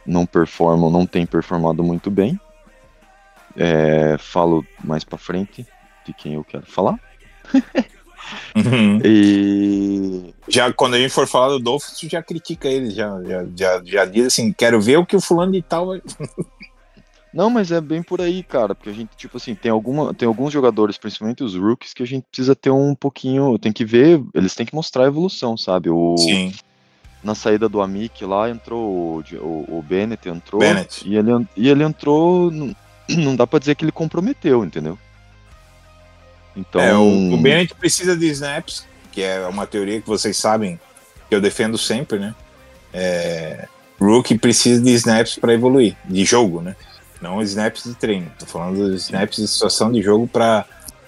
não 0.06 0.26
performam, 0.26 0.90
não 0.90 1.06
tem 1.06 1.26
performado 1.26 1.84
muito 1.84 2.10
bem. 2.10 2.40
É, 3.56 4.18
falo 4.18 4.66
mais 4.84 5.04
pra 5.04 5.18
frente 5.18 5.66
de 6.06 6.14
quem 6.14 6.34
eu 6.36 6.44
quero 6.44 6.66
falar. 6.66 7.00
Uhum. 8.56 9.00
E 9.04 10.34
Já 10.48 10.72
quando 10.72 10.94
a 10.94 10.98
gente 10.98 11.14
for 11.14 11.28
falar 11.28 11.50
do 11.50 11.60
Dolphins, 11.60 12.00
tu 12.00 12.08
já 12.08 12.24
critica 12.24 12.68
ele, 12.68 12.90
já, 12.92 13.22
já, 13.24 13.46
já, 13.56 13.82
já 13.84 14.06
diz 14.06 14.28
assim, 14.28 14.54
quero 14.54 14.80
ver 14.80 14.98
o 14.98 15.06
que 15.06 15.16
o 15.16 15.22
fulano 15.22 15.52
de 15.52 15.62
tal 15.62 15.88
vai. 15.88 16.02
Não, 17.34 17.50
mas 17.50 17.72
é 17.72 17.80
bem 17.80 18.04
por 18.04 18.20
aí, 18.20 18.44
cara, 18.44 18.76
porque 18.76 18.90
a 18.90 18.94
gente, 18.94 19.16
tipo 19.16 19.38
assim, 19.38 19.56
tem, 19.56 19.72
alguma, 19.72 20.14
tem 20.14 20.28
alguns 20.28 20.52
jogadores, 20.52 20.98
principalmente 20.98 21.44
os 21.44 21.56
rookies, 21.56 21.94
que 21.94 22.04
a 22.04 22.08
gente 22.08 22.26
precisa 22.30 22.56
ter 22.56 22.72
um 22.72 22.94
pouquinho, 22.94 23.58
tem 23.58 23.72
que 23.72 23.86
ver, 23.86 24.22
eles 24.34 24.54
têm 24.54 24.66
que 24.66 24.76
mostrar 24.76 25.06
a 25.06 25.08
evolução, 25.08 25.56
sabe? 25.56 25.90
O, 25.90 26.18
Sim. 26.18 26.54
na 27.24 27.34
saída 27.34 27.70
do 27.70 27.82
Amick 27.82 28.26
lá, 28.26 28.50
entrou 28.50 28.82
o, 28.82 29.24
o, 29.38 29.78
o 29.78 29.82
Bennett, 29.88 30.28
entrou, 30.28 30.60
Bennett. 30.60 31.08
E, 31.08 31.16
ele, 31.16 31.48
e 31.56 31.70
ele 31.70 31.84
entrou, 31.84 32.52
não, 32.52 32.76
não 33.08 33.36
dá 33.36 33.48
pra 33.48 33.60
dizer 33.60 33.76
que 33.76 33.86
ele 33.86 33.94
comprometeu, 33.94 34.66
entendeu? 34.66 35.00
Então, 36.54 36.82
É, 36.82 36.94
o, 36.94 37.34
o 37.34 37.38
Bennett 37.38 37.74
precisa 37.76 38.16
de 38.18 38.28
snaps, 38.28 38.86
que 39.10 39.22
é 39.22 39.48
uma 39.48 39.66
teoria 39.66 40.02
que 40.02 40.08
vocês 40.08 40.36
sabem 40.36 40.78
que 41.30 41.36
eu 41.36 41.40
defendo 41.40 41.78
sempre, 41.78 42.20
né? 42.20 42.36
É, 42.94 43.70
Rookie 43.98 44.38
precisa 44.38 44.82
de 44.82 44.92
snaps 44.92 45.38
para 45.38 45.54
evoluir, 45.54 45.96
de 46.04 46.26
jogo, 46.26 46.60
né? 46.60 46.76
Não 47.22 47.42
snaps 47.42 47.84
de 47.84 47.94
treino. 47.94 48.32
Tô 48.40 48.46
falando 48.46 48.90
de 48.90 48.96
snaps 48.96 49.38
de 49.38 49.48
situação 49.48 49.92
de 49.92 50.02
jogo 50.02 50.28
para 50.28 50.66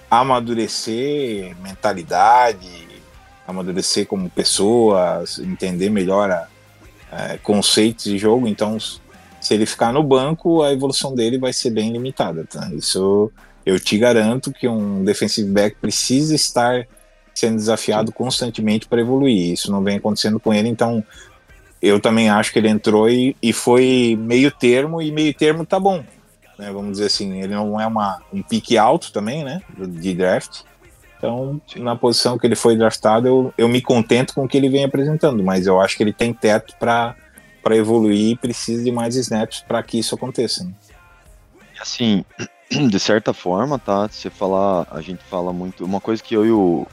amadurecer 0.09 1.55
mentalidade, 1.61 2.88
amadurecer 3.47 4.05
como 4.05 4.30
pessoa, 4.30 5.24
entender 5.39 5.89
melhor 5.89 6.30
a, 6.30 6.47
a 7.11 7.38
conceitos 7.39 8.05
de 8.05 8.18
jogo. 8.18 8.47
Então, 8.47 8.78
se 8.80 9.53
ele 9.53 9.66
ficar 9.66 9.91
no 9.91 10.03
banco, 10.03 10.61
a 10.61 10.72
evolução 10.72 11.16
dele 11.16 11.39
vai 11.39 11.51
ser 11.51 11.72
bem 11.72 11.91
limitada, 11.91 12.45
tá? 12.45 12.70
Isso 12.74 13.32
eu 13.66 13.80
te 13.80 13.97
garanto 13.97 14.51
que 14.51 14.68
um 14.68 15.03
defensive 15.03 15.49
back 15.49 15.78
precisa 15.82 16.36
estar 16.36 16.86
sendo 17.34 17.55
desafiado 17.55 18.11
constantemente 18.11 18.88
para 18.88 19.01
evoluir. 19.01 19.53
Isso 19.53 19.72
não 19.72 19.84
vem 19.84 19.97
acontecendo 19.97 20.39
com 20.39 20.53
ele, 20.53 20.70
então 20.70 21.03
eu 21.84 22.00
também 22.00 22.30
acho 22.30 22.54
que 22.54 22.60
ele 22.60 22.70
entrou 22.70 23.10
e, 23.10 23.36
e 23.42 23.52
foi 23.52 24.18
meio 24.18 24.50
termo, 24.50 25.02
e 25.02 25.12
meio 25.12 25.34
termo 25.34 25.66
tá 25.66 25.78
bom. 25.78 26.02
Né? 26.58 26.72
Vamos 26.72 26.94
dizer 26.94 27.08
assim, 27.08 27.42
ele 27.42 27.54
não 27.54 27.80
é 27.80 27.86
uma, 27.86 28.22
um 28.32 28.42
pique 28.42 28.78
alto 28.78 29.12
também, 29.12 29.44
né? 29.44 29.62
De 29.78 30.14
draft. 30.14 30.62
Então, 31.18 31.62
na 31.76 31.94
posição 31.94 32.38
que 32.38 32.48
ele 32.48 32.56
foi 32.56 32.78
draftado, 32.78 33.28
eu, 33.28 33.54
eu 33.58 33.68
me 33.68 33.82
contento 33.82 34.34
com 34.34 34.46
o 34.46 34.48
que 34.48 34.56
ele 34.56 34.70
vem 34.70 34.86
apresentando, 34.86 35.44
mas 35.44 35.68
eu 35.68 35.82
acho 35.82 35.98
que 35.98 36.04
ele 36.04 36.14
tem 36.14 36.34
teto 36.34 36.74
para 36.80 37.16
evoluir 37.72 38.32
e 38.32 38.38
precisa 38.38 38.82
de 38.82 38.92
mais 38.92 39.18
snaps 39.18 39.62
para 39.68 39.84
que 39.84 40.00
isso 40.00 40.16
aconteça. 40.16 40.64
Né? 40.64 40.72
Assim, 41.82 42.24
de 42.90 43.00
certa 43.00 43.34
forma, 43.34 43.78
tá? 43.78 44.08
Você 44.08 44.30
falar, 44.30 44.88
a 44.90 45.02
gente 45.02 45.22
fala 45.26 45.52
muito. 45.52 45.84
Uma 45.84 46.00
coisa 46.00 46.24
que 46.24 46.34
eu 46.34 46.46
e 46.46 46.52
o, 46.52 46.88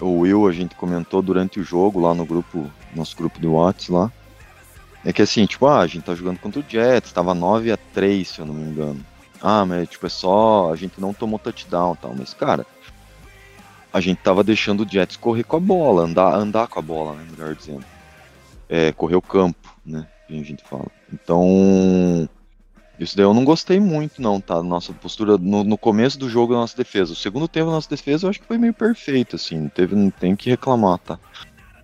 o 0.00 0.20
Will 0.20 0.46
a 0.46 0.52
gente 0.52 0.74
comentou 0.74 1.22
durante 1.22 1.60
o 1.60 1.64
jogo 1.64 2.00
lá 2.00 2.14
no 2.14 2.24
grupo, 2.24 2.70
nosso 2.94 3.16
grupo 3.16 3.40
de 3.40 3.46
Whats 3.46 3.88
lá. 3.88 4.10
É 5.04 5.12
que 5.12 5.22
assim, 5.22 5.44
tipo, 5.44 5.66
ah, 5.66 5.80
a 5.80 5.86
gente 5.86 6.04
tá 6.04 6.14
jogando 6.14 6.38
contra 6.38 6.60
o 6.60 6.64
Jets, 6.66 7.12
tava 7.12 7.34
9 7.34 7.70
a 7.72 7.76
3 7.76 8.26
se 8.26 8.38
eu 8.38 8.46
não 8.46 8.54
me 8.54 8.70
engano. 8.70 9.04
Ah, 9.40 9.66
mas 9.66 9.88
tipo, 9.88 10.06
é 10.06 10.08
só. 10.08 10.72
A 10.72 10.76
gente 10.76 10.98
não 10.98 11.12
tomou 11.12 11.38
touchdown 11.38 11.92
e 11.92 11.96
tal. 11.98 12.14
Mas, 12.16 12.32
cara, 12.32 12.66
a 13.92 14.00
gente 14.00 14.18
tava 14.18 14.42
deixando 14.42 14.84
o 14.84 14.88
Jets 14.88 15.16
correr 15.16 15.44
com 15.44 15.56
a 15.56 15.60
bola, 15.60 16.02
andar, 16.02 16.34
andar 16.34 16.66
com 16.66 16.78
a 16.78 16.82
bola, 16.82 17.12
né? 17.12 17.26
Melhor 17.30 17.54
dizendo. 17.54 17.84
É, 18.68 18.90
correr 18.92 19.16
o 19.16 19.22
campo, 19.22 19.68
né? 19.84 20.06
Que 20.26 20.40
a 20.40 20.42
gente 20.42 20.64
fala. 20.64 20.86
Então. 21.12 22.28
Isso 22.98 23.16
daí 23.16 23.24
eu 23.24 23.34
não 23.34 23.44
gostei 23.44 23.80
muito, 23.80 24.22
não, 24.22 24.40
tá? 24.40 24.62
Nossa 24.62 24.92
postura 24.92 25.36
no, 25.36 25.64
no 25.64 25.76
começo 25.76 26.18
do 26.18 26.28
jogo 26.28 26.52
da 26.54 26.60
nossa 26.60 26.76
defesa. 26.76 27.12
O 27.12 27.16
segundo 27.16 27.48
tempo 27.48 27.66
da 27.66 27.72
nossa 27.72 27.88
defesa 27.90 28.26
eu 28.26 28.30
acho 28.30 28.40
que 28.40 28.46
foi 28.46 28.56
meio 28.58 28.72
perfeito, 28.72 29.34
assim. 29.36 29.58
Não, 29.58 29.68
teve, 29.68 29.96
não 29.96 30.10
tem 30.10 30.36
que 30.36 30.48
reclamar, 30.50 30.98
tá? 30.98 31.18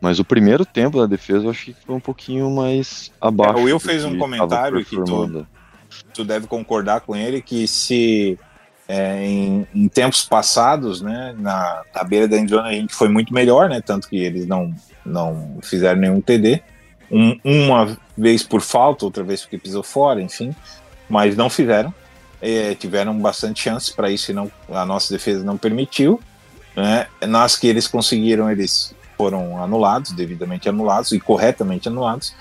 Mas 0.00 0.18
o 0.18 0.24
primeiro 0.24 0.64
tempo 0.64 1.00
da 1.00 1.06
defesa 1.06 1.44
eu 1.46 1.50
acho 1.50 1.64
que 1.66 1.74
foi 1.84 1.94
um 1.96 2.00
pouquinho 2.00 2.48
mais 2.50 3.10
abaixo. 3.20 3.58
É, 3.58 3.60
o 3.60 3.64
Will 3.64 3.80
fez 3.80 4.04
um 4.04 4.16
comentário 4.18 4.84
que 4.84 4.96
tu- 4.96 5.46
tu 6.14 6.24
deve 6.24 6.46
concordar 6.46 7.00
com 7.00 7.14
ele 7.16 7.42
que 7.42 7.66
se 7.66 8.38
é, 8.88 9.24
em, 9.26 9.66
em 9.74 9.88
tempos 9.88 10.24
passados, 10.24 11.00
né, 11.00 11.34
na, 11.38 11.82
na 11.94 12.02
beira 12.04 12.26
da 12.26 12.38
endzone 12.38 12.68
a 12.68 12.72
gente 12.72 12.94
foi 12.94 13.08
muito 13.08 13.32
melhor, 13.34 13.68
né, 13.68 13.80
tanto 13.80 14.08
que 14.08 14.16
eles 14.16 14.46
não, 14.46 14.74
não 15.04 15.58
fizeram 15.62 16.00
nenhum 16.00 16.20
TD, 16.20 16.62
Um- 17.12 17.38
uma 17.44 17.96
vez 18.16 18.42
por 18.42 18.60
falta, 18.60 19.04
outra 19.04 19.22
vez 19.24 19.42
porque 19.42 19.58
pisou 19.58 19.82
fora, 19.82 20.20
enfim, 20.22 20.54
mas 21.10 21.36
não 21.36 21.50
fizeram, 21.50 21.92
É, 22.42 22.74
tiveram 22.74 23.18
bastante 23.20 23.60
chance 23.60 23.92
para 23.92 24.08
isso 24.08 24.30
e 24.30 24.34
não, 24.34 24.50
a 24.70 24.86
nossa 24.86 25.12
defesa 25.12 25.44
não 25.44 25.58
permitiu, 25.58 26.18
né, 26.74 27.06
nas 27.28 27.54
que 27.54 27.66
eles 27.66 27.86
conseguiram, 27.86 28.50
eles 28.50 28.94
foram 29.14 29.62
anulados, 29.62 30.12
devidamente 30.12 30.66
anulados 30.66 31.12
e 31.12 31.20
corretamente 31.20 31.86
anulados, 31.86 32.34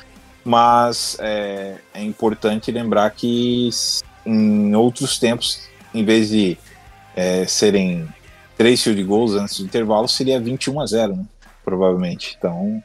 mas 0.46 1.18
é, 1.20 1.80
é 1.94 2.02
importante 2.02 2.72
lembrar 2.72 3.10
que 3.12 3.70
em 4.26 4.74
outros 4.74 5.20
tempos, 5.20 5.60
em 5.94 6.06
vez 6.06 6.30
de 6.30 6.58
é, 7.14 7.46
serem 7.46 8.08
três 8.58 8.82
field 8.82 9.04
goals 9.04 9.34
antes 9.34 9.60
do 9.60 9.66
intervalo, 9.66 10.08
seria 10.08 10.40
21 10.40 10.80
a 10.80 10.86
0, 10.86 11.16
né? 11.18 11.26
provavelmente. 11.66 12.36
Então, 12.38 12.82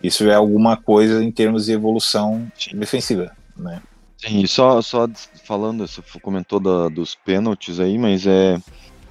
isso 0.00 0.28
é 0.30 0.34
alguma 0.34 0.76
coisa 0.76 1.22
em 1.22 1.30
termos 1.32 1.66
de 1.66 1.72
evolução 1.72 2.46
defensiva, 2.72 3.32
né? 3.56 3.82
Sim, 4.24 4.46
só, 4.46 4.80
só 4.82 5.06
falando, 5.44 5.86
você 5.86 6.00
comentou 6.20 6.60
da- 6.60 6.88
dos 6.88 7.14
pênaltis 7.14 7.80
aí, 7.80 7.98
mas 7.98 8.26
é. 8.26 8.56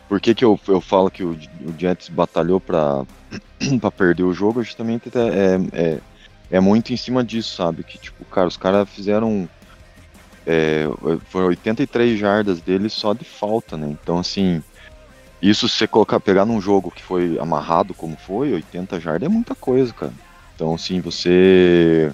Por 0.07 0.22
que, 0.22 0.36
que 0.36 0.45
eu, 0.45 0.59
eu 0.70 0.82
falo 0.82 1.12
que 1.12 1.24
o, 1.24 1.32
o 1.34 1.76
Jets 1.80 2.09
batalhou 2.09 2.62
pra 2.62 3.05
perder 3.97 4.24
o 4.24 4.34
jogo? 4.34 4.64
Justamente 4.64 5.09
é, 5.18 5.95
é, 5.97 6.03
é 6.51 6.59
muito 6.62 6.93
em 6.93 6.97
cima 6.97 7.24
disso, 7.26 7.55
sabe? 7.55 7.84
Que, 7.86 7.99
tipo, 7.99 8.26
cara, 8.28 8.47
os 8.47 8.57
caras 8.57 8.89
fizeram. 8.91 9.49
É, 10.45 10.86
foram 11.26 11.47
83 11.47 12.20
jardas 12.20 12.62
deles 12.62 12.93
só 12.93 13.14
de 13.14 13.26
falta, 13.26 13.78
né? 13.78 13.88
Então, 13.89 14.18
assim. 14.20 14.64
Isso 15.41 15.70
se 15.70 15.76
você 15.78 15.88
colocar, 15.88 16.20
pegar 16.22 16.45
num 16.45 16.62
jogo 16.62 16.91
que 16.91 17.03
foi 17.03 17.38
amarrado 17.39 17.95
como 17.95 18.18
foi, 18.18 18.53
80 18.53 18.99
jardas 18.99 19.28
é 19.28 19.30
muita 19.30 19.55
coisa, 19.55 19.93
cara. 19.93 20.16
Então, 20.55 20.76
assim, 20.76 21.01
você. 21.01 22.14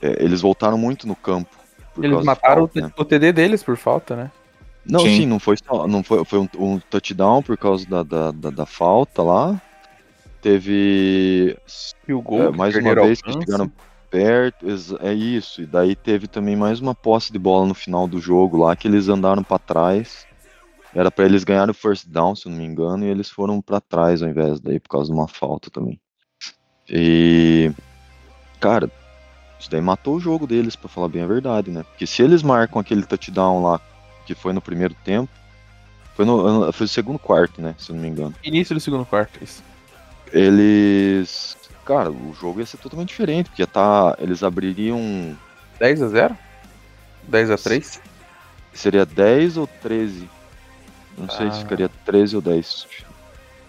é, 0.00 0.22
eles 0.24 0.40
voltaram 0.40 0.78
muito 0.78 1.06
no 1.06 1.16
campo. 1.16 1.61
Eles 2.00 2.24
mataram 2.24 2.62
falta, 2.62 2.78
o, 2.78 2.82
né? 2.82 2.92
o 2.96 3.04
TD 3.04 3.32
deles 3.32 3.62
por 3.62 3.76
falta, 3.76 4.16
né? 4.16 4.30
Não, 4.84 5.00
Sim. 5.00 5.16
sim, 5.18 5.26
não 5.26 5.38
foi 5.38 5.56
só. 5.56 5.86
Não 5.86 6.02
foi, 6.02 6.24
foi 6.24 6.38
um, 6.40 6.48
um 6.58 6.78
touchdown 6.78 7.42
por 7.42 7.56
causa 7.56 7.86
da, 7.88 8.02
da, 8.02 8.30
da, 8.32 8.50
da 8.50 8.66
falta 8.66 9.22
lá. 9.22 9.60
Teve 10.40 11.56
E 12.08 12.12
o 12.12 12.20
gol. 12.20 12.42
é, 12.48 12.50
que 12.50 12.56
mais 12.58 12.74
uma 12.76 12.94
vez 12.94 13.22
que 13.22 13.28
alcance. 13.30 13.46
chegaram 13.46 13.72
perto. 14.10 14.66
É 15.00 15.12
isso. 15.12 15.62
E 15.62 15.66
daí 15.66 15.94
teve 15.94 16.26
também 16.26 16.56
mais 16.56 16.80
uma 16.80 16.94
posse 16.94 17.32
de 17.32 17.38
bola 17.38 17.66
no 17.66 17.74
final 17.74 18.08
do 18.08 18.18
jogo 18.20 18.56
lá 18.56 18.74
que 18.74 18.88
eles 18.88 19.08
andaram 19.08 19.44
pra 19.44 19.58
trás. 19.58 20.26
Era 20.94 21.10
pra 21.10 21.24
eles 21.24 21.44
ganharem 21.44 21.70
o 21.70 21.74
first 21.74 22.06
down, 22.08 22.34
se 22.34 22.46
eu 22.46 22.50
não 22.50 22.58
me 22.58 22.66
engano, 22.66 23.04
e 23.04 23.08
eles 23.08 23.30
foram 23.30 23.62
pra 23.62 23.80
trás 23.80 24.22
ao 24.22 24.28
invés 24.28 24.60
daí 24.60 24.78
por 24.80 24.88
causa 24.90 25.10
de 25.10 25.16
uma 25.18 25.26
falta 25.28 25.70
também. 25.70 25.98
E 26.88 27.70
cara, 28.60 28.90
isso 29.62 29.70
daí 29.70 29.80
matou 29.80 30.16
o 30.16 30.20
jogo 30.20 30.46
deles, 30.46 30.76
pra 30.76 30.88
falar 30.88 31.08
bem 31.08 31.22
a 31.22 31.26
verdade, 31.26 31.70
né? 31.70 31.82
Porque 31.84 32.06
se 32.06 32.22
eles 32.22 32.42
marcam 32.42 32.80
aquele 32.80 33.02
touchdown 33.04 33.62
lá 33.62 33.80
que 34.26 34.34
foi 34.34 34.52
no 34.52 34.60
primeiro 34.60 34.94
tempo, 35.04 35.30
foi 36.14 36.24
no 36.24 36.72
foi 36.72 36.84
no 36.84 36.88
segundo 36.88 37.18
quarto, 37.18 37.60
né, 37.62 37.74
se 37.78 37.90
eu 37.90 37.94
não 37.96 38.02
me 38.02 38.08
engano 38.08 38.34
Início 38.44 38.74
do 38.74 38.80
segundo 38.80 39.04
quarto, 39.06 39.42
isso. 39.42 39.62
eles. 40.32 41.56
Cara, 41.84 42.10
o 42.10 42.32
jogo 42.40 42.60
ia 42.60 42.66
ser 42.66 42.76
totalmente 42.76 43.08
diferente, 43.08 43.48
porque 43.50 43.62
ia 43.62 43.66
tá. 43.66 44.16
Eles 44.20 44.42
abririam. 44.42 45.36
10 45.80 46.02
a 46.02 46.08
0 46.08 46.38
10 47.26 47.50
a 47.50 47.56
3 47.58 48.00
Seria 48.72 49.04
10 49.04 49.56
ou 49.56 49.66
13? 49.66 50.30
Não 51.18 51.28
sei 51.28 51.50
se 51.50 51.58
Ah. 51.58 51.60
ficaria 51.60 51.88
13 52.06 52.36
ou 52.36 52.42
10. 52.42 52.86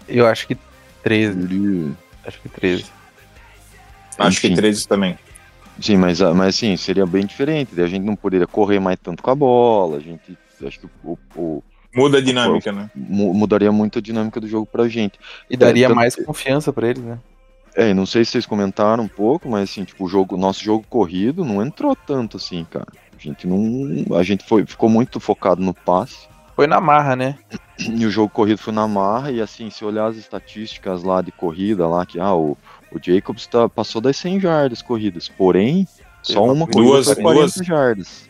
Eu 0.07 0.27
acho 0.27 0.47
que 0.47 0.55
13. 1.03 1.41
Seria- 1.41 1.97
Acho 2.25 2.39
que 2.41 2.49
13. 2.49 2.85
Acho 4.17 4.39
que 4.41 4.47
Enfim. 4.47 4.55
13 4.55 4.87
também. 4.87 5.17
Sim, 5.81 5.97
mas, 5.97 6.21
ah, 6.21 6.33
mas 6.33 6.55
sim, 6.55 6.77
seria 6.77 7.05
bem 7.05 7.25
diferente. 7.25 7.73
Daí 7.75 7.85
a 7.85 7.87
gente 7.87 8.03
não 8.03 8.15
poderia 8.15 8.47
correr 8.47 8.79
mais 8.79 8.97
tanto 9.01 9.21
com 9.23 9.31
a 9.31 9.35
bola. 9.35 9.97
A 9.97 9.99
gente. 9.99 10.37
Acho 10.65 10.79
que 10.79 10.87
o, 11.03 11.17
o- 11.35 11.63
Muda 11.95 12.17
a 12.17 12.21
dinâmica, 12.21 12.71
né? 12.71 12.89
mu- 12.95 13.33
mudaria 13.33 13.71
muito 13.71 13.99
a 13.99 14.01
dinâmica 14.01 14.39
do 14.39 14.47
jogo 14.47 14.65
pra 14.65 14.87
gente. 14.87 15.19
E 15.49 15.55
daria 15.57 15.87
tanto- 15.87 15.95
mais 15.95 16.15
confiança 16.15 16.71
pra 16.73 16.87
eles, 16.87 17.03
né? 17.03 17.19
É, 17.75 17.89
e 17.89 17.93
não 17.93 18.05
sei 18.05 18.23
se 18.23 18.31
vocês 18.31 18.45
comentaram 18.45 19.03
um 19.03 19.07
pouco, 19.07 19.49
mas 19.49 19.69
assim, 19.69 19.83
tipo, 19.83 20.05
o 20.05 20.07
jogo, 20.07 20.37
nosso 20.37 20.63
jogo 20.63 20.85
corrido 20.89 21.43
não 21.43 21.63
entrou 21.63 21.95
tanto 21.95 22.37
assim, 22.37 22.65
cara. 22.69 22.87
A 23.15 23.19
gente 23.21 23.47
não. 23.47 24.15
A 24.17 24.23
gente 24.23 24.43
foi, 24.45 24.65
ficou 24.65 24.89
muito 24.89 25.19
focado 25.19 25.61
no 25.61 25.73
passe. 25.73 26.27
Foi 26.55 26.67
na 26.67 26.79
marra, 26.79 27.15
né? 27.15 27.35
E 27.79 28.05
o 28.05 28.11
jogo 28.11 28.29
corrido 28.29 28.59
foi 28.59 28.71
na 28.73 28.87
marra, 28.87 29.31
e 29.31 29.41
assim, 29.41 29.71
se 29.71 29.83
olhar 29.83 30.05
as 30.05 30.17
estatísticas 30.17 31.01
lá 31.03 31.19
de 31.21 31.31
corrida, 31.31 31.87
lá, 31.87 32.05
que 32.05 32.19
ah, 32.19 32.33
o, 32.35 32.55
o 32.93 32.99
Jacobs 33.01 33.45
tá, 33.47 33.67
passou 33.69 33.99
das 34.01 34.17
100 34.17 34.39
jardas 34.39 34.81
corridas, 34.81 35.27
porém, 35.29 35.87
só 36.21 36.43
uma 36.45 36.67
corrida 36.67 36.91
duas- 36.93 37.13
40 37.13 37.33
duas- 37.33 37.53
jardas. 37.65 38.29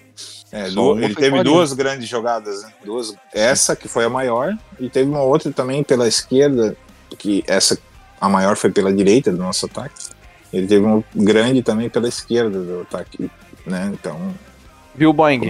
É, 0.51 0.67
ele 0.67 1.15
teve 1.15 1.31
40. 1.31 1.43
duas 1.43 1.73
grandes 1.73 2.07
jogadas, 2.07 2.61
né? 2.63 2.71
Duas, 2.85 3.15
essa 3.33 3.75
que 3.75 3.87
foi 3.87 4.05
a 4.05 4.09
maior, 4.09 4.55
e 4.79 4.87
teve 4.87 5.09
uma 5.09 5.21
outra 5.23 5.51
também 5.51 5.83
pela 5.83 6.07
esquerda, 6.07 6.77
que 7.17 7.43
essa 7.47 7.77
a 8.21 8.29
maior 8.29 8.55
foi 8.55 8.71
pela 8.71 8.93
direita 8.93 9.31
do 9.31 9.37
nosso 9.39 9.65
ataque. 9.65 9.95
Ele 10.53 10.67
teve 10.67 10.85
uma 10.85 11.03
grande 11.15 11.63
também 11.63 11.89
pela 11.89 12.07
esquerda 12.07 12.59
do 12.61 12.81
ataque, 12.81 13.29
né? 13.65 13.89
Então, 13.93 14.33
Viu, 14.95 15.11
Boeing? 15.11 15.49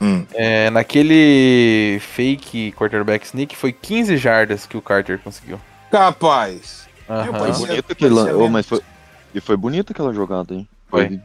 hum, 0.00 0.24
É, 0.32 0.70
naquele 0.70 1.98
fake 2.00 2.72
quarterback 2.78 3.26
sneak 3.26 3.56
foi 3.56 3.72
15 3.72 4.16
jardas 4.16 4.64
que 4.66 4.76
o 4.76 4.80
Carter 4.82 5.18
conseguiu. 5.18 5.60
capaz. 5.90 6.86
Aham. 7.08 7.38
Foi 7.38 7.52
bonito 7.66 7.92
aquele, 7.92 8.14
oh, 8.14 8.48
mas 8.48 8.66
foi, 8.66 8.80
e 9.34 9.40
foi 9.40 9.56
bonita 9.56 9.92
aquela 9.92 10.12
jogada, 10.12 10.54
hein? 10.54 10.68
Foi. 10.88 11.08
de, 11.08 11.20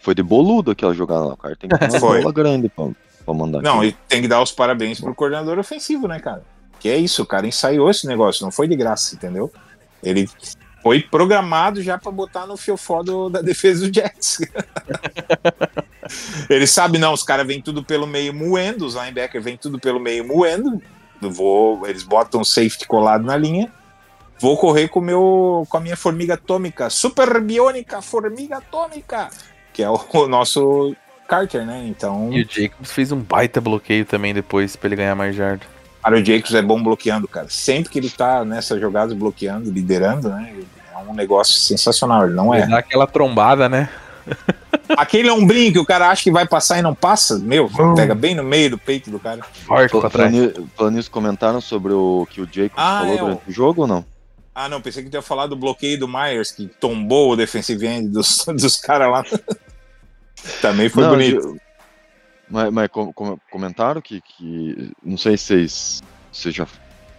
foi 0.00 0.14
de 0.14 0.22
boludo 0.22 0.70
aquela 0.70 0.94
jogada 0.94 1.24
lá, 1.24 1.34
o 1.34 1.36
cara 1.36 1.56
tem 1.56 1.68
que 1.70 1.78
ter 1.78 1.90
uma 1.90 1.98
Foi. 2.00 2.20
bola 2.20 2.32
grande 2.32 2.68
pra, 2.68 2.88
pra 3.24 3.34
mandar. 3.34 3.62
Não, 3.62 3.78
aquilo. 3.78 3.84
e 3.86 3.92
tem 4.08 4.22
que 4.22 4.28
dar 4.28 4.42
os 4.42 4.52
parabéns 4.52 5.00
pro 5.00 5.14
coordenador 5.14 5.58
ofensivo, 5.58 6.06
né, 6.08 6.18
cara? 6.20 6.42
Que 6.80 6.88
é 6.88 6.96
isso, 6.98 7.22
o 7.22 7.26
cara 7.26 7.46
ensaiou 7.46 7.90
esse 7.90 8.06
negócio, 8.06 8.44
não 8.44 8.50
foi 8.52 8.68
de 8.68 8.76
graça, 8.76 9.14
entendeu? 9.14 9.50
Ele 10.02 10.28
foi 10.82 11.00
programado 11.00 11.80
já 11.82 11.96
pra 11.96 12.12
botar 12.12 12.46
no 12.46 12.58
fiofó 12.58 13.02
do- 13.02 13.30
da 13.30 13.40
defesa 13.40 13.88
do 13.88 13.94
Jets. 13.94 14.38
Ele 16.50 16.66
sabe, 16.66 16.98
não, 16.98 17.14
os 17.14 17.22
caras 17.22 17.46
vêm 17.46 17.62
tudo 17.62 17.82
pelo 17.82 18.06
meio 18.06 18.34
moendo, 18.34 18.84
os 18.84 18.94
linebackers 18.94 19.42
vêm 19.42 19.56
tudo 19.56 19.78
pelo 19.78 19.98
meio 19.98 20.26
moendo. 20.26 20.82
Vou, 21.22 21.86
eles 21.86 22.02
botam 22.02 22.42
o 22.42 22.44
safety 22.44 22.86
colado 22.86 23.24
na 23.24 23.34
linha. 23.36 23.72
Vou 24.40 24.56
correr 24.56 24.88
com, 24.88 25.00
meu, 25.00 25.66
com 25.68 25.76
a 25.76 25.80
minha 25.80 25.96
formiga 25.96 26.34
atômica, 26.34 26.90
super 26.90 27.40
biônica 27.40 28.02
formiga 28.02 28.56
atômica, 28.58 29.28
que 29.72 29.82
é 29.82 29.88
o, 29.88 29.98
o 30.12 30.26
nosso 30.28 30.94
Carter, 31.28 31.64
né? 31.64 31.84
Então, 31.86 32.30
E 32.32 32.42
o 32.42 32.46
Jacobs 32.48 32.92
fez 32.92 33.10
um 33.12 33.20
baita 33.20 33.60
bloqueio 33.60 34.04
também 34.04 34.34
depois 34.34 34.76
pra 34.76 34.88
ele 34.88 34.96
ganhar 34.96 35.14
mais 35.14 35.34
jarda. 35.34 35.64
cara, 36.02 36.16
o 36.16 36.24
Jacobs 36.24 36.54
é 36.54 36.62
bom 36.62 36.82
bloqueando, 36.82 37.26
cara. 37.26 37.46
Sempre 37.48 37.90
que 37.90 37.98
ele 37.98 38.10
tá 38.10 38.44
nessas 38.44 38.80
jogadas 38.80 39.16
bloqueando, 39.16 39.70
liderando, 39.70 40.28
né? 40.28 40.54
É 40.92 40.98
um 40.98 41.14
negócio 41.14 41.54
sensacional. 41.54 42.26
Ele 42.26 42.34
não 42.34 42.54
Ele 42.54 42.64
é. 42.64 42.66
dá 42.66 42.78
aquela 42.78 43.06
trombada, 43.06 43.68
né? 43.68 43.88
Aquele 44.96 45.30
ombrinho 45.30 45.72
que 45.72 45.78
o 45.78 45.84
cara 45.84 46.08
acha 46.08 46.22
que 46.22 46.30
vai 46.30 46.46
passar 46.46 46.78
e 46.78 46.82
não 46.82 46.94
passa, 46.94 47.38
meu, 47.38 47.70
pega 47.96 48.14
bem 48.14 48.34
no 48.34 48.42
meio 48.44 48.70
do 48.70 48.78
peito 48.78 49.10
do 49.10 49.18
cara. 49.18 49.40
Forte 49.66 49.98
pra 49.98 50.10
trás. 50.10 50.32
Nisso, 50.32 51.10
comentaram 51.10 51.60
sobre 51.60 51.92
o 51.92 52.26
que 52.30 52.40
o 52.40 52.44
Jacobs 52.50 52.72
Ah, 52.76 53.00
falou 53.00 53.14
é, 53.14 53.18
durante 53.18 53.42
o 53.48 53.52
jogo 53.52 53.82
ou 53.82 53.86
não? 53.88 54.04
Ah, 54.54 54.68
não, 54.68 54.80
pensei 54.80 55.02
que 55.02 55.10
tu 55.10 55.14
ia 55.14 55.22
falar 55.22 55.46
do 55.48 55.56
bloqueio 55.56 55.98
do 55.98 56.06
Myers, 56.06 56.50
que 56.52 56.66
tombou 56.66 57.32
o 57.32 57.36
defensive 57.36 57.86
end 57.86 58.08
dos, 58.08 58.44
dos 58.56 58.76
caras 58.76 59.10
lá. 59.10 59.24
Também 60.60 60.88
foi 60.88 61.02
Não, 61.02 61.10
bonito. 61.10 61.40
eu- 61.40 61.56
Mas, 62.48 62.72
mas 62.72 62.88
com- 62.88 63.12
com- 63.12 63.38
comentaram 63.50 64.00
que, 64.00 64.20
que. 64.20 64.92
Não 65.02 65.16
sei 65.16 65.36
se 65.36 65.44
vocês, 65.46 66.02
vocês 66.32 66.54
já 66.54 66.66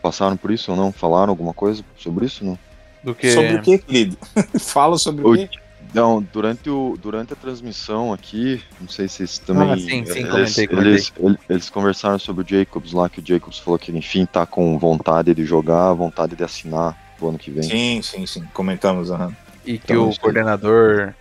passaram 0.01 0.37
por 0.37 0.51
isso 0.51 0.71
ou 0.71 0.77
não, 0.77 0.91
falaram 0.91 1.31
alguma 1.31 1.53
coisa 1.53 1.83
sobre 1.97 2.25
isso 2.27 2.45
não? 2.45 2.57
Do 3.03 3.13
que. 3.15 3.31
Sobre 3.31 3.55
o 3.55 3.61
que, 3.61 3.77
querido? 3.79 4.17
Fala 4.59 4.97
sobre 4.97 5.25
o 5.25 5.31
O- 5.33 5.35
quê? 5.35 5.49
Não, 5.93 6.21
durante, 6.21 6.69
o, 6.69 6.97
durante 7.01 7.31
a 7.33 7.35
transmissão 7.35 8.11
aqui, 8.11 8.61
não 8.81 8.87
sei 8.89 9.07
se 9.07 9.17
vocês 9.17 9.37
também. 9.39 9.71
Ah, 9.71 9.77
sim, 9.77 10.05
sim, 10.05 10.19
eles, 10.19 10.29
comentei, 10.29 10.67
comentei. 10.67 10.91
Eles, 10.91 11.13
eles- 11.17 11.37
eles 11.49 11.69
conversaram 11.69 12.19
sobre 12.19 12.43
o 12.43 12.47
Jacobs 12.47 12.91
lá, 12.91 13.07
que 13.09 13.19
o 13.19 13.25
Jacobs 13.25 13.59
falou 13.59 13.79
que 13.79 13.91
enfim 13.91 14.25
tá 14.25 14.45
com 14.45 14.77
vontade 14.77 15.33
de 15.33 15.45
jogar, 15.45 15.93
vontade 15.93 16.35
de 16.35 16.43
assinar 16.43 16.97
pro 17.17 17.29
ano 17.29 17.37
que 17.37 17.51
vem. 17.51 17.63
Sim, 17.63 18.01
sim, 18.01 18.25
sim. 18.25 18.47
Comentamos. 18.53 19.11
aham. 19.11 19.33
E 19.65 19.79
que 19.79 19.93
Então, 19.93 20.09
o 20.09 20.19
coordenador 20.19 21.15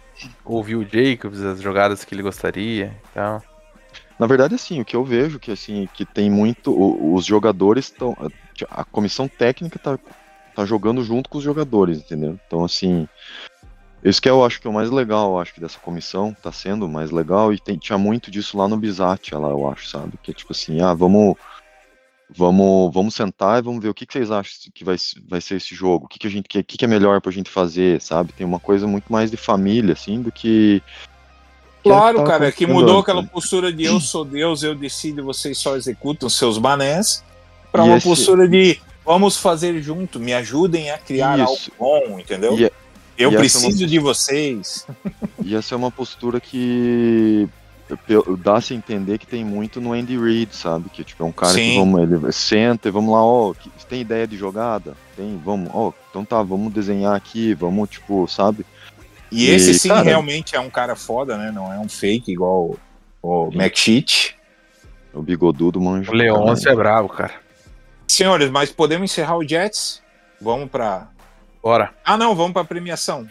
ouviu 0.44 0.80
o 0.80 0.84
Jacobs, 0.84 1.40
as 1.42 1.60
jogadas 1.60 2.04
que 2.04 2.14
ele 2.14 2.22
gostaria 2.22 2.86
e 3.02 3.12
tal. 3.12 3.42
Na 4.18 4.26
verdade, 4.26 4.54
assim, 4.54 4.80
o 4.80 4.84
que 4.84 4.94
eu 4.96 5.04
vejo 5.04 5.40
que 5.40 5.50
assim 5.50 5.88
que 5.92 6.04
tem 6.06 6.30
muito 6.30 6.72
o- 6.72 7.14
os 7.14 7.24
jogadores 7.24 7.86
estão 7.86 8.14
a 8.70 8.84
comissão 8.84 9.28
técnica 9.28 9.78
tá, 9.78 9.98
tá 10.54 10.64
jogando 10.64 11.02
junto 11.02 11.28
com 11.28 11.38
os 11.38 11.44
jogadores, 11.44 11.98
entendeu? 11.98 12.38
Então 12.46 12.64
assim, 12.64 13.08
isso 14.04 14.20
que 14.20 14.28
eu 14.28 14.44
acho 14.44 14.60
que 14.60 14.66
é 14.66 14.70
o 14.70 14.72
mais 14.72 14.90
legal, 14.90 15.32
eu 15.32 15.38
acho 15.38 15.54
que 15.54 15.60
dessa 15.60 15.80
comissão 15.80 16.34
tá 16.34 16.52
sendo 16.52 16.86
o 16.86 16.88
mais 16.88 17.10
legal 17.10 17.52
e 17.52 17.58
tem, 17.60 17.78
tinha 17.78 17.98
muito 17.98 18.30
disso 18.30 18.56
lá 18.56 18.68
no 18.68 18.76
Bizat, 18.76 19.34
lá 19.34 19.48
eu 19.48 19.66
acho, 19.68 19.88
sabe? 19.88 20.18
Que 20.22 20.30
é 20.30 20.34
tipo 20.34 20.52
assim, 20.52 20.80
ah, 20.80 20.94
vamos 20.94 21.34
vamos 22.30 22.92
vamos 22.92 23.14
sentar 23.14 23.58
e 23.58 23.62
vamos 23.62 23.82
ver 23.82 23.88
o 23.90 23.94
que, 23.94 24.06
que 24.06 24.12
vocês 24.12 24.30
acham 24.30 24.52
que 24.74 24.84
vai, 24.84 24.96
vai 25.28 25.40
ser 25.40 25.56
esse 25.56 25.74
jogo, 25.74 26.06
o 26.06 26.08
que, 26.08 26.18
que 26.18 26.26
a 26.26 26.30
gente 26.30 26.48
que, 26.48 26.62
que, 26.62 26.76
que 26.78 26.84
é 26.84 26.88
melhor 26.88 27.20
pra 27.20 27.30
gente 27.32 27.50
fazer, 27.50 28.00
sabe? 28.00 28.32
Tem 28.32 28.46
uma 28.46 28.58
coisa 28.60 28.86
muito 28.86 29.12
mais 29.12 29.30
de 29.30 29.36
família 29.36 29.92
assim 29.92 30.20
do 30.22 30.32
que 30.32 30.82
que 31.82 31.90
é 31.90 31.92
Claro, 31.92 32.16
tava 32.18 32.28
cara, 32.30 32.52
que 32.52 32.66
mudou 32.66 33.00
aquela 33.00 33.20
né? 33.22 33.28
postura 33.30 33.70
de 33.72 33.84
eu 33.84 34.00
sou 34.00 34.24
Deus, 34.24 34.62
eu 34.62 34.74
decido, 34.74 35.22
vocês 35.22 35.58
só 35.58 35.76
executam 35.76 36.28
seus 36.30 36.56
banés, 36.56 37.22
pra 37.70 37.84
E 37.84 37.88
uma 37.88 37.96
esse- 37.98 38.08
postura 38.08 38.48
de 38.48 38.80
vamos 39.04 39.36
fazer 39.36 39.82
junto, 39.82 40.18
me 40.18 40.32
ajudem 40.32 40.90
a 40.90 40.96
criar 40.96 41.38
Isso. 41.40 41.70
algo 41.78 42.06
bom, 42.08 42.18
entendeu? 42.18 42.58
E- 42.58 42.72
eu 43.18 43.30
e 43.30 43.34
essa 43.34 43.36
é 43.36 43.38
preciso 43.38 43.82
uma- 43.82 43.86
de 43.86 43.98
vocês. 43.98 44.86
E 45.44 45.54
essa 45.54 45.74
é 45.74 45.76
uma 45.76 45.90
postura 45.90 46.40
que 46.40 47.46
dá-se 48.42 48.72
a 48.72 48.76
entender 48.76 49.18
que 49.18 49.26
tem 49.26 49.44
muito 49.44 49.80
no 49.80 49.92
Andy 49.92 50.18
Reid, 50.18 50.54
sabe? 50.56 50.88
Que 50.88 51.04
tipo, 51.04 51.22
é 51.22 51.26
um 51.26 51.32
cara 51.32 51.52
Sim. 51.52 51.70
que 51.72 51.78
vamos, 51.78 52.02
ele 52.02 52.32
senta 52.32 52.88
e 52.88 52.90
vamos 52.90 53.12
lá, 53.12 53.22
ó, 53.22 53.52
que- 53.54 53.70
tem 53.88 54.00
ideia 54.00 54.26
de 54.26 54.36
jogada? 54.36 54.94
Tem, 55.16 55.40
vamos, 55.44 55.70
ó, 55.74 55.92
então 56.10 56.24
tá, 56.24 56.42
vamos 56.42 56.72
desenhar 56.72 57.14
aqui, 57.14 57.52
vamos, 57.54 57.90
tipo, 57.90 58.26
sabe? 58.26 58.64
E 59.30 59.46
E, 59.46 59.50
esse 59.50 59.74
sim 59.78 59.88
cara- 59.88 60.02
realmente 60.02 60.56
é 60.56 60.60
um 60.60 60.70
cara 60.70 60.96
foda, 60.96 61.36
né? 61.36 61.50
Não 61.52 61.72
é 61.72 61.78
um 61.78 61.88
fake 61.88 62.32
igual 62.32 62.76
o, 63.22 63.48
o 63.48 63.50
McSheet. 63.52 64.36
O 65.12 65.22
bigodudo 65.22 65.80
manjo. 65.80 66.10
O 66.10 66.14
Leôncio 66.14 66.68
é 66.70 66.74
bravo, 66.74 67.08
cara. 67.08 67.34
Senhores, 68.08 68.50
mas 68.50 68.72
podemos 68.72 69.10
encerrar 69.10 69.36
o 69.36 69.46
Jets? 69.46 70.02
Vamos 70.40 70.68
pra. 70.68 71.08
Bora. 71.62 71.94
Ah, 72.04 72.16
não, 72.16 72.34
vamos 72.34 72.52
pra 72.52 72.64
premiação. 72.64 73.26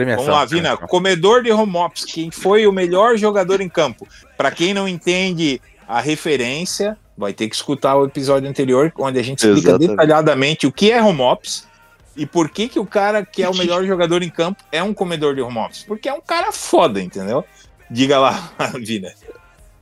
Premiação. 0.00 0.24
Vamos 0.24 0.40
lá, 0.40 0.46
Vina. 0.46 0.76
Comedor 0.76 1.42
de 1.42 1.52
home 1.52 1.76
ops, 1.76 2.04
quem 2.06 2.30
foi 2.30 2.66
o 2.66 2.72
melhor 2.72 3.18
jogador 3.18 3.60
em 3.60 3.68
campo? 3.68 4.08
Pra 4.36 4.50
quem 4.50 4.72
não 4.72 4.88
entende 4.88 5.60
a 5.86 6.00
referência, 6.00 6.96
vai 7.16 7.34
ter 7.34 7.48
que 7.48 7.54
escutar 7.54 7.96
o 7.96 8.06
episódio 8.06 8.48
anterior, 8.48 8.90
onde 8.96 9.18
a 9.18 9.22
gente 9.22 9.40
explica 9.40 9.70
Exatamente. 9.70 9.90
detalhadamente 9.90 10.66
o 10.66 10.72
que 10.72 10.90
é 10.90 11.02
home 11.02 11.20
ops 11.20 11.68
e 12.16 12.24
por 12.24 12.48
que, 12.48 12.68
que 12.68 12.78
o 12.78 12.86
cara 12.86 13.24
que 13.24 13.42
é 13.42 13.48
o 13.48 13.54
melhor 13.56 13.84
jogador 13.84 14.22
em 14.22 14.30
campo 14.30 14.64
é 14.72 14.82
um 14.82 14.94
comedor 14.94 15.34
de 15.34 15.42
home 15.42 15.58
ops. 15.58 15.84
Porque 15.84 16.08
é 16.08 16.14
um 16.14 16.20
cara 16.20 16.50
foda, 16.50 17.02
entendeu? 17.02 17.44
Diga 17.90 18.18
lá, 18.18 18.52
Vina. 18.80 19.12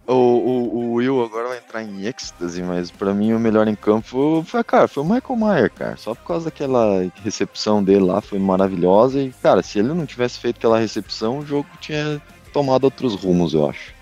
O, 0.09 0.14
o, 0.14 0.78
o 0.78 0.93
Will 0.94 1.22
agora 1.22 1.48
vai 1.48 1.59
entrar 1.59 1.82
em 1.82 2.06
êxtase, 2.06 2.62
mas 2.62 2.90
pra 2.90 3.12
mim 3.12 3.35
o 3.35 3.39
melhor 3.39 3.68
em 3.68 3.74
campo 3.74 4.43
foi, 4.47 4.64
cara, 4.64 4.89
foi 4.89 5.02
o 5.02 5.06
Michael 5.06 5.36
Mayer, 5.36 5.70
cara. 5.70 5.98
Só 5.98 6.14
por 6.14 6.24
causa 6.24 6.47
daquela 6.47 7.06
recepção 7.22 7.85
dele 7.85 8.06
lá, 8.06 8.22
foi 8.22 8.39
maravilhosa. 8.39 9.20
E, 9.20 9.30
cara, 9.43 9.62
se 9.62 9.78
ele 9.78 9.89
não 9.89 10.06
tivesse 10.06 10.39
feito 10.39 10.56
aquela 10.56 10.78
recepção, 10.78 11.40
o 11.40 11.47
jogo 11.47 11.68
tinha 11.78 12.22
tomado 12.55 12.85
outros 12.85 13.14
rumos, 13.16 13.52
eu 13.52 13.68
acho. 13.68 13.93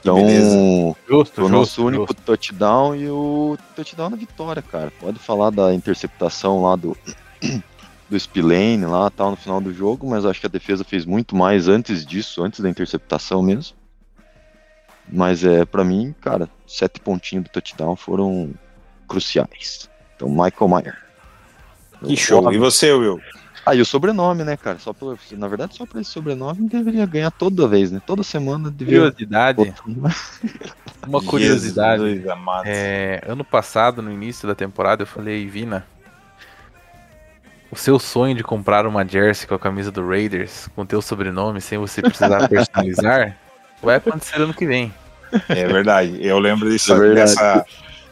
Então. 0.00 0.16
Justo, 1.06 1.34
foi 1.34 1.44
o 1.44 1.48
justo, 1.48 1.48
nosso 1.48 1.86
único 1.86 2.06
justo. 2.06 2.22
touchdown 2.22 2.96
e 2.96 3.10
o 3.10 3.58
touchdown 3.76 4.08
na 4.08 4.16
vitória, 4.16 4.62
cara. 4.62 4.90
Pode 4.98 5.18
falar 5.18 5.50
da 5.50 5.74
interceptação 5.74 6.62
lá 6.62 6.76
do, 6.76 6.96
do 8.08 8.18
Spillane 8.18 8.86
lá, 8.86 9.10
tal, 9.10 9.32
no 9.32 9.36
final 9.36 9.60
do 9.60 9.74
jogo, 9.74 10.08
mas 10.08 10.24
acho 10.24 10.40
que 10.40 10.46
a 10.46 10.50
defesa 10.50 10.82
fez 10.82 11.04
muito 11.04 11.36
mais 11.36 11.68
antes 11.68 12.06
disso, 12.06 12.42
antes 12.42 12.60
da 12.60 12.70
interceptação 12.70 13.42
mesmo. 13.42 13.79
Mas 15.12 15.44
é, 15.44 15.64
para 15.64 15.84
mim, 15.84 16.14
cara, 16.20 16.48
sete 16.66 17.00
pontinhos 17.00 17.44
do 17.44 17.50
touchdown 17.50 17.96
foram 17.96 18.52
cruciais. 19.08 19.90
Então, 20.16 20.28
Michael 20.28 20.68
Mayer. 20.68 20.98
Que 22.04 22.16
show. 22.16 22.52
E 22.52 22.58
você, 22.58 22.92
Will? 22.92 23.20
Ah, 23.64 23.74
e 23.74 23.80
o 23.80 23.84
sobrenome, 23.84 24.42
né, 24.42 24.56
cara? 24.56 24.78
Só 24.78 24.92
pelo, 24.92 25.18
na 25.32 25.48
verdade, 25.48 25.76
só 25.76 25.84
pra 25.84 26.00
esse 26.00 26.10
sobrenome 26.10 26.68
deveria 26.68 27.04
ganhar 27.04 27.30
toda 27.30 27.68
vez, 27.68 27.90
né? 27.90 28.00
Toda 28.06 28.22
semana 28.22 28.70
deveria. 28.70 29.12
Curiosidade, 29.12 29.74
uma 31.06 31.22
curiosidade. 31.22 32.02
Jesus. 32.02 32.24
É, 32.64 33.22
ano 33.26 33.44
passado, 33.44 34.00
no 34.00 34.10
início 34.10 34.48
da 34.48 34.54
temporada, 34.54 35.02
eu 35.02 35.06
falei, 35.06 35.46
Vina, 35.46 35.86
o 37.70 37.76
seu 37.76 37.98
sonho 37.98 38.34
de 38.34 38.42
comprar 38.42 38.86
uma 38.86 39.06
jersey 39.06 39.46
com 39.46 39.54
a 39.54 39.58
camisa 39.58 39.92
do 39.92 40.06
Raiders, 40.08 40.68
com 40.74 40.86
teu 40.86 41.02
sobrenome, 41.02 41.60
sem 41.60 41.78
você 41.78 42.00
precisar 42.00 42.48
personalizar, 42.48 43.36
vai 43.82 43.96
acontecer 43.96 44.36
ano 44.40 44.54
que 44.54 44.66
vem. 44.66 44.92
É 45.48 45.66
verdade. 45.66 46.18
Eu 46.20 46.38
lembro 46.38 46.70
disso, 46.70 46.92
É 46.92 46.98
verdade. 46.98 47.30
dessa, 47.30 47.66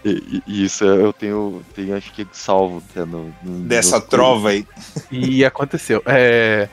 E, 0.05 0.11
e- 0.11 0.43
e 0.47 0.65
isso 0.65 0.85
eu 0.85 1.13
tenho, 1.13 1.63
tenho, 1.75 1.97
acho 1.97 2.13
que 2.13 2.27
salvo 2.33 2.83
até 2.91 3.05
no, 3.05 3.35
no- 3.43 3.61
dessa 3.67 4.01
trova 4.01 4.51
aí. 4.51 4.65
E 5.11 5.45
aconteceu. 5.45 6.01
É, 6.07 6.69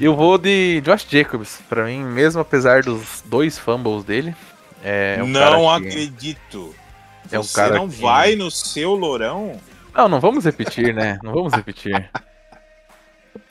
eu 0.00 0.14
vou 0.14 0.38
de 0.38 0.80
Josh 0.82 1.06
Jacobs, 1.10 1.58
pra 1.68 1.84
mim, 1.86 2.04
mesmo 2.04 2.40
apesar 2.40 2.82
dos 2.82 3.22
dois 3.26 3.58
fumbles 3.58 4.04
dele. 4.04 4.34
É 4.84 5.18
um 5.20 5.26
não 5.26 5.40
cara 5.40 5.80
que- 5.80 5.88
acredito. 5.88 6.74
É 7.32 7.38
um 7.38 7.42
Você 7.42 7.54
cara 7.56 7.74
não 7.74 7.88
que- 7.88 8.00
vai 8.00 8.36
no 8.36 8.48
seu 8.50 8.94
lourão? 8.94 9.60
Não, 9.92 10.08
não 10.08 10.20
vamos 10.20 10.44
repetir, 10.44 10.94
né? 10.94 11.18
Não 11.24 11.32
vamos 11.32 11.52
repetir. 11.52 12.08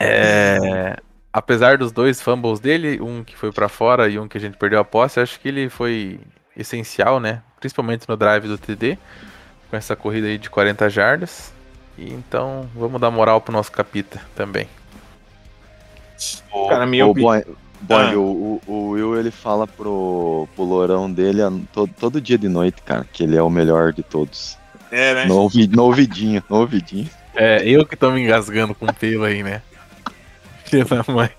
É, 0.00 0.96
apesar 1.36 1.76
dos 1.76 1.92
dois 1.92 2.20
fumbles 2.20 2.58
dele, 2.60 2.98
um 3.00 3.22
que 3.22 3.36
foi 3.36 3.52
pra 3.52 3.68
fora 3.68 4.08
e 4.08 4.18
um 4.18 4.26
que 4.26 4.38
a 4.38 4.40
gente 4.40 4.56
perdeu 4.56 4.80
a 4.80 4.84
posse, 4.84 5.20
acho 5.20 5.38
que 5.38 5.48
ele 5.48 5.68
foi 5.68 6.18
essencial, 6.56 7.20
né? 7.20 7.42
Principalmente 7.60 8.08
no 8.08 8.16
drive 8.16 8.48
do 8.48 8.56
TD, 8.56 8.96
com 9.70 9.76
essa 9.76 9.94
corrida 9.94 10.26
aí 10.28 10.38
de 10.38 10.48
40 10.48 10.88
jardas. 10.88 11.52
E 11.98 12.10
então, 12.12 12.68
vamos 12.74 12.98
dar 13.00 13.10
moral 13.10 13.40
pro 13.40 13.52
nosso 13.52 13.70
capita 13.70 14.20
também. 14.34 14.66
Cara, 16.68 16.86
minha 16.86 17.06
o 17.06 17.12
Boy, 17.14 17.44
Boy, 17.82 18.04
Ah. 18.12 18.16
o, 18.18 18.60
o- 18.66 18.72
o 18.72 18.88
Will 18.90 19.18
ele 19.18 19.30
fala 19.30 19.66
pro, 19.66 20.48
pro 20.54 20.64
Lourão 20.64 21.10
dele 21.12 21.42
a- 21.42 21.52
todo, 21.72 21.92
todo 21.98 22.20
dia 22.20 22.38
de 22.38 22.48
noite, 22.48 22.80
cara, 22.82 23.06
que 23.12 23.22
ele 23.24 23.36
é 23.36 23.42
o 23.42 23.50
melhor 23.50 23.92
de 23.92 24.02
todos. 24.02 24.56
É, 24.90 25.12
né? 25.14 25.24
No, 25.26 25.36
ouvi- 25.42 25.68
no 25.68 25.82
ouvidinho, 25.84 26.42
no 26.48 26.56
ouvidinho. 26.60 27.08
É, 27.34 27.62
eu 27.68 27.84
que 27.84 27.94
tô 27.96 28.10
me 28.10 28.22
engasgando 28.22 28.74
com 28.74 28.86
pelo 28.86 29.24
aí, 29.24 29.42
né? 29.42 29.60
Filha 30.66 30.84
da 30.84 31.04
mãe. 31.12 31.30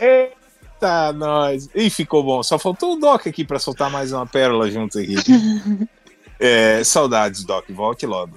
Eita, 0.00 1.12
nós. 1.12 1.68
Ih, 1.74 1.90
ficou 1.90 2.22
bom. 2.22 2.42
Só 2.42 2.58
faltou 2.58 2.94
o 2.94 2.96
Doc 2.96 3.26
aqui 3.26 3.44
pra 3.44 3.58
soltar 3.58 3.90
mais 3.90 4.12
uma 4.12 4.26
pérola 4.26 4.70
junto 4.70 4.98
aqui. 4.98 5.14
É, 6.42 6.82
saudades, 6.82 7.44
Doc. 7.44 7.68
Volte 7.68 8.06
logo. 8.06 8.34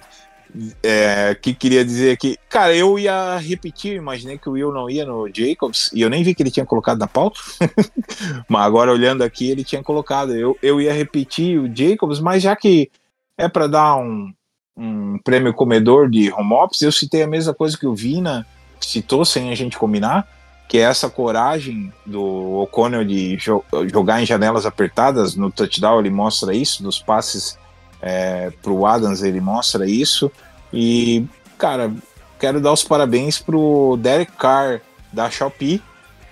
É, 0.83 1.33
que 1.41 1.53
queria 1.53 1.85
dizer 1.85 2.11
aqui. 2.11 2.37
Cara, 2.49 2.75
eu 2.75 2.99
ia 2.99 3.37
repetir, 3.37 3.95
imaginei 3.95 4.37
que 4.37 4.49
o 4.49 4.51
Will 4.51 4.73
não 4.73 4.89
ia 4.89 5.05
no 5.05 5.29
Jacobs, 5.33 5.89
e 5.93 6.01
eu 6.01 6.09
nem 6.09 6.21
vi 6.21 6.35
que 6.35 6.43
ele 6.43 6.51
tinha 6.51 6.65
colocado 6.65 6.99
na 6.99 7.07
pauta. 7.07 7.39
mas 8.49 8.61
agora 8.61 8.91
olhando 8.91 9.23
aqui, 9.23 9.49
ele 9.49 9.63
tinha 9.63 9.81
colocado. 9.81 10.35
Eu, 10.35 10.57
eu 10.61 10.81
ia 10.81 10.91
repetir 10.91 11.57
o 11.57 11.73
Jacobs, 11.73 12.19
mas 12.19 12.43
já 12.43 12.53
que 12.57 12.91
é 13.37 13.47
para 13.47 13.67
dar 13.67 13.95
um, 13.95 14.33
um 14.75 15.17
prêmio 15.19 15.53
comedor 15.53 16.09
de 16.09 16.29
home 16.31 16.53
ops, 16.53 16.81
eu 16.81 16.91
citei 16.91 17.23
a 17.23 17.27
mesma 17.27 17.53
coisa 17.53 17.77
que 17.77 17.87
o 17.87 17.95
Vina 17.95 18.45
citou, 18.85 19.23
sem 19.25 19.51
a 19.51 19.55
gente 19.55 19.77
combinar. 19.77 20.27
que 20.67 20.77
é 20.79 20.81
essa 20.83 21.07
coragem 21.09 21.93
do 22.05 22.23
O'Connell 22.61 23.03
de 23.05 23.35
jo- 23.37 23.63
jogar 23.91 24.21
em 24.23 24.25
janelas 24.25 24.65
apertadas. 24.65 25.35
No 25.35 25.51
touchdown 25.51 25.99
ele 25.99 26.09
mostra 26.09 26.55
isso, 26.55 26.81
nos 26.81 26.99
passes 26.99 27.59
é, 28.01 28.51
pro 28.61 28.85
Adams 28.85 29.21
ele 29.21 29.39
mostra 29.39 29.87
isso. 29.87 30.31
E, 30.71 31.25
cara, 31.59 31.93
quero 32.39 32.59
dar 32.59 32.71
os 32.71 32.83
parabéns 32.83 33.37
pro 33.39 33.97
Derek 34.01 34.31
Carr 34.31 34.81
da 35.11 35.29
Shopee, 35.29 35.79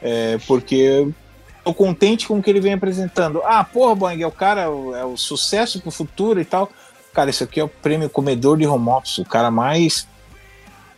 é, 0.01 0.39
porque 0.47 1.07
tô 1.63 1.71
contente 1.73 2.27
com 2.27 2.39
o 2.39 2.41
que 2.41 2.49
ele 2.49 2.61
vem 2.61 2.73
apresentando. 2.73 3.41
Ah, 3.45 3.63
porra, 3.63 3.93
Boeing, 3.93 4.23
é 4.23 4.27
o 4.27 4.31
cara, 4.31 4.61
é 4.61 5.05
o 5.05 5.15
sucesso 5.17 5.79
pro 5.81 5.91
futuro 5.91 6.41
e 6.41 6.45
tal. 6.45 6.71
Cara, 7.13 7.29
isso 7.29 7.43
aqui 7.43 7.59
é 7.59 7.63
o 7.63 7.67
prêmio 7.69 8.09
comedor 8.09 8.57
de 8.57 8.65
home 8.65 8.89
office, 8.89 9.19
o 9.19 9.25
cara 9.25 9.51
mais 9.51 10.07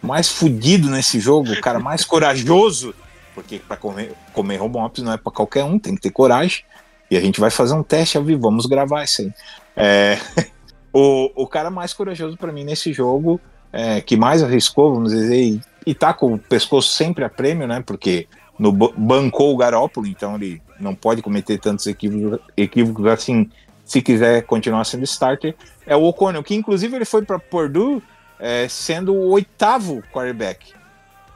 mais 0.04 0.28
fudido 0.28 0.90
nesse 0.90 1.20
jogo, 1.20 1.54
o 1.54 1.62
cara 1.62 1.80
mais 1.80 2.04
corajoso, 2.04 2.94
porque 3.34 3.58
para 3.60 3.78
comer, 3.78 4.12
comer 4.34 4.62
office 4.62 5.04
não 5.04 5.14
é 5.14 5.18
para 5.18 5.32
qualquer 5.32 5.64
um, 5.64 5.80
tem 5.80 5.96
que 5.96 6.02
ter 6.02 6.12
coragem. 6.12 6.64
E 7.10 7.18
a 7.18 7.22
gente 7.22 7.40
vai 7.40 7.50
fazer 7.50 7.74
um 7.74 7.84
teste 7.84 8.18
ao 8.18 8.24
vivo, 8.24 8.42
vamos 8.42 8.66
gravar 8.66 9.04
isso 9.04 9.22
aí. 9.22 9.32
É, 9.76 10.18
o, 10.92 11.32
o 11.44 11.48
cara 11.48 11.70
mais 11.70 11.94
corajoso 11.94 12.38
para 12.38 12.52
mim 12.52 12.64
nesse 12.64 12.92
jogo, 12.92 13.40
é, 13.72 14.02
que 14.02 14.18
mais 14.18 14.44
arriscou, 14.44 14.94
vamos 14.94 15.14
dizer, 15.14 15.42
e, 15.42 15.62
e 15.86 15.96
tá 15.96 16.14
com 16.14 16.34
o 16.34 16.40
pescoço 16.40 16.92
sempre 16.92 17.24
a 17.24 17.30
prêmio, 17.30 17.68
né? 17.68 17.82
Porque 17.86 18.28
no 18.60 18.72
ba- 18.72 18.92
bancou 18.96 19.54
o 19.54 19.58
Garópolo, 19.58 20.06
então 20.06 20.36
ele 20.36 20.62
não 20.80 20.94
pode 20.94 21.22
cometer 21.22 21.58
tantos 21.60 21.88
equívocos, 21.88 22.40
equívocos 22.58 23.06
assim 23.08 23.50
se 23.86 24.02
quiser 24.02 24.44
continuar 24.44 24.84
sendo 24.84 25.04
starter. 25.04 25.56
É 25.86 25.96
o 25.96 26.04
O'Connell, 26.04 26.44
que 26.44 26.56
inclusive 26.56 26.96
ele 26.96 27.06
foi 27.06 27.24
para 27.24 27.40
Purdue 27.40 28.02
é, 28.40 28.68
sendo 28.68 29.14
o 29.14 29.30
oitavo 29.32 30.04
quarterback. 30.14 30.74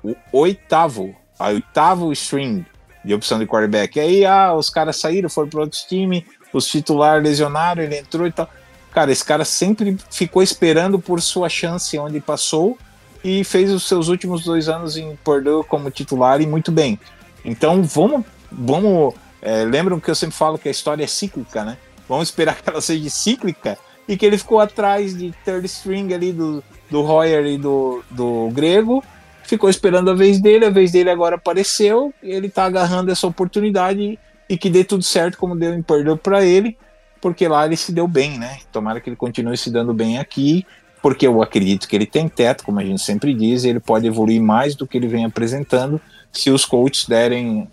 O 0.03 0.15
oitavo, 0.31 1.15
a 1.37 1.47
oitavo 1.49 2.11
string 2.11 2.65
de 3.03 3.13
opção 3.13 3.39
de 3.39 3.45
quarterback. 3.45 3.99
Aí 3.99 4.25
ah, 4.25 4.53
os 4.53 4.69
caras 4.69 4.97
saíram, 4.97 5.29
foram 5.29 5.49
para 5.49 5.61
outros 5.61 5.83
times, 5.83 6.23
os 6.51 6.67
titulares 6.67 7.23
lesionaram, 7.23 7.81
ele 7.81 7.97
entrou 7.97 8.27
e 8.27 8.31
tal. 8.31 8.49
Cara, 8.91 9.11
esse 9.11 9.23
cara 9.23 9.45
sempre 9.45 9.97
ficou 10.09 10.41
esperando 10.41 10.99
por 10.99 11.21
sua 11.21 11.49
chance 11.49 11.97
onde 11.97 12.19
passou 12.19 12.77
e 13.23 13.43
fez 13.43 13.71
os 13.71 13.87
seus 13.87 14.07
últimos 14.07 14.43
dois 14.43 14.67
anos 14.69 14.97
em 14.97 15.15
Purdue 15.23 15.63
como 15.67 15.91
titular 15.91 16.41
e 16.41 16.47
muito 16.47 16.71
bem. 16.71 16.99
Então 17.43 17.83
vamos, 17.83 18.25
vamos. 18.51 19.13
é, 19.41 19.63
lembram 19.63 19.99
que 19.99 20.09
eu 20.09 20.15
sempre 20.15 20.35
falo 20.35 20.57
que 20.57 20.67
a 20.67 20.71
história 20.71 21.03
é 21.03 21.07
cíclica, 21.07 21.63
né? 21.63 21.77
Vamos 22.07 22.29
esperar 22.29 22.55
que 22.61 22.69
ela 22.69 22.81
seja 22.81 23.09
cíclica 23.09 23.77
e 24.07 24.17
que 24.17 24.25
ele 24.25 24.37
ficou 24.37 24.59
atrás 24.59 25.17
de 25.17 25.33
third 25.45 25.65
string 25.65 26.13
ali 26.13 26.31
do, 26.31 26.63
do 26.89 27.01
Royer 27.01 27.45
e 27.45 27.57
do, 27.57 28.03
do 28.09 28.49
Grego. 28.51 29.03
Ficou 29.43 29.69
esperando 29.69 30.11
a 30.11 30.13
vez 30.13 30.41
dele, 30.41 30.65
a 30.65 30.69
vez 30.69 30.91
dele 30.91 31.09
agora 31.09 31.35
apareceu, 31.35 32.13
ele 32.21 32.49
tá 32.49 32.65
agarrando 32.65 33.11
essa 33.11 33.25
oportunidade 33.25 34.19
e 34.49 34.57
que 34.57 34.69
dê 34.69 34.83
tudo 34.83 35.03
certo 35.03 35.37
como 35.37 35.55
deu 35.55 35.73
em 35.73 35.81
Purdue 35.81 36.17
para 36.17 36.43
ele, 36.43 36.77
porque 37.21 37.47
lá 37.47 37.65
ele 37.65 37.77
se 37.77 37.91
deu 37.91 38.07
bem, 38.07 38.37
né? 38.37 38.59
Tomara 38.71 38.99
que 38.99 39.09
ele 39.09 39.15
continue 39.15 39.57
se 39.57 39.71
dando 39.71 39.93
bem 39.93 40.17
aqui, 40.17 40.65
porque 41.01 41.25
eu 41.27 41.41
acredito 41.41 41.87
que 41.87 41.95
ele 41.95 42.05
tem 42.05 42.27
teto, 42.27 42.63
como 42.63 42.79
a 42.79 42.83
gente 42.83 43.01
sempre 43.01 43.33
diz, 43.33 43.63
e 43.63 43.69
ele 43.69 43.79
pode 43.79 44.05
evoluir 44.05 44.41
mais 44.41 44.75
do 44.75 44.85
que 44.85 44.97
ele 44.97 45.07
vem 45.07 45.25
apresentando 45.25 46.01
se 46.31 46.49
os 46.49 46.65
coaches 46.65 47.05
derem 47.05 47.67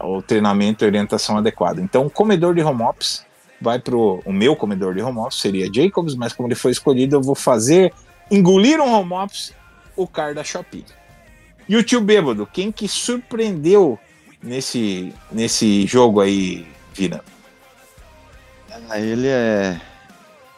o 0.00 0.22
treinamento 0.22 0.84
e 0.84 0.86
orientação 0.86 1.38
adequada. 1.38 1.80
Então, 1.80 2.08
comedor 2.08 2.54
de 2.54 2.62
home 2.62 2.82
office 2.82 3.24
vai 3.60 3.78
pro 3.78 4.22
o 4.24 4.32
meu 4.32 4.56
comedor 4.56 4.94
de 4.94 5.02
home 5.02 5.18
office 5.18 5.40
seria 5.40 5.72
Jacobs, 5.72 6.14
mas 6.14 6.32
como 6.32 6.48
ele 6.48 6.54
foi 6.54 6.70
escolhido, 6.70 7.16
eu 7.16 7.22
vou 7.22 7.34
fazer 7.34 7.92
engolir 8.30 8.80
um 8.80 8.92
home 8.92 9.12
office 9.12 9.52
o 9.96 10.06
cara 10.06 10.34
da 10.34 10.44
Shopee. 10.44 10.84
E 11.68 11.76
o 11.76 11.82
tio 11.82 12.00
Bêbado, 12.00 12.48
quem 12.52 12.72
que 12.72 12.88
surpreendeu 12.88 13.98
nesse, 14.42 15.12
nesse 15.30 15.86
jogo 15.86 16.20
aí, 16.20 16.66
Vina? 16.94 17.22
Ah, 18.88 18.98
ele 18.98 19.28
é. 19.28 19.80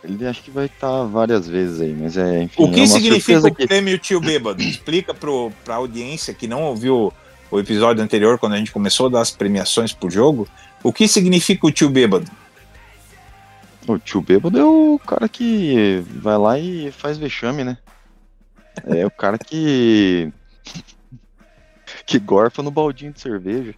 Ele 0.02 0.26
acho 0.26 0.42
que 0.42 0.50
vai 0.50 0.66
estar 0.66 1.04
várias 1.04 1.46
vezes 1.46 1.80
aí, 1.80 1.92
mas 1.92 2.16
é, 2.16 2.42
enfim. 2.42 2.62
O 2.62 2.72
que 2.72 2.80
é 2.80 2.86
significa 2.86 3.46
o 3.46 3.54
que... 3.54 3.66
prêmio 3.66 3.98
tio 3.98 4.20
Bêbado? 4.20 4.60
Explica 4.62 5.12
pro, 5.12 5.52
pra 5.64 5.76
audiência 5.76 6.32
que 6.34 6.48
não 6.48 6.62
ouviu 6.62 7.12
o 7.50 7.60
episódio 7.60 8.02
anterior, 8.02 8.38
quando 8.38 8.54
a 8.54 8.56
gente 8.56 8.72
começou 8.72 9.06
a 9.06 9.10
dar 9.10 9.20
as 9.20 9.30
premiações 9.30 9.92
por 9.92 10.10
jogo. 10.10 10.48
O 10.82 10.92
que 10.92 11.06
significa 11.06 11.66
o 11.66 11.70
tio 11.70 11.90
Bêbado? 11.90 12.26
O 13.86 13.98
tio 13.98 14.20
bêbado 14.20 14.58
é 14.58 14.64
o 14.64 15.00
cara 15.04 15.28
que 15.28 16.04
vai 16.08 16.38
lá 16.38 16.58
e 16.58 16.92
faz 16.92 17.18
vexame, 17.18 17.64
né? 17.64 17.78
É 18.86 19.04
o 19.04 19.10
cara 19.10 19.38
que. 19.38 20.32
que 22.06 22.18
gorfa 22.18 22.62
no 22.62 22.70
baldinho 22.70 23.12
de 23.12 23.20
cerveja. 23.20 23.74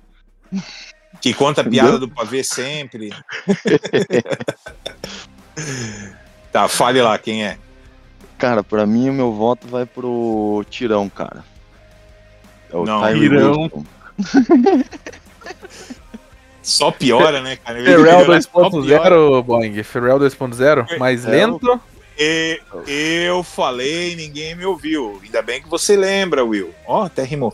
Que 1.20 1.32
conta 1.32 1.62
a 1.62 1.64
piada 1.64 1.98
do 1.98 2.08
pavê 2.08 2.44
sempre. 2.44 3.10
tá, 6.52 6.68
fale 6.68 7.00
lá 7.00 7.18
quem 7.18 7.44
é. 7.44 7.58
Cara, 8.36 8.62
pra 8.62 8.86
mim 8.86 9.08
o 9.08 9.12
meu 9.12 9.32
voto 9.32 9.66
vai 9.66 9.86
pro 9.86 10.64
Tirão, 10.68 11.08
cara. 11.08 11.42
É 12.70 12.76
o 12.76 12.84
Não, 12.84 13.00
Tyree 13.00 13.28
Tirão. 13.28 13.86
Só 16.64 16.90
piora, 16.90 17.40
né, 17.42 17.56
cara? 17.56 17.78
Ferrell 17.84 18.40
Só 18.42 18.70
piora. 18.70 19.10
2.0, 19.10 19.42
Boeing. 19.44 19.82
Ferrell 19.82 20.18
2.0, 20.18 20.98
mais 20.98 21.24
É, 21.26 21.30
lento. 21.30 21.80
E- 22.18 22.60
eu 23.26 23.42
falei, 23.42 24.16
ninguém 24.16 24.54
me 24.54 24.64
ouviu. 24.64 25.20
Ainda 25.22 25.42
bem 25.42 25.60
que 25.62 25.68
você 25.68 25.96
lembra, 25.96 26.44
Will. 26.44 26.74
Ó, 26.86 27.04
até 27.04 27.22
rimou. 27.22 27.52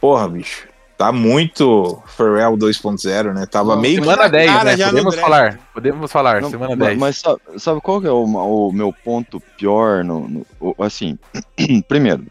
Porra, 0.00 0.28
bicho. 0.28 0.68
Tá 0.98 1.10
muito 1.10 2.02
Pharrell 2.08 2.58
2.0, 2.58 3.32
né? 3.32 3.46
Tava 3.46 3.74
Não, 3.74 3.80
meio 3.80 3.96
que 3.96 4.02
Semana 4.02 4.24
na 4.24 4.28
10, 4.28 4.50
cara 4.50 4.76
né? 4.76 4.84
Podemos 4.84 5.14
falar. 5.16 5.60
Podemos 5.72 6.12
falar, 6.12 6.42
Não, 6.42 6.50
semana 6.50 6.76
ma- 6.76 6.84
10. 6.86 6.98
Mas 6.98 7.16
sabe, 7.18 7.40
sabe 7.56 7.80
qual 7.80 8.02
que 8.02 8.06
é 8.06 8.10
o, 8.10 8.24
o 8.24 8.70
meu 8.72 8.92
ponto 8.92 9.40
pior 9.56 10.04
no, 10.04 10.28
no- 10.28 10.76
assim, 10.78 11.18
primeiro, 11.88 12.26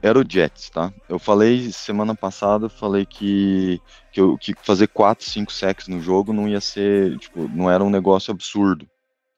era 0.00 0.18
o 0.18 0.24
Jets, 0.26 0.70
tá? 0.70 0.90
Eu 1.08 1.18
falei 1.18 1.70
semana 1.72 2.14
passada, 2.14 2.68
falei 2.70 3.04
que, 3.04 3.78
que, 4.18 4.20
eu- 4.20 4.36
que 4.36 4.54
fazer 4.62 4.88
4, 4.88 5.24
5 5.24 5.52
sacks 5.52 5.86
no 5.86 6.00
jogo 6.02 6.32
não 6.32 6.48
ia 6.48 6.60
ser, 6.60 7.16
tipo, 7.18 7.48
não 7.48 7.70
era 7.70 7.84
um 7.84 7.90
negócio 7.90 8.32
absurdo 8.32 8.84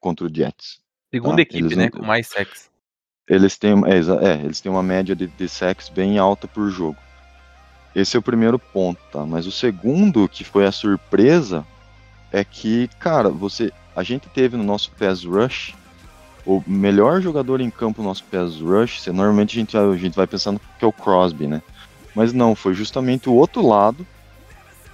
contra 0.00 0.26
o 0.26 0.34
Jets. 0.34 0.80
Segunda 1.12 1.36
tá, 1.36 1.42
equipe, 1.42 1.58
eles 1.64 1.76
né? 1.76 1.84
não- 1.92 2.00
Com 2.00 2.06
mais 2.06 2.26
sexo. 2.28 2.70
Eles 3.28 3.58
têm, 3.58 3.74
é, 3.84 3.98
é, 4.26 4.34
eles 4.42 4.60
têm 4.60 4.72
uma 4.72 4.82
média 4.82 5.14
de, 5.14 5.26
de 5.26 5.48
sacks 5.48 5.90
bem 5.90 6.18
alta 6.18 6.48
por 6.48 6.70
jogo. 6.70 6.96
Esse 7.94 8.16
é 8.16 8.20
o 8.20 8.22
primeiro 8.22 8.58
ponto, 8.58 8.98
tá? 9.12 9.24
Mas 9.26 9.46
o 9.46 9.52
segundo, 9.52 10.26
que 10.28 10.44
foi 10.44 10.64
a 10.64 10.72
surpresa, 10.72 11.66
é 12.32 12.42
que, 12.42 12.88
cara, 12.98 13.28
você, 13.28 13.70
a 13.94 14.02
gente 14.02 14.28
teve 14.30 14.56
no 14.56 14.64
nosso 14.64 14.90
pass 14.92 15.24
rush 15.24 15.74
o 16.46 16.62
melhor 16.66 17.20
jogador 17.20 17.60
em 17.60 17.68
campo 17.70 18.00
no 18.00 18.08
nosso 18.08 18.24
pass 18.24 18.56
rush. 18.60 19.06
Normalmente 19.08 19.56
a 19.56 19.60
gente, 19.60 19.76
vai, 19.76 19.84
a 19.84 19.96
gente 19.96 20.16
vai 20.16 20.26
pensando 20.26 20.58
que 20.78 20.84
é 20.84 20.88
o 20.88 20.92
Crosby, 20.92 21.46
né? 21.46 21.60
Mas 22.14 22.32
não, 22.32 22.54
foi 22.54 22.72
justamente 22.72 23.28
o 23.28 23.34
outro 23.34 23.66
lado 23.66 24.06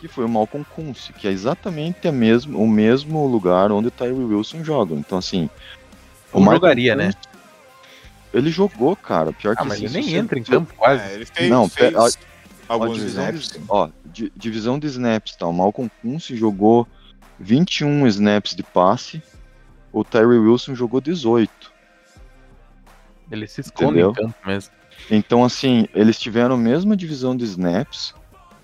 que 0.01 0.09
foi 0.09 0.25
o 0.25 0.29
Malcolm 0.29 0.65
Kunce, 0.75 1.13
que 1.13 1.27
é 1.27 1.31
exatamente 1.31 2.07
a 2.07 2.13
mesmo, 2.13 2.63
o 2.63 2.69
mesmo 2.69 3.27
lugar 3.27 3.73
onde 3.73 3.89
o 3.89 3.91
Tyree 3.91 4.13
Wilson 4.13 4.63
joga. 4.63 4.95
Então, 4.95 5.19
assim. 5.19 5.49
Ou 6.33 6.41
Malcolm 6.41 6.57
jogaria, 6.57 6.95
né? 6.95 7.13
Ele 8.35 8.51
jogou, 8.51 8.95
cara. 8.95 9.33
Pior 9.33 9.53
Ah, 9.57 9.63
que 9.63 9.69
mas 9.69 9.73
assim, 9.79 9.85
ele 9.87 9.95
nem 9.95 10.03
você- 10.05 10.17
entra 10.17 10.39
em 10.39 10.43
campo 10.43 10.75
quase. 10.75 11.03
É, 11.03 11.15
ele 11.15 11.25
fez, 11.27 11.49
Não, 11.51 11.69
fez 11.69 11.91
pera- 11.93 12.03
ó, 12.03 12.09
Ó, 12.69 12.73
alguns 12.73 12.97
divisão, 12.99 13.23
snaps. 13.31 13.49
de, 13.49 13.61
ó, 13.69 13.89
di- 14.05 14.33
divisão 14.37 14.79
de 14.79 14.87
snaps, 14.89 15.37
tá? 15.37 15.47
O 15.47 15.53
Malcolm 15.53 15.91
Kunce 16.03 16.37
jogou 16.37 16.87
21 17.39 18.07
snaps 18.09 18.55
de 18.55 18.63
passe, 18.63 19.23
o 19.93 20.05
Tyree 20.05 20.39
Wilson 20.39 20.75
jogou 20.75 21.01
18. 21.01 21.73
Ele 23.31 23.47
se 23.47 23.61
esconde 23.63 24.01
Entendeu? 24.01 24.11
em 24.11 24.15
campo 24.15 24.35
mesmo. 24.45 24.73
Então, 25.11 25.45
assim, 25.45 25.87
eles 25.95 26.19
tiveram 26.19 26.55
a 26.55 26.59
mesma 26.59 26.97
divisão 26.97 27.37
de 27.37 27.45
snaps. 27.45 28.15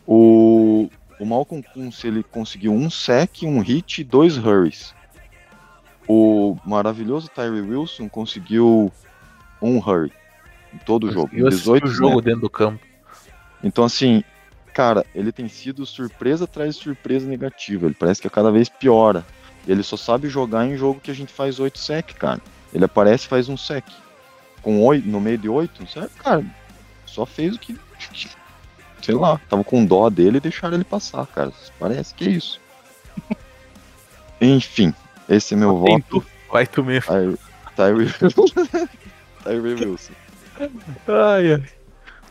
O, 0.07 0.91
o 1.23 1.25
Malcolm 1.25 1.63
Kunce, 1.63 2.09
ele 2.09 2.25
conseguiu 2.25 2.73
um 2.73 2.91
sec, 2.91 3.45
um 3.45 3.61
hit 3.61 4.01
e 4.01 4.05
dois 4.05 4.37
hurries. 4.37 4.93
O 6.09 6.57
maravilhoso 6.67 7.29
Tyree 7.29 7.61
Wilson 7.61 8.09
conseguiu 8.09 8.91
um 9.63 9.79
hurry 9.79 10.13
em 10.75 10.79
todo 10.79 11.07
o 11.07 11.13
jogo. 11.13 11.31
Eu 11.33 11.47
assisti 11.47 11.65
18 11.65 11.87
o 11.87 11.91
jogo 11.91 12.21
dentro 12.21 12.41
do 12.41 12.51
campo. 12.51 12.85
Então, 13.63 13.85
assim, 13.85 14.25
cara, 14.75 15.07
ele 15.15 15.31
tem 15.31 15.49
sido 15.49 15.87
surpresa 15.87 16.43
atrás 16.43 16.75
de 16.75 16.83
surpresa 16.83 17.25
negativa. 17.25 17.87
Ele 17.87 17.95
parece 17.95 18.21
que 18.21 18.27
a 18.27 18.31
cada 18.31 18.51
vez 18.51 18.69
piora. 18.69 19.25
Ele 19.65 19.85
só 19.85 19.97
sabe 19.97 20.29
jogar 20.29 20.67
em 20.67 20.77
jogo 20.77 20.99
que 20.99 21.13
a 21.13 21.15
gente 21.15 21.33
faz 21.33 21.61
8 21.61 21.79
sec, 21.79 22.15
cara. 22.15 22.41
Ele 22.75 22.85
aparece 22.85 23.27
e 23.27 23.29
faz 23.29 23.49
um 23.49 23.57
sec. 23.57 23.85
Com 24.61 24.83
8, 24.85 25.07
no 25.07 25.21
meio 25.21 25.39
de 25.39 25.49
8, 25.49 25.89
sabe? 25.89 26.09
Cara, 26.19 26.45
só 27.07 27.25
fez 27.25 27.55
o 27.55 27.61
que. 27.61 27.79
Sei 29.03 29.15
lá, 29.15 29.41
tava 29.51 29.65
com 29.65 29.85
dó 29.85 30.09
dele 30.09 30.37
e 30.39 30.41
deixaram 30.41 30.75
ele 30.77 30.85
passar, 30.85 31.27
cara. 31.27 31.53
Parece 31.79 32.15
que 32.15 32.25
é 32.25 32.31
isso. 32.31 32.61
Enfim, 34.41 34.95
esse 35.29 35.55
é 35.55 35.57
meu 35.57 35.83
Tem 35.85 35.99
voto. 35.99 36.25
Vai 36.51 36.67
tu 36.67 36.83
mesmo. 36.85 37.11
Ty- 37.11 37.39
Tyree 37.77 38.13
Tyree 39.43 39.75
Wilson. 39.75 40.13
Ai, 41.09 41.55
ai. 41.55 41.63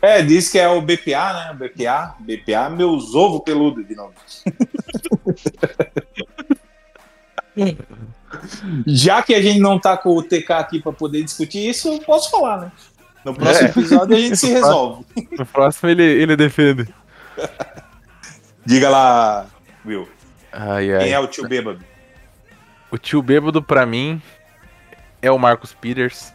É, 0.00 0.20
diz 0.22 0.50
que 0.50 0.58
é 0.58 0.68
o 0.68 0.80
BPA, 0.80 1.32
né? 1.32 1.50
O 1.52 1.54
BPA, 1.54 2.16
BPA, 2.18 2.70
meus 2.70 3.14
ovos 3.14 3.42
peludos 3.44 3.86
de 3.86 3.94
novo. 3.94 4.14
Já 8.86 9.22
que 9.22 9.34
a 9.34 9.42
gente 9.42 9.60
não 9.60 9.78
tá 9.78 9.96
com 9.96 10.16
o 10.16 10.22
TK 10.22 10.52
aqui 10.52 10.80
para 10.80 10.92
poder 10.92 11.22
discutir 11.22 11.68
isso, 11.68 11.88
eu 11.88 11.98
posso 12.00 12.30
falar, 12.30 12.60
né? 12.62 12.72
No 13.24 13.34
próximo 13.34 13.66
É. 13.68 13.70
episódio 13.70 14.16
a 14.16 14.20
gente 14.20 14.36
se 14.36 14.50
resolve. 14.52 15.04
No 15.38 15.46
próximo 15.46 15.88
ele, 15.90 16.02
ele 16.02 16.36
defende. 16.36 16.92
Diga 18.66 18.88
lá, 18.90 19.46
Will. 19.84 20.08
Ai, 20.52 20.86
Quem 20.86 20.94
ai. 20.94 21.12
é 21.12 21.18
o 21.18 21.26
tio 21.26 21.48
bêbado? 21.48 21.80
O 22.90 22.98
tio 22.98 23.22
bêbado 23.22 23.62
pra 23.62 23.86
mim 23.86 24.20
é 25.20 25.30
o 25.30 25.38
Marcos 25.38 25.72
Peters. 25.72 26.32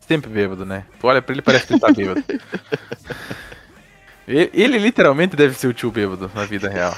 Sempre 0.00 0.28
bêbado, 0.30 0.64
né? 0.66 0.84
Tu 0.98 1.06
olha 1.06 1.22
pra 1.22 1.32
ele 1.32 1.42
parece 1.42 1.66
que 1.68 1.72
ele 1.74 1.80
tá 1.80 1.92
bêbado. 1.94 2.24
Ele, 4.26 4.50
ele 4.52 4.78
literalmente 4.78 5.36
deve 5.36 5.54
ser 5.54 5.68
o 5.68 5.74
tio 5.74 5.90
bêbado 5.90 6.30
na 6.34 6.44
vida 6.44 6.68
real. 6.68 6.96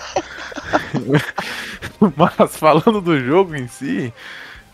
Mas 2.17 2.57
falando 2.57 3.01
do 3.01 3.19
jogo 3.21 3.55
em 3.55 3.69
si, 3.69 4.13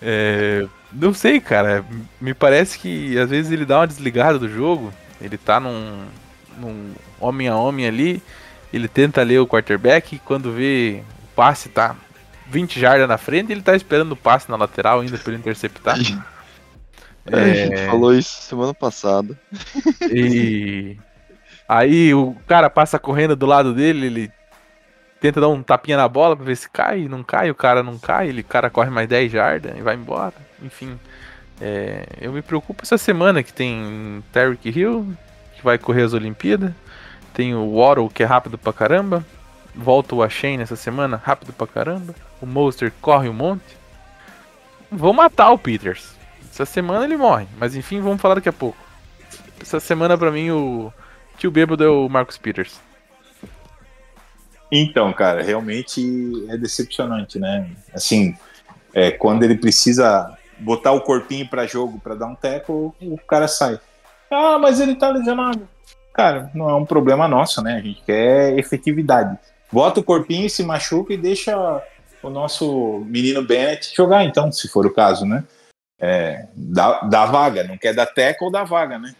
é, 0.00 0.66
não 0.93 1.12
sei, 1.12 1.40
cara. 1.40 1.85
Me 2.20 2.35
parece 2.35 2.78
que 2.78 3.19
às 3.19 3.31
vezes 3.31 3.52
ele 3.52 3.65
dá 3.65 3.81
uma 3.81 3.86
desligada 3.86 4.39
do 4.39 4.48
jogo. 4.48 4.93
Ele 5.20 5.36
tá 5.36 5.60
num, 5.60 6.06
num 6.56 6.93
homem 7.20 7.48
a 7.48 7.56
homem 7.56 7.86
ali. 7.86 8.23
Ele 8.73 8.89
tenta 8.89 9.23
ler 9.23 9.39
o 9.39 9.47
quarterback 9.47 10.16
e 10.16 10.19
quando 10.19 10.52
vê 10.52 11.02
o 11.24 11.35
passe 11.35 11.69
tá 11.69 11.97
20 12.48 12.78
jardas 12.81 13.09
na 13.09 13.19
frente, 13.19 13.52
ele 13.52 13.62
tá 13.62 13.74
esperando 13.74 14.12
o 14.12 14.16
passe 14.16 14.51
na 14.51 14.56
lateral 14.56 15.01
ainda 15.01 15.19
pra 15.19 15.32
ele 15.32 15.40
interceptar. 15.40 15.97
A 17.31 17.44
gente 17.44 17.85
falou 17.85 18.15
isso 18.15 18.43
semana 18.43 18.73
passada. 18.73 19.39
E 20.10 20.97
aí 21.69 22.15
o 22.15 22.35
cara 22.47 22.70
passa 22.70 22.98
correndo 22.98 23.36
do 23.36 23.44
lado 23.44 23.74
dele, 23.74 24.06
ele 24.06 24.32
tenta 25.20 25.39
dar 25.39 25.48
um 25.48 25.62
tapinha 25.62 25.98
na 25.98 26.09
bola 26.09 26.35
pra 26.35 26.47
ver 26.47 26.56
se 26.56 26.70
cai, 26.70 27.06
não 27.06 27.23
cai, 27.23 27.51
o 27.51 27.55
cara 27.55 27.82
não 27.82 27.98
cai, 27.98 28.28
ele 28.28 28.40
o 28.40 28.44
cara 28.44 28.70
corre 28.70 28.89
mais 28.89 29.06
10 29.06 29.31
jardas 29.31 29.77
e 29.77 29.82
vai 29.82 29.94
embora. 29.94 30.32
Enfim, 30.62 30.98
é, 31.60 32.06
eu 32.20 32.32
me 32.32 32.43
preocupo 32.43 32.82
essa 32.82 32.98
semana 32.98 33.43
que 33.43 33.52
tem 33.52 34.22
Tarek 34.32 34.68
Hill, 34.68 35.16
que 35.56 35.64
vai 35.64 35.78
correr 35.78 36.02
as 36.02 36.12
Olimpíadas, 36.12 36.72
tem 37.35 37.55
o 37.55 37.76
Waddle, 37.76 38.10
que 38.10 38.22
é 38.22 38.26
rápido 38.26 38.56
pra 38.56 38.72
caramba, 38.72 39.24
volta 39.74 40.14
o 40.14 40.22
Ashen 40.22 40.59
nessa 40.59 40.76
semana, 40.76 41.20
rápido 41.22 41.52
pra 41.52 41.66
caramba, 41.66 42.14
o 42.40 42.47
Monster 42.47 42.93
corre 43.01 43.28
um 43.28 43.35
monte. 43.35 43.76
Vou 44.90 45.12
matar 45.12 45.51
o 45.51 45.59
Peters. 45.59 46.16
Essa 46.51 46.64
semana 46.64 47.05
ele 47.05 47.16
morre, 47.16 47.47
mas 47.59 47.76
enfim, 47.76 48.01
vamos 48.01 48.20
falar 48.20 48.36
daqui 48.36 48.48
a 48.48 48.52
pouco. 48.52 48.78
Essa 49.60 49.78
semana 49.80 50.16
pra 50.16 50.30
mim 50.30 50.51
o 50.51 50.93
tio 51.36 51.51
bêbado 51.51 51.85
é 51.85 51.89
o 51.89 52.09
Marcus 52.09 52.39
Peters. 52.39 52.80
Então, 54.70 55.12
cara, 55.12 55.43
realmente 55.43 56.02
é 56.48 56.56
decepcionante, 56.56 57.39
né? 57.39 57.70
Assim, 57.94 58.36
é, 58.93 59.10
quando 59.10 59.43
ele 59.43 59.56
precisa 59.56 60.38
botar 60.59 60.93
o 60.93 61.01
corpinho 61.01 61.48
pra 61.48 61.66
jogo 61.66 62.01
pra 62.01 62.14
dar 62.14 62.26
um 62.26 62.35
teco, 62.35 62.94
o 63.01 63.18
cara 63.18 63.48
sai. 63.48 63.78
Ah, 64.30 64.59
mas 64.59 64.80
ele 64.80 64.94
tá 64.94 65.09
lesionado. 65.09 65.68
Cara, 66.12 66.51
não 66.55 66.68
é 66.68 66.74
um 66.74 66.85
problema 66.85 67.28
nosso, 67.28 67.62
né? 67.62 67.76
A 67.76 67.80
gente 67.80 68.02
quer 68.02 68.59
efetividade. 68.59 69.39
Bota 69.70 70.01
o 70.01 70.05
corpinho, 70.05 70.51
se 70.51 70.62
machuca 70.62 71.12
e 71.12 71.16
deixa 71.16 71.82
o 72.22 72.30
nosso 72.30 73.05
menino 73.06 73.43
Bennett 73.43 73.94
jogar, 73.94 74.24
então, 74.24 74.51
se 74.51 74.68
for 74.68 74.85
o 74.86 74.93
caso, 74.93 75.24
né? 75.24 75.44
É, 76.01 76.47
dá, 76.55 77.01
dá 77.02 77.26
vaga, 77.26 77.64
não 77.64 77.76
quer 77.76 77.94
dar 77.94 78.06
teco 78.06 78.47
ou 78.47 78.51
dá 78.51 78.64
vaga, 78.64 78.98
né? 78.98 79.14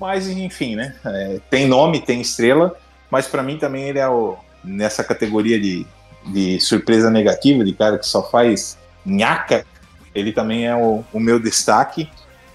Mas, 0.00 0.28
enfim, 0.28 0.76
né? 0.76 0.94
É, 1.04 1.40
tem 1.48 1.66
nome, 1.66 2.00
tem 2.00 2.20
estrela, 2.20 2.76
mas 3.10 3.26
pra 3.26 3.42
mim 3.42 3.58
também 3.58 3.88
ele 3.88 3.98
é 3.98 4.08
o, 4.08 4.36
nessa 4.64 5.04
categoria 5.04 5.60
de, 5.60 5.86
de 6.26 6.58
surpresa 6.60 7.10
negativa, 7.10 7.64
de 7.64 7.72
cara 7.72 7.98
que 7.98 8.06
só 8.06 8.22
faz 8.28 8.78
nhaca, 9.04 9.64
ele 10.14 10.32
também 10.32 10.66
é 10.66 10.74
o, 10.74 11.04
o 11.12 11.20
meu 11.20 11.38
destaque. 11.38 12.08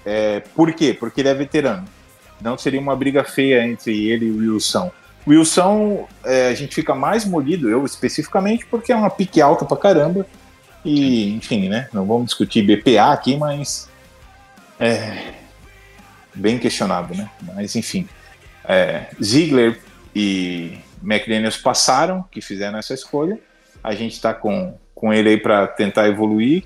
É, 0.06 0.42
por 0.56 0.72
quê? 0.74 0.96
Porque 0.98 1.22
ele 1.22 1.30
é 1.30 1.34
veterano. 1.34 1.86
Não 2.42 2.58
seria 2.58 2.80
uma 2.80 2.96
briga 2.96 3.24
feia 3.24 3.66
entre 3.66 4.08
ele 4.10 4.28
e 4.28 4.32
o 4.32 4.54
Wilson. 4.54 4.92
O 5.26 5.32
Wilson, 5.32 6.08
é, 6.24 6.48
a 6.48 6.54
gente 6.54 6.74
fica 6.74 6.96
mais 6.96 7.26
molido, 7.26 7.70
eu 7.70 7.84
especificamente, 7.86 8.66
porque 8.66 8.92
é 8.92 8.96
uma 8.96 9.10
pique 9.10 9.42
alta 9.42 9.66
pra 9.66 9.76
caramba. 9.76 10.26
E, 10.86 11.34
enfim, 11.36 11.68
né? 11.68 11.90
Não 11.92 12.06
vamos 12.06 12.28
discutir 12.28 12.62
BPA 12.62 13.12
aqui, 13.12 13.36
mas. 13.36 13.90
É. 14.80 15.34
Bem 16.34 16.58
questionado, 16.58 17.16
né? 17.16 17.30
Mas, 17.42 17.76
enfim. 17.76 18.08
É, 18.64 19.08
Ziegler 19.22 19.80
e 20.16 20.78
McDaniels 21.04 21.58
passaram, 21.58 22.24
que 22.32 22.40
fizeram 22.40 22.78
essa 22.78 22.94
escolha. 22.94 23.40
A 23.84 23.94
gente 23.96 24.14
está 24.14 24.34
com, 24.34 24.78
com 24.94 25.12
ele 25.12 25.30
aí 25.30 25.38
para 25.38 25.68
tentar 25.68 26.08
evoluir. 26.08 26.64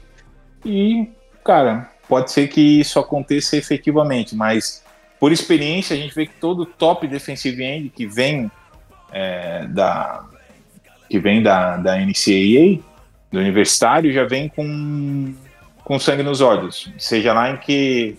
E, 0.66 1.10
cara, 1.44 1.90
pode 2.08 2.32
ser 2.32 2.48
que 2.48 2.80
isso 2.80 3.00
aconteça 3.00 3.56
efetivamente, 3.56 4.36
mas 4.36 4.84
por 5.20 5.32
experiência 5.32 5.96
a 5.96 6.00
gente 6.00 6.14
vê 6.14 6.26
que 6.26 6.34
todo 6.34 6.66
top 6.66 7.08
defensive 7.08 7.64
end 7.64 7.90
que 7.90 8.06
vem 8.06 8.52
é, 9.12 9.66
da 9.68 10.26
que 11.10 11.20
vem 11.20 11.44
da, 11.44 11.76
da 11.76 11.98
NCAA, 11.98 12.80
do 13.30 13.40
universitário, 13.40 14.14
já 14.14 14.24
vem 14.24 14.48
com, 14.48 15.34
com 15.84 16.00
sangue 16.00 16.24
nos 16.24 16.40
olhos, 16.40 16.90
seja 16.98 17.34
lá 17.34 17.52
em 17.52 17.58
que 17.58 18.16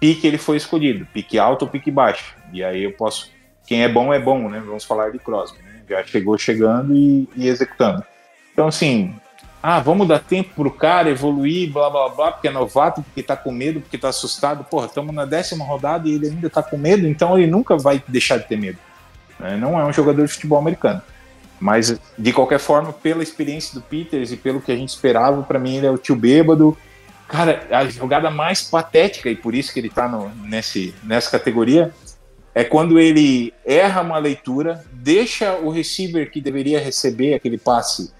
pique 0.00 0.26
ele 0.26 0.38
foi 0.38 0.56
escolhido, 0.56 1.06
pique 1.12 1.38
alto 1.38 1.66
ou 1.66 1.68
pique 1.68 1.90
baixo. 1.90 2.34
E 2.50 2.64
aí 2.64 2.82
eu 2.82 2.92
posso 2.92 3.30
quem 3.66 3.84
é 3.84 3.88
bom 3.88 4.12
é 4.12 4.18
bom, 4.18 4.48
né? 4.48 4.60
Vamos 4.66 4.84
falar 4.84 5.10
de 5.10 5.18
Crosby, 5.20 5.58
né? 5.62 5.82
Já 5.88 6.02
chegou 6.02 6.36
chegando 6.36 6.92
e, 6.92 7.28
e 7.36 7.46
executando. 7.46 8.02
Então, 8.52 8.66
assim, 8.66 9.14
ah, 9.62 9.78
vamos 9.78 10.08
dar 10.08 10.20
tempo 10.20 10.50
pro 10.54 10.70
cara 10.70 11.10
evoluir, 11.10 11.70
blá 11.70 11.90
blá 11.90 12.08
blá, 12.08 12.32
porque 12.32 12.48
é 12.48 12.50
novato, 12.50 13.02
porque 13.02 13.22
tá 13.22 13.36
com 13.36 13.52
medo, 13.52 13.80
porque 13.80 13.98
tá 13.98 14.08
assustado. 14.08 14.64
Porra, 14.64 14.86
estamos 14.86 15.14
na 15.14 15.26
décima 15.26 15.64
rodada 15.64 16.08
e 16.08 16.14
ele 16.14 16.28
ainda 16.28 16.48
tá 16.48 16.62
com 16.62 16.78
medo, 16.78 17.06
então 17.06 17.38
ele 17.38 17.50
nunca 17.50 17.76
vai 17.76 18.02
deixar 18.08 18.38
de 18.38 18.48
ter 18.48 18.56
medo. 18.56 18.78
né? 19.38 19.56
Não 19.58 19.78
é 19.78 19.84
um 19.84 19.92
jogador 19.92 20.26
de 20.26 20.32
futebol 20.32 20.58
americano. 20.58 21.02
Mas, 21.60 22.00
de 22.16 22.32
qualquer 22.32 22.58
forma, 22.58 22.90
pela 22.90 23.22
experiência 23.22 23.74
do 23.74 23.82
Peters 23.82 24.32
e 24.32 24.36
pelo 24.36 24.62
que 24.62 24.72
a 24.72 24.76
gente 24.76 24.88
esperava, 24.88 25.42
para 25.42 25.58
mim 25.58 25.76
ele 25.76 25.86
é 25.86 25.90
o 25.90 25.98
tio 25.98 26.16
bêbado. 26.16 26.76
Cara, 27.28 27.66
a 27.70 27.84
jogada 27.84 28.30
mais 28.30 28.62
patética, 28.62 29.28
e 29.28 29.36
por 29.36 29.54
isso 29.54 29.74
que 29.74 29.78
ele 29.78 29.90
tá 29.90 30.08
no, 30.08 30.30
nesse, 30.46 30.94
nessa 31.04 31.30
categoria, 31.30 31.92
é 32.54 32.64
quando 32.64 32.98
ele 32.98 33.52
erra 33.64 34.00
uma 34.00 34.16
leitura, 34.16 34.82
deixa 34.90 35.52
o 35.56 35.70
receiver 35.70 36.30
que 36.30 36.40
deveria 36.40 36.80
receber 36.80 37.34
aquele 37.34 37.58
passe 37.58 38.10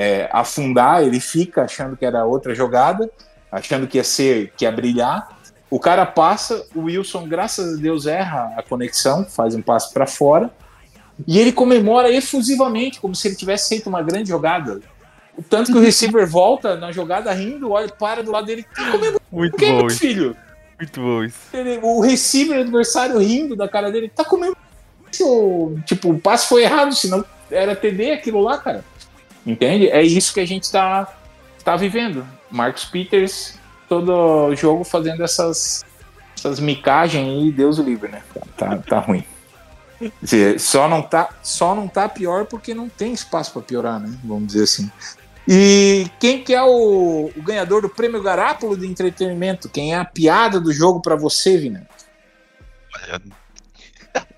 é, 0.00 0.28
afundar, 0.32 1.02
ele 1.02 1.18
fica 1.18 1.64
achando 1.64 1.96
que 1.96 2.06
era 2.06 2.24
outra 2.24 2.54
jogada, 2.54 3.10
achando 3.50 3.88
que 3.88 3.96
ia 3.96 4.04
ser, 4.04 4.52
que 4.56 4.64
ia 4.64 4.70
brilhar. 4.70 5.36
O 5.68 5.80
cara 5.80 6.06
passa, 6.06 6.64
o 6.72 6.82
Wilson, 6.82 7.26
graças 7.26 7.74
a 7.76 7.82
Deus, 7.82 8.06
erra 8.06 8.54
a 8.56 8.62
conexão, 8.62 9.24
faz 9.24 9.56
um 9.56 9.60
passe 9.60 9.92
para 9.92 10.06
fora, 10.06 10.50
e 11.26 11.36
ele 11.36 11.50
comemora 11.50 12.12
efusivamente, 12.12 13.00
como 13.00 13.12
se 13.12 13.26
ele 13.26 13.34
tivesse 13.34 13.70
feito 13.70 13.88
uma 13.88 14.00
grande 14.00 14.28
jogada. 14.28 14.80
Tanto 15.50 15.72
que 15.72 15.78
o 15.78 15.80
receiver 15.80 16.24
volta 16.30 16.76
na 16.76 16.92
jogada 16.92 17.32
rindo, 17.32 17.72
olha, 17.72 17.88
para 17.88 18.22
do 18.22 18.30
lado 18.30 18.46
dele, 18.46 18.64
tá 18.72 18.92
Muito 19.32 19.54
o 19.54 19.58
quê, 19.58 19.66
bom 19.72 19.78
meu 19.78 19.90
filho? 19.90 20.36
Muito 20.78 21.00
bom 21.00 21.24
isso. 21.24 21.38
Ele- 21.52 21.80
o 21.82 22.00
receiver 22.00 22.60
adversário 22.60 23.18
rindo 23.18 23.56
da 23.56 23.68
cara 23.68 23.90
dele, 23.90 24.08
tá 24.08 24.24
comendo. 24.24 24.56
Tipo, 25.10 26.10
o 26.10 26.20
passe 26.20 26.46
foi 26.46 26.62
errado, 26.62 26.94
senão 26.94 27.24
era 27.50 27.74
TD 27.74 28.12
aquilo 28.12 28.40
lá, 28.40 28.58
cara. 28.58 28.84
Entende? 29.48 29.88
É 29.88 30.02
isso 30.02 30.34
que 30.34 30.40
a 30.40 30.46
gente 30.46 30.70
tá, 30.70 31.10
tá 31.64 31.74
vivendo. 31.74 32.26
Marcos 32.50 32.84
Peters, 32.84 33.58
todo 33.88 34.54
jogo 34.54 34.84
fazendo 34.84 35.24
essas, 35.24 35.86
essas 36.36 36.60
micagens 36.60 37.26
aí, 37.26 37.50
Deus 37.50 37.78
o 37.78 37.82
livre, 37.82 38.10
né? 38.10 38.22
Tá, 38.58 38.76
tá 38.76 38.98
ruim. 39.00 39.24
Dizer, 40.22 40.60
Só 40.60 40.86
não, 40.86 41.00
tá, 41.00 41.30
só 41.42 41.74
não 41.74 41.88
tá 41.88 42.06
pior 42.08 42.44
porque 42.44 42.74
não 42.74 42.90
tem 42.90 43.14
espaço 43.14 43.52
para 43.52 43.62
piorar, 43.62 43.98
né? 43.98 44.14
Vamos 44.22 44.48
dizer 44.48 44.64
assim. 44.64 44.90
E 45.48 46.06
quem 46.20 46.44
que 46.44 46.54
é 46.54 46.62
o, 46.62 47.32
o 47.34 47.42
ganhador 47.42 47.80
do 47.80 47.88
prêmio 47.88 48.22
Garápolo 48.22 48.76
de 48.76 48.86
entretenimento? 48.86 49.70
Quem 49.70 49.94
é 49.94 49.96
a 49.96 50.04
piada 50.04 50.60
do 50.60 50.70
jogo 50.70 51.00
para 51.00 51.16
você, 51.16 51.56
Vina? 51.56 51.88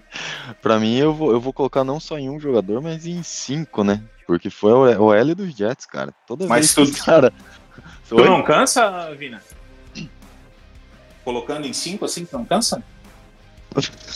Pra 0.62 0.78
mim, 0.78 0.96
eu 0.96 1.12
vou, 1.12 1.32
eu 1.32 1.40
vou 1.40 1.52
colocar 1.52 1.82
não 1.82 1.98
só 1.98 2.16
em 2.16 2.30
um 2.30 2.38
jogador, 2.38 2.80
mas 2.80 3.06
em 3.06 3.24
cinco, 3.24 3.82
né? 3.82 4.02
Porque 4.30 4.48
foi 4.48 4.72
o, 4.72 5.12
L 5.12 5.34
dos 5.34 5.52
Jets, 5.52 5.84
cara. 5.86 6.14
Toda 6.24 6.46
Mas 6.46 6.72
vez 6.72 6.88
tu- 6.88 6.94
que, 6.94 7.04
cara. 7.04 7.32
Tu 8.08 8.14
não 8.14 8.44
cansa, 8.44 9.12
Vina? 9.16 9.42
Colocando 11.24 11.66
em 11.66 11.72
cinco 11.72 12.04
assim, 12.04 12.24
tu 12.24 12.38
não 12.38 12.44
cansa? 12.44 12.80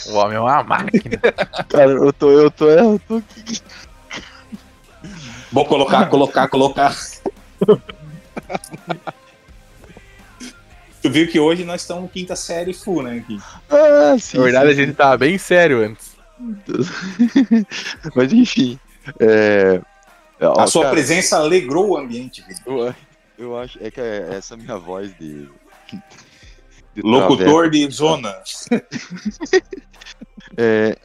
O 0.07 0.13
homem 0.13 0.37
é 0.37 0.39
uma 0.39 0.63
máquina. 0.63 1.19
Cara, 1.67 1.91
eu 1.91 2.13
tô, 2.13 2.31
eu 2.31 2.49
tô, 2.49 2.69
eu 2.69 2.97
tô 3.05 3.17
aqui. 3.17 3.61
Vou 5.51 5.65
colocar, 5.65 6.05
colocar, 6.09 6.47
colocar. 6.47 6.95
tu 11.01 11.09
viu 11.09 11.27
que 11.27 11.41
hoje 11.41 11.65
nós 11.65 11.81
estamos 11.81 12.09
quinta 12.09 12.37
série 12.37 12.73
full, 12.73 13.03
né? 13.03 13.17
Aqui. 13.17 13.37
Ah, 13.69 14.15
sim, 14.17 14.37
Na 14.37 14.43
verdade, 14.45 14.69
a 14.69 14.75
sim, 14.75 14.77
gente 14.85 14.95
tava 14.95 15.17
bem 15.17 15.37
sério 15.37 15.83
antes. 15.83 16.15
Mas 18.15 18.31
enfim. 18.31 18.79
É... 19.19 19.81
ó, 20.41 20.59
A 20.59 20.67
sua 20.67 20.83
cara, 20.83 20.93
presença 20.93 21.37
alegrou 21.37 21.91
o 21.91 21.97
ambiente. 21.97 22.43
Eu, 22.65 22.93
eu 23.37 23.57
acho. 23.57 23.77
É 23.81 23.91
que 23.91 24.01
é 24.01 24.35
essa 24.35 24.55
minha 24.57 24.77
voz 24.77 25.15
de. 25.17 25.49
de 26.93 27.01
Locutor 27.01 27.69
de 27.69 27.89
zona. 27.89 28.33
É, 30.57 30.97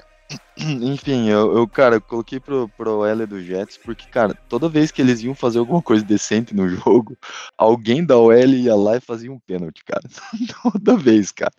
enfim, 0.58 1.28
eu, 1.28 1.56
eu, 1.56 1.68
cara, 1.68 1.96
eu 1.96 2.00
coloquei 2.00 2.38
pro, 2.38 2.68
pro 2.76 3.04
L 3.04 3.26
do 3.26 3.42
Jets 3.42 3.78
porque, 3.78 4.06
cara, 4.08 4.34
toda 4.48 4.68
vez 4.68 4.90
que 4.90 5.00
eles 5.00 5.22
iam 5.22 5.34
fazer 5.34 5.58
alguma 5.58 5.82
coisa 5.82 6.04
decente 6.04 6.54
no 6.54 6.68
jogo, 6.68 7.16
alguém 7.56 8.04
da 8.04 8.16
OL 8.16 8.32
ia 8.32 8.76
lá 8.76 8.96
e 8.96 9.00
fazia 9.00 9.32
um 9.32 9.38
pênalti, 9.38 9.82
cara. 9.84 10.02
toda 10.62 10.96
vez, 10.96 11.32
cara. 11.32 11.52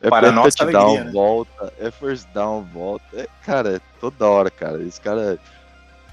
É 0.00 0.10
Para 0.10 0.28
é 0.28 0.30
nossa 0.32 0.50
touchdown, 0.58 0.82
alegria, 0.82 1.04
né? 1.04 1.12
volta, 1.12 1.72
é 1.78 1.90
first 1.90 2.28
down, 2.34 2.64
volta. 2.72 3.04
É, 3.14 3.28
cara, 3.44 3.76
é 3.76 3.80
toda 4.00 4.26
hora, 4.26 4.50
cara. 4.50 4.82
Esse 4.82 5.00
cara. 5.00 5.38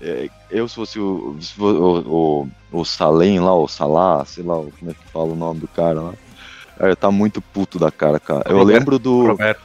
É, 0.02 0.30
eu, 0.50 0.68
se 0.68 0.76
fosse 0.76 1.00
o, 1.00 1.38
o, 1.60 1.68
o, 2.72 2.80
o 2.80 2.86
Salem 2.86 3.40
lá, 3.40 3.54
o 3.54 3.68
Salah, 3.68 4.26
sei 4.26 4.44
lá 4.44 4.56
como 4.56 4.92
é 4.92 4.94
que 4.94 5.12
fala 5.12 5.32
o 5.32 5.36
nome 5.36 5.60
do 5.60 5.68
cara 5.68 6.02
lá. 6.02 6.14
Cara, 6.78 6.96
tá 6.96 7.12
muito 7.12 7.42
puto 7.42 7.78
da 7.78 7.92
cara, 7.92 8.20
cara. 8.20 8.44
Eu 8.48 8.58
Roberto. 8.58 8.80
lembro 8.80 9.00
do. 9.00 9.28
Roberto. 9.28 9.62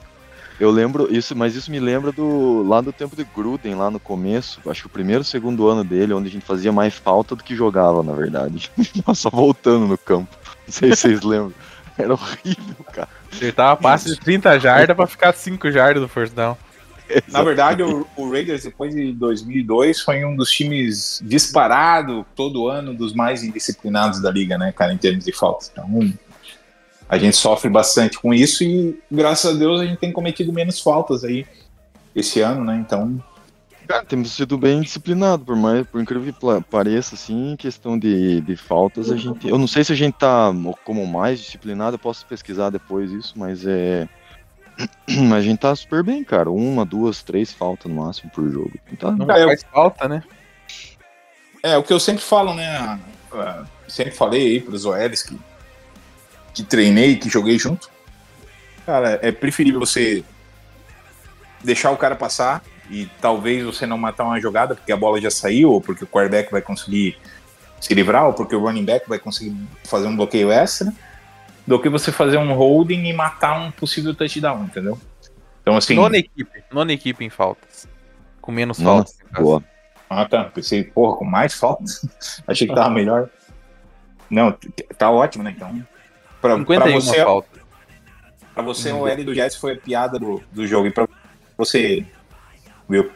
Eu 0.59 0.71
lembro 0.71 1.15
isso, 1.15 1.37
mas 1.37 1.55
isso 1.55 1.71
me 1.71 1.79
lembra 1.79 2.13
do 2.13 2.63
lá 2.67 2.81
do 2.81 2.93
tempo 2.93 3.15
de 3.15 3.25
Gruden, 3.25 3.75
lá 3.75 3.91
no 3.91 4.01
começo, 4.01 4.59
acho 4.71 4.83
que 4.83 4.87
o 4.87 4.91
primeiro, 4.91 5.23
segundo 5.23 5.69
ano 5.69 5.85
dele, 5.85 6.15
onde 6.15 6.29
a 6.29 6.31
gente 6.31 6.47
fazia 6.47 6.73
mais 6.73 6.95
falta 6.95 7.37
do 7.37 7.45
que 7.45 7.55
jogava, 7.55 8.03
na 8.03 8.13
verdade. 8.13 8.71
Só 9.15 9.29
voltando 9.29 9.87
no 9.87 9.99
campo. 9.99 10.35
Não 10.67 10.73
sei 10.73 10.91
se 10.91 10.97
vocês 10.97 11.21
lembram. 11.25 11.53
Era 11.99 12.13
horrível, 12.13 12.85
cara. 12.93 13.09
Acertava 13.33 13.77
passe 13.81 14.11
de 14.11 14.21
30 14.21 14.59
jardas 14.59 14.97
pra 14.97 15.07
ficar 15.07 15.33
5 15.33 15.71
jardas 15.71 16.03
do 16.03 16.09
first 16.09 16.35
down. 16.35 16.57
Na 17.29 17.43
verdade, 17.43 17.83
o, 17.83 18.07
o 18.17 18.31
Raiders, 18.31 18.65
depois 18.65 18.95
de 18.95 19.13
2002, 19.13 20.01
foi 20.01 20.25
um 20.25 20.35
dos 20.35 20.51
times 20.51 21.21
disparado 21.25 22.27
todo 22.35 22.69
ano 22.69 22.95
dos 22.95 23.15
mais 23.15 23.43
indisciplinados 23.43 24.21
da 24.21 24.31
liga, 24.31 24.59
né, 24.59 24.73
cara, 24.73 24.93
em 24.93 24.99
termos 24.99 25.25
de 25.25 25.33
faltas. 25.33 25.71
Então, 25.73 26.13
a 27.09 27.19
gente 27.19 27.37
sofre 27.37 27.71
bastante 27.71 28.19
com 28.19 28.35
isso 28.35 28.65
e, 28.65 28.99
graças 29.11 29.55
a 29.55 29.59
Deus, 29.59 29.81
a 29.81 29.87
gente 29.87 29.99
tem 29.99 30.13
cometido 30.13 30.53
menos 30.53 30.81
faltas 30.81 31.23
aí 31.23 31.47
esse 32.15 32.41
ano, 32.41 32.65
né? 32.65 32.77
Então, 32.77 33.23
Cara, 33.87 34.05
temos 34.05 34.33
sido 34.33 34.59
bem 34.59 34.81
disciplinados, 34.81 35.47
por 35.47 35.55
mais, 35.55 35.87
por 35.87 36.01
incrível 36.01 36.33
que 36.33 36.63
pareça, 36.69 37.15
assim, 37.15 37.53
em 37.53 37.57
questão 37.57 37.97
de, 37.97 38.41
de 38.41 38.57
faltas, 38.57 39.13
a 39.13 39.17
gente. 39.17 39.49
Eu 39.49 39.59
não 39.59 39.69
sei 39.69 39.85
se 39.85 39.93
a 39.93 39.97
gente 39.97 40.15
tá 40.15 40.53
como 40.85 41.07
mais 41.07 41.39
disciplinado, 41.39 41.95
eu 41.95 41.99
posso 41.99 42.27
pesquisar 42.27 42.71
depois 42.71 43.13
isso, 43.13 43.35
mas 43.37 43.65
é. 43.65 44.09
A 45.33 45.41
gente 45.41 45.59
tá 45.59 45.75
super 45.75 46.03
bem, 46.03 46.23
cara. 46.23 46.51
Uma, 46.51 46.85
duas, 46.85 47.23
três 47.23 47.53
faltas 47.53 47.91
no 47.91 48.03
máximo 48.05 48.31
por 48.31 48.51
jogo. 48.51 48.73
Tá, 48.99 49.11
Não 49.13 49.27
Cara, 49.27 49.41
eu- 49.41 49.49
faz 49.49 49.65
falta, 49.73 50.09
né? 50.09 50.23
é 51.63 51.77
o 51.77 51.83
que 51.83 51.93
eu 51.93 51.99
sempre 52.01 52.23
falo, 52.23 52.55
né? 52.55 53.01
ah, 53.33 53.65
Sempre 53.89 54.13
falei 54.15 54.47
aí 54.47 54.61
pros 54.61 54.85
OLs 54.85 55.23
que, 55.23 55.39
que 56.55 56.63
treinei, 56.63 57.17
que 57.17 57.29
joguei 57.29 57.59
junto. 57.59 57.89
Cara, 58.85 59.19
é 59.23 59.33
preferível 59.33 59.81
você 59.81 60.23
deixar 61.65 61.91
o 61.91 61.97
cara 61.97 62.15
passar 62.15 62.63
e 62.91 63.07
talvez 63.21 63.65
você 63.65 63.87
não 63.87 63.97
matar 63.99 64.25
uma 64.25 64.41
jogada 64.41 64.75
porque 64.75 64.93
a 64.93 64.97
bola 64.97 65.21
já 65.21 65.31
saiu, 65.31 65.71
ou 65.73 65.81
porque 65.81 66.05
o 66.05 66.07
quarterback 66.07 66.51
vai 66.53 66.61
conseguir 66.63 67.17
se 67.81 67.93
livrar, 67.95 68.27
ou 68.27 68.33
porque 68.33 68.55
o 68.55 68.61
running 68.61 68.85
back 68.85 69.09
vai 69.09 69.19
conseguir 69.19 69.57
fazer 69.85 70.07
um 70.07 70.17
bloqueio 70.17 70.51
extra, 70.53 70.93
do 71.67 71.81
que 71.81 71.89
você 71.89 72.13
fazer 72.13 72.37
um 72.39 72.53
holding 72.55 73.05
e 73.07 73.13
matar 73.13 73.59
um 73.59 73.71
possível 73.71 74.15
touchdown, 74.15 74.65
entendeu? 74.65 74.99
Então, 75.63 75.77
assim. 75.77 75.95
Nona 75.95 76.17
equipe. 76.19 76.63
Nona 76.73 76.93
equipe 76.93 77.25
em 77.25 77.31
faltas. 77.31 77.89
Com 78.41 78.53
menos 78.53 78.79
Nona, 78.79 79.05
faltas. 79.05 79.19
boa. 79.37 79.65
Ah, 80.09 80.25
tá. 80.25 80.45
Pensei, 80.45 80.85
porra, 80.85 81.17
com 81.17 81.25
mais 81.25 81.55
faltas. 81.55 82.09
Achei 82.47 82.69
que 82.69 82.75
tava 82.75 82.91
melhor. 82.91 83.29
Não, 84.31 84.57
tá 84.97 85.11
ótimo, 85.11 85.43
né? 85.43 85.53
Então. 85.57 85.73
Pra, 86.41 86.51
pra 86.51 86.59
51 86.59 87.01
você, 87.01 87.25
faltas. 87.25 87.61
pra 88.55 88.63
você 88.63 88.93
o 88.93 89.07
L 89.09 89.25
do 89.25 89.35
Jets 89.35 89.57
foi 89.57 89.73
a 89.73 89.77
piada 89.77 90.19
do, 90.19 90.41
do 90.53 90.67
jogo. 90.67 90.87
E 90.87 90.93
pra 90.93 91.09
você, 91.59 92.07
Will? 92.89 93.11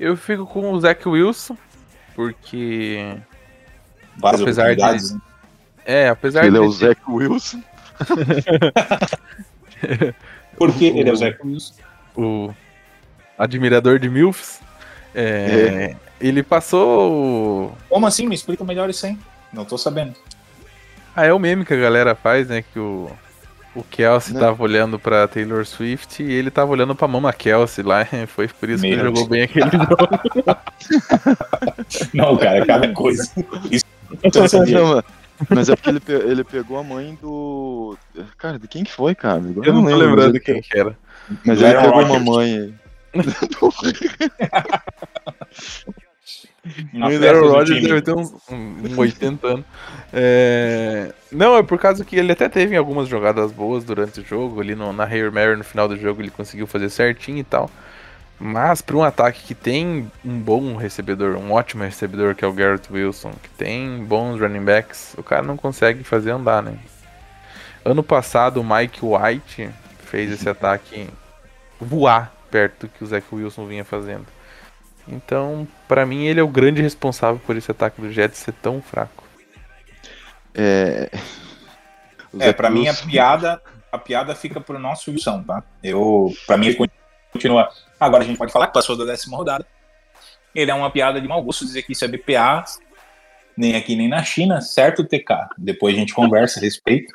Eu 0.00 0.16
fico 0.16 0.46
com 0.46 0.72
o 0.72 0.80
Zach 0.80 1.08
Wilson, 1.08 1.56
porque. 2.14 3.16
Várias 4.16 4.42
Apesar 4.42 4.74
de- 4.74 4.82
né? 5.14 5.20
É, 5.88 6.10
apesar 6.10 6.44
Ele 6.44 6.58
é 6.58 6.60
de 6.60 6.66
o 6.66 6.70
Zach 6.70 7.00
Wilson. 7.08 7.62
Porque 10.58 10.84
ele 10.84 11.08
é 11.08 11.12
o 11.12 11.16
Zé 11.16 11.32
Cruz. 11.32 11.72
o 12.14 12.50
admirador 13.38 13.98
de 13.98 14.10
MILFs, 14.10 14.60
é, 15.14 15.96
ele 16.20 16.42
passou. 16.42 17.74
Como 17.88 18.06
assim? 18.06 18.28
Me 18.28 18.34
explica 18.34 18.62
melhor 18.64 18.90
isso 18.90 19.06
aí. 19.06 19.16
Não 19.50 19.64
tô 19.64 19.78
sabendo. 19.78 20.14
Ah, 21.16 21.24
é 21.24 21.32
o 21.32 21.38
meme 21.38 21.64
que 21.64 21.72
a 21.72 21.80
galera 21.80 22.14
faz, 22.14 22.48
né? 22.48 22.62
Que 22.62 22.78
o, 22.78 23.10
o 23.74 23.82
Kelsey 23.82 24.34
Né? 24.34 24.40
tava 24.40 24.62
olhando 24.62 24.98
pra 24.98 25.26
Taylor 25.26 25.64
Swift 25.64 26.22
e 26.22 26.30
ele 26.30 26.50
tava 26.50 26.70
olhando 26.70 26.94
pra 26.94 27.08
Mama 27.08 27.32
Kelsey 27.32 27.82
lá. 27.82 28.06
Foi 28.28 28.46
por 28.46 28.68
isso 28.68 28.82
que 28.82 28.88
ele 28.88 28.96
Meu 28.96 29.06
jogou 29.06 29.26
bem 29.26 29.44
aquele 29.44 29.70
jogo. 29.70 29.96
Não, 32.12 32.36
cara, 32.36 32.66
cada 32.66 32.92
coisa. 32.92 33.26
Isso 33.70 33.86
não. 34.72 34.94
Não, 34.94 35.02
mas- 35.50 35.68
é 35.68 35.76
porque 35.76 35.90
ele, 35.90 36.00
pe- 36.00 36.12
ele 36.12 36.44
pegou 36.44 36.78
a 36.78 36.82
mãe 36.82 37.16
do. 37.20 37.96
Cara, 38.36 38.58
de 38.58 38.66
quem 38.68 38.84
que 38.84 38.92
foi, 38.92 39.14
cara? 39.14 39.38
Agora 39.38 39.66
Eu 39.68 39.72
não 39.74 39.82
tô 39.82 39.88
lembro, 39.90 40.06
lembrando 40.06 40.32
mas 40.34 40.42
quem 40.42 40.60
que 40.60 40.78
era. 40.78 40.96
Mas 41.44 41.60
ele 41.60 41.74
pegou 41.80 42.02
uma 42.04 42.18
mãe. 42.20 42.74
O 46.92 47.04
Aaron 47.04 47.48
Rodgers 47.50 47.82
deve 47.82 48.02
ter 48.02 48.12
uns, 48.14 48.32
um, 48.50 48.54
um 48.94 48.98
80 48.98 49.46
anos. 49.46 49.64
É, 50.12 51.12
Não, 51.32 51.56
é 51.56 51.62
por 51.62 51.78
causa 51.78 52.04
que 52.04 52.16
ele 52.16 52.32
até 52.32 52.48
teve 52.48 52.76
algumas 52.76 53.08
jogadas 53.08 53.52
boas 53.52 53.84
durante 53.84 54.20
o 54.20 54.24
jogo. 54.24 54.60
Ali 54.60 54.74
no, 54.74 54.92
na 54.92 55.04
Hail 55.04 55.32
Mary, 55.32 55.56
no 55.56 55.64
final 55.64 55.88
do 55.88 55.96
jogo, 55.96 56.20
ele 56.20 56.30
conseguiu 56.30 56.66
fazer 56.66 56.90
certinho 56.90 57.38
e 57.38 57.44
tal. 57.44 57.70
Mas 58.40 58.80
para 58.80 58.96
um 58.96 59.02
ataque 59.02 59.42
que 59.42 59.54
tem 59.54 60.10
um 60.24 60.38
bom 60.38 60.76
recebedor, 60.76 61.36
um 61.36 61.52
ótimo 61.52 61.82
recebedor, 61.82 62.34
que 62.34 62.44
é 62.44 62.48
o 62.48 62.52
Garrett 62.52 62.92
Wilson, 62.92 63.32
que 63.42 63.48
tem 63.50 64.04
bons 64.04 64.40
running 64.40 64.64
backs, 64.64 65.14
o 65.18 65.22
cara 65.22 65.42
não 65.42 65.56
consegue 65.56 66.04
fazer 66.04 66.30
andar, 66.30 66.62
né? 66.62 66.78
Ano 67.84 68.02
passado, 68.02 68.60
o 68.60 68.64
Mike 68.64 69.00
White 69.02 69.70
fez 70.04 70.30
esse 70.30 70.46
ataque 70.50 71.08
voar 71.80 72.32
perto 72.50 72.86
do 72.86 72.88
que 72.88 73.02
o 73.02 73.06
Zach 73.06 73.26
Wilson 73.32 73.66
vinha 73.66 73.84
fazendo. 73.84 74.26
Então, 75.06 75.66
pra 75.88 76.06
mim, 76.06 76.26
ele 76.26 76.38
é 76.38 76.42
o 76.42 76.48
grande 76.48 76.82
responsável 76.82 77.40
por 77.44 77.56
esse 77.56 77.70
ataque 77.70 78.00
do 78.00 78.12
Jets 78.12 78.38
ser 78.38 78.52
tão 78.52 78.80
fraco. 78.80 79.24
É. 80.54 81.10
É, 82.38 82.52
pra 82.52 82.68
mim 82.68 82.88
a 82.88 82.94
piada, 82.94 83.60
a 83.90 83.98
piada 83.98 84.34
fica 84.34 84.60
pro 84.60 84.78
nosso 84.78 85.10
Wilson, 85.10 85.42
tá? 85.42 85.62
Eu, 85.82 86.30
pra 86.46 86.56
mim 86.58 86.66
ele 86.66 86.90
continua. 87.32 87.70
Agora 87.98 88.22
a 88.22 88.26
gente 88.26 88.38
pode 88.38 88.52
falar 88.52 88.68
que 88.68 88.72
passou 88.72 88.96
da 88.96 89.04
décima 89.04 89.36
rodada. 89.36 89.66
Ele 90.54 90.70
é 90.70 90.74
uma 90.74 90.90
piada 90.90 91.20
de 91.20 91.28
mau 91.28 91.42
gosto 91.42 91.64
dizer 91.64 91.82
que 91.82 91.92
isso 91.92 92.04
é 92.04 92.08
BPA, 92.08 92.64
nem 93.56 93.76
aqui 93.76 93.96
nem 93.96 94.08
na 94.08 94.22
China, 94.22 94.60
certo, 94.60 95.04
TK? 95.04 95.50
Depois 95.56 95.94
a 95.94 95.98
gente 95.98 96.14
conversa 96.14 96.60
a 96.60 96.62
respeito. 96.62 97.12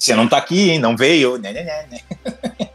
Você 0.00 0.14
não 0.14 0.28
tá 0.28 0.38
aqui, 0.38 0.70
hein? 0.70 0.78
Não 0.78 0.96
veio, 0.96 1.38
né, 1.38 1.52
né, 1.52 1.62
né, 1.62 1.86
né. 1.90 2.00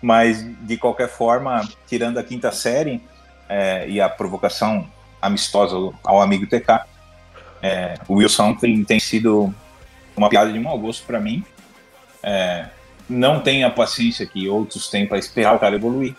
Mas 0.00 0.44
de 0.66 0.76
qualquer 0.76 1.08
forma, 1.08 1.66
tirando 1.86 2.18
a 2.18 2.22
quinta 2.22 2.52
série 2.52 3.02
é, 3.48 3.88
e 3.88 4.00
a 4.00 4.08
provocação 4.08 4.88
amistosa 5.20 5.74
ao 6.02 6.20
amigo 6.20 6.46
TK, 6.46 6.84
é, 7.62 7.94
o 8.06 8.16
Wilson 8.16 8.54
tem, 8.54 8.84
tem 8.84 9.00
sido 9.00 9.54
uma 10.14 10.28
piada 10.28 10.52
de 10.52 10.58
mau 10.58 10.78
gosto 10.78 11.06
pra 11.06 11.18
mim. 11.18 11.42
É, 12.22 12.66
não 13.08 13.40
tenho 13.40 13.66
a 13.66 13.70
paciência 13.70 14.26
que 14.26 14.48
outros 14.48 14.88
têm 14.88 15.06
para 15.06 15.18
esperar 15.18 15.54
o 15.54 15.58
cara 15.58 15.76
evoluir. 15.76 16.14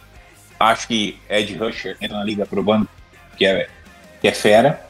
Acho 0.60 0.88
que 0.88 1.18
Ed 1.30 1.56
Rusher 1.56 1.98
entra 2.02 2.18
na 2.18 2.23
liga 2.23 2.45
provando 2.45 2.88
que 3.38 3.45
é, 3.45 3.68
que 4.22 4.27
é 4.27 4.32
fera. 4.32 4.86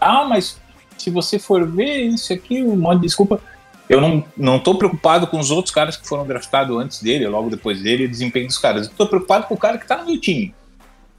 Ah, 0.00 0.24
mas 0.24 0.60
se 0.96 1.10
você 1.10 1.38
for 1.38 1.66
ver 1.68 2.02
isso 2.02 2.32
aqui, 2.32 2.62
um 2.62 2.76
monte 2.76 2.96
de 3.00 3.06
desculpa. 3.06 3.40
Eu 3.88 4.00
não, 4.02 4.22
não 4.36 4.58
tô 4.58 4.74
preocupado 4.74 5.26
com 5.26 5.38
os 5.40 5.50
outros 5.50 5.74
caras 5.74 5.96
que 5.96 6.06
foram 6.06 6.26
draftados 6.26 6.76
antes 6.76 7.02
dele, 7.02 7.26
logo 7.26 7.48
depois 7.48 7.80
dele, 7.82 8.02
e 8.02 8.06
o 8.06 8.10
desempenho 8.10 8.46
dos 8.46 8.58
caras. 8.58 8.86
Eu 8.86 8.92
tô 8.94 9.06
preocupado 9.06 9.46
com 9.46 9.54
o 9.54 9.58
cara 9.58 9.78
que 9.78 9.86
tá 9.86 9.96
no 9.96 10.06
meu 10.06 10.20
time. 10.20 10.54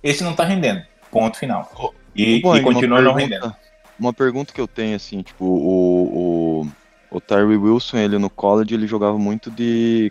Esse 0.03 0.23
não 0.23 0.33
tá 0.35 0.43
rendendo. 0.43 0.83
Ponto 1.11 1.35
final. 1.37 1.93
E, 2.15 2.39
Bom, 2.41 2.55
e 2.55 2.61
continua 2.61 3.01
não 3.01 3.13
pergunta- 3.15 3.35
rendendo. 3.37 3.55
Uma 3.99 4.13
pergunta 4.13 4.53
que 4.53 4.61
eu 4.61 4.67
tenho, 4.67 4.95
assim, 4.95 5.21
tipo, 5.23 5.43
o, 5.43 6.61
o, 6.61 7.17
o 7.17 7.19
Tyree 7.19 7.57
Wilson, 7.57 7.97
ele 7.97 8.17
no 8.17 8.29
college, 8.29 8.73
ele 8.73 8.87
jogava 8.87 9.17
muito 9.17 9.51
de, 9.51 10.09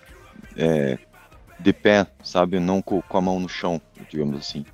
é, 0.57 0.99
de 1.59 1.73
pé, 1.73 2.07
sabe? 2.23 2.59
Não 2.61 2.81
co- 2.81 3.03
com, 3.09 3.19
a 3.19 3.21
mão 3.21 3.41
no 3.41 3.49
chão, 3.49 3.81
digamos 4.11 4.39
assim. 4.39 4.65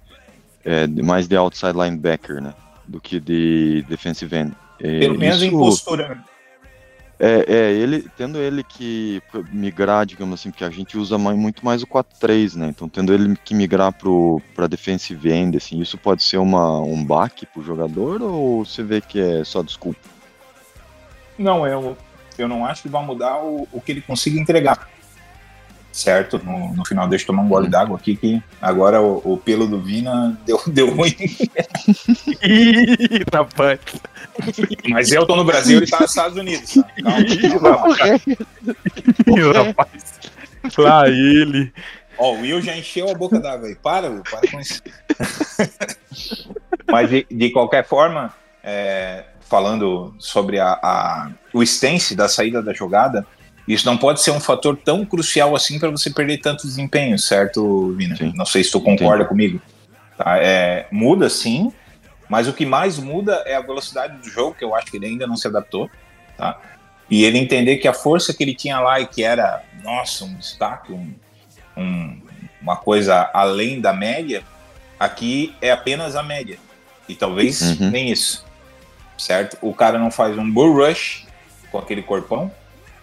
É, 0.65 0.87
mais 0.87 1.27
de 1.29 1.37
outside 1.37 1.73
linebacker, 1.73 2.41
né? 2.41 2.55
Do 2.87 3.01
que 3.01 3.19
de 3.21 3.85
defensive 3.89 4.35
end. 4.37 4.53
É, 4.81 5.01
Pelo 5.01 5.19
menos 5.19 5.43
em 5.43 5.49
isso- 5.49 5.59
postura. 5.59 6.23
É, 7.19 7.45
é, 7.47 7.73
ele, 7.73 8.09
tendo 8.17 8.39
ele 8.39 8.65
que 8.65 9.23
migrar, 9.53 10.05
digamos 10.05 10.41
assim, 10.41 10.51
porque 10.51 10.65
a 10.65 10.71
gente 10.71 10.99
usa 10.99 11.17
muito 11.17 11.65
mais 11.65 11.81
o 11.83 11.87
4-3, 11.87 12.57
né? 12.57 12.67
Então, 12.69 12.89
tendo 12.89 13.15
ele 13.15 13.37
que 13.45 13.55
migrar 13.55 13.93
pro, 13.93 14.43
pra 14.53 14.67
defensive 14.67 15.31
end, 15.31 15.57
assim, 15.57 15.81
isso 15.81 15.97
pode 15.97 16.25
ser 16.25 16.39
uma, 16.39 16.81
um 16.81 17.05
baque 17.05 17.47
pro 17.47 17.63
jogador 17.63 18.21
ou 18.21 18.65
você 18.65 18.83
vê 18.83 19.01
que 19.01 19.21
é 19.21 19.45
só 19.45 19.63
desculpa? 19.63 20.01
Não, 21.39 21.67
eu, 21.67 21.97
eu 22.37 22.49
não 22.49 22.67
acho 22.67 22.83
que 22.83 22.89
vai 22.89 23.05
mudar 23.07 23.39
o, 23.39 23.69
o 23.73 23.81
que 23.81 23.93
ele 23.93 24.01
consiga 24.03 24.39
entregar. 24.41 24.89
Certo? 25.95 26.41
No, 26.45 26.75
no 26.75 26.85
final, 26.85 27.07
deixa 27.07 27.23
eu 27.23 27.27
tomar 27.29 27.43
um 27.45 27.49
gole 27.49 27.69
d'água 27.69 27.97
aqui, 27.97 28.17
que 28.17 28.43
agora 28.61 29.01
o, 29.01 29.23
o 29.25 29.39
pelo 29.39 29.69
do 29.69 29.81
Vina 29.81 30.37
deu, 30.45 30.61
deu 30.67 30.93
ruim. 30.93 31.15
Ih, 32.43 33.25
rapaz. 33.33 33.79
Mas 34.91 35.13
eu 35.13 35.25
tô 35.25 35.37
no 35.37 35.45
Brasil, 35.45 35.77
ele 35.79 35.87
tá 35.87 36.01
nos 36.01 36.11
Estados 36.11 36.37
Unidos. 36.37 36.75
Tá? 36.75 36.85
Calma, 37.01 37.97
calma. 37.97 38.21
Ih, 39.29 39.53
rapaz. 39.53 40.15
Lá 40.77 41.09
ele. 41.09 41.73
Ó, 42.19 42.33
o 42.35 42.41
Will 42.41 42.61
já 42.61 42.77
encheu 42.77 43.09
a 43.09 43.15
boca 43.15 43.39
d'água 43.39 43.69
aí. 43.69 43.77
Para, 43.77 44.09
Will, 44.11 44.23
para 44.29 44.51
com 44.51 44.59
isso. 44.61 44.83
Mas 46.91 47.09
de, 47.09 47.27
de 47.31 47.51
qualquer 47.51 47.87
forma, 47.87 48.33
é, 48.63 49.25
falando 49.49 50.15
sobre 50.19 50.59
a, 50.59 50.73
a- 50.83 51.31
o 51.53 51.63
stance 51.63 52.15
da 52.17 52.29
saída 52.29 52.61
da 52.63 52.73
jogada, 52.73 53.25
isso 53.67 53.87
não 53.87 53.97
pode 53.97 54.21
ser 54.21 54.31
um 54.31 54.41
fator 54.41 54.77
tão 54.77 55.05
crucial 55.05 55.55
assim 55.57 55.79
para 55.79 55.91
você 55.91 56.11
perder 56.11 56.39
tanto 56.39 56.67
desempenho, 56.67 57.19
certo, 57.19 57.93
Vina? 57.97 58.17
Sim. 58.17 58.33
Não 58.35 58.45
sei 58.47 58.63
se 58.65 58.71
tu 58.71 58.81
concorda 58.81 59.25
comigo. 59.25 59.61
Tá, 60.17 60.37
é, 60.39 60.87
muda 60.93 61.29
sim, 61.29 61.73
mas 62.29 62.47
o 62.47 62.53
que 62.53 62.65
mais 62.67 62.99
muda 62.99 63.43
é 63.47 63.55
a 63.57 63.61
velocidade 63.61 64.17
do 64.19 64.29
jogo, 64.29 64.55
que 64.55 64.65
eu 64.65 64.75
acho 64.75 64.87
que 64.91 64.97
ele 64.97 65.07
ainda 65.07 65.27
não 65.27 65.37
se 65.37 65.47
adaptou. 65.49 65.91
Tá? 66.37 66.59
E 67.11 67.25
ele 67.25 67.39
entender 67.39 67.77
que 67.79 67.89
a 67.89 67.93
força 67.95 68.33
que 68.33 68.43
ele 68.43 68.55
tinha 68.55 68.79
lá 68.81 69.01
e 69.01 69.07
que 69.07 69.23
era, 69.23 69.63
nossa, 69.83 70.25
um 70.25 70.35
destaque, 70.35 70.93
um, 70.93 71.13
um- 71.77 72.21
uma 72.63 72.77
coisa 72.77 73.29
além 73.35 73.81
da 73.81 73.93
média, 73.93 74.43
aqui 74.99 75.55
é 75.61 75.71
apenas 75.71 76.17
a 76.17 76.23
média. 76.23 76.59
E 77.09 77.15
talvez 77.15 77.61
Uhum. 77.79 77.91
nem 77.91 78.11
isso. 78.11 78.45
Certo? 79.19 79.57
O 79.61 79.75
cara 79.75 79.99
não 79.99 80.11
faz 80.11 80.37
um 80.39 80.51
bull 80.51 80.75
rush 80.75 81.27
com 81.71 81.79
aquele 81.79 82.03
corpão. 82.03 82.51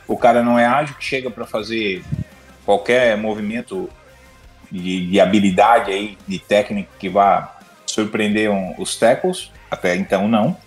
O 0.08 0.18
cara 0.18 0.44
não 0.44 0.58
é 0.60 0.66
ágil 0.66 0.96
que 0.96 1.04
chega 1.06 1.30
para 1.30 1.46
fazer 1.46 2.04
qualquer 2.66 3.18
movimento 3.18 3.90
de, 4.72 5.08
de 5.08 5.20
habilidade 5.20 5.92
aí, 5.92 6.18
de 6.28 6.40
técnica 6.40 6.90
que 7.00 7.10
vá 7.10 7.58
surpreender 7.86 8.50
um- 8.50 8.76
os 8.78 8.96
tackles. 8.96 9.52
Até 9.70 9.96
então, 9.96 10.28
não. 10.28 10.58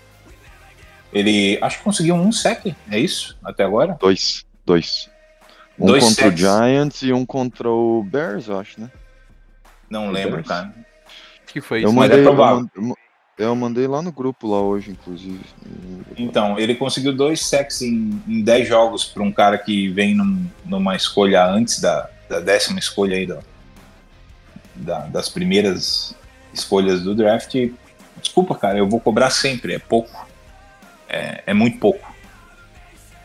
Ele 1.12 1.58
acho 1.62 1.78
que 1.78 1.84
conseguiu 1.84 2.14
um 2.16 2.32
sec, 2.32 2.66
é 2.90 2.98
isso? 2.98 3.36
Até 3.44 3.64
agora? 3.64 3.96
Dois. 4.00 4.44
Dois. 4.66 5.08
Um 5.78 5.86
Dois 5.86 6.04
contra 6.04 6.24
sacks. 6.26 6.42
o 6.42 6.46
Giants 6.46 7.02
e 7.02 7.12
um 7.12 7.24
contra 7.26 7.68
o 7.68 8.02
Bears, 8.04 8.48
eu 8.48 8.58
acho, 8.58 8.80
né? 8.80 8.90
Não 9.90 10.10
lembro, 10.10 10.32
Bears? 10.36 10.48
cara. 10.48 10.74
que 11.46 11.60
foi 11.60 11.78
Eu 11.84 11.88
isso? 11.88 11.92
mas 11.94 12.10
é 12.10 12.14
mandei, 12.14 12.20
eu, 12.20 12.24
provável. 12.34 12.70
eu 12.74 12.96
eu 13.38 13.54
mandei 13.56 13.86
lá 13.86 14.00
no 14.00 14.12
grupo 14.12 14.46
lá 14.48 14.60
hoje, 14.60 14.90
inclusive. 14.92 15.40
Então, 16.16 16.58
ele 16.58 16.74
conseguiu 16.74 17.12
dois 17.14 17.44
sacks 17.44 17.82
em, 17.82 18.20
em 18.28 18.42
10 18.42 18.68
jogos 18.68 19.04
para 19.04 19.22
um 19.22 19.32
cara 19.32 19.58
que 19.58 19.88
vem 19.88 20.14
num- 20.14 20.46
numa 20.64 20.94
escolha 20.94 21.44
antes 21.44 21.80
da, 21.80 22.08
da 22.28 22.40
décima 22.40 22.78
escolha 22.78 23.16
aí, 23.16 23.26
do- 23.26 23.42
da- 24.74 25.06
das 25.06 25.28
primeiras 25.28 26.14
escolhas 26.52 27.02
do 27.02 27.14
draft. 27.14 27.54
Desculpa, 28.20 28.54
cara, 28.54 28.78
eu 28.78 28.88
vou 28.88 29.00
cobrar 29.00 29.30
sempre, 29.30 29.74
é 29.74 29.78
pouco. 29.78 30.26
É, 31.08 31.42
é 31.46 31.54
muito 31.54 31.78
pouco. 31.78 32.12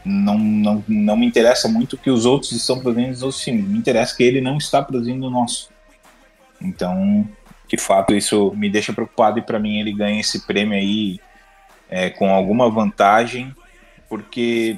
Não, 0.04 0.38
não, 0.40 0.84
não 0.88 1.18
me 1.18 1.26
interessa 1.26 1.68
muito 1.68 1.94
o 1.94 1.98
que 1.98 2.10
os 2.10 2.26
outros 2.26 2.52
estão 2.52 2.80
produzindo 2.80 3.10
nos 3.10 3.22
outros 3.22 3.42
times. 3.44 3.66
Me 3.68 3.78
interessa 3.78 4.16
que 4.16 4.24
ele 4.24 4.42
não 4.42 4.58
está 4.58 4.82
produzindo 4.82 5.28
o 5.28 5.30
nosso. 5.30 5.70
Então, 6.62 7.28
de 7.70 7.78
fato, 7.78 8.16
isso 8.16 8.52
me 8.56 8.68
deixa 8.68 8.92
preocupado 8.92 9.38
e 9.38 9.44
para 9.44 9.60
mim 9.60 9.80
ele 9.80 9.94
ganha 9.94 10.20
esse 10.20 10.46
prêmio 10.48 10.76
aí 10.76 11.20
é, 11.88 12.10
com 12.10 12.34
alguma 12.34 12.68
vantagem, 12.70 13.54
porque 14.10 14.78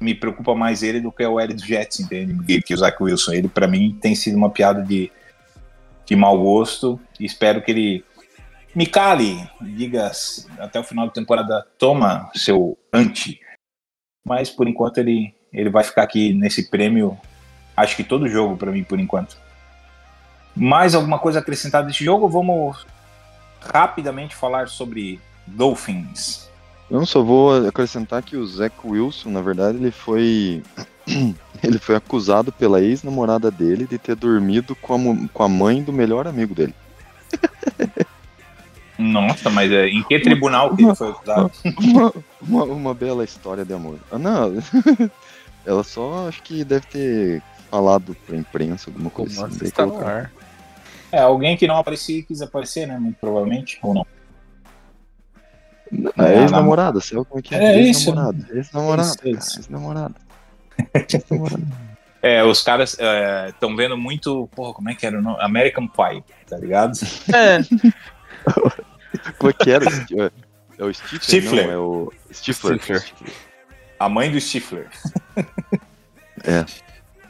me 0.00 0.14
preocupa 0.14 0.54
mais 0.54 0.84
ele 0.84 1.00
do 1.00 1.10
que 1.10 1.26
o 1.26 1.46
dos 1.48 1.64
Jets, 1.64 1.98
entende? 1.98 2.62
Que 2.62 2.72
o 2.72 2.76
Zach 2.76 2.96
Wilson. 3.02 3.32
Ele, 3.32 3.48
para 3.48 3.66
mim, 3.66 3.98
tem 4.00 4.14
sido 4.14 4.36
uma 4.36 4.50
piada 4.50 4.82
de, 4.82 5.10
de 6.06 6.14
mau 6.14 6.38
gosto. 6.40 7.00
E 7.18 7.24
espero 7.24 7.60
que 7.60 7.72
ele 7.72 8.04
me 8.72 8.86
cale, 8.86 9.36
diga 9.60 10.12
até 10.60 10.78
o 10.78 10.84
final 10.84 11.06
da 11.06 11.12
temporada, 11.12 11.66
toma 11.76 12.30
seu 12.36 12.78
anti. 12.92 13.40
Mas 14.24 14.48
por 14.48 14.68
enquanto 14.68 14.98
ele, 14.98 15.34
ele 15.52 15.70
vai 15.70 15.82
ficar 15.82 16.04
aqui 16.04 16.32
nesse 16.32 16.70
prêmio, 16.70 17.18
acho 17.76 17.96
que 17.96 18.04
todo 18.04 18.28
jogo 18.28 18.56
para 18.56 18.70
mim, 18.70 18.84
por 18.84 19.00
enquanto. 19.00 19.36
Mais 20.58 20.94
alguma 20.94 21.18
coisa 21.18 21.38
acrescentada 21.38 21.86
desse 21.86 22.04
jogo? 22.04 22.28
Vamos 22.28 22.86
rapidamente 23.60 24.34
falar 24.34 24.68
sobre 24.68 25.20
Dolphins. 25.46 26.48
Eu 26.90 27.04
só 27.04 27.22
vou 27.22 27.66
acrescentar 27.66 28.22
que 28.22 28.36
o 28.36 28.46
Zach 28.46 28.74
Wilson, 28.84 29.30
na 29.30 29.42
verdade, 29.42 29.76
ele 29.78 29.90
foi. 29.90 30.62
ele 31.62 31.78
foi 31.78 31.96
acusado 31.96 32.50
pela 32.50 32.80
ex-namorada 32.80 33.50
dele 33.50 33.86
de 33.86 33.98
ter 33.98 34.16
dormido 34.16 34.74
com 34.74 34.94
a, 34.94 35.28
com 35.32 35.42
a 35.42 35.48
mãe 35.48 35.82
do 35.82 35.92
melhor 35.92 36.26
amigo 36.26 36.54
dele. 36.54 36.74
Nossa, 38.98 39.48
mas 39.48 39.70
é, 39.70 39.86
em 39.86 40.02
que 40.02 40.18
tribunal 40.18 40.74
que 40.74 40.82
ele 40.82 40.94
foi 40.94 41.10
acusado? 41.10 41.52
Uma, 41.78 42.12
uma, 42.42 42.64
uma 42.64 42.94
bela 42.94 43.22
história 43.22 43.64
de 43.64 43.72
amor. 43.72 43.98
Ah, 44.10 44.18
não. 44.18 44.54
Ela 45.64 45.84
só 45.84 46.26
acho 46.26 46.42
que 46.42 46.64
deve 46.64 46.86
ter 46.86 47.42
falado 47.70 48.16
pra 48.26 48.36
imprensa 48.36 48.90
alguma 48.90 49.10
Como 49.10 49.26
coisa 49.26 49.46
assim. 49.46 49.56
assim 49.56 49.64
está 49.66 49.86
no 49.86 50.04
ar? 50.04 50.32
É, 51.10 51.20
alguém 51.20 51.56
que 51.56 51.66
não 51.66 51.76
aparecia 51.76 52.18
e 52.18 52.22
quis 52.22 52.42
aparecer, 52.42 52.86
né? 52.86 52.98
Muito 52.98 53.18
provavelmente, 53.18 53.78
ou 53.82 53.94
não. 53.94 54.06
É, 56.18 56.42
ex-namorada, 56.42 57.00
sabe 57.00 57.24
como 57.24 57.38
é 57.38 57.42
que 57.42 57.54
é? 57.54 57.64
É 57.64 57.80
isso. 57.80 58.10
Ex-namorada. 58.10 59.18
Ex-namorada. 59.24 60.14
Ex-namorada. 60.94 61.64
É, 62.20 62.42
os 62.42 62.60
caras 62.64 62.96
estão 63.48 63.76
vendo 63.76 63.96
muito. 63.96 64.48
Porra, 64.48 64.74
como 64.74 64.90
é 64.90 64.94
que 64.96 65.06
era 65.06 65.16
o 65.16 65.22
nome? 65.22 65.36
American 65.40 65.86
Pie, 65.86 66.24
tá 66.48 66.58
ligado? 66.58 66.98
É, 67.32 67.60
Como 69.38 69.50
é 69.50 69.52
que 69.52 69.70
era? 69.70 69.84
É, 69.86 70.30
é 70.78 70.84
o 70.84 70.92
Stifler? 70.92 71.22
Stifler. 71.22 71.66
Não, 71.66 71.72
é 71.72 71.78
o 71.78 72.12
Stifler. 72.32 72.78
Stifler. 72.80 73.32
A 73.98 74.08
mãe 74.08 74.30
do 74.30 74.40
Stifler. 74.40 74.88
É. 76.44 76.64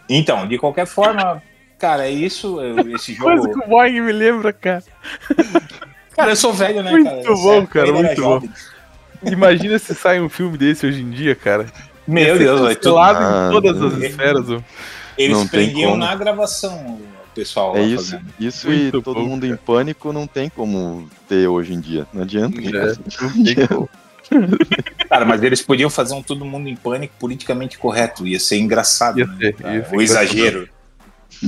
Então, 0.09 0.47
de 0.47 0.59
qualquer 0.59 0.87
forma, 0.87 1.43
cara, 1.79 2.07
é 2.07 2.11
isso. 2.11 2.59
Esse 2.95 3.17
coisa 3.19 3.43
jogo. 3.43 3.53
que 3.61 3.67
o 3.67 3.69
Boeing 3.69 4.01
me 4.01 4.13
lembra, 4.13 4.53
cara. 4.53 4.83
Cara, 6.17 6.33
eu 6.33 6.37
sou 6.37 6.53
velho, 6.53 6.83
né, 6.83 6.91
Muito 6.91 7.05
cara? 7.05 7.35
bom, 7.35 7.67
cara, 7.67 7.89
eu 7.89 7.95
ainda 7.97 8.09
muito 8.09 8.21
era 8.25 8.41
bom. 8.41 8.49
Imagina 9.25 9.79
se 9.79 9.95
sai 9.95 10.21
um 10.21 10.29
filme 10.29 10.57
desse 10.59 10.87
hoje 10.87 11.01
em 11.03 11.11
dia, 11.11 11.35
cara. 11.35 11.67
Meu 12.07 12.39
Deus, 12.39 12.61
vai 12.61 12.75
tudo. 12.77 12.95
Cancelado 12.95 13.19
Ah, 13.25 13.49
em 13.49 13.53
todas 13.53 13.83
as 13.83 13.99
esferas. 14.03 14.47
Eles 15.17 15.37
Não 15.37 15.47
tem 15.49 15.67
prendiam 15.67 15.91
como. 15.93 16.05
na 16.05 16.15
gravação 16.15 17.01
pessoal 17.35 17.77
É 17.77 17.81
lá 17.81 17.87
isso, 17.87 18.11
fazendo. 18.13 18.35
isso 18.39 18.69
Muito 18.69 18.99
e 18.99 19.03
todo 19.03 19.21
bom, 19.21 19.27
mundo 19.27 19.47
em 19.47 19.57
pânico 19.57 20.13
não 20.13 20.27
tem 20.27 20.49
como 20.49 21.09
ter 21.29 21.47
hoje 21.49 21.75
em 21.75 21.81
dia. 21.81 22.07
Não 22.13 22.23
adianta. 22.23 22.61
Cara, 25.09 25.25
mas 25.25 25.43
eles 25.43 25.63
podiam 25.63 25.89
fazer 25.91 26.15
um 26.15 26.23
todo 26.23 26.45
mundo 26.45 26.69
em 26.69 26.77
pânico 26.77 27.15
politicamente 27.19 27.79
correto. 27.79 28.27
Ia 28.27 28.39
ser 28.41 28.59
engraçado. 28.59 29.19
Ia 29.19 29.27
né, 29.27 29.37
ser, 29.39 29.53
cara? 29.55 29.75
ia 29.77 29.85
ser 29.85 29.97
o 29.97 30.03
exagero. 30.03 30.69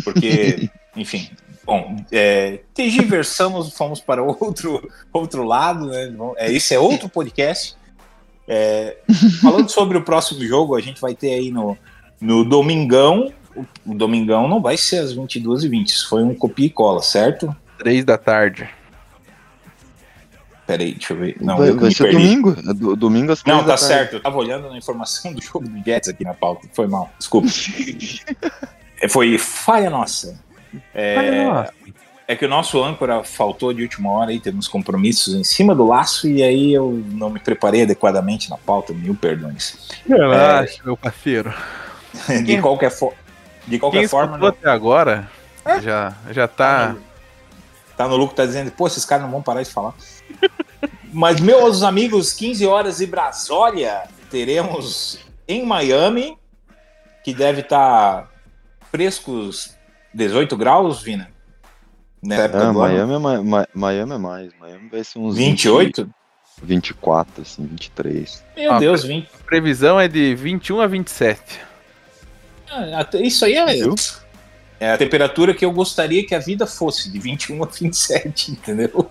Porque, 0.04 0.70
enfim. 0.96 1.28
Bom, 1.64 1.96
é, 2.10 2.60
tergiversamos, 2.74 3.72
fomos 3.76 4.00
para 4.00 4.22
outro, 4.22 4.90
outro 5.12 5.44
lado, 5.44 5.86
né? 5.86 6.12
É, 6.36 6.52
esse 6.52 6.74
é 6.74 6.78
outro 6.78 7.08
podcast. 7.08 7.76
É, 8.48 8.96
falando 9.40 9.68
sobre 9.68 9.96
o 9.96 10.02
próximo 10.02 10.44
jogo, 10.44 10.74
a 10.74 10.80
gente 10.80 11.00
vai 11.00 11.14
ter 11.14 11.32
aí 11.34 11.50
no, 11.50 11.76
no 12.20 12.44
Domingão. 12.44 13.32
O, 13.54 13.64
o 13.86 13.94
Domingão 13.94 14.48
não 14.48 14.60
vai 14.60 14.76
ser 14.76 14.98
às 14.98 15.14
22h20. 15.14 15.86
Isso 15.86 16.08
foi 16.08 16.22
um 16.24 16.34
copia 16.34 16.66
e 16.66 16.70
cola, 16.70 17.02
certo? 17.02 17.54
Três 17.78 18.04
da 18.04 18.18
tarde. 18.18 18.68
Peraí, 20.66 20.92
deixa 20.94 21.12
eu 21.12 21.18
ver. 21.18 21.36
Não, 21.40 21.56
vai 21.58 21.70
eu 21.70 21.78
vai 21.78 21.90
ser 21.90 22.04
perdi. 22.04 22.16
domingo. 22.18 22.56
É 22.58 22.72
do- 22.74 22.94
domingo 22.96 23.32
às 23.32 23.42
Não, 23.44 23.58
tá 23.60 23.66
tarde. 23.68 23.84
certo. 23.84 24.12
Eu 24.16 24.22
tava 24.22 24.36
olhando 24.38 24.68
na 24.68 24.78
informação 24.78 25.32
do 25.32 25.42
jogo 25.42 25.68
do 25.68 25.84
Jets 25.84 26.08
aqui 26.08 26.24
na 26.24 26.34
pauta. 26.34 26.68
Foi 26.72 26.86
mal. 26.86 27.10
Desculpa. 27.18 27.48
É, 29.00 29.08
Foi 29.08 29.38
falha 29.38 29.88
nossa. 29.90 30.38
É, 30.94 31.68
é 32.28 32.36
que 32.36 32.44
o 32.44 32.48
nosso 32.48 32.82
âncora 32.82 33.24
faltou 33.24 33.72
de 33.72 33.82
última 33.82 34.10
hora 34.12 34.30
aí, 34.30 34.38
temos 34.38 34.68
compromissos 34.68 35.34
em 35.34 35.42
cima 35.42 35.74
do 35.74 35.84
laço 35.86 36.28
e 36.28 36.42
aí 36.44 36.72
eu 36.72 36.92
não 37.08 37.28
me 37.30 37.40
preparei 37.40 37.82
adequadamente 37.82 38.48
na 38.48 38.56
pauta, 38.56 38.92
mil 38.92 39.14
perdões. 39.16 39.88
Relaxa, 40.06 40.80
meu 40.84 40.96
parceiro. 40.96 41.52
De 42.44 42.60
qualquer, 42.60 42.90
fo 42.90 43.12
de 43.66 43.78
qualquer 43.78 44.00
Quem 44.00 44.08
forma, 44.08 44.38
não- 44.38 44.48
até 44.48 44.68
agora 44.68 45.28
já, 45.82 46.14
já 46.30 46.46
tá. 46.46 46.94
tá 47.96 48.06
no 48.08 48.16
lucro, 48.16 48.36
tá 48.36 48.46
dizendo, 48.46 48.70
pô, 48.70 48.86
esses 48.86 49.04
caras 49.04 49.24
não 49.24 49.30
vão 49.32 49.42
parar 49.42 49.62
de 49.62 49.70
falar. 49.70 49.94
Mas, 51.12 51.40
meus 51.40 51.82
amigos, 51.82 52.32
15 52.32 52.64
horas 52.66 53.00
e 53.00 53.06
Brasólia, 53.06 54.02
teremos 54.30 55.18
em 55.48 55.66
Miami, 55.66 56.36
que 57.24 57.34
deve 57.34 57.60
estar 57.62 58.28
frescos 58.90 59.76
18 60.14 60.56
graus, 60.56 61.02
Vina. 61.02 61.30
Nessa 62.22 62.42
época 62.42 62.58
É, 62.58 62.62
ano. 62.66 62.78
Miami 62.78 63.14
é, 63.14 63.18
Ma- 63.42 63.68
Miami 63.74 64.12
é 64.14 64.18
mais. 64.18 64.50
Miami 64.60 64.88
vai 64.90 65.02
ser 65.04 65.18
uns 65.18 65.36
28? 65.36 66.02
20, 66.02 66.12
24, 66.62 67.42
assim, 67.42 67.64
23. 67.66 68.44
Meu 68.56 68.72
Ah, 68.72 68.78
Deus, 68.78 69.04
20. 69.04 69.28
A 69.40 69.44
previsão 69.44 69.98
é 69.98 70.06
de 70.06 70.34
21 70.34 70.80
a 70.80 70.86
27. 70.86 71.60
Ah, 72.70 73.06
Isso 73.14 73.44
aí 73.44 73.54
é, 73.54 73.66
Viu? 73.74 73.94
é 74.78 74.92
a 74.92 74.98
temperatura 74.98 75.54
que 75.54 75.64
eu 75.64 75.72
gostaria 75.72 76.24
que 76.26 76.34
a 76.34 76.38
vida 76.38 76.66
fosse, 76.66 77.10
de 77.10 77.18
21 77.18 77.62
a 77.62 77.66
27, 77.66 78.52
entendeu? 78.52 79.10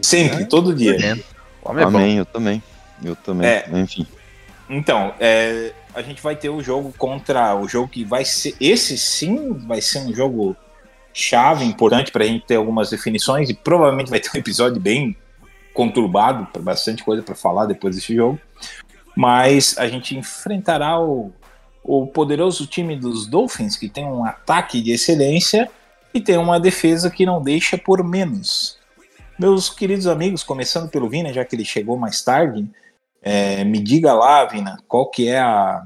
Sempre, 0.00 0.44
todo 0.46 0.74
dia. 0.74 0.96
É 1.04 1.14
bom. 1.14 1.22
Amém, 1.82 2.18
eu 2.18 2.24
também. 2.26 2.62
Eu 3.02 3.16
também. 3.16 3.46
É. 3.48 3.66
Enfim. 3.72 4.06
Então, 4.70 5.12
é, 5.18 5.72
a 5.96 6.02
gente 6.02 6.22
vai 6.22 6.36
ter 6.36 6.50
o 6.50 6.62
jogo 6.62 6.94
contra 6.98 7.56
o 7.56 7.66
jogo 7.66 7.88
que 7.88 8.04
vai 8.04 8.22
ser. 8.22 8.54
Esse 8.60 8.98
sim 8.98 9.54
vai 9.66 9.80
ser 9.80 10.00
um 10.00 10.14
jogo 10.14 10.54
chave, 11.12 11.64
importante 11.64 12.12
para 12.12 12.22
a 12.22 12.26
gente 12.26 12.44
ter 12.44 12.56
algumas 12.56 12.90
definições 12.90 13.48
e 13.48 13.54
provavelmente 13.54 14.10
vai 14.10 14.20
ter 14.20 14.30
um 14.34 14.38
episódio 14.38 14.78
bem 14.78 15.16
conturbado, 15.72 16.46
bastante 16.60 17.02
coisa 17.02 17.22
para 17.22 17.34
falar 17.34 17.64
depois 17.64 17.96
desse 17.96 18.14
jogo. 18.14 18.38
Mas 19.16 19.78
a 19.78 19.88
gente 19.88 20.14
enfrentará 20.14 21.00
o, 21.00 21.32
o 21.82 22.06
poderoso 22.06 22.66
time 22.66 22.94
dos 22.94 23.26
Dolphins, 23.26 23.74
que 23.74 23.88
tem 23.88 24.04
um 24.04 24.22
ataque 24.22 24.82
de 24.82 24.92
excelência 24.92 25.70
e 26.12 26.20
tem 26.20 26.36
uma 26.36 26.60
defesa 26.60 27.08
que 27.08 27.24
não 27.24 27.42
deixa 27.42 27.78
por 27.78 28.04
menos. 28.04 28.76
Meus 29.38 29.70
queridos 29.70 30.06
amigos, 30.06 30.42
começando 30.42 30.90
pelo 30.90 31.08
Vina, 31.08 31.32
já 31.32 31.42
que 31.42 31.56
ele 31.56 31.64
chegou 31.64 31.96
mais 31.96 32.20
tarde, 32.20 32.68
é, 33.28 33.64
me 33.64 33.80
diga 33.80 34.14
lá, 34.14 34.44
Vina, 34.44 34.78
qual 34.86 35.10
que 35.10 35.26
é 35.28 35.40
a, 35.40 35.82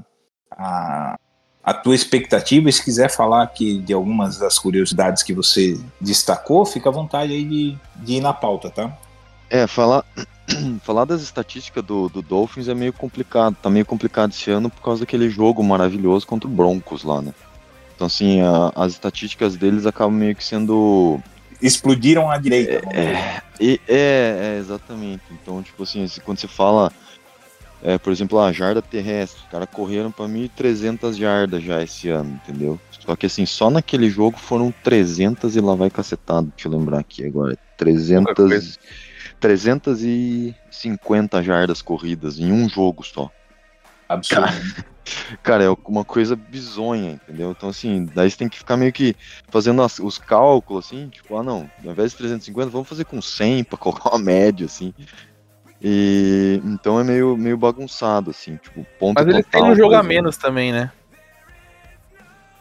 a, 0.51 1.15
a 1.63 1.73
tua 1.73 1.95
expectativa. 1.95 2.69
E 2.69 2.71
se 2.71 2.83
quiser 2.83 3.09
falar 3.09 3.41
aqui 3.41 3.79
de 3.79 3.91
algumas 3.93 4.37
das 4.37 4.59
curiosidades 4.59 5.23
que 5.23 5.33
você 5.33 5.75
destacou, 5.99 6.63
fica 6.67 6.89
à 6.89 6.91
vontade 6.91 7.33
aí 7.33 7.43
de, 7.43 7.77
de 7.95 8.13
ir 8.13 8.21
na 8.21 8.31
pauta, 8.31 8.69
tá? 8.69 8.95
É, 9.49 9.65
falar, 9.65 10.05
falar 10.85 11.05
das 11.05 11.23
estatísticas 11.23 11.83
do, 11.83 12.09
do 12.09 12.21
Dolphins 12.21 12.67
é 12.67 12.75
meio 12.75 12.93
complicado. 12.93 13.57
Tá 13.59 13.71
meio 13.71 13.87
complicado 13.87 14.29
esse 14.29 14.51
ano 14.51 14.69
por 14.69 14.83
causa 14.83 14.99
daquele 14.99 15.27
jogo 15.27 15.63
maravilhoso 15.63 16.27
contra 16.27 16.47
o 16.47 16.51
Broncos 16.51 17.03
lá, 17.03 17.23
né? 17.23 17.33
Então, 17.95 18.05
assim, 18.05 18.39
a- 18.41 18.71
as 18.75 18.91
estatísticas 18.91 19.55
deles 19.55 19.87
acabam 19.87 20.15
meio 20.15 20.35
que 20.35 20.43
sendo 20.43 21.19
Explodiram 21.59 22.29
à 22.29 22.37
direita. 22.37 22.87
É, 22.95 23.41
e- 23.59 23.81
é, 23.87 24.55
é, 24.55 24.57
exatamente. 24.59 25.23
Então, 25.31 25.61
tipo 25.63 25.81
assim, 25.81 26.07
quando 26.23 26.39
você 26.39 26.47
fala, 26.47 26.91
é, 27.83 27.97
por 27.97 28.11
exemplo, 28.11 28.39
a 28.39 28.51
jarda 28.51 28.81
terrestre, 28.81 29.41
os 29.41 29.47
caras 29.47 29.67
correram 29.71 30.11
pra 30.11 30.27
1.300 30.27 31.17
jardas 31.17 31.63
já 31.63 31.81
esse 31.81 32.09
ano, 32.09 32.31
entendeu? 32.31 32.79
Só 32.91 33.15
que 33.15 33.25
assim, 33.25 33.45
só 33.45 33.69
naquele 33.69 34.09
jogo 34.09 34.39
foram 34.39 34.71
300 34.83 35.55
e 35.55 35.61
lá 35.61 35.75
vai 35.75 35.89
cacetado, 35.89 36.51
deixa 36.55 36.67
eu 36.67 36.77
lembrar 36.77 36.99
aqui 36.99 37.25
agora. 37.25 37.57
300, 37.77 38.77
350 39.39 41.41
jardas 41.41 41.81
corridas 41.81 42.37
em 42.37 42.51
um 42.51 42.69
jogo 42.69 43.03
só. 43.03 43.31
Absurdo. 44.07 44.47
Cara, 45.41 45.63
é 45.63 45.69
uma 45.87 46.05
coisa 46.05 46.35
bizonha, 46.35 47.13
entendeu? 47.13 47.51
Então, 47.51 47.69
assim, 47.69 48.05
daí 48.13 48.29
você 48.29 48.37
tem 48.37 48.47
que 48.47 48.57
ficar 48.57 48.77
meio 48.77 48.93
que 48.93 49.15
fazendo 49.49 49.81
as- 49.81 49.99
os 49.99 50.19
cálculos, 50.19 50.85
assim, 50.85 51.09
tipo, 51.09 51.35
ah, 51.35 51.43
não, 51.43 51.67
ao 51.83 51.91
invés 51.91 52.11
de 52.11 52.17
350, 52.17 52.69
vamos 52.69 52.87
fazer 52.87 53.05
com 53.05 53.19
100 53.21 53.63
pra 53.63 53.77
colocar 53.77 54.11
uma 54.11 54.19
média, 54.19 54.67
assim. 54.67 54.93
E 55.83 56.61
então 56.63 56.99
é 56.99 57.03
meio, 57.03 57.35
meio 57.35 57.57
bagunçado, 57.57 58.29
assim, 58.29 58.57
tipo, 58.57 58.85
ponto 58.99 59.19
Mas 59.19 59.27
eles 59.27 59.45
têm 59.47 59.63
um 59.63 59.75
jogo 59.75 59.89
por 59.89 59.99
a 59.99 60.03
menos 60.03 60.37
também, 60.37 60.71
né? 60.71 60.91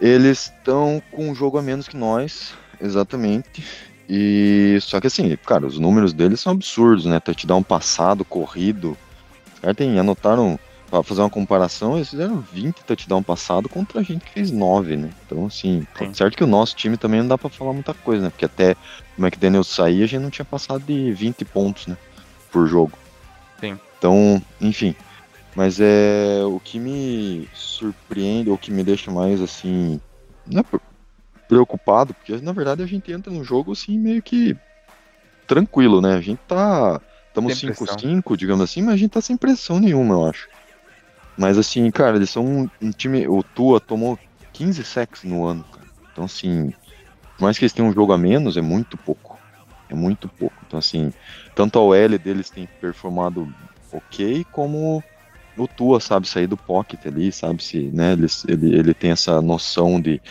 Eles 0.01 0.45
estão 0.45 1.03
com 1.11 1.29
um 1.29 1.35
jogo 1.35 1.59
a 1.59 1.63
menos 1.63 1.87
que 1.87 1.97
nós, 1.97 2.55
exatamente. 2.81 3.63
E 4.09 4.79
só 4.81 4.99
que 5.01 5.07
assim, 5.07 5.37
cara, 5.37 5.67
os 5.67 5.79
números 5.79 6.15
deles 6.15 6.41
são 6.41 6.53
absurdos, 6.53 7.05
né? 7.05 7.21
Touchdown 7.21 7.63
passado, 7.63 8.25
corrido. 8.25 8.97
Os 9.55 9.61
caras 9.61 9.77
tem, 9.77 9.99
anotaram, 9.99 10.59
pra 10.91 11.03
fazer 11.03 11.21
uma 11.21 11.31
comparação, 11.31 11.97
eles 11.97 12.09
fizeram 12.09 12.41
20 12.53 12.83
touchdown 12.85 13.23
passado 13.23 13.69
contra 13.69 14.01
a 14.01 14.03
gente 14.03 14.25
que 14.25 14.33
fez 14.33 14.51
9, 14.51 14.97
né? 14.97 15.11
Então, 15.27 15.47
assim, 15.47 15.87
Sim. 15.97 16.15
certo 16.15 16.37
que 16.37 16.43
o 16.43 16.47
nosso 16.47 16.75
time 16.75 16.97
também 16.97 17.21
não 17.21 17.29
dá 17.29 17.39
pra 17.39 17.51
falar 17.51 17.73
muita 17.75 17.93
coisa, 17.93 18.25
né? 18.25 18.31
Porque 18.31 18.47
até 18.47 18.75
o 19.17 19.23
McDaniel 19.23 19.63
sair, 19.63 20.03
a 20.03 20.07
gente 20.07 20.23
não 20.23 20.31
tinha 20.31 20.45
passado 20.45 20.83
de 20.83 21.13
20 21.13 21.45
pontos, 21.45 21.87
né? 21.87 21.97
Por 22.51 22.67
jogo. 22.67 22.99
Sim. 23.61 23.78
Então, 23.99 24.41
enfim. 24.61 24.95
Mas 25.55 25.81
é 25.81 26.45
o 26.45 26.61
que 26.61 26.78
me 26.78 27.49
surpreende, 27.53 28.51
ou 28.51 28.59
que 28.59 28.70
me 28.70 28.85
deixa 28.85 29.11
mais 29.11 29.41
assim. 29.41 30.01
Não 30.47 30.61
é 30.61 30.62
pre- 30.62 30.81
preocupado, 31.49 32.15
porque 32.15 32.37
na 32.41 32.53
verdade 32.53 32.82
a 32.82 32.87
gente 32.87 33.12
entra 33.12 33.32
no 33.32 33.45
jogo 33.45 33.73
assim 33.73 33.99
meio 33.99 34.23
que 34.23 34.57
tranquilo, 35.47 36.01
né? 36.01 36.15
A 36.15 36.20
gente 36.20 36.41
tá. 36.47 37.01
Estamos 37.28 37.55
Sem 37.55 37.66
pressão. 37.69 37.87
5-5, 37.87 38.37
digamos 38.37 38.65
assim, 38.65 38.82
mas 38.82 38.95
a 38.95 38.97
gente 38.97 39.11
tá 39.11 39.20
sem 39.20 39.37
pressão 39.37 39.78
nenhuma, 39.78 40.15
eu 40.15 40.27
acho. 40.27 40.49
Mas 41.37 41.59
assim, 41.59 41.91
cara, 41.91 42.16
eles 42.16 42.31
são 42.31 42.45
um, 42.45 42.69
um 42.81 42.91
time. 42.91 43.27
O 43.28 43.43
Tua 43.43 43.81
tomou 43.81 44.19
15 44.53 44.85
sacks 44.85 45.24
no 45.24 45.47
ano, 45.47 45.65
cara. 45.65 45.87
Então, 46.12 46.24
assim, 46.24 46.73
por 47.37 47.45
mais 47.45 47.59
que 47.59 47.65
eles 47.65 47.73
tenham 47.73 47.91
um 47.91 47.93
jogo 47.95 48.12
a 48.12 48.19
menos, 48.19 48.57
é 48.57 48.61
muito 48.62 48.97
pouco. 48.99 49.30
É 49.91 49.95
muito 49.95 50.29
pouco. 50.29 50.55
Então, 50.67 50.79
assim, 50.79 51.12
tanto 51.55 51.79
a 51.79 51.83
OL 51.83 52.19
deles 52.19 52.49
tem 52.49 52.69
performado 52.81 53.53
ok, 53.93 54.47
como 54.53 55.03
o 55.57 55.67
Tua 55.69 56.01
sabe 56.01 56.29
sair 56.29 56.47
do 56.47 56.57
pocket 56.57 57.05
ali, 57.07 57.33
sabe 57.33 57.62
se, 57.62 57.91
né, 57.93 58.12
ele, 58.12 58.27
ele, 58.49 58.79
ele 58.79 58.95
tem 58.95 59.11
essa 59.11 59.43
noção 59.43 60.01
de 60.01 60.23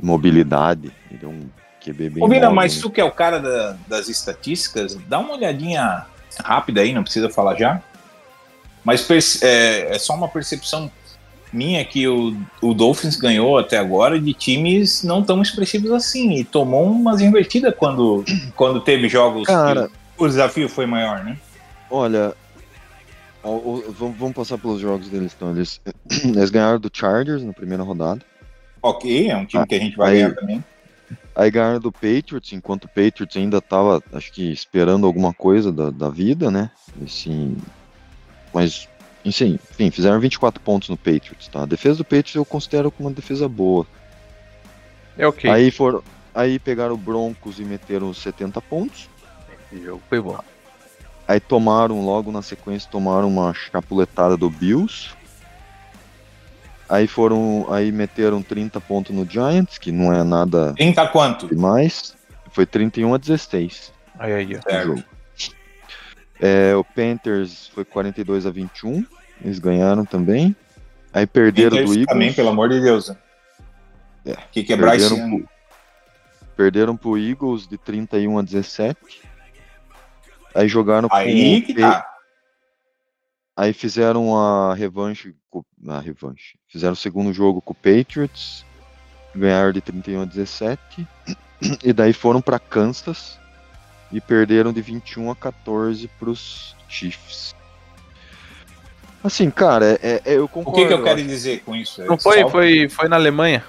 mobilidade, 0.00 0.92
ele 1.10 1.24
é 1.24 1.26
um 1.28 1.48
QB 1.80 2.10
bem 2.10 2.22
Ô, 2.24 2.28
mas 2.50 2.76
né? 2.76 2.82
tu 2.82 2.90
que 2.90 3.00
é 3.00 3.04
o 3.04 3.10
cara 3.10 3.40
da- 3.40 3.76
das 3.88 4.08
estatísticas, 4.08 4.94
dá 5.08 5.18
uma 5.18 5.34
olhadinha 5.34 6.06
rápida 6.44 6.82
aí, 6.82 6.92
não 6.92 7.02
precisa 7.02 7.28
falar 7.30 7.56
já. 7.56 7.82
Mas 8.84 9.02
é, 9.42 9.94
é 9.94 9.98
só 9.98 10.14
uma 10.14 10.28
percepção 10.28 10.90
minha 11.52 11.84
que 11.84 12.06
o, 12.06 12.36
o 12.60 12.74
Dolphins 12.74 13.16
ganhou 13.16 13.58
até 13.58 13.78
agora 13.78 14.20
de 14.20 14.32
times 14.34 15.02
não 15.02 15.22
tão 15.22 15.40
expressivos 15.42 15.90
assim. 15.92 16.34
E 16.34 16.44
tomou 16.44 16.84
umas 16.90 17.20
invertidas 17.20 17.74
quando, 17.76 18.24
quando 18.56 18.80
teve 18.80 19.08
jogos 19.08 19.46
Cara. 19.46 19.88
que 19.88 20.22
o 20.24 20.28
desafio 20.28 20.68
foi 20.68 20.86
maior, 20.86 21.24
né? 21.24 21.36
Olha, 21.90 22.34
vamos, 23.42 24.18
vamos 24.18 24.34
passar 24.34 24.58
pelos 24.58 24.80
jogos 24.80 25.08
deles 25.08 25.32
então. 25.36 25.50
Eles, 25.50 25.80
eles 26.24 26.50
ganharam 26.50 26.78
do 26.78 26.90
Chargers 26.92 27.42
na 27.42 27.52
primeira 27.52 27.82
rodada. 27.82 28.20
Ok, 28.82 29.28
é 29.30 29.36
um 29.36 29.44
time 29.44 29.62
Ah, 29.62 29.66
que 29.66 29.74
a 29.74 29.78
gente 29.78 29.96
vai 29.96 30.10
aí- 30.12 30.18
ganhar 30.22 30.34
também. 30.34 30.64
Aí 31.34 31.50
ganharam 31.50 31.78
do 31.78 31.92
Patriots, 31.92 32.52
enquanto 32.52 32.84
o 32.84 32.88
Patriots 32.88 33.36
ainda 33.36 33.60
tava, 33.60 34.02
acho 34.12 34.32
que, 34.32 34.50
esperando 34.52 35.06
alguma 35.06 35.32
coisa 35.32 35.70
da, 35.72 35.88
da 35.88 36.10
vida, 36.10 36.50
né? 36.50 36.68
Assim, 37.02 37.56
mas, 38.52 38.88
enfim, 39.28 39.58
enfim, 39.70 39.90
fizeram 39.90 40.18
24 40.20 40.60
pontos 40.60 40.88
no 40.88 40.96
Patriots, 40.96 41.48
tá? 41.48 41.62
A 41.62 41.66
defesa 41.66 41.98
do 41.98 42.04
Patriots 42.04 42.34
eu 42.34 42.44
considero 42.44 42.90
como 42.90 43.08
uma 43.08 43.14
defesa 43.14 43.48
boa. 43.48 43.86
É 45.16 45.26
ok. 45.26 45.50
Aí 45.50 45.70
foram, 45.70 46.02
aí 46.34 46.58
pegaram 46.58 46.94
o 46.94 46.98
Broncos 46.98 47.58
e 47.58 47.64
meteram 47.64 48.12
70 48.12 48.60
pontos. 48.62 49.08
Esse 49.72 49.82
jogo 49.84 50.02
foi 50.08 50.20
bom. 50.20 50.38
Aí 51.26 51.40
tomaram, 51.40 52.04
logo 52.04 52.32
na 52.32 52.40
sequência, 52.40 52.88
tomaram 52.90 53.28
uma 53.28 53.52
chapuletada 53.52 54.36
do 54.36 54.48
Bills. 54.48 55.10
Aí 56.88 57.06
foram, 57.06 57.66
aí 57.70 57.92
meteram 57.92 58.42
30 58.42 58.80
pontos 58.80 59.14
no 59.14 59.28
Giants, 59.28 59.76
que 59.76 59.92
não 59.92 60.10
é 60.10 60.24
nada 60.24 60.72
30 60.74 61.06
quanto? 61.08 61.46
demais. 61.46 62.16
Foi 62.50 62.64
31 62.64 63.12
a 63.14 63.18
16 63.18 63.92
Aí, 64.18 64.32
aí, 64.32 64.62
Certo. 64.62 64.86
jogo. 64.86 65.04
É, 66.40 66.74
o 66.74 66.84
Panthers 66.84 67.68
foi 67.74 67.84
42 67.84 68.46
a 68.46 68.50
21, 68.50 69.04
eles 69.42 69.58
ganharam 69.58 70.04
também. 70.04 70.54
Aí 71.12 71.26
perderam 71.26 71.70
do 71.70 71.76
Panthers 71.76 71.90
Eagles. 71.90 72.06
Também, 72.06 72.32
pelo 72.32 72.48
amor 72.48 72.68
de 72.68 72.80
Deus. 72.80 73.10
É, 74.24 74.36
que, 74.52 74.62
que 74.62 74.72
é 74.72 74.76
Bryce 74.76 75.08
perderam 75.08 75.30
pro, 75.30 75.48
perderam 76.56 76.96
pro 76.96 77.18
Eagles 77.18 77.66
de 77.66 77.78
31 77.78 78.38
a 78.38 78.42
17. 78.42 79.22
Aí 80.54 80.68
jogaram 80.68 81.08
Aí 81.10 81.60
com 81.60 81.66
que 81.66 81.72
o 81.72 81.80
tá. 81.80 82.06
Aí 83.56 83.72
fizeram 83.72 84.36
a 84.36 84.74
revanche, 84.74 85.34
a 85.88 85.98
revanche. 85.98 86.58
Fizeram 86.68 86.92
o 86.92 86.96
segundo 86.96 87.32
jogo 87.32 87.60
com 87.60 87.72
o 87.72 87.74
Patriots, 87.74 88.64
ganharam 89.34 89.72
de 89.72 89.80
31 89.80 90.22
a 90.22 90.24
17, 90.24 91.08
e 91.82 91.92
daí 91.92 92.12
foram 92.12 92.40
para 92.40 92.60
Kansas 92.60 93.36
e 94.12 94.20
perderam 94.20 94.72
de 94.72 94.80
21 94.80 95.30
a 95.32 95.36
14 95.36 96.06
pros 96.20 96.76
Chiefs. 96.88 97.57
Assim, 99.22 99.50
cara, 99.50 99.98
é, 100.02 100.22
é- 100.24 100.34
eu 100.36 100.44
O 100.44 100.48
concordo. 100.48 100.78
que, 100.80 100.86
que 100.86 100.92
eu 100.92 100.98
eu 100.98 101.04
quero 101.04 101.18
acho- 101.18 101.28
dizer 101.28 101.60
com 101.64 101.74
isso? 101.74 102.02
Não 102.04 102.16
foi, 102.18 102.48
foi, 102.50 102.88
foi 102.88 103.08
na 103.08 103.16
Alemanha. 103.16 103.64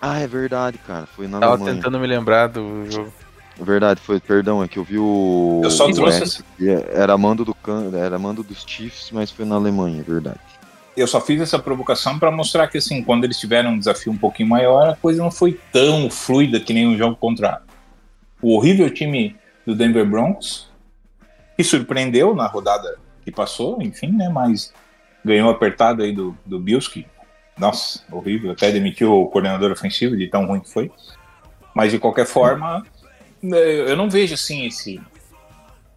Ah, 0.00 0.18
é 0.20 0.26
verdade, 0.26 0.78
cara. 0.78 1.06
Foi 1.06 1.26
na 1.26 1.38
Tava 1.40 1.52
Alemanha. 1.54 1.74
tentando 1.76 1.98
me 1.98 2.06
lembrar 2.06 2.48
do 2.48 2.90
jogo. 2.90 3.12
É 3.60 3.64
verdade, 3.64 4.00
foi, 4.00 4.20
perdão, 4.20 4.62
é 4.62 4.68
que 4.68 4.78
eu 4.78 4.84
vi 4.84 4.98
o. 4.98 5.60
Eu 5.64 5.70
só 5.70 5.88
o 5.88 5.92
trouxe 5.92 6.20
West, 6.20 6.40
e 6.60 6.68
Era 6.68 7.18
mando 7.18 7.44
do 7.44 7.56
era 7.96 8.16
mando 8.18 8.44
dos 8.44 8.62
Chiefs, 8.64 9.10
mas 9.12 9.30
foi 9.32 9.44
na 9.44 9.56
Alemanha, 9.56 10.00
é 10.00 10.02
verdade. 10.04 10.38
eu 10.96 11.06
só 11.08 11.20
fiz 11.20 11.40
essa 11.40 11.58
provocação 11.58 12.18
para 12.18 12.30
mostrar 12.30 12.66
que, 12.68 12.78
assim, 12.78 13.02
quando 13.04 13.22
eles 13.24 13.38
tiveram 13.38 13.70
um 13.70 13.78
desafio 13.78 14.12
um 14.12 14.16
pouquinho 14.18 14.48
maior, 14.48 14.88
a 14.90 14.96
coisa 14.96 15.20
não 15.22 15.30
foi 15.30 15.58
tão 15.72 16.08
fluida 16.10 16.58
que 16.60 16.72
nem 16.72 16.86
um 16.88 16.96
jogo 16.96 17.14
contra 17.16 17.62
o 18.42 18.56
horrível 18.56 18.88
time 18.90 19.36
do 19.66 19.74
Denver 19.76 20.04
Broncos, 20.06 20.68
que 21.56 21.62
surpreendeu 21.64 22.34
na 22.36 22.46
rodada 22.46 22.96
que 23.28 23.36
passou, 23.36 23.80
enfim, 23.82 24.10
né? 24.12 24.28
Mas 24.28 24.72
ganhou 25.24 25.50
apertado 25.50 26.02
aí 26.02 26.12
do, 26.12 26.36
do 26.44 26.58
Bills, 26.58 26.90
que, 26.90 27.06
nossa, 27.58 28.02
horrível, 28.10 28.52
até 28.52 28.70
demitiu 28.70 29.12
o 29.12 29.26
coordenador 29.26 29.70
ofensivo 29.70 30.16
de 30.16 30.26
tão 30.28 30.46
ruim 30.46 30.60
que 30.60 30.70
foi. 30.70 30.90
Mas 31.74 31.92
de 31.92 31.98
qualquer 31.98 32.26
forma, 32.26 32.84
eu 33.42 33.96
não 33.96 34.08
vejo 34.08 34.34
assim 34.34 34.66
esse, 34.66 35.00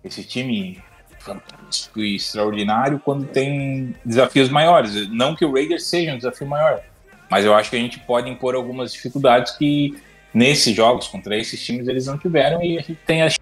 esse 0.04 0.24
time 0.24 0.82
fantástico 1.20 2.00
e 2.00 2.16
extraordinário 2.16 3.00
quando 3.00 3.26
tem 3.26 3.96
desafios 4.04 4.50
maiores. 4.50 5.10
Não 5.10 5.36
que 5.36 5.46
o 5.46 5.54
Raiders 5.54 5.86
seja 5.86 6.14
um 6.14 6.18
desafio 6.18 6.48
maior, 6.48 6.82
mas 7.30 7.46
eu 7.46 7.54
acho 7.54 7.70
que 7.70 7.76
a 7.76 7.80
gente 7.80 8.00
pode 8.00 8.30
impor 8.30 8.56
algumas 8.56 8.92
dificuldades 8.92 9.54
que 9.54 9.98
nesses 10.34 10.76
jogos 10.76 11.08
contra 11.08 11.38
esses 11.38 11.64
times 11.64 11.88
eles 11.88 12.06
não 12.06 12.18
tiveram 12.18 12.62
e 12.62 12.78
a 12.78 12.82
gente 12.82 13.00
tem 13.06 13.22
as 13.22 13.38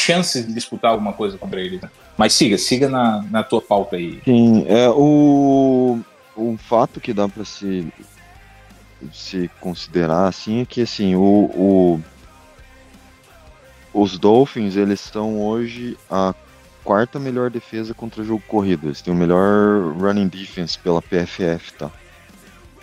chances 0.00 0.46
de 0.46 0.54
disputar 0.54 0.92
alguma 0.92 1.12
coisa 1.12 1.36
contra 1.36 1.60
eles. 1.60 1.80
né? 1.80 1.90
Mas 2.16 2.32
siga, 2.32 2.56
siga 2.56 2.88
na, 2.88 3.22
na 3.30 3.42
tua 3.42 3.60
pauta 3.60 3.96
aí. 3.96 4.20
Sim, 4.24 4.64
é 4.68 4.88
o, 4.90 5.98
o 6.34 6.56
fato 6.56 7.00
que 7.00 7.12
dá 7.12 7.28
para 7.28 7.44
se, 7.44 7.86
se 9.12 9.50
considerar 9.60 10.26
assim 10.28 10.60
é 10.62 10.64
que 10.64 10.80
assim, 10.80 11.14
o, 11.14 11.20
o- 11.22 12.00
os 13.92 14.18
Dolphins 14.18 14.76
eles 14.76 15.00
são 15.00 15.40
hoje 15.42 15.96
a 16.10 16.34
quarta 16.84 17.18
melhor 17.18 17.50
defesa 17.50 17.92
contra 17.94 18.22
jogo 18.24 18.42
corrido. 18.46 18.86
Eles 18.88 19.00
têm 19.02 19.12
o 19.12 19.16
melhor 19.16 19.94
running 19.98 20.28
defense 20.28 20.78
pela 20.78 21.02
PFF, 21.02 21.72
tá? 21.74 21.90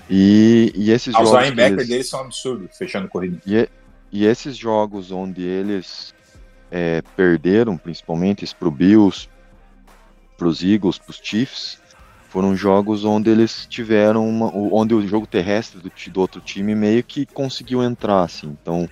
E, 0.10 0.72
e 0.76 0.91
esses 0.91 1.15
Ah, 1.15 1.22
Os 1.22 1.30
jogos 1.30 1.43
que 1.45 1.49
linebackers 1.49 1.77
eles- 1.80 1.88
deles 1.89 2.10
são 2.10 2.19
absurdos, 2.22 2.77
fechando 2.77 3.07
corrida. 3.07 3.38
e, 3.47 3.68
e 4.11 4.26
esses 4.26 4.57
jogos 4.57 5.11
onde 5.11 5.41
eles 5.41 6.14
é, 6.73 7.03
perderam, 7.15 7.77
principalmente 7.77 8.43
para 8.55 8.67
o 8.67 8.71
Bills, 8.71 9.27
para 10.35 10.47
os 10.47 10.63
Eagles, 10.63 10.97
para 10.97 11.11
os 11.11 11.19
Chiefs, 11.21 11.77
foram 12.29 12.55
jogos 12.55 13.05
onde 13.05 13.29
eles 13.29 13.67
tiveram 13.67 14.27
uma, 14.27 14.49
onde 14.53 14.95
o 14.95 15.07
jogo 15.07 15.27
terrestre 15.27 15.79
do, 15.79 15.91
do 16.11 16.19
outro 16.19 16.41
time 16.41 16.73
meio 16.73 17.03
que 17.03 17.27
conseguiu 17.27 17.83
entrar, 17.83 18.23
assim. 18.23 18.47
Então, 18.59 18.89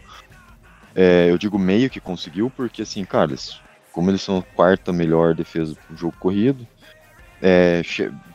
é, 0.94 1.30
eu 1.32 1.38
digo 1.40 1.58
meio 1.58 1.90
que 1.90 2.00
conseguiu 2.00 2.52
porque, 2.52 2.84
assim, 2.84 3.04
cara, 3.04 3.32
eles- 3.32 3.64
como 3.92 4.12
eles 4.12 4.22
são 4.22 4.38
a 4.38 4.44
quarta 4.56 4.94
melhor 4.94 5.34
defesa 5.34 5.76
do 5.90 5.96
jogo 5.98 6.16
corrido, 6.20 6.68
é, 7.42 7.82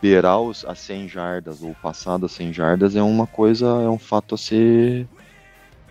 beirar 0.02 0.40
os, 0.40 0.64
as 0.64 0.81
100 0.81 1.09
jardas 1.09 1.62
ou 1.62 1.74
passar 1.77 2.18
das 2.18 2.32
100 2.32 2.52
jardas 2.52 2.97
é 2.97 3.02
uma 3.02 3.27
coisa, 3.27 3.66
é 3.66 3.89
um 3.89 3.98
fato 3.98 4.35
a 4.35 4.39
ser 4.39 5.09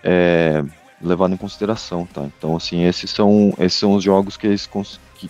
é, 0.03 0.63
levado 1.01 1.33
em 1.33 1.37
consideração, 1.37 2.05
tá? 2.05 2.23
Então, 2.23 2.55
assim, 2.55 2.83
esses 2.83 3.11
são, 3.11 3.53
esses 3.59 3.79
são 3.79 3.93
os 3.93 4.03
jogos 4.03 4.37
que 4.37 4.47
eles, 4.47 4.65
que, 5.15 5.29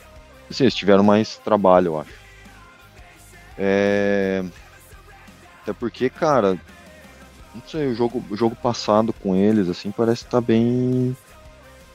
assim, 0.49 0.63
eles 0.63 0.75
tiveram 0.75 1.03
mais 1.03 1.37
trabalho, 1.37 1.87
eu 1.87 1.99
acho. 1.99 2.13
É, 3.57 4.43
até 5.61 5.73
porque, 5.73 6.09
cara, 6.09 6.57
não 7.53 7.61
sei, 7.65 7.87
o 7.87 7.95
jogo, 7.95 8.23
o 8.29 8.35
jogo 8.35 8.55
passado 8.55 9.13
com 9.13 9.35
eles, 9.35 9.69
assim, 9.69 9.91
parece 9.91 10.23
estar 10.23 10.41
bem. 10.41 11.15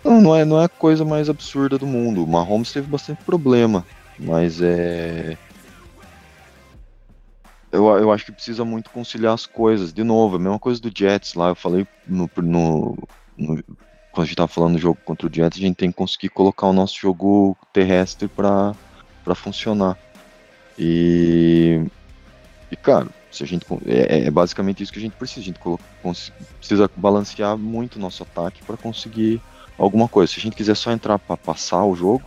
Não, 0.03 0.21
não 0.21 0.35
é, 0.35 0.45
não 0.45 0.61
é 0.61 0.65
a 0.65 0.69
coisa 0.69 1.05
mais 1.05 1.29
absurda 1.29 1.79
do 1.79 1.87
mundo. 1.87 2.25
O 2.25 2.27
Mahomes 2.27 2.73
teve 2.73 2.89
bastante 2.89 3.23
problema, 3.25 3.87
mas 4.19 4.61
é. 4.63 5.37
Eu, 7.71 7.87
eu 7.99 8.11
acho 8.11 8.25
que 8.25 8.33
precisa 8.33 8.65
muito 8.65 8.91
conciliar 8.91 9.35
as 9.35 9.47
coisas. 9.47 9.93
De 9.93 10.03
novo, 10.03 10.37
a 10.37 10.39
mesma 10.39 10.59
coisa 10.59 10.81
do 10.81 10.91
Jets 10.93 11.35
lá. 11.35 11.51
Eu 11.51 11.55
falei 11.55 11.87
no, 12.07 12.29
no, 12.39 12.99
no- 13.41 13.65
quando 14.12 14.25
a 14.25 14.27
gente 14.27 14.37
tava 14.37 14.49
falando 14.49 14.75
do 14.75 14.79
jogo 14.81 14.99
contra 15.05 15.27
o 15.27 15.33
Jets, 15.33 15.59
a 15.59 15.62
gente 15.62 15.77
tem 15.77 15.91
que 15.91 15.97
conseguir 15.97 16.29
colocar 16.31 16.67
o 16.67 16.73
nosso 16.73 16.99
jogo 16.99 17.57
terrestre 17.73 18.29
para 18.29 18.75
funcionar. 19.35 19.97
E, 20.79 21.81
e 22.71 22.77
cara, 22.77 23.07
se 23.31 23.43
a 23.43 23.47
gente 23.47 23.65
con- 23.65 23.81
é, 23.87 24.25
é 24.27 24.31
basicamente 24.31 24.83
isso 24.83 24.93
que 24.93 24.99
a 24.99 25.03
gente 25.03 25.15
precisa. 25.17 25.41
A 25.41 25.45
gente 25.45 25.59
colo- 25.59 25.79
cons- 26.03 26.33
precisa 26.59 26.91
balancear 26.97 27.57
muito 27.57 27.97
o 27.97 27.99
nosso 28.01 28.23
ataque 28.23 28.62
para 28.65 28.77
conseguir 28.77 29.41
alguma 29.79 30.09
coisa. 30.09 30.33
Se 30.33 30.39
a 30.41 30.43
gente 30.43 30.57
quiser 30.57 30.75
só 30.75 30.91
entrar 30.91 31.19
para 31.19 31.37
passar 31.37 31.85
o 31.85 31.95
jogo, 31.95 32.23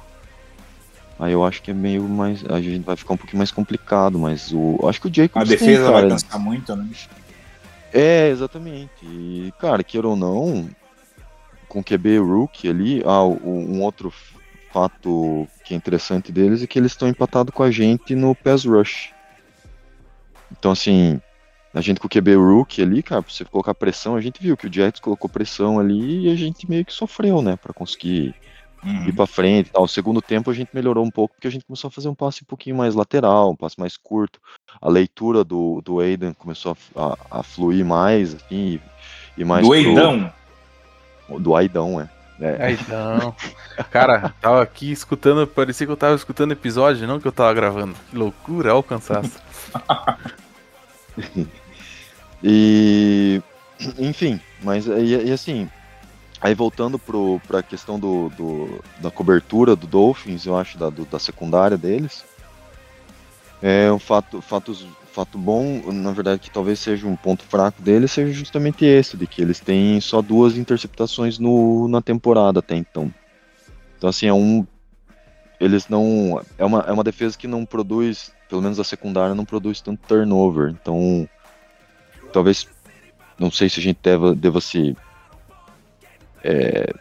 aí 1.19 1.33
eu 1.33 1.43
acho 1.43 1.61
que 1.61 1.71
é 1.71 1.73
meio 1.73 2.03
mais. 2.07 2.45
A 2.45 2.61
gente 2.61 2.83
vai 2.85 2.95
ficar 2.95 3.15
um 3.15 3.17
pouquinho 3.17 3.39
mais 3.39 3.51
complicado, 3.51 4.17
mas 4.17 4.51
o. 4.53 4.79
Acho 4.87 5.01
que 5.01 5.07
o 5.07 5.13
Jacobs 5.13 5.41
A 5.41 5.49
tem, 5.49 5.57
defesa 5.57 5.91
vai 5.91 6.03
cara, 6.03 6.09
cansar 6.15 6.39
muito, 6.39 6.75
né? 6.75 6.87
é, 7.91 8.29
exatamente. 8.29 8.89
E, 9.03 9.53
cara, 9.59 9.83
queira 9.83 10.07
ou 10.07 10.15
não, 10.15 10.67
com 11.73 11.79
o 11.79 11.83
QB 11.83 12.19
Rookie 12.19 12.69
ali, 12.69 13.01
ah, 13.03 13.23
um 13.25 13.81
outro 13.81 14.13
fato 14.71 15.47
que 15.65 15.73
é 15.73 15.77
interessante 15.77 16.31
deles 16.31 16.61
é 16.61 16.67
que 16.67 16.77
eles 16.77 16.91
estão 16.91 17.07
empatados 17.07 17.51
com 17.53 17.63
a 17.63 17.71
gente 17.71 18.13
no 18.15 18.35
pass 18.35 18.63
rush. 18.63 19.11
Então, 20.51 20.71
assim, 20.71 21.19
a 21.73 21.81
gente 21.81 21.99
com 21.99 22.05
o 22.05 22.09
QB 22.09 22.35
Rookie 22.35 22.83
ali, 22.83 23.01
cara, 23.01 23.23
pra 23.23 23.33
você 23.33 23.43
colocar 23.43 23.73
pressão, 23.73 24.15
a 24.15 24.21
gente 24.21 24.39
viu 24.39 24.55
que 24.55 24.67
o 24.67 24.71
Jets 24.71 24.99
colocou 25.01 25.27
pressão 25.27 25.79
ali 25.79 26.27
e 26.27 26.31
a 26.31 26.35
gente 26.35 26.69
meio 26.69 26.85
que 26.85 26.93
sofreu, 26.93 27.41
né, 27.41 27.55
pra 27.55 27.73
conseguir 27.73 28.35
Uhum. 28.85 29.07
ir 29.07 29.13
pra 29.13 29.25
frente 29.25 29.67
e 29.67 29.71
tal. 29.71 29.83
O 29.83 29.87
segundo 29.87 30.21
tempo 30.21 30.51
a 30.51 30.53
gente 30.53 30.69
melhorou 30.73 31.05
um 31.05 31.09
pouco 31.09 31.33
porque 31.35 31.47
a 31.47 31.49
gente 31.49 31.63
começou 31.65 31.87
a 31.87 31.91
fazer 31.91 32.09
um 32.09 32.13
passe 32.13 32.43
um 32.43 32.45
pouquinho 32.45 32.75
mais 32.75 32.93
lateral, 32.93 33.49
um 33.51 33.55
passe 33.55 33.79
mais 33.79 33.95
curto. 33.95 34.41
A 34.81 34.89
leitura 34.89 35.41
do, 35.41 35.79
do 35.81 36.01
Aiden 36.01 36.33
começou 36.33 36.75
a, 36.95 37.01
a, 37.31 37.39
a 37.39 37.43
fluir 37.43 37.85
mais, 37.85 38.35
assim, 38.35 38.73
e, 39.37 39.41
e 39.41 39.45
mais 39.45 39.63
Do 39.65 39.69
pro- 39.69 39.77
Eidão. 39.77 40.33
Do 41.39 41.55
Aidão, 41.55 41.99
é. 42.01 42.09
É, 42.41 42.71
então. 42.71 43.33
Cara, 43.91 44.33
tava 44.41 44.61
aqui 44.61 44.91
escutando, 44.91 45.45
parecia 45.47 45.85
que 45.87 45.91
eu 45.93 45.97
tava 45.97 46.15
escutando 46.15 46.51
episódio, 46.51 47.07
não 47.07 47.19
que 47.19 47.27
eu 47.27 47.31
tava 47.31 47.53
gravando. 47.53 47.95
Que 48.09 48.17
loucura, 48.17 48.71
olha 48.71 48.79
o 48.79 48.83
cansaço. 48.83 49.39
E 52.43 53.41
enfim, 53.97 54.39
mas 54.61 54.85
e, 54.87 55.25
e 55.27 55.31
assim, 55.31 55.69
aí 56.41 56.53
voltando 56.53 56.99
pro, 56.99 57.39
pra 57.47 57.63
questão 57.63 57.97
do, 57.99 58.29
do- 58.29 58.83
da 58.99 59.09
cobertura 59.09 59.75
do 59.75 59.87
Dolphins, 59.87 60.45
eu 60.45 60.57
acho, 60.57 60.77
da, 60.77 60.89
do- 60.89 61.05
da 61.05 61.19
secundária 61.19 61.77
deles, 61.77 62.25
é 63.61 63.91
um 63.91 63.99
fato, 63.99 64.41
fatos, 64.41 64.85
fato 65.13 65.37
bom, 65.37 65.81
na 65.91 66.11
verdade, 66.11 66.41
que 66.41 66.49
talvez 66.49 66.79
seja 66.79 67.07
um 67.07 67.15
ponto 67.15 67.43
fraco 67.43 67.81
deles, 67.81 68.11
seja 68.11 68.33
justamente 68.33 68.83
esse, 68.83 69.15
de 69.15 69.27
que 69.27 69.41
eles 69.41 69.59
têm 69.59 70.01
só 70.01 70.21
duas 70.21 70.57
interceptações 70.57 71.37
no, 71.37 71.87
na 71.87 72.01
temporada 72.01 72.59
até 72.59 72.75
então. 72.75 73.13
Então 73.97 74.09
assim, 74.09 74.25
é 74.25 74.33
um. 74.33 74.65
Eles 75.59 75.87
não. 75.87 76.41
É 76.57 76.65
uma, 76.65 76.79
é 76.81 76.91
uma 76.91 77.03
defesa 77.03 77.37
que 77.37 77.47
não 77.47 77.63
produz, 77.65 78.33
pelo 78.49 78.61
menos 78.61 78.79
a 78.79 78.83
secundária 78.83 79.35
não 79.35 79.45
produz 79.45 79.79
tanto 79.81 80.05
turnover. 80.07 80.71
Então, 80.71 81.29
talvez 82.33 82.67
não 83.37 83.51
sei 83.51 83.69
se 83.69 83.79
a 83.79 83.83
gente 83.83 83.99
deva, 84.01 84.33
deva 84.33 84.59
se 84.59 84.97
é, 86.43 86.91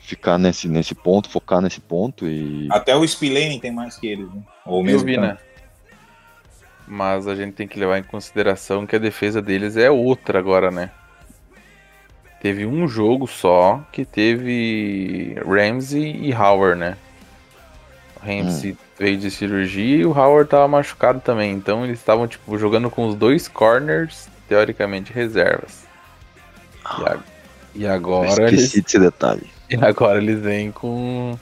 ficar 0.00 0.38
nesse, 0.38 0.68
nesse 0.68 0.94
ponto, 0.94 1.30
focar 1.30 1.60
nesse 1.60 1.80
ponto 1.80 2.26
e 2.26 2.68
Até 2.70 2.96
o 2.96 3.06
Spillane 3.06 3.60
tem 3.60 3.70
mais 3.70 3.96
que 3.96 4.08
eles, 4.08 4.28
né? 4.32 4.42
Ou 4.66 4.80
Eu 4.80 4.84
mesmo 4.84 5.06
vi, 5.06 5.14
tanto. 5.14 5.26
né? 5.26 5.38
Mas 6.92 7.28
a 7.28 7.36
gente 7.36 7.52
tem 7.54 7.68
que 7.68 7.78
levar 7.78 7.98
em 7.98 8.02
consideração 8.02 8.84
que 8.84 8.96
a 8.96 8.98
defesa 8.98 9.40
deles 9.40 9.76
é 9.76 9.88
outra 9.88 10.40
agora, 10.40 10.72
né? 10.72 10.90
Teve 12.42 12.66
um 12.66 12.88
jogo 12.88 13.28
só 13.28 13.80
que 13.92 14.04
teve 14.04 15.36
Ramsey 15.46 16.16
e 16.26 16.34
Howard, 16.34 16.80
né? 16.80 16.96
O 18.16 18.26
Ramsey 18.26 18.76
veio 18.98 19.18
de 19.18 19.30
cirurgia 19.30 19.98
e 19.98 20.04
o 20.04 20.10
Howard 20.10 20.50
tava 20.50 20.66
machucado 20.66 21.20
também. 21.20 21.52
Então 21.52 21.84
eles 21.84 22.00
estavam, 22.00 22.26
tipo, 22.26 22.58
jogando 22.58 22.90
com 22.90 23.06
os 23.06 23.14
dois 23.14 23.46
corners, 23.46 24.28
teoricamente, 24.48 25.12
reservas. 25.12 25.84
E, 26.98 27.04
a- 27.04 27.18
e 27.74 27.86
agora 27.86 28.48
eles, 28.48 28.64
esqueci 28.64 28.82
desse 28.82 28.98
detalhe. 28.98 29.48
e 29.70 29.76
agora 29.76 30.18
eles 30.18 30.40
vêm 30.40 30.72
com, 30.72 31.38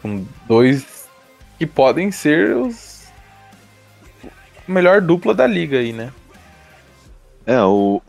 com 0.00 0.24
dois 0.46 1.08
que 1.58 1.66
podem 1.66 2.12
ser 2.12 2.54
os 2.54 2.95
melhor 4.66 5.00
dupla 5.00 5.34
da 5.34 5.46
liga 5.46 5.78
aí, 5.78 5.92
né? 5.92 6.12
É, 7.46 7.62
o. 7.62 8.02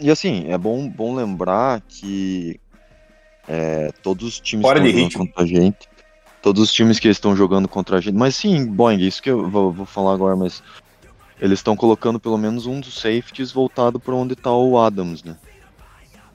E 0.00 0.10
assim, 0.10 0.46
é 0.48 0.58
bom, 0.58 0.88
bom 0.88 1.14
lembrar 1.14 1.80
que 1.88 2.60
é, 3.48 3.92
todos 4.02 4.26
os 4.26 4.40
times 4.40 4.66
Fora 4.66 4.80
que 4.80 4.84
de 4.84 4.90
estão 4.90 5.04
ritmo. 5.04 5.24
jogando 5.24 5.34
contra 5.34 5.44
a 5.44 5.46
gente. 5.46 5.88
Todos 6.42 6.62
os 6.62 6.72
times 6.72 6.98
que 6.98 7.08
estão 7.08 7.36
jogando 7.36 7.68
contra 7.68 7.98
a 7.98 8.00
gente. 8.00 8.14
Mas 8.14 8.34
sim, 8.36 8.66
Boeing, 8.66 9.00
isso 9.00 9.22
que 9.22 9.30
eu 9.30 9.48
vou, 9.48 9.72
vou 9.72 9.86
falar 9.86 10.14
agora, 10.14 10.36
mas 10.36 10.62
eles 11.40 11.58
estão 11.58 11.76
colocando 11.76 12.20
pelo 12.20 12.36
menos 12.36 12.66
um 12.66 12.80
dos 12.80 12.94
safeties 12.94 13.52
voltado 13.52 13.98
para 13.98 14.14
onde 14.14 14.36
tá 14.36 14.52
o 14.52 14.78
Adams, 14.78 15.22
né? 15.22 15.36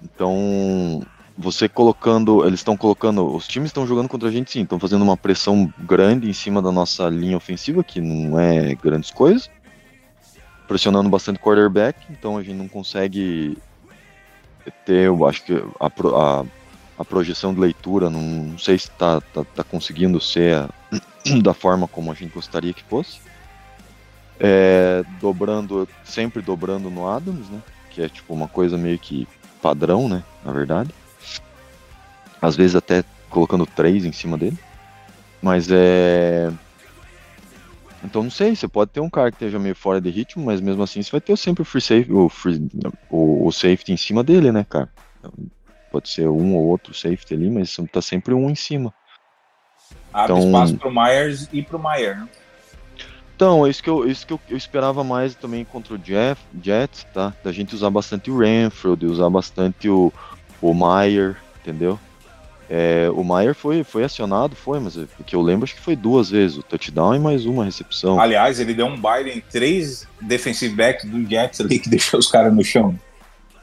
Então, 0.04 1.02
você 1.38 1.68
colocando. 1.70 2.46
Eles 2.46 2.60
estão 2.60 2.78
colocando. 2.78 3.36
Os 3.36 3.48
times 3.48 3.70
estão 3.70 3.86
jogando 3.86 4.08
contra 4.08 4.30
a 4.30 4.32
gente 4.32 4.52
sim, 4.52 4.62
estão 4.62 4.80
fazendo 4.80 5.04
uma 5.04 5.18
pressão 5.18 5.72
grande 5.80 6.30
em 6.30 6.34
cima 6.34 6.62
da 6.62 6.72
nossa 6.72 7.08
linha 7.10 7.38
ofensiva, 7.38 7.84
que 7.84 8.02
não 8.02 8.40
é 8.40 8.76
grandes 8.76 9.12
coisas. 9.12 9.50
Pressionando 10.68 11.10
bastante 11.10 11.40
quarterback, 11.40 11.98
então 12.10 12.38
a 12.38 12.44
gente 12.44 12.56
não 12.56 12.68
consegue 12.68 13.58
ter, 14.86 15.06
eu 15.08 15.28
acho 15.28 15.44
que 15.44 15.54
a, 15.80 15.88
a, 15.88 16.46
a 16.98 17.06
projeção 17.06 17.54
de 17.54 17.60
leitura, 17.60 18.10
não, 18.10 18.22
não 18.22 18.58
sei 18.58 18.78
se 18.78 18.90
tá, 18.92 19.22
tá, 19.22 19.44
tá 19.44 19.64
conseguindo 19.64 20.20
ser 20.20 20.56
a- 20.56 20.70
da 21.42 21.54
forma 21.54 21.88
como 21.88 22.12
a 22.12 22.16
gente 22.16 22.34
gostaria 22.34 22.74
que 22.74 22.84
fosse. 22.84 23.20
É, 24.40 25.04
dobrando, 25.22 25.88
sempre 26.04 26.42
dobrando 26.42 26.90
no 26.90 27.08
Adams, 27.08 27.50
né? 27.50 27.62
Que 27.90 28.02
é 28.02 28.10
tipo 28.10 28.34
uma 28.34 28.48
coisa 28.48 28.78
meio 28.78 29.00
que 29.00 29.28
padrão, 29.62 30.10
né? 30.10 30.24
Na 30.44 30.52
verdade. 30.52 30.90
Às 32.42 32.56
vezes 32.56 32.76
até 32.76 33.04
colocando 33.30 33.66
três 33.66 34.04
em 34.04 34.12
cima 34.12 34.38
dele. 34.38 34.58
Mas 35.42 35.70
é. 35.72 36.52
Então 38.06 38.24
não 38.24 38.30
sei, 38.32 38.56
você 38.56 38.68
pode 38.68 38.92
ter 38.92 39.00
um 39.00 39.10
cara 39.10 39.32
que 39.32 39.36
esteja 39.36 39.58
meio 39.60 39.76
fora 39.76 40.00
de 40.00 40.10
ritmo, 40.10 40.46
mas 40.46 40.62
mesmo 40.62 40.84
assim 40.84 41.02
você 41.02 41.12
vai 41.12 41.22
ter 41.22 41.36
sempre 41.38 41.64
o 41.64 41.66
free 41.66 41.82
safety, 41.82 42.14
o, 42.14 42.30
free, 42.30 42.70
o, 43.10 43.48
o 43.48 43.52
safety 43.52 43.92
em 43.92 43.98
cima 43.98 44.24
dele, 44.24 44.52
né, 44.52 44.66
cara? 44.70 44.90
Então, 45.20 45.34
pode 45.92 46.10
ser 46.10 46.28
um 46.28 46.56
ou 46.56 46.66
outro 46.66 46.94
safety 46.94 47.34
ali, 47.34 47.50
mas 47.50 47.76
tá 47.92 48.02
sempre 48.02 48.34
um 48.34 48.50
em 48.50 48.56
cima. 48.56 48.94
Abre 50.14 50.34
Então- 50.34 50.46
espaço 50.48 50.78
pro 50.78 50.92
Myers 50.92 51.50
e 51.52 51.62
pro 51.62 51.80
Maier, 51.80 52.20
né? 52.20 52.30
Então, 53.36 53.66
é 53.66 53.70
isso 53.70 53.84
que 53.84 53.90
eu, 53.90 54.10
isso 54.10 54.26
que 54.26 54.32
eu, 54.32 54.40
eu 54.48 54.56
esperava 54.56 55.04
mais 55.04 55.36
também 55.36 55.66
contra 55.66 55.94
o 55.94 55.98
Jeff, 55.98 56.42
Jets, 56.64 57.06
tá? 57.14 57.34
Da 57.44 57.52
gente 57.52 57.76
usar 57.76 57.90
bastante 57.90 58.32
o 58.32 58.38
Renfro, 58.38 58.96
de 58.96 59.06
usar 59.06 59.30
bastante 59.30 59.90
o, 59.90 60.12
o 60.62 60.74
Maier, 60.74 61.36
entendeu? 61.60 62.00
É, 62.70 63.10
o 63.14 63.24
Maier 63.24 63.54
foi, 63.54 63.84
foi 63.84 64.04
acionado, 64.04 64.56
foi, 64.56 64.80
mas 64.80 64.98
é- 64.98 65.06
que 65.26 65.36
eu 65.36 65.42
lembro 65.42 65.66
acho 65.66 65.76
que 65.76 65.82
foi 65.82 65.96
duas 65.96 66.30
vezes, 66.32 66.58
o 66.58 66.64
touchdown 66.64 67.14
e 67.16 67.20
mais 67.20 67.46
uma 67.46 67.64
recepção. 67.64 68.20
Aliás, 68.20 68.60
ele 68.60 68.74
deu 68.74 68.88
um 68.88 69.00
baile 69.00 69.32
em 69.32 69.40
três 69.42 70.08
defensive 70.20 70.74
backs 70.76 71.06
do 71.06 71.24
Jets 71.30 71.62
ali 71.62 71.78
que 71.80 71.90
deixou 71.90 72.20
os 72.20 72.28
caras 72.28 72.54
no 72.54 72.64
chão. 72.64 72.98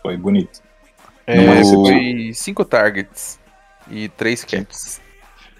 Foi 0.02 0.16
bonito. 0.16 0.60
É, 1.26 1.36
No- 1.60 1.84
foi 1.86 2.30
cinco 2.34 2.64
targets 2.64 3.38
e 3.90 4.08
três 4.08 4.44
catches. 4.44 5.00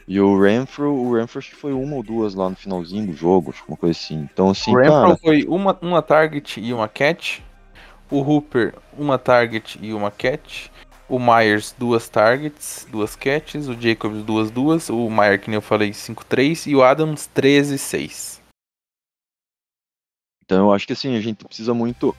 E 0.06 0.20
o 0.20 0.40
Renfro, 0.40 0.92
o 0.92 1.14
Renfro 1.16 1.38
acho 1.38 1.50
que 1.50 1.56
foi 1.56 1.72
uma 1.72 1.96
ou 1.96 2.02
duas 2.02 2.34
lá 2.34 2.50
no 2.50 2.56
finalzinho 2.56 3.06
do 3.06 3.12
jogo, 3.12 3.50
acho 3.50 3.62
que 3.64 3.70
uma 3.70 3.76
coisa 3.76 3.96
assim. 3.98 4.28
Então, 4.32 4.50
assim, 4.50 4.72
o 4.72 4.76
Renfro 4.76 4.92
cara, 4.92 5.16
foi 5.16 5.44
uma, 5.48 5.78
uma 5.80 6.02
target 6.02 6.60
e 6.60 6.72
uma 6.72 6.88
catch. 6.88 7.38
O 8.10 8.20
Hooper, 8.20 8.74
uma 8.98 9.16
target 9.16 9.78
e 9.80 9.92
uma 9.94 10.10
catch. 10.10 10.66
O 11.12 11.18
Myers, 11.18 11.74
duas 11.78 12.08
targets, 12.08 12.86
duas 12.90 13.14
catches. 13.14 13.68
O 13.68 13.78
Jacobs, 13.78 14.22
duas, 14.24 14.50
duas. 14.50 14.88
O 14.88 15.10
Meyer, 15.10 15.38
que 15.38 15.50
nem 15.50 15.56
eu 15.56 15.60
falei, 15.60 15.90
5-3. 15.90 16.66
E 16.70 16.74
o 16.74 16.82
Adams, 16.82 17.28
13-6. 17.36 18.40
Então 20.42 20.68
eu 20.68 20.72
acho 20.72 20.86
que 20.86 20.94
assim, 20.94 21.14
a 21.14 21.20
gente 21.20 21.44
precisa 21.44 21.74
muito. 21.74 22.16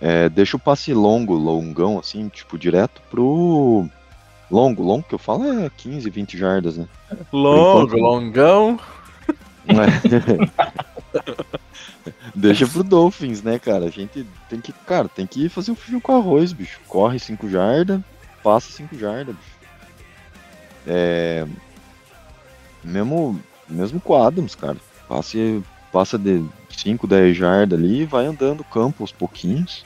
é, 0.00 0.28
deixa 0.34 0.56
o 0.56 0.60
passe 0.60 0.92
longo, 0.92 1.34
longão, 1.34 1.96
assim, 1.96 2.28
tipo, 2.28 2.58
direto 2.58 3.00
pro. 3.08 3.88
Longo, 4.50 4.82
longo 4.82 5.04
que 5.06 5.14
eu 5.14 5.18
falo 5.18 5.44
é 5.60 5.70
15, 5.70 6.10
20 6.10 6.36
jardas, 6.36 6.76
né? 6.76 6.88
Longo, 7.32 7.86
enquanto- 7.86 8.00
longão. 8.02 8.80
deixa 12.34 12.66
pro 12.66 12.82
Dolphins, 12.82 13.42
né, 13.42 13.58
cara? 13.58 13.86
A 13.86 13.90
gente 13.90 14.26
tem 14.48 14.60
que, 14.60 14.72
cara, 14.72 15.08
tem 15.08 15.26
que 15.26 15.48
fazer 15.48 15.72
o 15.72 15.74
feijão 15.74 16.00
com 16.00 16.16
arroz, 16.16 16.52
bicho. 16.52 16.80
Corre 16.86 17.18
5 17.18 17.48
jardas, 17.48 18.00
passa 18.42 18.72
5 18.72 18.96
jardas, 18.98 19.34
bicho. 19.34 19.60
É. 20.86 21.46
Mesmo, 22.82 23.40
mesmo 23.68 24.00
com 24.00 24.14
o 24.14 24.22
Adams, 24.22 24.54
cara. 24.54 24.78
Passe, 25.08 25.62
passa 25.92 26.18
de 26.18 26.44
5, 26.70 27.06
10 27.06 27.36
jardas 27.36 27.78
ali 27.78 28.02
e 28.02 28.06
vai 28.06 28.26
andando 28.26 28.60
o 28.60 28.64
campo 28.64 29.02
aos 29.02 29.12
pouquinhos. 29.12 29.84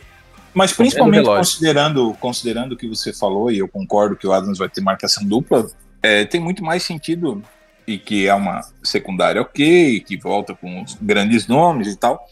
Mas 0.52 0.72
principalmente 0.72 1.22
relógio. 1.22 1.40
considerando, 1.40 2.16
considerando 2.20 2.72
o 2.72 2.76
que 2.76 2.86
você 2.86 3.12
falou, 3.12 3.50
e 3.50 3.58
eu 3.58 3.66
concordo 3.66 4.14
que 4.14 4.26
o 4.26 4.32
Adams 4.32 4.58
vai 4.58 4.68
ter 4.68 4.80
marcação 4.80 5.26
dupla, 5.26 5.68
é, 6.00 6.24
tem 6.24 6.40
muito 6.40 6.62
mais 6.62 6.84
sentido, 6.84 7.42
e 7.86 7.98
que 7.98 8.26
é 8.26 8.34
uma 8.34 8.60
secundária 8.82 9.40
ok, 9.40 10.00
que 10.00 10.16
volta 10.16 10.54
com 10.54 10.82
os 10.82 10.94
grandes 11.00 11.46
nomes 11.46 11.88
e 11.88 11.96
tal. 11.96 12.26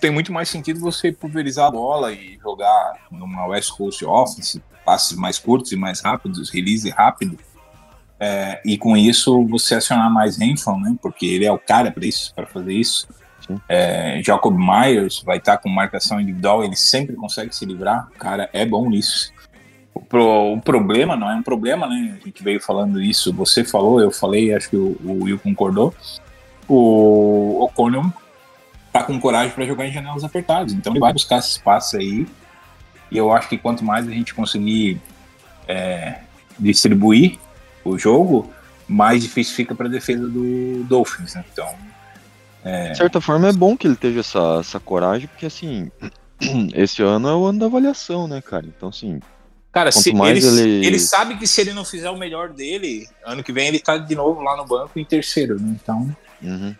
Tem 0.00 0.10
muito 0.10 0.32
mais 0.32 0.48
sentido 0.48 0.80
você 0.80 1.12
pulverizar 1.12 1.66
a 1.66 1.70
bola 1.70 2.12
e 2.12 2.38
jogar 2.42 2.94
numa 3.10 3.46
West 3.46 3.70
Coast 3.72 4.04
Offense, 4.04 4.62
passes 4.84 5.16
mais 5.16 5.38
curtos 5.38 5.72
e 5.72 5.76
mais 5.76 6.00
rápidos, 6.00 6.50
release 6.50 6.88
rápido. 6.90 7.38
É, 8.18 8.62
e 8.64 8.78
com 8.78 8.96
isso 8.96 9.46
você 9.46 9.74
acionar 9.74 10.10
mais 10.10 10.38
Renfro, 10.38 10.78
né? 10.78 10.96
Porque 11.02 11.26
ele 11.26 11.44
é 11.44 11.52
o 11.52 11.58
cara 11.58 11.90
para 11.90 12.06
isso, 12.06 12.34
para 12.34 12.46
fazer 12.46 12.72
isso. 12.72 13.06
É, 13.68 14.20
Jacob 14.24 14.56
Myers 14.56 15.22
vai 15.22 15.38
estar 15.38 15.58
com 15.58 15.68
marcação 15.68 16.20
individual, 16.20 16.64
ele 16.64 16.76
sempre 16.76 17.14
consegue 17.14 17.54
se 17.54 17.64
livrar. 17.64 18.08
O 18.14 18.18
cara 18.18 18.48
é 18.52 18.64
bom 18.64 18.88
nisso. 18.88 19.32
O, 19.96 20.00
pro- 20.00 20.60
problema 20.60 21.16
não 21.16 21.30
é 21.30 21.34
um 21.34 21.42
problema, 21.42 21.86
né? 21.86 22.18
A 22.20 22.24
gente 22.26 22.42
veio 22.42 22.60
falando 22.60 23.00
isso, 23.00 23.32
você 23.32 23.64
falou, 23.64 24.00
eu 24.00 24.10
falei, 24.10 24.54
acho 24.54 24.68
que 24.70 24.76
o, 24.76 24.96
o 25.04 25.24
Will 25.24 25.38
concordou. 25.38 25.94
O 26.68 27.62
O'Connell 27.64 28.12
tá 28.92 29.02
com 29.02 29.18
coragem 29.20 29.54
para 29.54 29.64
jogar 29.64 29.86
em 29.86 29.92
janelas 29.92 30.24
apertadas, 30.24 30.72
então 30.72 30.92
ele 30.92 31.00
vai 31.00 31.12
buscar 31.12 31.38
esse 31.38 31.50
espaço 31.50 31.96
aí. 31.96 32.26
E 33.10 33.16
eu 33.16 33.32
acho 33.32 33.48
que 33.48 33.56
quanto 33.56 33.84
mais 33.84 34.06
a 34.06 34.10
gente 34.10 34.34
conseguir 34.34 35.00
é, 35.68 36.18
distribuir 36.58 37.38
o 37.84 37.96
jogo, 37.96 38.50
mais 38.88 39.22
difícil 39.22 39.54
fica 39.54 39.74
para 39.74 39.86
a 39.86 39.90
defesa 39.90 40.28
do 40.28 40.84
Dolphins. 40.84 41.34
Né? 41.34 41.44
Então, 41.52 41.68
De 42.90 42.96
certa 42.96 43.20
forma 43.20 43.48
é 43.48 43.52
bom 43.52 43.76
que 43.76 43.86
ele 43.86 43.94
esteja 43.94 44.20
essa, 44.20 44.58
essa 44.60 44.80
coragem, 44.80 45.28
porque 45.28 45.46
assim, 45.46 45.90
esse 46.74 47.02
ano 47.02 47.28
é 47.28 47.34
o 47.34 47.44
ano 47.44 47.60
da 47.60 47.66
avaliação, 47.66 48.26
né, 48.26 48.42
cara? 48.42 48.66
Então, 48.66 48.88
assim, 48.88 49.20
Cara, 49.76 49.92
Quanto 49.92 50.04
se 50.04 50.14
mais 50.14 50.42
ele, 50.42 50.70
ele- 50.70 50.86
ele 50.86 50.98
sabe 50.98 51.36
que 51.36 51.46
se 51.46 51.60
ele 51.60 51.74
não 51.74 51.84
fizer 51.84 52.08
o 52.08 52.16
melhor 52.16 52.48
dele, 52.48 53.06
ano 53.26 53.44
que 53.44 53.52
vem 53.52 53.68
ele 53.68 53.78
tá 53.78 53.98
de 53.98 54.14
novo 54.14 54.40
lá 54.40 54.56
no 54.56 54.64
banco 54.64 54.98
em 54.98 55.04
terceiro, 55.04 55.60
né? 55.60 55.76
Então, 55.78 56.16
uhum. 56.42 56.74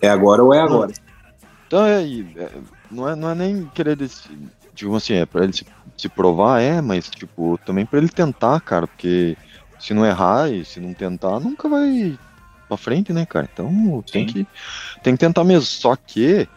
é 0.00 0.08
agora 0.08 0.42
ou 0.42 0.52
é 0.52 0.60
agora. 0.60 0.92
Então 1.68 1.86
é, 1.86 2.02
é, 2.02 2.50
não, 2.90 3.08
é, 3.08 3.14
não 3.14 3.30
é 3.30 3.34
nem 3.36 3.64
querer, 3.72 3.94
desse, 3.94 4.22
tipo 4.74 4.92
assim, 4.96 5.14
é 5.14 5.24
pra 5.24 5.44
ele 5.44 5.52
se, 5.52 5.64
se 5.96 6.08
provar, 6.08 6.60
é, 6.60 6.80
mas 6.80 7.08
tipo, 7.08 7.56
também 7.64 7.86
pra 7.86 8.00
ele 8.00 8.08
tentar, 8.08 8.60
cara, 8.60 8.88
porque 8.88 9.36
se 9.78 9.94
não 9.94 10.04
errar 10.04 10.50
e 10.50 10.64
se 10.64 10.80
não 10.80 10.92
tentar, 10.92 11.38
nunca 11.38 11.68
vai 11.68 12.18
pra 12.66 12.76
frente, 12.76 13.12
né, 13.12 13.24
cara? 13.24 13.48
Então 13.52 14.02
tem 14.10 14.26
Sim. 14.26 14.34
que, 14.34 14.46
tem 15.00 15.14
que 15.14 15.20
tentar 15.20 15.44
mesmo, 15.44 15.64
só 15.64 15.94
que 15.94 16.48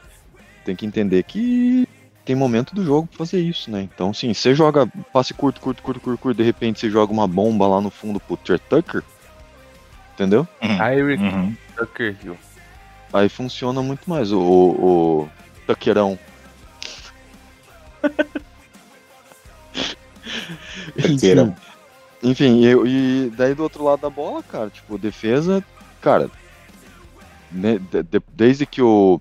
tem 0.65 0.75
que 0.75 0.87
entender 0.87 1.21
que 1.21 1.87
tem 2.25 2.35
momento 2.35 2.73
do 2.73 2.83
jogo 2.85 3.07
pra 3.07 3.17
fazer 3.19 3.39
isso, 3.41 3.69
né? 3.69 3.81
Então, 3.81 4.13
sim, 4.13 4.33
você 4.33 4.55
joga 4.55 4.87
passe 5.11 5.33
curto, 5.33 5.59
curto, 5.59 5.81
curto, 5.83 5.99
curto, 5.99 6.17
curto, 6.21 6.37
de 6.37 6.43
repente 6.43 6.79
você 6.79 6.89
joga 6.89 7.11
uma 7.11 7.27
bomba 7.27 7.67
lá 7.67 7.81
no 7.81 7.89
fundo 7.89 8.19
pro 8.19 8.37
Trey 8.37 8.59
Tucker, 8.59 9.03
entendeu? 10.13 10.47
Eric 10.61 11.21
Uhum. 11.21 11.55
Tucker 11.75 12.15
Hill. 12.23 12.37
Aí 13.11 13.27
funciona 13.29 13.81
muito 13.81 14.09
mais 14.09 14.31
o, 14.31 14.39
o, 14.39 15.21
o 15.23 15.29
Tuckerão. 15.67 16.17
Tuckerão. 21.01 21.55
Enfim, 22.21 22.63
e, 22.63 22.71
e 23.25 23.29
daí 23.35 23.53
do 23.53 23.63
outro 23.63 23.83
lado 23.83 24.01
da 24.01 24.09
bola, 24.09 24.41
cara, 24.41 24.69
tipo, 24.69 24.97
defesa, 24.97 25.63
cara, 26.01 26.29
né, 27.51 27.77
de- 27.91 28.03
de- 28.03 28.21
desde 28.33 28.65
que 28.65 28.81
o 28.81 29.19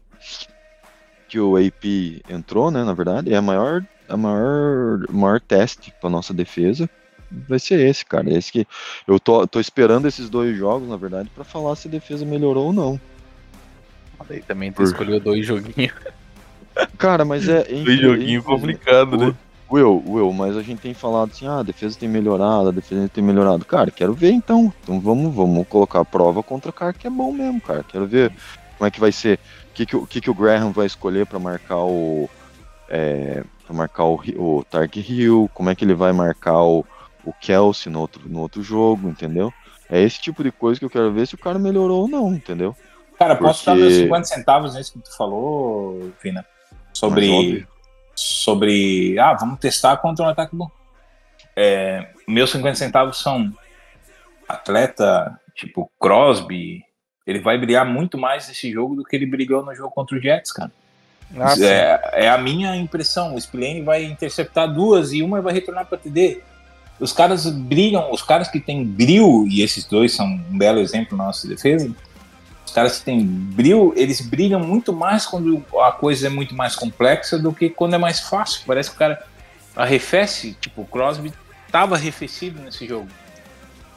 que 1.32 1.40
o 1.40 1.56
AP 1.56 2.20
entrou, 2.28 2.70
né, 2.70 2.84
na 2.84 2.92
verdade, 2.92 3.32
é 3.32 3.36
a 3.38 3.42
maior 3.42 3.82
a 4.06 4.16
maior 4.18 4.98
maior 5.10 5.40
teste 5.40 5.90
para 5.98 6.10
nossa 6.10 6.34
defesa 6.34 6.86
vai 7.48 7.58
ser 7.58 7.80
esse, 7.80 8.04
cara, 8.04 8.30
esse 8.30 8.52
que 8.52 8.66
eu 9.08 9.18
tô, 9.18 9.46
tô 9.46 9.58
esperando 9.58 10.06
esses 10.06 10.28
dois 10.28 10.54
jogos, 10.54 10.86
na 10.86 10.98
verdade, 10.98 11.30
para 11.34 11.42
falar 11.42 11.74
se 11.76 11.88
a 11.88 11.90
defesa 11.90 12.26
melhorou 12.26 12.66
ou 12.66 12.72
não. 12.74 13.00
Daí 14.28 14.42
também 14.42 14.70
tu 14.70 14.76
Por- 14.76 14.84
escolheu 14.84 15.18
dois 15.18 15.46
joguinhos. 15.46 15.94
Cara, 16.98 17.24
mas 17.24 17.48
é 17.48 17.62
Dois 17.62 17.80
infeliz- 17.80 18.02
joguinhos 18.02 18.44
complicados, 18.44 19.18
né? 19.18 19.34
Will, 19.70 20.02
Will, 20.06 20.32
mas 20.34 20.54
a 20.54 20.62
gente 20.62 20.80
tem 20.82 20.92
falado 20.92 21.30
assim, 21.30 21.46
ah, 21.46 21.60
a 21.60 21.62
defesa 21.62 21.98
tem 21.98 22.08
melhorado, 22.10 22.68
a 22.68 22.72
defesa 22.72 23.08
tem 23.08 23.24
melhorado. 23.24 23.64
Cara, 23.64 23.90
quero 23.90 24.12
ver 24.12 24.32
então. 24.32 24.70
Então 24.82 25.00
vamos, 25.00 25.34
vamos 25.34 25.66
colocar 25.66 26.00
a 26.00 26.04
prova 26.04 26.42
contra 26.42 26.70
o 26.70 26.74
cara 26.74 26.92
que 26.92 27.06
é 27.06 27.10
bom 27.10 27.32
mesmo, 27.32 27.58
cara. 27.62 27.82
Quero 27.82 28.06
ver 28.06 28.30
como 28.76 28.86
é 28.86 28.90
que 28.90 29.00
vai 29.00 29.10
ser. 29.12 29.40
O 29.72 29.74
que, 29.74 29.86
que, 29.86 29.96
o- 29.96 30.06
que, 30.06 30.20
que 30.20 30.30
o 30.30 30.34
Graham 30.34 30.70
vai 30.70 30.86
escolher 30.86 31.26
pra 31.26 31.38
marcar 31.38 31.78
o. 31.78 32.28
É, 32.88 33.42
pra 33.66 33.74
marcar 33.74 34.04
o, 34.04 34.20
o 34.36 34.64
Tark 34.64 34.96
Hill, 34.98 35.50
como 35.54 35.70
é 35.70 35.74
que 35.74 35.82
ele 35.84 35.94
vai 35.94 36.12
marcar 36.12 36.60
o, 36.62 36.84
o 37.24 37.32
Kelsey 37.32 37.90
no 37.90 38.00
outro, 38.00 38.22
no 38.28 38.40
outro 38.40 38.62
jogo, 38.62 39.08
entendeu? 39.08 39.50
É 39.88 40.00
esse 40.00 40.20
tipo 40.20 40.42
de 40.44 40.52
coisa 40.52 40.78
que 40.78 40.84
eu 40.84 40.90
quero 40.90 41.10
ver 41.12 41.26
se 41.26 41.34
o 41.34 41.38
cara 41.38 41.58
melhorou 41.58 42.02
ou 42.02 42.08
não, 42.08 42.34
entendeu? 42.34 42.76
Cara, 43.18 43.34
posso 43.36 43.64
dar 43.64 43.72
Porque- 43.72 43.84
meus 43.88 43.94
50 43.96 44.24
centavos 44.26 44.74
nisso 44.74 44.92
que 44.92 44.98
tu 45.00 45.16
falou, 45.16 46.12
Vina? 46.22 46.44
Sobre. 46.92 47.66
Sobre. 48.14 49.18
Ah, 49.18 49.32
vamos 49.34 49.58
testar 49.58 49.96
contra 49.98 50.26
um 50.26 50.28
ataque 50.28 50.54
bom. 50.54 50.70
É, 51.56 52.10
meus 52.28 52.50
50 52.50 52.74
centavos 52.76 53.18
são 53.22 53.50
atleta, 54.48 55.38
tipo 55.54 55.90
Crosby. 56.00 56.82
Ele 57.26 57.40
vai 57.40 57.58
brilhar 57.58 57.86
muito 57.86 58.18
mais 58.18 58.48
nesse 58.48 58.70
jogo 58.72 58.96
do 58.96 59.04
que 59.04 59.14
ele 59.14 59.26
brilhou 59.26 59.64
no 59.64 59.74
jogo 59.74 59.90
contra 59.90 60.16
o 60.16 60.20
Jets, 60.20 60.52
cara. 60.52 60.72
Ah, 61.38 61.54
é, 61.58 62.24
é 62.24 62.28
a 62.28 62.36
minha 62.36 62.76
impressão. 62.76 63.34
O 63.34 63.40
Spillane 63.40 63.82
vai 63.82 64.04
interceptar 64.04 64.72
duas 64.72 65.12
e 65.12 65.22
uma 65.22 65.40
vai 65.40 65.54
retornar 65.54 65.86
para 65.86 65.98
TD. 65.98 66.42
Os 67.00 67.12
caras 67.12 67.46
brilham, 67.46 68.12
os 68.12 68.22
caras 68.22 68.48
que 68.48 68.60
têm 68.60 68.84
brilho, 68.84 69.46
e 69.48 69.62
esses 69.62 69.84
dois 69.84 70.12
são 70.12 70.26
um 70.26 70.58
belo 70.58 70.78
exemplo 70.78 71.16
na 71.16 71.24
nossa 71.24 71.48
defesa. 71.48 71.90
Os 72.64 72.72
caras 72.72 72.98
que 72.98 73.04
têm 73.04 73.24
brilho, 73.24 73.92
eles 73.96 74.20
brilham 74.20 74.60
muito 74.60 74.92
mais 74.92 75.26
quando 75.26 75.64
a 75.80 75.90
coisa 75.90 76.26
é 76.26 76.30
muito 76.30 76.54
mais 76.54 76.76
complexa 76.76 77.38
do 77.38 77.52
que 77.52 77.68
quando 77.70 77.94
é 77.94 77.98
mais 77.98 78.20
fácil. 78.20 78.62
Parece 78.66 78.90
que 78.90 78.96
o 78.96 78.98
cara 78.98 79.22
arrefece, 79.74 80.56
tipo, 80.60 80.82
o 80.82 80.86
Crosby 80.86 81.32
tava 81.70 81.96
arrefecido 81.96 82.60
nesse 82.62 82.86
jogo. 82.86 83.08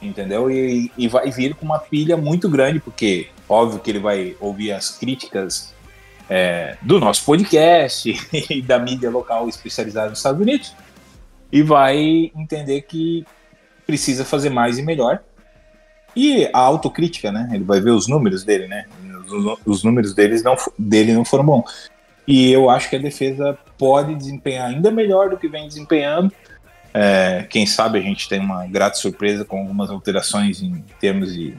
Entendeu? 0.00 0.50
E, 0.50 0.90
e 0.96 1.08
vai 1.08 1.30
vir 1.30 1.54
com 1.54 1.64
uma 1.64 1.78
pilha 1.78 2.16
muito 2.16 2.48
grande, 2.48 2.80
porque 2.80 3.28
óbvio 3.48 3.80
que 3.80 3.90
ele 3.90 3.98
vai 3.98 4.36
ouvir 4.40 4.72
as 4.72 4.90
críticas 4.90 5.74
é, 6.28 6.76
do 6.82 6.98
nosso 6.98 7.24
podcast 7.24 8.14
e 8.50 8.60
da 8.60 8.78
mídia 8.78 9.10
local 9.10 9.48
especializada 9.48 10.10
nos 10.10 10.18
Estados 10.18 10.40
Unidos 10.40 10.74
e 11.50 11.62
vai 11.62 12.30
entender 12.34 12.82
que 12.82 13.24
precisa 13.86 14.24
fazer 14.24 14.50
mais 14.50 14.78
e 14.78 14.82
melhor. 14.82 15.22
E 16.14 16.48
a 16.52 16.58
autocrítica, 16.58 17.30
né? 17.30 17.48
Ele 17.52 17.64
vai 17.64 17.80
ver 17.80 17.90
os 17.90 18.08
números 18.08 18.42
dele, 18.42 18.66
né? 18.66 18.86
Os, 19.26 19.58
os 19.64 19.84
números 19.84 20.14
deles 20.14 20.42
não, 20.42 20.56
dele 20.78 21.12
não 21.12 21.24
foram 21.24 21.44
bons. 21.44 21.90
E 22.26 22.50
eu 22.50 22.68
acho 22.68 22.90
que 22.90 22.96
a 22.96 22.98
defesa 22.98 23.56
pode 23.78 24.14
desempenhar 24.14 24.68
ainda 24.68 24.90
melhor 24.90 25.30
do 25.30 25.36
que 25.36 25.46
vem 25.46 25.68
desempenhando. 25.68 26.32
É, 26.98 27.42
quem 27.50 27.66
sabe 27.66 27.98
a 27.98 28.00
gente 28.00 28.26
tem 28.26 28.40
uma 28.40 28.66
grata 28.66 28.96
surpresa 28.96 29.44
com 29.44 29.58
algumas 29.58 29.90
alterações 29.90 30.62
em 30.62 30.82
termos 30.98 31.34
de, 31.34 31.54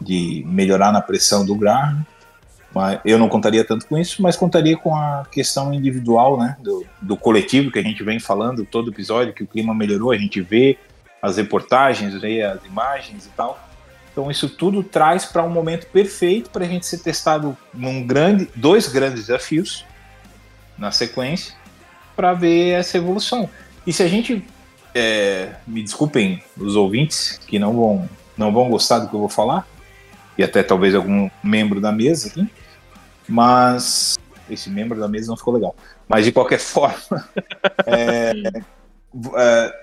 de 0.00 0.42
melhorar 0.48 0.90
na 0.90 1.00
pressão 1.00 1.46
do 1.46 1.54
Graham. 1.54 2.04
Mas 2.74 2.98
eu 3.04 3.20
não 3.20 3.28
contaria 3.28 3.64
tanto 3.64 3.86
com 3.86 3.96
isso, 3.96 4.20
mas 4.20 4.34
contaria 4.34 4.76
com 4.76 4.96
a 4.96 5.24
questão 5.30 5.72
individual, 5.72 6.36
né, 6.36 6.56
do, 6.58 6.84
do 7.00 7.16
coletivo 7.16 7.70
que 7.70 7.78
a 7.78 7.82
gente 7.82 8.02
vem 8.02 8.18
falando 8.18 8.64
todo 8.64 8.90
episódio, 8.90 9.32
que 9.32 9.44
o 9.44 9.46
clima 9.46 9.72
melhorou, 9.72 10.10
a 10.10 10.18
gente 10.18 10.40
vê 10.40 10.76
as 11.20 11.36
reportagens, 11.36 12.20
vê 12.20 12.42
as 12.42 12.64
imagens 12.64 13.26
e 13.26 13.28
tal. 13.36 13.62
Então 14.10 14.28
isso 14.28 14.48
tudo 14.48 14.82
traz 14.82 15.24
para 15.24 15.44
um 15.44 15.50
momento 15.50 15.86
perfeito 15.86 16.50
para 16.50 16.64
a 16.64 16.68
gente 16.68 16.84
ser 16.84 16.98
testado 16.98 17.56
num 17.72 18.04
grande, 18.04 18.48
dois 18.56 18.88
grandes 18.88 19.26
desafios 19.26 19.84
na 20.76 20.90
sequência 20.90 21.54
para 22.16 22.32
ver 22.32 22.70
essa 22.70 22.98
evolução. 22.98 23.48
E 23.86 23.92
se 23.92 24.02
a 24.02 24.08
gente, 24.08 24.44
é, 24.94 25.54
me 25.66 25.82
desculpem 25.82 26.42
os 26.56 26.76
ouvintes 26.76 27.38
que 27.46 27.58
não 27.58 27.74
vão, 27.74 28.08
não 28.36 28.52
vão 28.52 28.70
gostar 28.70 29.00
do 29.00 29.08
que 29.08 29.14
eu 29.14 29.20
vou 29.20 29.28
falar, 29.28 29.66
e 30.36 30.42
até 30.42 30.62
talvez 30.62 30.94
algum 30.94 31.28
membro 31.42 31.80
da 31.80 31.92
mesa 31.92 32.28
aqui, 32.28 32.48
mas 33.28 34.18
esse 34.48 34.70
membro 34.70 34.98
da 34.98 35.08
mesa 35.08 35.28
não 35.28 35.36
ficou 35.36 35.54
legal. 35.54 35.74
Mas 36.08 36.24
de 36.24 36.32
qualquer 36.32 36.58
forma, 36.60 37.28
é, 37.86 38.32
é, 39.36 39.74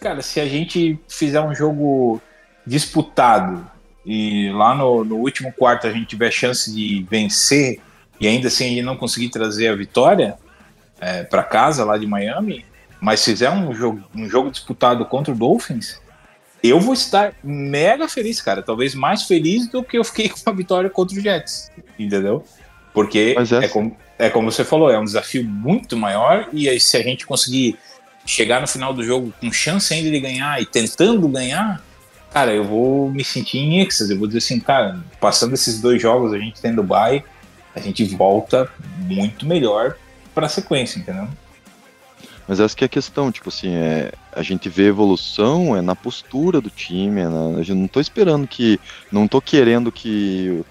cara, 0.00 0.22
se 0.22 0.40
a 0.40 0.46
gente 0.46 0.98
fizer 1.08 1.40
um 1.40 1.54
jogo 1.54 2.20
disputado 2.66 3.66
e 4.04 4.50
lá 4.50 4.74
no, 4.74 5.04
no 5.04 5.16
último 5.16 5.52
quarto 5.52 5.86
a 5.86 5.92
gente 5.92 6.06
tiver 6.06 6.30
chance 6.30 6.72
de 6.72 7.06
vencer 7.08 7.80
e 8.20 8.26
ainda 8.26 8.48
assim 8.48 8.66
a 8.66 8.68
gente 8.68 8.82
não 8.82 8.96
conseguir 8.96 9.30
trazer 9.30 9.68
a 9.68 9.76
vitória 9.76 10.36
é, 11.00 11.24
para 11.24 11.42
casa 11.42 11.84
lá 11.84 11.98
de 11.98 12.06
Miami, 12.06 12.64
mas 13.02 13.24
fizer 13.24 13.50
um 13.50 13.74
jogo, 13.74 14.00
um 14.14 14.28
jogo 14.28 14.48
disputado 14.48 15.04
contra 15.04 15.32
o 15.34 15.36
Dolphins, 15.36 16.00
eu 16.62 16.78
vou 16.78 16.94
estar 16.94 17.34
mega 17.42 18.06
feliz, 18.08 18.40
cara. 18.40 18.62
Talvez 18.62 18.94
mais 18.94 19.24
feliz 19.24 19.66
do 19.66 19.82
que 19.82 19.98
eu 19.98 20.04
fiquei 20.04 20.28
com 20.30 20.48
a 20.48 20.52
vitória 20.52 20.88
contra 20.88 21.18
o 21.18 21.20
Jets. 21.20 21.68
Entendeu? 21.98 22.44
Porque 22.94 23.34
é- 23.36 23.64
é, 23.64 23.68
como, 23.68 23.96
é 24.20 24.30
como 24.30 24.52
você 24.52 24.64
falou, 24.64 24.88
é 24.88 24.96
um 24.96 25.04
desafio 25.04 25.44
muito 25.44 25.96
maior. 25.96 26.48
E 26.52 26.68
aí, 26.68 26.78
se 26.78 26.96
a 26.96 27.02
gente 27.02 27.26
conseguir 27.26 27.76
chegar 28.24 28.60
no 28.60 28.68
final 28.68 28.94
do 28.94 29.02
jogo 29.02 29.34
com 29.40 29.52
chance 29.52 29.92
ainda 29.92 30.08
de 30.08 30.20
ganhar 30.20 30.62
e 30.62 30.64
tentando 30.64 31.26
ganhar, 31.26 31.82
cara, 32.30 32.52
eu 32.54 32.62
vou 32.62 33.10
me 33.10 33.24
sentir 33.24 33.58
em 33.58 33.80
êxtase. 33.80 34.12
Eu 34.12 34.18
vou 34.20 34.28
dizer 34.28 34.38
assim, 34.38 34.60
cara, 34.60 35.00
passando 35.20 35.54
esses 35.54 35.80
dois 35.80 36.00
jogos, 36.00 36.32
a 36.32 36.38
gente 36.38 36.62
tendo 36.62 36.84
bye, 36.84 37.24
a 37.74 37.80
gente 37.80 38.04
volta 38.04 38.70
muito 39.00 39.44
melhor 39.44 39.96
pra 40.32 40.48
sequência, 40.48 41.00
entendeu? 41.00 41.26
Mas 42.52 42.60
essa 42.60 42.76
que 42.76 42.84
é 42.84 42.86
a 42.86 42.88
questão, 42.90 43.32
tipo 43.32 43.48
assim, 43.48 43.72
é, 43.74 44.12
a 44.30 44.42
gente 44.42 44.68
vê 44.68 44.88
evolução 44.88 45.74
é 45.74 45.80
na 45.80 45.96
postura 45.96 46.60
do 46.60 46.68
time, 46.68 47.22
é 47.22 47.26
na, 47.26 47.56
a 47.58 47.62
gente 47.62 47.78
não 47.78 47.88
tô 47.88 47.98
esperando 47.98 48.46
que, 48.46 48.78
não 49.10 49.26
tô 49.26 49.40
querendo 49.40 49.90
que 49.90 50.62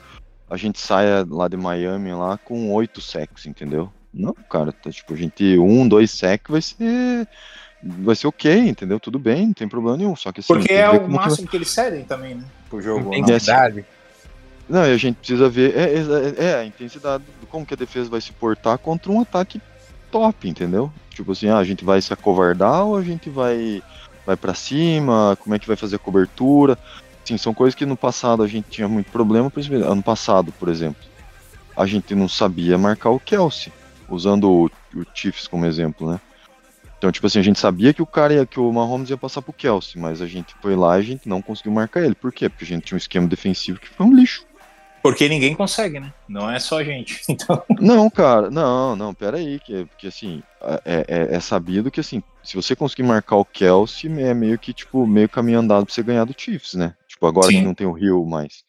a 0.48 0.56
gente 0.58 0.80
saia 0.80 1.26
lá 1.28 1.48
de 1.48 1.58
Miami 1.58 2.14
lá 2.14 2.38
com 2.38 2.72
oito 2.72 3.02
sacks, 3.02 3.48
entendeu? 3.48 3.92
Não, 4.14 4.32
cara, 4.48 4.72
tá, 4.72 4.92
tipo, 4.92 5.12
a 5.16 5.18
gente, 5.18 5.58
um, 5.58 5.88
dois 5.88 6.12
sacks 6.12 6.52
vai 6.52 6.62
ser, 6.62 7.28
vai 7.82 8.16
ser 8.16 8.28
ok, 8.28 8.56
entendeu? 8.60 9.00
Tudo 9.00 9.18
bem, 9.18 9.48
não 9.48 9.54
tem 9.54 9.68
problema 9.68 9.98
nenhum, 9.98 10.16
só 10.16 10.32
que 10.32 10.42
assim, 10.42 10.54
Porque 10.54 10.72
é 10.72 10.88
o 10.88 11.00
como 11.00 11.06
que 11.08 11.16
vai- 11.16 11.26
máximo 11.26 11.48
que 11.48 11.58
eles 11.58 11.72
cedem 11.72 12.04
também, 12.04 12.36
né? 12.36 12.44
Pro 12.70 12.80
jogo. 12.80 13.06
não? 13.06 13.16
Intensidade. 13.16 13.84
Não, 14.70 14.86
e 14.86 14.92
a 14.94 14.98
gente 14.98 15.16
precisa 15.16 15.50
ver 15.50 15.76
é, 15.76 15.96
é, 15.96 16.46
é, 16.46 16.56
a 16.58 16.64
intensidade, 16.64 17.24
do 17.42 17.48
como 17.48 17.66
que 17.66 17.74
a 17.74 17.78
defesa 17.78 18.08
vai 18.08 18.22
se 18.22 18.32
portar 18.34 18.78
contra 18.78 19.12
um 19.12 19.20
ataque 19.20 19.60
top, 20.12 20.48
entendeu? 20.48 20.92
Tipo 21.10 21.32
assim, 21.32 21.48
ah, 21.48 21.58
a 21.58 21.64
gente 21.64 21.86
vai 21.86 22.02
se 22.02 22.14
acovardar 22.14 22.86
ou 22.86 22.98
a 22.98 23.04
gente 23.04 23.30
vai 23.30 23.82
vai 24.26 24.38
para 24.38 24.54
cima, 24.54 25.38
como 25.42 25.56
é 25.56 25.60
que 25.60 25.68
vai 25.68 25.76
fazer 25.76 25.96
a 25.96 26.00
cobertura? 26.00 26.78
Sim, 27.26 27.38
são 27.38 27.54
coisas 27.54 27.76
que 27.76 27.86
no 27.86 27.98
passado 27.98 28.44
a 28.44 28.48
gente 28.48 28.70
tinha 28.70 28.88
muito 28.88 29.12
problema, 29.12 29.52
exemplo, 29.56 29.92
ano 29.92 30.04
passado, 30.04 30.52
por 30.52 30.70
exemplo. 30.70 31.02
A 31.76 31.86
gente 31.86 32.14
não 32.14 32.28
sabia 32.28 32.78
marcar 32.78 33.10
o 33.10 33.20
Kelsey, 33.20 33.72
usando 34.10 34.50
o, 34.50 34.66
o 34.96 35.06
Chiefs 35.14 35.48
como 35.48 35.66
exemplo, 35.66 36.12
né? 36.12 36.20
Então, 36.98 37.12
tipo 37.12 37.26
assim, 37.26 37.40
a 37.40 37.44
gente 37.44 37.60
sabia 37.60 37.94
que 37.94 38.02
o 38.02 38.06
cara 38.06 38.34
ia, 38.34 38.46
que 38.46 38.60
o 38.60 38.72
Mahomes 38.72 39.10
ia 39.10 39.18
passar 39.18 39.42
pro 39.42 39.52
Kelsey, 39.52 40.00
mas 40.00 40.22
a 40.22 40.28
gente 40.28 40.54
foi 40.62 40.76
lá 40.76 40.98
e 40.98 41.00
a 41.00 41.04
gente 41.04 41.28
não 41.28 41.42
conseguiu 41.42 41.72
marcar 41.72 42.04
ele. 42.04 42.14
Por 42.14 42.32
quê? 42.32 42.48
Porque 42.48 42.64
a 42.64 42.68
gente 42.68 42.84
tinha 42.84 42.96
um 42.96 43.00
esquema 43.00 43.28
defensivo 43.28 43.80
que 43.80 43.90
foi 43.90 44.06
um 44.06 44.14
lixo. 44.14 44.46
Porque 45.02 45.28
ninguém 45.28 45.56
consegue, 45.56 46.00
né? 46.00 46.14
Não 46.28 46.50
é 46.50 46.60
só 46.60 46.80
a 46.80 46.84
gente. 46.84 47.22
Então, 47.32 47.64
Não, 47.80 48.10
cara, 48.10 48.52
não, 48.52 48.96
não, 48.96 49.14
pera 49.14 49.38
aí, 49.38 49.60
que, 49.60 49.86
porque 49.86 50.08
assim, 50.08 50.44
é, 50.86 51.06
é, 51.08 51.36
é 51.36 51.40
sabido 51.40 51.90
que 51.90 52.00
assim, 52.00 52.22
se 52.44 52.56
você 52.56 52.76
conseguir 52.76 53.04
marcar 53.04 53.38
o 53.38 53.46
Kelsey, 53.46 54.12
é 54.22 54.34
meio 54.34 54.60
que, 54.60 54.74
tipo, 54.74 55.08
meio 55.08 55.30
caminho 55.30 55.60
andado 55.60 55.86
pra 55.86 55.94
você 55.94 56.04
ganhar 56.04 56.26
do 56.26 56.36
Chiefs, 56.38 56.74
né? 56.74 56.94
Tipo, 57.08 57.28
agora 57.28 57.48
Sim. 57.48 57.60
que 57.60 57.66
não 57.66 57.74
tem 57.74 57.88
o 57.88 57.92
Rio 57.92 58.26
mais. 58.26 58.64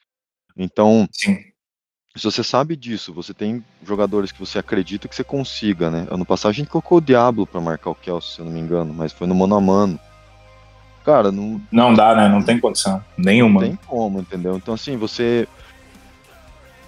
Então, 0.56 1.09
sim. 1.10 1.36
se 2.16 2.24
você 2.24 2.44
sabe 2.44 2.76
disso, 2.76 3.12
você 3.12 3.34
tem 3.34 3.64
jogadores 3.84 4.30
que 4.30 4.38
você 4.38 4.59
acredita 4.59 5.09
que 5.09 5.14
você 5.14 5.24
consiga, 5.24 5.90
né? 5.90 6.06
Ano 6.10 6.24
passado 6.24 6.50
a 6.50 6.54
gente 6.54 6.68
colocou 6.68 6.98
o 6.98 7.00
Diablo 7.00 7.46
pra 7.46 7.60
marcar 7.60 7.90
o 7.90 7.94
Kelsey, 7.94 8.34
se 8.34 8.38
eu 8.40 8.44
não 8.44 8.52
me 8.52 8.60
engano, 8.60 8.92
mas 8.92 9.12
foi 9.12 9.26
no 9.26 9.34
mano 9.34 9.56
a 9.56 9.60
mano. 9.60 9.98
Cara, 11.04 11.32
não, 11.32 11.60
Não 11.70 11.92
dá, 11.92 12.14
né? 12.14 12.28
Não 12.28 12.42
tem 12.42 12.60
condição. 12.60 13.04
Nenhuma. 13.16 13.60
não 13.60 13.68
tem 13.68 13.78
como, 13.86 14.20
entendeu? 14.20 14.56
Então, 14.56 14.74
assim, 14.74 14.96
você. 14.96 15.48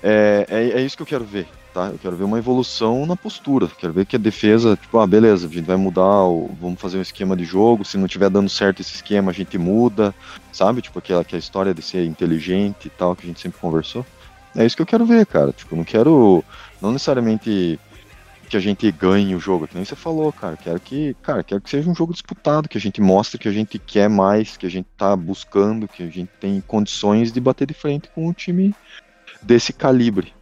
É, 0.06 0.44
é, 0.50 0.70
é 0.80 0.82
isso 0.82 0.96
que 0.98 1.02
eu 1.02 1.06
quero 1.06 1.24
ver, 1.24 1.48
tá? 1.72 1.86
Eu 1.86 1.98
quero 1.98 2.14
ver 2.14 2.24
uma 2.24 2.36
evolução 2.38 3.06
na 3.06 3.16
postura. 3.16 3.66
Quero 3.78 3.94
ver 3.94 4.04
que 4.04 4.16
a 4.16 4.18
defesa, 4.18 4.76
tipo, 4.76 4.98
ah, 4.98 5.06
beleza, 5.06 5.46
a 5.46 5.50
gente 5.50 5.64
vai 5.64 5.76
mudar, 5.76 6.24
o- 6.24 6.54
vamos 6.60 6.78
fazer 6.78 6.98
um 6.98 7.02
esquema 7.02 7.34
de 7.34 7.44
jogo. 7.44 7.86
Se 7.86 7.96
não 7.96 8.06
tiver 8.06 8.28
dando 8.28 8.50
certo 8.50 8.80
esse 8.80 8.96
esquema, 8.96 9.30
a 9.30 9.34
gente 9.34 9.56
muda, 9.56 10.14
sabe? 10.52 10.82
Tipo, 10.82 10.98
aquela, 10.98 11.22
aquela 11.22 11.40
história 11.40 11.72
de 11.72 11.80
ser 11.80 12.04
inteligente 12.04 12.84
e 12.86 12.90
tal, 12.90 13.16
que 13.16 13.24
a 13.24 13.26
gente 13.28 13.40
sempre 13.40 13.58
conversou. 13.58 14.04
É 14.54 14.66
isso 14.66 14.76
que 14.76 14.82
eu 14.82 14.86
quero 14.86 15.06
ver, 15.06 15.24
cara. 15.24 15.52
Tipo, 15.52 15.74
eu 15.74 15.78
não 15.78 15.84
quero. 15.84 16.44
Não 16.82 16.92
necessariamente 16.92 17.80
que 18.50 18.56
a 18.58 18.60
gente 18.60 18.90
ganhe 18.92 19.34
o 19.34 19.40
jogo, 19.40 19.66
que 19.66 19.74
nem 19.74 19.86
você 19.86 19.96
falou, 19.96 20.30
cara. 20.32 20.56
Quero 20.56 20.78
que, 20.80 21.16
cara, 21.22 21.42
quero 21.42 21.62
que 21.62 21.70
seja 21.70 21.88
um 21.88 21.94
jogo 21.94 22.12
disputado, 22.12 22.68
que 22.68 22.76
a 22.76 22.80
gente 22.80 23.00
mostre 23.00 23.38
que 23.38 23.48
a 23.48 23.52
gente 23.52 23.78
quer 23.78 24.08
mais, 24.08 24.56
que 24.56 24.66
a 24.66 24.70
gente 24.70 24.86
tá 24.98 25.16
buscando, 25.16 25.88
que 25.88 26.02
a 26.02 26.10
gente 26.10 26.30
tem 26.38 26.60
condições 26.60 27.32
de 27.32 27.40
bater 27.40 27.66
de 27.66 27.74
frente 27.74 28.10
com 28.14 28.28
um 28.28 28.32
time 28.32 28.74
desse 29.44 29.72
calibre. 29.72 30.32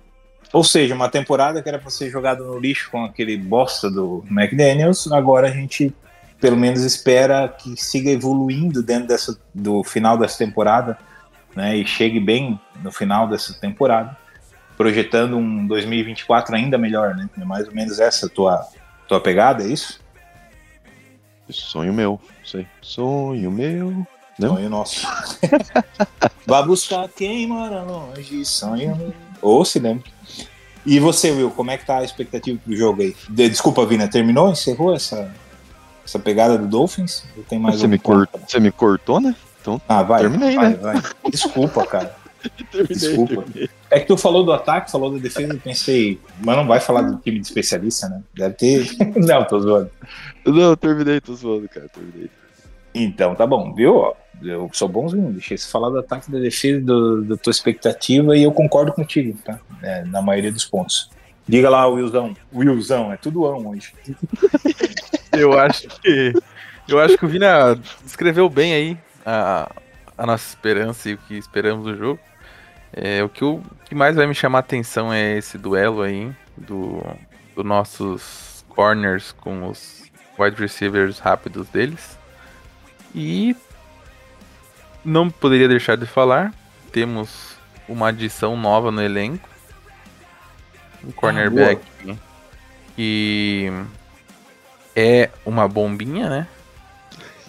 Ou 0.52 0.62
seja, 0.62 0.94
uma 0.94 1.08
temporada 1.08 1.62
que 1.62 1.68
era 1.68 1.78
pra 1.78 1.90
ser 1.90 2.10
jogada 2.10 2.44
no 2.44 2.58
lixo 2.58 2.90
com 2.90 3.04
aquele 3.04 3.36
bosta 3.36 3.90
do 3.90 4.24
McDaniels, 4.30 5.10
agora 5.10 5.48
a 5.48 5.50
gente 5.50 5.94
pelo 6.42 6.56
menos 6.56 6.82
espera 6.82 7.48
que 7.48 7.80
siga 7.80 8.10
evoluindo 8.10 8.82
dentro 8.82 9.06
dessa, 9.06 9.38
do 9.54 9.84
final 9.84 10.18
dessa 10.18 10.36
temporada, 10.36 10.98
né? 11.54 11.76
E 11.76 11.86
chegue 11.86 12.18
bem 12.18 12.60
no 12.82 12.90
final 12.90 13.28
dessa 13.28 13.54
temporada, 13.54 14.16
projetando 14.76 15.36
um 15.36 15.64
2024 15.68 16.56
ainda 16.56 16.76
melhor, 16.76 17.14
né? 17.14 17.30
É 17.40 17.44
mais 17.44 17.68
ou 17.68 17.72
menos 17.72 18.00
essa 18.00 18.26
a 18.26 18.28
tua, 18.28 18.66
tua 19.06 19.20
pegada, 19.20 19.62
é 19.62 19.68
isso? 19.68 20.00
Sonho 21.48 21.92
meu, 21.92 22.20
sei. 22.44 22.66
Sonho 22.80 23.50
meu. 23.50 24.04
Não? 24.38 24.54
Sonho 24.56 24.70
nosso. 24.70 25.06
Vai 26.46 26.64
buscar 26.64 27.08
quem 27.08 27.46
mora 27.46 27.82
longe, 27.82 28.44
sonho. 28.44 29.12
Ou 29.40 29.64
se 29.64 29.78
lembra. 29.78 30.04
E 30.84 30.98
você, 30.98 31.30
Will, 31.30 31.50
como 31.50 31.70
é 31.70 31.78
que 31.78 31.86
tá 31.86 31.98
a 31.98 32.04
expectativa 32.04 32.58
pro 32.64 32.74
jogo 32.74 33.02
aí? 33.02 33.14
De- 33.28 33.48
desculpa, 33.48 33.86
Vina, 33.86 34.08
terminou? 34.08 34.50
Encerrou 34.50 34.94
essa, 34.94 35.32
essa 36.04 36.18
pegada 36.18 36.58
do 36.58 36.66
Dolphins? 36.66 37.22
Tenho 37.48 37.60
mais 37.62 37.78
Você 37.78 37.86
me, 37.86 37.98
ponto 37.98 38.26
cor... 38.28 38.40
você 38.48 38.58
me 38.58 38.72
cortou, 38.72 39.20
né? 39.20 39.34
Então, 39.60 39.80
Ah, 39.88 40.02
vai. 40.02 40.22
Terminei, 40.22 40.56
vai, 40.56 40.70
né? 40.70 40.76
vai. 40.76 41.02
Desculpa, 41.30 41.86
cara. 41.86 42.16
Terminei, 42.72 42.96
Desculpa. 42.96 43.42
terminei. 43.42 43.70
É 43.90 44.00
que 44.00 44.06
tu 44.06 44.16
falou 44.16 44.42
do 44.44 44.52
ataque, 44.52 44.90
falou 44.90 45.12
da 45.12 45.18
defesa, 45.18 45.52
eu 45.52 45.60
pensei, 45.60 46.18
mas 46.40 46.56
não 46.56 46.66
vai 46.66 46.80
falar 46.80 47.02
do 47.02 47.16
time 47.18 47.38
de 47.38 47.46
especialista, 47.46 48.08
né? 48.08 48.20
Deve 48.34 48.54
ter. 48.54 48.90
não, 49.14 49.44
tô 49.44 49.60
zoando. 49.60 49.90
Não, 50.44 50.74
terminei, 50.74 51.20
tô 51.20 51.34
zoando, 51.34 51.68
cara. 51.68 51.88
Terminei. 51.88 52.28
Então, 52.92 53.34
tá 53.36 53.46
bom, 53.46 53.72
viu? 53.72 54.12
Eu 54.44 54.70
sou 54.72 54.88
bonzinho, 54.88 55.32
deixei 55.32 55.56
você 55.56 55.70
falar 55.70 55.90
do 55.90 55.98
ataque 55.98 56.30
da 56.30 56.38
defesa, 56.38 56.80
do, 56.80 57.22
da 57.22 57.36
tua 57.36 57.50
expectativa, 57.50 58.36
e 58.36 58.42
eu 58.42 58.52
concordo 58.52 58.92
contigo, 58.92 59.38
tá? 59.44 59.58
É, 59.82 60.04
na 60.04 60.22
maioria 60.22 60.52
dos 60.52 60.64
pontos. 60.64 61.10
Diga 61.46 61.68
lá, 61.68 61.86
Wilson. 61.86 62.34
Wilson, 62.54 63.12
é 63.12 63.16
tudo 63.16 63.44
ão 63.46 63.68
hoje. 63.68 63.92
Eu 65.32 65.58
acho 65.58 65.88
que. 66.00 66.32
Eu 66.86 67.00
acho 67.00 67.16
que 67.16 67.24
o 67.24 67.28
Vina 67.28 67.78
descreveu 68.04 68.48
bem 68.50 68.74
aí 68.74 68.98
a, 69.24 69.70
a 70.16 70.26
nossa 70.26 70.48
esperança 70.48 71.08
e 71.08 71.14
o 71.14 71.18
que 71.18 71.36
esperamos 71.36 71.84
do 71.84 71.96
jogo. 71.96 72.20
É, 72.92 73.22
o 73.22 73.28
que, 73.28 73.44
o 73.44 73.62
que 73.86 73.94
mais 73.94 74.14
vai 74.14 74.26
me 74.26 74.34
chamar 74.34 74.58
a 74.58 74.60
atenção 74.60 75.12
é 75.12 75.38
esse 75.38 75.56
duelo 75.56 76.02
aí 76.02 76.30
do, 76.56 77.02
do 77.56 77.64
nossos 77.64 78.64
corners 78.68 79.32
com 79.32 79.68
os 79.68 80.02
wide 80.38 80.60
receivers 80.60 81.18
rápidos 81.18 81.68
deles. 81.68 82.18
E 83.14 83.56
não 85.04 85.30
poderia 85.30 85.68
deixar 85.68 85.96
de 85.96 86.06
falar, 86.06 86.52
temos 86.90 87.56
uma 87.88 88.08
adição 88.08 88.56
nova 88.56 88.90
no 88.90 89.02
elenco. 89.02 89.48
Um 91.04 91.10
cornerback 91.12 91.80
que 92.94 93.72
é 94.94 95.30
uma 95.44 95.66
bombinha, 95.66 96.28
né? 96.28 96.46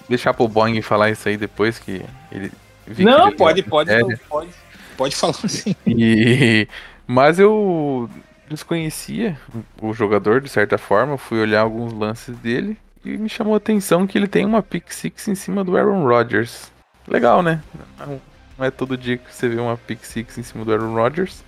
Deixar 0.09 0.33
pro 0.33 0.47
Boeing 0.47 0.81
falar 0.81 1.11
isso 1.11 1.27
aí 1.29 1.37
depois 1.37 1.77
que 1.79 2.03
ele. 2.31 2.51
que 2.95 3.03
Não, 3.03 3.27
ele- 3.27 3.35
pode, 3.37 3.63
pode, 3.63 3.91
pode, 4.27 4.51
pode 4.97 5.15
falar 5.15 5.35
assim. 5.43 5.75
e... 5.85 6.67
Mas 7.05 7.37
eu 7.39 8.09
desconhecia 8.49 9.37
o 9.81 9.93
jogador 9.93 10.41
de 10.41 10.49
certa 10.49 10.77
forma, 10.77 11.17
fui 11.17 11.39
olhar 11.39 11.61
alguns 11.61 11.93
lances 11.93 12.35
dele 12.37 12.77
e 13.03 13.17
me 13.17 13.29
chamou 13.29 13.53
a 13.53 13.57
atenção 13.57 14.07
que 14.07 14.17
ele 14.17 14.27
tem 14.27 14.45
uma 14.45 14.61
pick 14.63 14.91
six 14.91 15.27
em 15.27 15.35
cima 15.35 15.63
do 15.63 15.75
Aaron 15.77 16.05
Rodgers. 16.07 16.71
Legal, 17.07 17.41
né? 17.41 17.61
Não, 17.99 18.19
é 18.65 18.71
todo 18.71 18.97
dia 18.97 19.17
que 19.17 19.33
você 19.33 19.47
vê 19.47 19.59
uma 19.59 19.77
pick 19.77 20.03
six 20.03 20.37
em 20.37 20.43
cima 20.43 20.63
do 20.63 20.71
Aaron 20.71 20.93
Rodgers. 20.93 21.43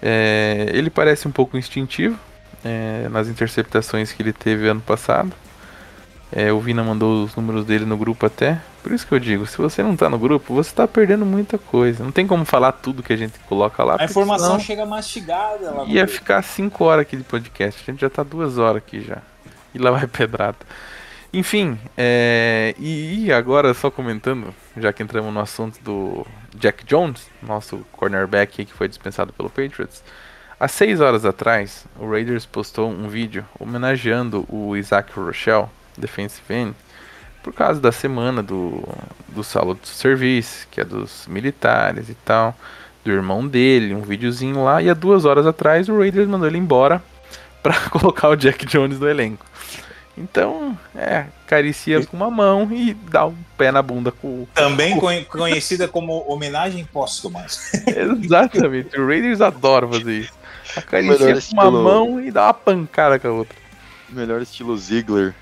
É, 0.00 0.68
ele 0.72 0.90
parece 0.90 1.28
um 1.28 1.30
pouco 1.30 1.56
instintivo 1.56 2.18
é, 2.64 3.08
nas 3.08 3.28
interceptações 3.28 4.12
que 4.12 4.22
ele 4.22 4.32
teve 4.32 4.68
ano 4.68 4.80
passado. 4.80 5.32
É, 6.34 6.50
o 6.50 6.58
Vina 6.58 6.82
mandou 6.82 7.24
os 7.24 7.36
números 7.36 7.66
dele 7.66 7.84
no 7.84 7.96
grupo 7.96 8.24
até. 8.24 8.58
Por 8.82 8.90
isso 8.90 9.06
que 9.06 9.12
eu 9.12 9.18
digo, 9.18 9.46
se 9.46 9.58
você 9.58 9.82
não 9.82 9.94
tá 9.94 10.08
no 10.08 10.18
grupo, 10.18 10.54
você 10.54 10.74
tá 10.74 10.88
perdendo 10.88 11.26
muita 11.26 11.58
coisa. 11.58 12.02
Não 12.02 12.10
tem 12.10 12.26
como 12.26 12.44
falar 12.44 12.72
tudo 12.72 13.02
que 13.02 13.12
a 13.12 13.16
gente 13.16 13.38
coloca 13.40 13.84
lá. 13.84 13.96
A 14.00 14.04
informação 14.06 14.52
senão 14.52 14.60
chega 14.60 14.86
mastigada 14.86 15.70
lá 15.70 15.84
Ia 15.84 16.08
ficar 16.08 16.42
5 16.42 16.82
horas 16.82 17.02
aqui 17.02 17.16
de 17.16 17.22
podcast. 17.22 17.82
A 17.86 17.92
gente 17.92 18.00
já 18.00 18.08
tá 18.08 18.22
duas 18.22 18.56
horas 18.56 18.78
aqui 18.78 19.02
já. 19.02 19.18
E 19.74 19.78
lá 19.78 19.90
vai 19.90 20.06
pedrada. 20.06 20.56
Enfim, 21.32 21.78
é, 21.96 22.74
e, 22.78 23.24
e 23.24 23.32
agora 23.32 23.72
só 23.72 23.90
comentando, 23.90 24.54
já 24.76 24.92
que 24.92 25.02
entramos 25.02 25.32
no 25.32 25.40
assunto 25.40 25.82
do 25.82 26.26
Jack 26.54 26.84
Jones, 26.84 27.26
nosso 27.42 27.86
cornerback 27.90 28.66
que 28.66 28.72
foi 28.74 28.86
dispensado 28.86 29.32
pelo 29.32 29.48
Patriots. 29.48 30.04
Há 30.60 30.68
seis 30.68 31.00
horas 31.00 31.24
atrás, 31.24 31.86
o 31.98 32.08
Raiders 32.08 32.44
postou 32.44 32.90
um 32.90 33.08
vídeo 33.08 33.46
homenageando 33.58 34.44
o 34.46 34.76
Isaac 34.76 35.10
Rochelle, 35.18 35.68
defensive 35.96 36.54
end, 36.54 36.74
por 37.42 37.54
causa 37.54 37.80
da 37.80 37.90
semana 37.90 38.42
do, 38.42 38.86
do 39.28 39.42
Salute 39.42 39.80
to 39.80 39.88
Service, 39.88 40.66
que 40.70 40.82
é 40.82 40.84
dos 40.84 41.26
militares 41.26 42.10
e 42.10 42.14
tal, 42.14 42.54
do 43.02 43.10
irmão 43.10 43.46
dele, 43.46 43.94
um 43.94 44.02
videozinho 44.02 44.62
lá, 44.62 44.82
e 44.82 44.90
há 44.90 44.94
duas 44.94 45.24
horas 45.24 45.46
atrás 45.46 45.88
o 45.88 45.98
Raiders 45.98 46.28
mandou 46.28 46.46
ele 46.46 46.58
embora 46.58 47.02
pra 47.62 47.74
colocar 47.88 48.28
o 48.28 48.36
Jack 48.36 48.66
Jones 48.66 49.00
no 49.00 49.08
elenco. 49.08 49.46
Então, 50.16 50.76
é, 50.94 51.24
caricia 51.46 52.04
com 52.04 52.16
uma 52.16 52.30
mão 52.30 52.68
e 52.70 52.92
dá 52.92 53.26
um 53.26 53.34
pé 53.56 53.72
na 53.72 53.80
bunda 53.80 54.12
com 54.12 54.28
o. 54.28 54.48
Também 54.54 54.98
conhe- 54.98 55.24
conhecida 55.24 55.88
como 55.88 56.24
homenagem 56.30 56.84
póstuma. 56.84 57.44
Exatamente, 57.86 58.98
o 59.00 59.06
Raiders 59.06 59.40
adora 59.40 59.88
fazer 59.88 60.12
isso. 60.20 60.32
Acaricia 60.76 61.34
com 61.40 61.52
uma 61.54 61.70
mão 61.70 62.20
e 62.20 62.30
dá 62.30 62.44
uma 62.46 62.54
pancada 62.54 63.18
com 63.18 63.28
a 63.28 63.32
outra. 63.32 63.56
Melhor 64.10 64.42
estilo 64.42 64.76
Ziggler. 64.76 65.34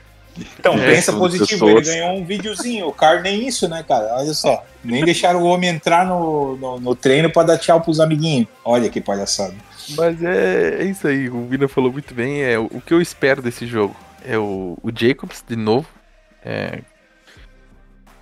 Então, 0.58 0.74
É, 0.74 0.86
pensa 0.94 1.12
positivo, 1.12 1.66
pessoas. 1.66 1.88
ele 1.88 1.96
ganhou 1.98 2.16
um 2.16 2.24
videozinho. 2.24 2.86
O 2.86 2.92
cara 2.92 3.20
nem 3.20 3.46
isso, 3.46 3.68
né, 3.68 3.84
cara? 3.86 4.14
Olha 4.16 4.32
só. 4.32 4.64
Nem 4.82 5.04
deixaram 5.04 5.42
o 5.42 5.44
homem 5.46 5.68
entrar 5.70 6.06
no, 6.06 6.56
no, 6.56 6.80
no 6.80 6.94
treino 6.94 7.28
pra 7.30 7.42
dar 7.42 7.58
tchau 7.58 7.80
pros 7.80 7.98
amiguinhos. 8.00 8.46
Olha 8.64 8.88
que 8.88 9.00
palhaçada. 9.00 9.54
Mas 9.96 10.22
é, 10.22 10.76
é 10.80 10.84
isso 10.84 11.06
aí, 11.08 11.28
o 11.28 11.46
Vina 11.46 11.66
falou 11.66 11.92
muito 11.92 12.14
bem. 12.14 12.42
É, 12.42 12.56
o, 12.58 12.66
o 12.66 12.80
que 12.80 12.94
eu 12.94 13.00
espero 13.02 13.42
desse 13.42 13.66
jogo 13.66 13.94
é 14.24 14.38
o, 14.38 14.78
o 14.82 14.90
Jacobs, 14.94 15.44
de 15.46 15.56
novo, 15.56 15.88
é, 16.44 16.82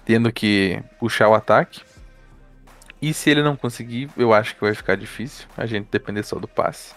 tendo 0.04 0.32
que 0.32 0.82
puxar 0.98 1.28
o 1.28 1.34
ataque. 1.34 1.80
E 3.00 3.14
se 3.14 3.30
ele 3.30 3.42
não 3.42 3.56
conseguir, 3.56 4.10
eu 4.16 4.32
acho 4.32 4.54
que 4.54 4.60
vai 4.60 4.74
ficar 4.74 4.96
difícil 4.96 5.46
a 5.56 5.66
gente 5.66 5.88
depender 5.90 6.22
só 6.24 6.36
do 6.38 6.48
passe. 6.48 6.94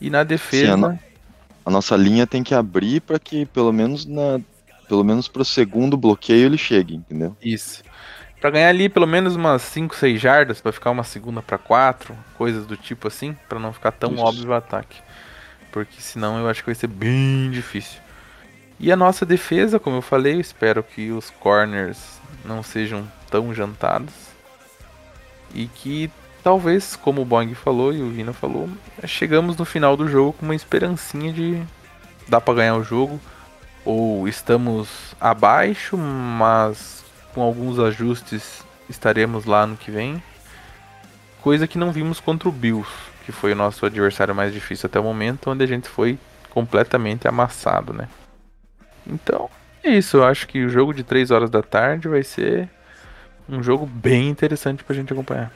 E 0.00 0.10
na 0.10 0.22
defesa, 0.22 0.74
a 0.74 0.76
no- 0.76 0.98
A 1.64 1.70
nossa 1.70 1.96
linha 1.96 2.26
tem 2.26 2.42
que 2.44 2.54
abrir 2.54 3.00
para 3.00 3.18
que 3.18 3.46
pelo 3.46 3.72
menos 3.72 4.04
na 4.04 4.40
pelo 4.88 5.02
menos 5.02 5.26
pro 5.26 5.44
segundo 5.44 5.96
bloqueio 5.96 6.46
ele 6.46 6.58
chegue, 6.58 6.94
entendeu? 6.94 7.36
isso. 7.42 7.82
Pra 8.40 8.50
ganhar 8.50 8.68
ali 8.68 8.88
pelo 8.88 9.06
menos 9.06 9.34
umas 9.34 9.62
5, 9.62 9.96
6 9.96 10.20
jardas, 10.20 10.60
pra 10.60 10.70
ficar 10.70 10.90
uma 10.90 11.02
segunda 11.02 11.40
pra 11.42 11.56
4, 11.58 12.14
coisas 12.36 12.66
do 12.66 12.76
tipo 12.76 13.08
assim, 13.08 13.34
pra 13.48 13.58
não 13.58 13.72
ficar 13.72 13.90
tão 13.92 14.12
Isso. 14.12 14.22
óbvio 14.22 14.50
o 14.50 14.54
ataque. 14.54 15.00
Porque 15.70 16.00
senão 16.00 16.38
eu 16.38 16.48
acho 16.48 16.60
que 16.60 16.66
vai 16.66 16.74
ser 16.74 16.86
bem 16.86 17.50
difícil. 17.50 18.00
E 18.78 18.92
a 18.92 18.96
nossa 18.96 19.24
defesa, 19.24 19.78
como 19.78 19.96
eu 19.96 20.02
falei, 20.02 20.34
eu 20.34 20.40
espero 20.40 20.82
que 20.82 21.10
os 21.10 21.30
corners 21.30 22.20
não 22.44 22.62
sejam 22.62 23.10
tão 23.30 23.54
jantados. 23.54 24.12
E 25.54 25.66
que 25.66 26.10
talvez, 26.42 26.94
como 26.94 27.22
o 27.22 27.24
Boeing 27.24 27.54
falou 27.54 27.92
e 27.92 28.02
o 28.02 28.10
Vina 28.10 28.32
falou, 28.32 28.68
chegamos 29.04 29.56
no 29.56 29.64
final 29.64 29.96
do 29.96 30.08
jogo 30.08 30.34
com 30.34 30.44
uma 30.44 30.54
esperancinha 30.54 31.32
de 31.32 31.62
dar 32.28 32.40
pra 32.40 32.54
ganhar 32.54 32.76
o 32.76 32.84
jogo. 32.84 33.20
Ou 33.84 34.28
estamos 34.28 34.88
abaixo, 35.20 35.96
mas 35.96 37.04
com 37.32 37.40
alguns 37.40 37.78
ajustes 37.78 38.64
estaremos 38.88 39.44
lá 39.44 39.66
no 39.66 39.76
que 39.76 39.90
vem. 39.90 40.22
Coisa 41.40 41.66
que 41.66 41.78
não 41.78 41.92
vimos 41.92 42.18
contra 42.18 42.48
o 42.48 42.52
Bills, 42.52 42.90
que 43.26 43.32
foi 43.32 43.52
o 43.52 43.56
nosso 43.56 43.84
adversário 43.84 44.32
mais 44.32 44.52
difícil 44.52 44.86
até 44.86 45.00
o 45.00 45.02
momento, 45.02 45.50
onde 45.50 45.64
a 45.64 45.66
gente 45.66 45.88
foi 45.88 46.16
completamente 46.48 47.26
amassado, 47.26 47.92
né? 47.92 48.08
Então, 49.04 49.50
é 49.82 49.90
isso. 49.90 50.18
Eu 50.18 50.24
acho 50.24 50.46
que 50.46 50.64
o 50.64 50.68
jogo 50.68 50.94
de 50.94 51.02
3 51.02 51.32
horas 51.32 51.50
da 51.50 51.60
tarde 51.60 52.06
vai 52.06 52.22
ser 52.22 52.70
um 53.48 53.60
jogo 53.60 53.84
bem 53.84 54.28
interessante 54.28 54.84
pra 54.84 54.94
gente 54.94 55.12
acompanhar. 55.12 55.52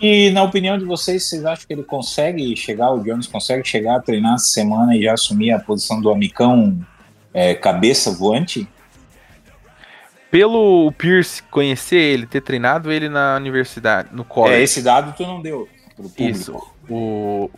E 0.00 0.30
na 0.30 0.42
opinião 0.42 0.78
de 0.78 0.86
vocês, 0.86 1.28
vocês 1.28 1.44
acham 1.44 1.66
que 1.66 1.72
ele 1.74 1.84
consegue 1.84 2.56
chegar, 2.56 2.90
o 2.92 3.02
Jones 3.02 3.26
consegue 3.26 3.68
chegar 3.68 3.96
a 3.96 4.00
treinar 4.00 4.34
essa 4.34 4.46
semana 4.46 4.96
e 4.96 5.02
já 5.02 5.12
assumir 5.12 5.52
a 5.52 5.60
posição 5.60 6.00
do 6.00 6.10
amicão 6.10 6.78
é, 7.34 7.54
cabeça 7.54 8.10
voante? 8.10 8.66
Pelo 10.30 10.90
Pierce 10.92 11.42
conhecer 11.44 11.96
ele, 11.96 12.26
ter 12.26 12.40
treinado 12.40 12.90
ele 12.90 13.10
na 13.10 13.36
universidade, 13.36 14.08
no 14.12 14.24
college. 14.24 14.60
É, 14.60 14.62
esse 14.62 14.82
dado 14.82 15.14
tu 15.14 15.24
não 15.24 15.42
deu 15.42 15.68
público. 16.02 16.22
Isso. 16.22 16.52
O, 16.88 17.50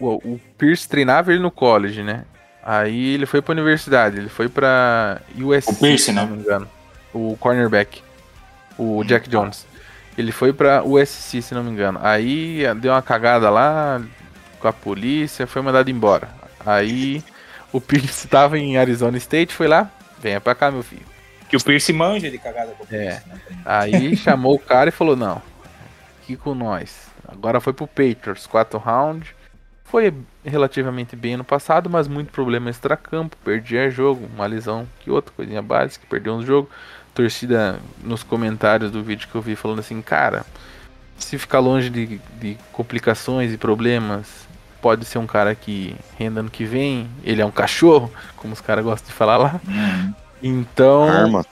o, 0.00 0.06
o 0.06 0.40
Pierce 0.56 0.88
treinava 0.88 1.32
ele 1.32 1.40
no 1.42 1.50
college, 1.50 2.02
né? 2.02 2.24
Aí 2.62 3.14
ele 3.14 3.24
foi 3.26 3.40
pra 3.40 3.52
universidade, 3.52 4.18
ele 4.18 4.28
foi 4.28 4.48
pra 4.48 5.20
USC, 5.38 5.70
O 5.70 5.74
Pierce, 5.76 6.04
se 6.06 6.12
né? 6.12 6.20
não 6.22 6.28
me 6.36 6.42
engano. 6.42 6.68
O 7.14 7.36
cornerback. 7.40 8.02
O 8.78 9.02
Jack 9.04 9.28
Jones. 9.28 9.66
Ele 10.16 10.32
foi 10.32 10.52
pra 10.52 10.82
USC, 10.84 11.40
se 11.40 11.54
não 11.54 11.64
me 11.64 11.70
engano. 11.70 11.98
Aí 12.02 12.62
deu 12.80 12.92
uma 12.92 13.00
cagada 13.02 13.48
lá 13.48 14.00
com 14.60 14.68
a 14.68 14.72
polícia, 14.72 15.46
foi 15.46 15.62
mandado 15.62 15.90
embora. 15.90 16.28
Aí 16.66 17.22
o 17.72 17.80
Pierce 17.80 18.26
tava 18.28 18.58
em 18.58 18.76
Arizona 18.76 19.16
State, 19.16 19.54
foi 19.54 19.68
lá, 19.68 19.90
venha 20.20 20.40
pra 20.40 20.54
cá, 20.54 20.70
meu 20.70 20.82
filho. 20.82 21.06
Que 21.48 21.56
o 21.56 21.60
Pierce 21.62 21.92
manja 21.94 22.30
de 22.30 22.36
cagada 22.36 22.72
com 22.72 22.84
o 22.84 22.86
É. 22.90 22.98
Pierce, 23.22 23.28
né? 23.28 23.40
Aí 23.64 24.16
chamou 24.16 24.54
o 24.56 24.58
cara 24.58 24.90
e 24.90 24.92
falou: 24.92 25.16
Não, 25.16 25.40
aqui 26.22 26.36
com 26.36 26.54
nós. 26.54 27.07
Agora 27.28 27.60
foi 27.60 27.74
pro 27.74 27.86
Patriots, 27.86 28.46
4 28.46 28.78
round. 28.78 29.36
Foi 29.84 30.12
relativamente 30.44 31.14
bem 31.14 31.34
ano 31.34 31.44
passado, 31.44 31.90
mas 31.90 32.08
muito 32.08 32.32
problema 32.32 32.70
extracampo. 32.70 33.36
Perdia 33.44 33.90
jogo, 33.90 34.28
uma 34.34 34.46
lesão 34.46 34.88
que 35.00 35.10
outra, 35.10 35.32
coisinha 35.34 35.62
básica, 35.62 36.06
perdeu 36.08 36.34
um 36.34 36.44
jogo. 36.44 36.70
Torcida 37.14 37.78
nos 38.02 38.22
comentários 38.22 38.90
do 38.90 39.02
vídeo 39.02 39.28
que 39.30 39.34
eu 39.34 39.42
vi 39.42 39.54
falando 39.56 39.80
assim: 39.80 40.00
Cara, 40.00 40.44
se 41.18 41.38
ficar 41.38 41.58
longe 41.58 41.90
de, 41.90 42.20
de 42.40 42.56
complicações 42.72 43.52
e 43.52 43.56
problemas, 43.56 44.46
pode 44.80 45.04
ser 45.04 45.18
um 45.18 45.26
cara 45.26 45.54
que 45.54 45.96
renda 46.18 46.40
ano 46.40 46.50
que 46.50 46.64
vem. 46.64 47.08
Ele 47.22 47.42
é 47.42 47.46
um 47.46 47.50
cachorro, 47.50 48.10
como 48.36 48.52
os 48.52 48.60
caras 48.60 48.84
gostam 48.84 49.08
de 49.08 49.14
falar 49.14 49.36
lá. 49.36 49.60
Hum. 49.68 50.14
Então. 50.42 51.08
Arma. 51.08 51.46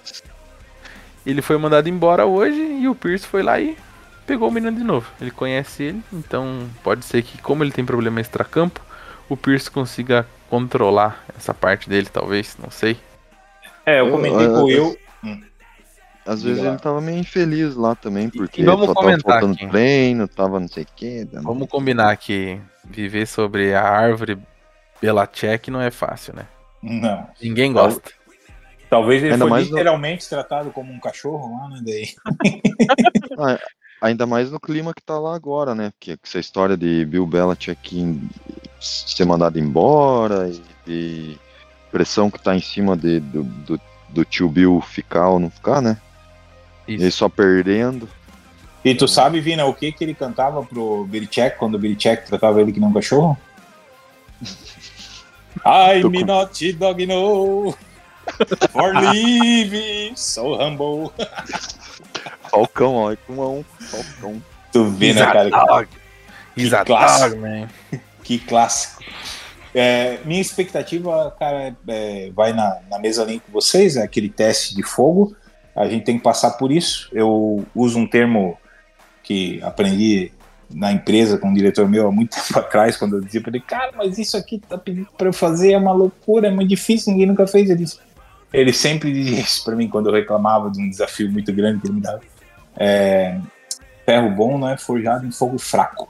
Ele 1.25 1.43
foi 1.43 1.59
mandado 1.59 1.89
embora 1.89 2.25
hoje 2.25 2.61
e 2.61 2.89
o 2.89 2.95
Pierce 2.95 3.27
foi 3.27 3.43
lá 3.43 3.59
e 3.59 3.77
pegou 4.27 4.49
o 4.49 4.53
menino 4.53 4.77
de 4.77 4.85
novo. 4.85 5.11
Ele 5.21 5.31
conhece 5.31 5.83
ele, 5.85 6.03
então 6.13 6.69
pode 6.83 7.05
ser 7.05 7.23
que, 7.23 7.39
como 7.41 7.63
ele 7.65 7.71
tem 7.73 7.85
problema 7.85 8.21
extracampo, 8.21 8.81
o 9.29 9.37
Pierce 9.37 9.71
consiga 9.71 10.27
controlar 10.51 11.25
essa 11.37 11.53
parte 11.55 11.89
dele, 11.89 12.09
talvez, 12.13 12.57
não 12.63 12.71
sei. 12.71 12.97
É, 13.85 14.01
eu 14.01 14.11
comentei 14.11 14.47
com 14.49 14.63
o 14.65 14.71
eu- 14.71 14.97
eu. 15.25 15.39
Às 16.27 16.43
vezes 16.43 16.65
ele 16.65 16.77
tava 16.79 17.01
meio 17.01 17.19
infeliz 17.19 17.77
lá 17.77 17.95
também, 17.95 18.29
porque 18.29 18.65
vamos 18.65 18.87
só 18.87 18.95
tava 18.95 19.07
comentar 19.07 19.33
faltando 19.41 19.55
aqui. 19.55 19.69
treino, 19.69 20.27
tava 20.27 20.59
não 20.59 20.67
sei 20.67 20.83
o 20.83 20.87
que. 20.97 21.29
Vamos 21.35 21.69
combinar 21.69 22.17
que 22.17 22.61
viver 22.85 23.27
sobre 23.27 23.73
a 23.75 23.83
árvore 23.85 24.37
Belacek 25.01 25.71
não 25.71 25.81
é 25.81 25.91
fácil, 25.93 26.35
né? 26.35 26.47
Não. 26.83 27.29
Ninguém 27.41 27.73
gosta. 27.73 28.11
Talvez 28.91 29.23
ele 29.23 29.35
Ainda 29.35 29.47
foi 29.47 29.51
no- 29.61 29.65
literalmente 29.65 30.29
tratado 30.29 30.71
como 30.73 30.93
um 30.93 30.99
cachorro 30.99 31.57
lá, 31.61 31.69
né? 31.69 31.81
Daí. 31.85 32.09
Ainda 34.01 34.27
mais 34.27 34.51
no 34.51 34.61
clima 34.61 34.93
que 34.95 35.03
tá 35.03 35.19
lá 35.19 35.35
agora, 35.35 35.75
né? 35.75 35.91
Porque 35.91 36.19
essa 36.23 36.39
história 36.39 36.77
de 36.77 37.05
Bill 37.07 37.27
Belichick 37.27 37.99
em- 37.99 38.29
ser 38.81 39.25
mandado 39.25 39.59
embora 39.59 40.49
e 40.51 40.63
de 40.87 41.39
pressão 41.91 42.31
que 42.31 42.39
tá 42.43 42.55
em 42.55 42.61
cima 42.61 42.97
de, 42.97 43.21
do, 43.21 43.43
do, 43.43 43.81
do 44.11 44.25
tio 44.25 44.49
Bill 44.49 44.81
ficar 44.83 45.31
ou 45.31 45.39
não 45.39 45.51
ficar, 45.51 45.81
né? 45.81 45.97
Isso. 46.87 47.03
Ele 47.03 47.11
só 47.11 47.29
perdendo. 47.29 48.09
E 48.85 48.95
tu 48.95 49.09
sabe, 49.09 49.41
Vina, 49.41 49.65
o 49.65 49.75
que 49.75 49.91
que 49.91 50.05
ele 50.05 50.15
cantava 50.15 50.63
pro 50.63 51.05
Belichick 51.07 51.57
quando 51.59 51.75
o 51.75 51.79
Belichick 51.79 52.27
tratava 52.27 52.61
ele 52.61 52.73
que 52.73 52.79
nem 52.79 52.89
um 52.89 52.93
cachorro? 52.93 53.37
I'm 55.65 56.03
com- 56.03 56.25
not 56.27 56.73
dog 56.75 57.07
no 57.07 57.75
for 58.71 58.95
living 58.95 60.15
so 60.15 60.55
humble. 60.55 61.13
Falcão, 62.51 62.95
ó, 62.95 63.13
é 63.13 63.17
com 63.17 63.41
a 63.43 63.49
um. 63.49 63.65
Falcão. 63.81 64.43
Tu 64.73 64.85
vê, 64.91 65.13
né, 65.13 65.21
He's 65.21 65.27
a 65.29 65.33
cara? 65.33 65.51
dog. 65.51 65.89
He's 66.57 66.73
a 66.73 66.85
clássico. 66.85 67.31
dog, 67.31 67.41
man. 67.43 67.69
Que 68.23 68.39
clássico. 68.39 69.03
É, 69.75 70.19
minha 70.25 70.41
expectativa, 70.41 71.35
cara, 71.39 71.77
é, 71.89 72.31
vai 72.35 72.53
na, 72.53 72.79
na 72.91 72.99
mesma 72.99 73.25
linha 73.25 73.41
que 73.41 73.51
vocês, 73.51 73.97
é 73.97 74.03
aquele 74.03 74.29
teste 74.29 74.75
de 74.75 74.83
fogo. 74.83 75.37
A 75.75 75.87
gente 75.87 76.05
tem 76.05 76.17
que 76.17 76.25
passar 76.25 76.53
por 76.53 76.73
isso. 76.73 77.09
Eu 77.13 77.65
uso 77.75 77.99
um 77.99 78.07
termo 78.07 78.57
que 79.23 79.61
aprendi 79.63 80.33
na 80.71 80.91
empresa 80.93 81.37
com 81.39 81.49
um 81.51 81.55
diretor 81.55 81.87
meu 81.89 82.09
há 82.09 82.11
muito 82.13 82.35
tempo 82.43 82.59
atrás, 82.59 82.97
quando 82.97 83.17
eu 83.17 83.21
dizia 83.21 83.41
para 83.41 83.51
ele, 83.51 83.61
cara, 83.61 83.93
mas 83.97 84.19
isso 84.19 84.37
aqui 84.37 84.59
tá 84.59 84.77
pedindo 84.79 85.09
para 85.17 85.29
eu 85.29 85.33
fazer 85.33 85.73
é 85.73 85.79
uma 85.79 85.93
loucura, 85.93 86.49
é 86.49 86.51
muito 86.51 86.69
difícil, 86.69 87.13
ninguém 87.13 87.27
nunca 87.29 87.47
fez. 87.47 87.69
Ele, 87.71 87.85
disse- 87.85 87.99
ele 88.53 88.73
sempre 88.73 89.13
dizia 89.13 89.41
isso 89.41 89.63
para 89.63 89.77
mim 89.77 89.89
quando 89.89 90.09
eu 90.09 90.13
reclamava 90.15 90.71
de 90.71 90.81
um 90.81 90.89
desafio 90.89 91.31
muito 91.31 91.53
grande 91.53 91.81
que 91.81 91.87
ele 91.87 91.95
me 91.95 92.01
dava. 92.01 92.21
É, 92.77 93.39
ferro 94.05 94.31
bom 94.31 94.59
não 94.59 94.69
é 94.69 94.77
forjado 94.77 95.27
em 95.27 95.31
fogo 95.33 95.59
fraco. 95.59 96.09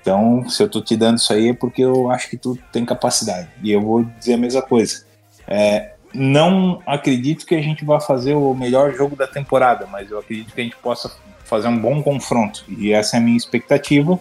Então, 0.00 0.48
se 0.48 0.62
eu 0.62 0.68
tô 0.68 0.80
te 0.80 0.96
dando 0.96 1.18
isso 1.18 1.32
aí 1.32 1.48
é 1.48 1.54
porque 1.54 1.82
eu 1.82 2.10
acho 2.10 2.30
que 2.30 2.36
tu 2.36 2.58
tem 2.72 2.84
capacidade. 2.84 3.48
E 3.62 3.70
eu 3.72 3.80
vou 3.82 4.04
dizer 4.04 4.34
a 4.34 4.38
mesma 4.38 4.62
coisa. 4.62 5.04
É, 5.46 5.92
não 6.14 6.82
acredito 6.86 7.44
que 7.44 7.54
a 7.54 7.60
gente 7.60 7.84
vá 7.84 8.00
fazer 8.00 8.34
o 8.34 8.54
melhor 8.54 8.94
jogo 8.94 9.14
da 9.16 9.26
temporada, 9.26 9.86
mas 9.86 10.10
eu 10.10 10.18
acredito 10.18 10.54
que 10.54 10.60
a 10.60 10.64
gente 10.64 10.76
possa 10.76 11.10
fazer 11.44 11.68
um 11.68 11.78
bom 11.78 12.02
confronto. 12.02 12.64
E 12.68 12.92
essa 12.92 13.16
é 13.16 13.18
a 13.18 13.22
minha 13.22 13.36
expectativa. 13.36 14.18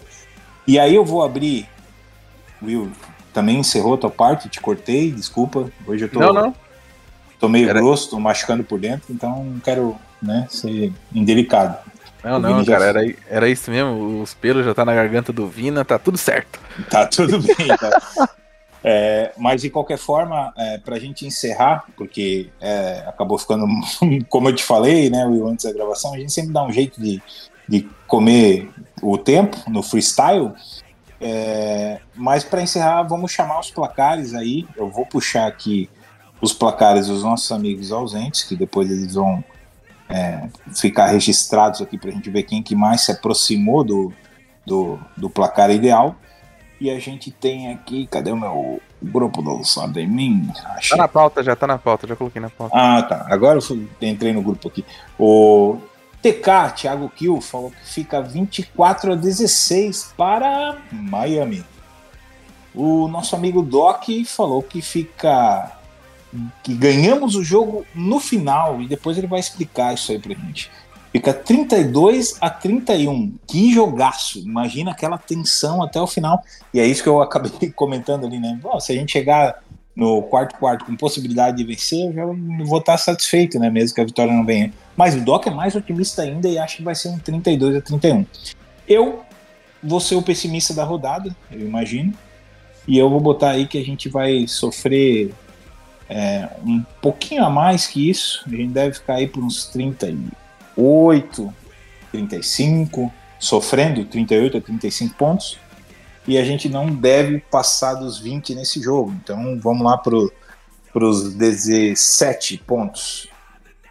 E 0.65 0.77
aí 0.79 0.95
eu 0.95 1.05
vou 1.05 1.23
abrir. 1.23 1.67
Will, 2.61 2.91
também 3.33 3.59
encerrou 3.59 3.93
a 3.93 3.97
tua 3.97 4.09
parte, 4.09 4.49
te 4.49 4.59
cortei, 4.59 5.11
desculpa. 5.11 5.69
Hoje 5.85 6.05
eu 6.05 6.09
tô, 6.09 6.19
Não, 6.19 6.33
não. 6.33 6.55
tô 7.39 7.47
meio 7.47 7.69
Era- 7.69 7.79
grosso, 7.79 8.09
tô 8.09 8.19
machucando 8.19 8.63
por 8.63 8.79
dentro, 8.79 9.13
então 9.13 9.43
não 9.43 9.59
quero 9.59 9.95
né, 10.21 10.47
ser 10.49 10.91
indelicado. 11.13 11.77
Não, 12.23 12.39
não, 12.39 12.63
já- 12.63 12.73
cara, 12.73 12.85
era, 12.85 13.15
era 13.29 13.49
isso 13.49 13.69
mesmo. 13.71 14.21
Os 14.21 14.33
pelos 14.33 14.65
já 14.65 14.73
tá 14.73 14.83
na 14.83 14.93
garganta 14.93 15.31
do 15.31 15.47
Vina, 15.47 15.85
tá 15.85 15.97
tudo 15.97 16.17
certo. 16.17 16.59
Tá 16.89 17.05
tudo 17.05 17.39
bem, 17.39 17.67
tá. 17.77 18.29
É, 18.83 19.31
mas 19.37 19.61
de 19.61 19.69
qualquer 19.69 19.97
forma, 19.97 20.53
é, 20.57 20.77
para 20.77 20.95
a 20.95 20.99
gente 20.99 21.25
encerrar, 21.25 21.85
porque 21.95 22.49
é, 22.59 23.03
acabou 23.07 23.37
ficando, 23.37 23.65
como 24.29 24.49
eu 24.49 24.55
te 24.55 24.63
falei, 24.63 25.09
né, 25.09 25.25
Will, 25.25 25.47
antes 25.47 25.65
da 25.65 25.73
gravação, 25.73 26.13
a 26.13 26.17
gente 26.17 26.31
sempre 26.31 26.53
dá 26.53 26.63
um 26.63 26.71
jeito 26.71 27.01
de, 27.01 27.21
de 27.67 27.87
comer 28.07 28.69
o 29.01 29.17
tempo 29.17 29.57
no 29.69 29.81
freestyle. 29.81 30.51
É, 31.19 31.99
mas 32.15 32.43
para 32.43 32.61
encerrar, 32.61 33.03
vamos 33.03 33.31
chamar 33.31 33.59
os 33.59 33.71
placares 33.71 34.33
aí. 34.33 34.67
Eu 34.75 34.89
vou 34.89 35.05
puxar 35.05 35.47
aqui 35.47 35.89
os 36.39 36.53
placares 36.53 37.07
dos 37.07 37.23
nossos 37.23 37.51
amigos 37.51 37.91
ausentes, 37.91 38.43
que 38.43 38.55
depois 38.55 38.89
eles 38.91 39.15
vão 39.15 39.43
é, 40.09 40.47
ficar 40.73 41.07
registrados 41.07 41.81
aqui 41.81 41.97
para 41.97 42.09
a 42.09 42.13
gente 42.13 42.29
ver 42.29 42.43
quem 42.43 42.61
que 42.63 42.75
mais 42.75 43.01
se 43.01 43.11
aproximou 43.11 43.83
do, 43.83 44.13
do, 44.65 44.99
do 45.15 45.29
placar 45.29 45.69
ideal. 45.71 46.15
E 46.79 46.91
a 46.91 46.99
gente 46.99 47.31
tem 47.31 47.71
aqui, 47.71 48.05
cadê 48.07 48.31
o 48.31 48.37
meu 48.37 48.79
grupo 49.01 49.41
do 49.41 49.63
Sabe 49.63 50.01
em 50.01 50.07
mim? 50.07 50.49
Achei. 50.75 50.95
Tá 50.95 51.03
na 51.03 51.07
pauta 51.07 51.41
já, 51.43 51.55
tá 51.55 51.65
na 51.65 51.77
pauta, 51.77 52.05
já 52.07 52.15
coloquei 52.15 52.41
na 52.41 52.49
pauta. 52.51 52.75
Ah, 52.77 53.01
tá. 53.01 53.25
Agora 53.29 53.57
eu 53.57 53.61
fui- 53.61 53.87
entrei 54.01 54.31
no 54.31 54.41
grupo 54.43 54.67
aqui. 54.67 54.85
O 55.17 55.77
TK, 56.21 56.73
Thiago 56.75 57.09
Kill, 57.09 57.41
falou 57.41 57.71
que 57.71 57.83
fica 57.83 58.21
24 58.21 59.13
a 59.13 59.15
16 59.15 60.13
para 60.15 60.77
Miami. 60.91 61.65
O 62.75 63.07
nosso 63.07 63.35
amigo 63.35 63.63
Doc 63.63 64.03
falou 64.27 64.61
que 64.61 64.81
fica. 64.81 65.76
Que 66.63 66.73
ganhamos 66.73 67.35
o 67.35 67.43
jogo 67.43 67.85
no 67.93 68.19
final 68.19 68.81
e 68.81 68.87
depois 68.87 69.17
ele 69.17 69.27
vai 69.27 69.39
explicar 69.39 69.93
isso 69.93 70.11
aí 70.11 70.19
pra 70.19 70.33
gente. 70.33 70.69
Fica 71.11 71.33
32 71.33 72.37
a 72.41 72.49
31. 72.49 73.33
Que 73.47 73.73
jogaço! 73.73 74.39
Imagina 74.39 74.91
aquela 74.91 75.17
tensão 75.17 75.81
até 75.81 75.99
o 75.99 76.07
final. 76.07 76.43
E 76.73 76.79
é 76.79 76.85
isso 76.85 77.01
que 77.01 77.09
eu 77.09 77.21
acabei 77.21 77.71
comentando 77.75 78.25
ali, 78.25 78.39
né? 78.39 78.59
Bom, 78.61 78.79
se 78.79 78.91
a 78.91 78.95
gente 78.95 79.11
chegar 79.11 79.63
no 79.95 80.21
quarto 80.21 80.55
quarto 80.59 80.85
com 80.85 80.95
possibilidade 80.95 81.57
de 81.57 81.63
vencer, 81.63 82.05
eu 82.05 82.13
já 82.13 82.23
vou 82.65 82.77
estar 82.77 82.97
satisfeito, 82.97 83.57
né? 83.57 83.69
Mesmo 83.69 83.95
que 83.95 84.01
a 84.01 84.05
vitória 84.05 84.31
não 84.31 84.45
venha. 84.45 84.71
Mas 84.95 85.15
o 85.15 85.21
Doc 85.21 85.47
é 85.47 85.49
mais 85.49 85.75
otimista 85.75 86.21
ainda 86.21 86.47
e 86.47 86.59
acha 86.59 86.77
que 86.77 86.83
vai 86.83 86.93
ser 86.93 87.09
um 87.09 87.17
32 87.17 87.77
a 87.77 87.81
31. 87.81 88.23
Eu 88.87 89.21
vou 89.81 89.99
ser 89.99 90.15
o 90.15 90.21
pessimista 90.21 90.73
da 90.73 90.83
rodada, 90.83 91.35
eu 91.51 91.61
imagino. 91.61 92.13
E 92.87 92.97
eu 92.97 93.09
vou 93.09 93.19
botar 93.19 93.51
aí 93.51 93.65
que 93.65 93.77
a 93.77 93.83
gente 93.83 94.07
vai 94.07 94.47
sofrer 94.47 95.33
é, 96.09 96.49
um 96.63 96.83
pouquinho 97.01 97.43
a 97.43 97.49
mais 97.49 97.87
que 97.87 98.09
isso. 98.09 98.43
A 98.47 98.49
gente 98.49 98.71
deve 98.71 98.99
aí 99.07 99.27
por 99.27 99.43
uns 99.43 99.65
38, 99.67 101.53
35, 102.11 103.13
sofrendo 103.39 104.05
38 104.05 104.57
a 104.57 104.61
35 104.61 105.15
pontos 105.15 105.59
e 106.27 106.37
a 106.37 106.43
gente 106.43 106.67
não 106.67 106.93
deve 106.93 107.39
passar 107.39 107.93
dos 107.95 108.19
20 108.19 108.53
nesse 108.53 108.81
jogo. 108.81 109.11
Então 109.23 109.57
vamos 109.59 109.83
lá 109.83 109.97
para 109.97 110.15
os 111.05 111.33
17 111.33 112.57
pontos, 112.67 113.29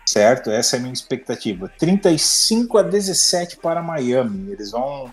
certo? 0.04 0.50
Essa 0.50 0.76
é 0.76 0.78
a 0.78 0.82
minha 0.82 0.92
expectativa. 0.92 1.72
35 1.78 2.78
a 2.78 2.82
17 2.82 3.56
para 3.56 3.82
Miami. 3.82 4.52
Eles 4.52 4.70
vão, 4.70 5.12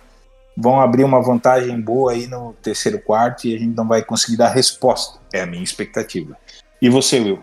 vão 0.56 0.82
abrir 0.82 1.06
uma 1.06 1.22
vantagem 1.22 1.80
boa 1.80 2.12
aí 2.12 2.28
no 2.28 2.54
terceiro 2.62 3.00
quarto 3.00 3.48
e 3.48 3.56
a 3.56 3.60
gente 3.60 3.76
não 3.76 3.88
vai 3.88 4.04
conseguir 4.04 4.36
dar 4.36 4.50
resposta. 4.50 5.20
É 5.32 5.42
a 5.42 5.46
minha 5.46 5.64
expectativa. 5.64 6.38
E 6.84 6.90
você, 6.90 7.18
Will? 7.18 7.42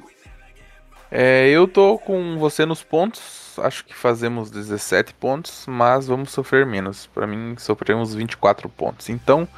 É, 1.10 1.48
eu 1.48 1.66
tô 1.66 1.96
com 1.98 2.38
você 2.38 2.66
nos 2.66 2.82
pontos. 2.82 3.58
Acho 3.58 3.82
que 3.86 3.94
fazemos 3.94 4.50
17 4.50 5.14
pontos, 5.14 5.64
mas 5.66 6.06
vamos 6.06 6.30
sofrer 6.30 6.66
menos. 6.66 7.06
Pra 7.06 7.26
mim, 7.26 7.54
sofremos 7.56 8.14
24 8.14 8.68
pontos. 8.68 9.08
Então, 9.08 9.48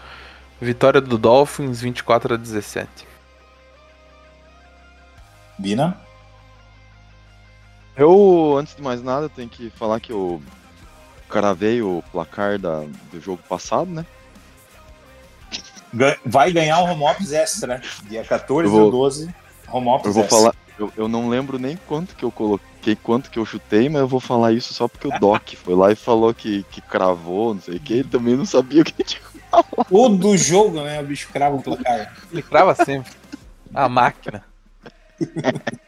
vitória 0.60 1.00
do 1.00 1.18
Dolphins 1.18 1.80
24 1.80 2.34
a 2.34 2.36
17. 2.36 2.88
Vina? 5.58 6.00
Eu, 7.96 8.56
antes 8.56 8.76
de 8.76 8.80
mais 8.80 9.02
nada, 9.02 9.28
tenho 9.28 9.48
que 9.48 9.68
falar 9.70 9.98
que 9.98 10.12
eu 10.12 10.40
cravei 11.28 11.82
o 11.82 12.04
placar 12.12 12.56
da, 12.56 12.84
do 13.10 13.20
jogo 13.20 13.42
passado, 13.48 13.90
né? 13.90 14.06
Vai 16.24 16.52
ganhar 16.52 16.78
um 16.78 16.90
home 16.92 17.02
office 17.02 17.32
extra, 17.32 17.82
dia 18.04 18.22
14 18.24 18.66
Eu 18.68 18.70
vou- 18.70 18.84
ou 18.84 18.90
12. 18.92 19.41
Home 19.72 19.88
office 19.88 20.06
Eu 20.06 20.12
vou 20.12 20.22
extra. 20.24 20.38
falar, 20.38 20.54
eu, 20.78 20.92
eu 20.96 21.08
não 21.08 21.28
lembro 21.28 21.58
nem 21.58 21.76
quanto 21.88 22.14
que 22.14 22.24
eu 22.24 22.30
coloquei, 22.30 22.96
quanto 22.96 23.30
que 23.30 23.38
eu 23.38 23.46
chutei, 23.46 23.88
mas 23.88 24.00
eu 24.02 24.08
vou 24.08 24.20
falar 24.20 24.52
isso 24.52 24.74
só 24.74 24.86
porque 24.88 25.08
o 25.08 25.18
Doc 25.18 25.50
foi 25.56 25.74
lá 25.74 25.90
e 25.92 25.96
falou 25.96 26.32
que, 26.34 26.64
que 26.70 26.80
cravou, 26.80 27.54
não 27.54 27.60
sei 27.60 27.76
o 27.76 27.80
que, 27.80 27.94
ele 27.94 28.08
também 28.08 28.36
não 28.36 28.44
sabia 28.44 28.82
o 28.82 28.84
que 28.84 29.02
tinha. 29.02 29.22
O 29.90 30.08
do 30.08 30.36
jogo, 30.36 30.82
né? 30.82 31.00
O 31.00 31.04
bicho 31.04 31.28
crava 31.30 31.56
o 31.56 31.62
placar. 31.62 32.14
Ele 32.32 32.42
crava 32.42 32.74
sempre. 32.74 33.12
A 33.74 33.88
máquina. 33.88 34.44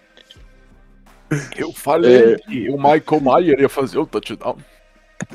Eu 1.56 1.72
falei 1.72 2.36
que 2.36 2.70
o 2.70 2.76
Michael 2.76 3.20
Mayer 3.22 3.60
ia 3.60 3.68
fazer 3.68 3.98
o 3.98 4.06
touchdown. 4.06 4.56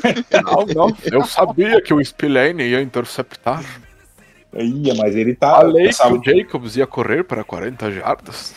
Não, 0.44 0.66
não. 0.88 0.98
Eu 1.04 1.26
sabia 1.26 1.82
que 1.82 1.94
o 1.94 2.04
Spillane 2.04 2.64
ia 2.64 2.82
interceptar. 2.82 3.64
Ia, 4.54 4.96
mas 4.96 5.16
ele 5.16 5.36
tá. 5.36 5.58
Falei 5.58 5.88
essa- 5.88 6.08
que 6.08 6.14
o 6.14 6.24
Jacobs 6.24 6.76
ia 6.76 6.88
correr 6.88 7.24
para 7.24 7.44
40 7.44 7.92
jardas. 7.92 8.54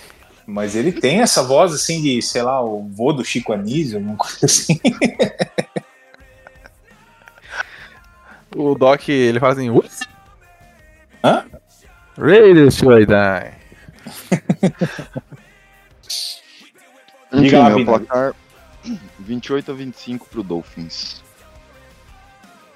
Mas 0.46 0.74
ele 0.74 0.90
tem 0.92 1.20
essa 1.20 1.42
voz 1.42 1.72
assim 1.72 2.00
de, 2.02 2.20
sei 2.22 2.42
lá, 2.42 2.60
o 2.64 2.82
vô 2.88 3.12
do 3.12 3.24
Chico 3.24 3.52
Anísio, 3.52 3.98
alguma 3.98 4.16
coisa 4.16 4.46
assim. 4.46 4.80
O 8.54 8.74
Doc, 8.74 9.08
ele 9.08 9.40
fala 9.40 9.52
assim, 9.54 9.70
"Ups, 9.70 10.00
Hã? 11.24 11.46
Raiders 12.18 12.76
should 12.76 13.06
die. 13.06 13.54
Enfim, 17.32 17.42
Diga 17.44 17.58
lá, 17.60 17.70
meu 17.70 17.84
placar 17.86 18.34
28 19.20 19.70
a 19.70 19.74
25 19.74 20.28
pro 20.28 20.42
Dolphins. 20.42 21.21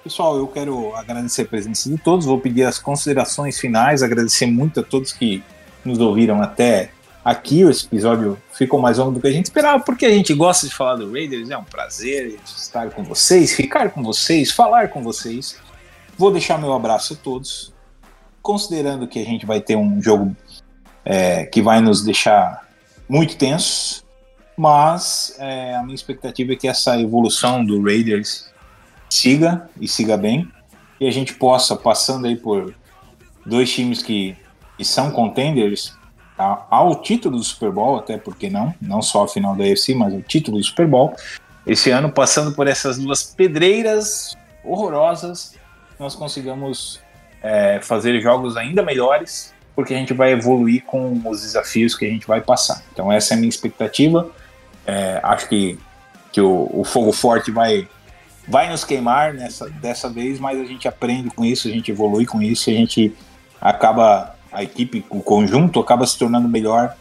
Pessoal, 0.06 0.38
eu 0.38 0.46
quero 0.46 0.94
agradecer 0.94 1.42
a 1.42 1.46
presença 1.46 1.90
de 1.90 1.98
todos, 1.98 2.26
vou 2.26 2.38
pedir 2.38 2.62
as 2.62 2.78
considerações 2.78 3.58
finais, 3.58 4.04
agradecer 4.04 4.46
muito 4.46 4.78
a 4.78 4.82
todos 4.84 5.12
que 5.12 5.42
nos 5.84 5.98
ouviram 5.98 6.40
até 6.40 6.90
aqui. 7.24 7.62
Esse 7.62 7.86
episódio 7.86 8.40
ficou 8.52 8.80
mais 8.80 8.98
longo 8.98 9.10
do 9.10 9.20
que 9.20 9.26
a 9.26 9.32
gente 9.32 9.46
esperava, 9.46 9.82
porque 9.82 10.06
a 10.06 10.10
gente 10.10 10.32
gosta 10.32 10.68
de 10.68 10.72
falar 10.72 10.94
do 10.94 11.10
Raiders, 11.10 11.50
é 11.50 11.58
um 11.58 11.64
prazer 11.64 12.38
estar 12.46 12.90
com 12.90 13.02
vocês, 13.02 13.52
ficar 13.52 13.90
com 13.90 14.00
vocês, 14.00 14.52
falar 14.52 14.90
com 14.90 15.02
vocês. 15.02 15.58
Vou 16.16 16.30
deixar 16.30 16.56
meu 16.56 16.72
abraço 16.72 17.14
a 17.14 17.16
todos, 17.16 17.74
considerando 18.40 19.08
que 19.08 19.18
a 19.18 19.24
gente 19.24 19.44
vai 19.44 19.60
ter 19.60 19.74
um 19.74 20.00
jogo 20.00 20.36
é, 21.04 21.46
que 21.46 21.60
vai 21.60 21.80
nos 21.80 22.04
deixar 22.04 22.64
muito 23.08 23.36
tensos, 23.36 24.04
mas 24.56 25.34
é, 25.40 25.74
a 25.74 25.82
minha 25.82 25.96
expectativa 25.96 26.52
é 26.52 26.56
que 26.56 26.68
essa 26.68 26.96
evolução 26.96 27.64
do 27.64 27.82
Raiders 27.82 28.54
siga 29.08 29.68
e 29.80 29.86
siga 29.88 30.16
bem. 30.16 30.50
E 31.00 31.06
a 31.06 31.10
gente 31.10 31.34
possa 31.34 31.76
passando 31.76 32.26
aí 32.26 32.36
por 32.36 32.74
dois 33.44 33.72
times 33.72 34.02
que, 34.02 34.36
que 34.76 34.84
são 34.84 35.10
contenders 35.10 35.94
a- 36.38 36.64
ao 36.70 37.00
título 37.02 37.36
do 37.38 37.44
Super 37.44 37.70
Bowl 37.70 37.96
até 37.98 38.16
porque 38.18 38.48
não 38.50 38.74
não 38.80 39.00
só 39.02 39.24
a 39.24 39.28
final 39.28 39.54
da 39.54 39.64
AFC 39.64 39.94
mas 39.94 40.12
o 40.14 40.22
título 40.22 40.58
do 40.58 40.64
Super 40.64 40.86
Bowl. 40.86 41.14
Esse 41.66 41.90
ano 41.90 42.10
passando 42.10 42.52
por 42.54 42.66
essas 42.66 42.98
duas 42.98 43.22
pedreiras 43.24 44.36
horrorosas 44.64 45.54
nós 45.98 46.14
consigamos 46.14 47.00
é, 47.42 47.80
fazer 47.82 48.20
jogos 48.20 48.56
ainda 48.56 48.82
melhores 48.82 49.54
porque 49.74 49.92
a 49.94 49.96
gente 49.98 50.14
vai 50.14 50.32
evoluir 50.32 50.84
com 50.84 51.20
os 51.28 51.42
desafios 51.42 51.94
que 51.94 52.06
a 52.06 52.08
gente 52.08 52.26
vai 52.26 52.40
passar. 52.40 52.82
Então 52.92 53.12
essa 53.12 53.34
é 53.34 53.36
a 53.36 53.38
minha 53.38 53.48
expectativa. 53.50 54.30
É, 54.86 55.20
acho 55.22 55.48
que 55.48 55.78
que 56.32 56.40
o, 56.40 56.70
o 56.72 56.84
fogo 56.84 57.12
forte 57.12 57.50
vai 57.50 57.88
vai 58.46 58.70
nos 58.70 58.84
queimar 58.84 59.34
nessa, 59.34 59.68
dessa 59.68 60.08
vez, 60.08 60.38
mas 60.38 60.60
a 60.60 60.64
gente 60.64 60.86
aprende 60.86 61.30
com 61.30 61.44
isso, 61.44 61.68
a 61.68 61.70
gente 61.70 61.90
evolui 61.90 62.26
com 62.26 62.40
isso, 62.40 62.70
a 62.70 62.72
gente 62.72 63.14
acaba, 63.60 64.36
a 64.52 64.62
equipe, 64.62 65.04
o 65.10 65.20
conjunto 65.20 65.80
acaba 65.80 66.06
se 66.06 66.18
tornando 66.18 66.48
melhor 66.48 66.94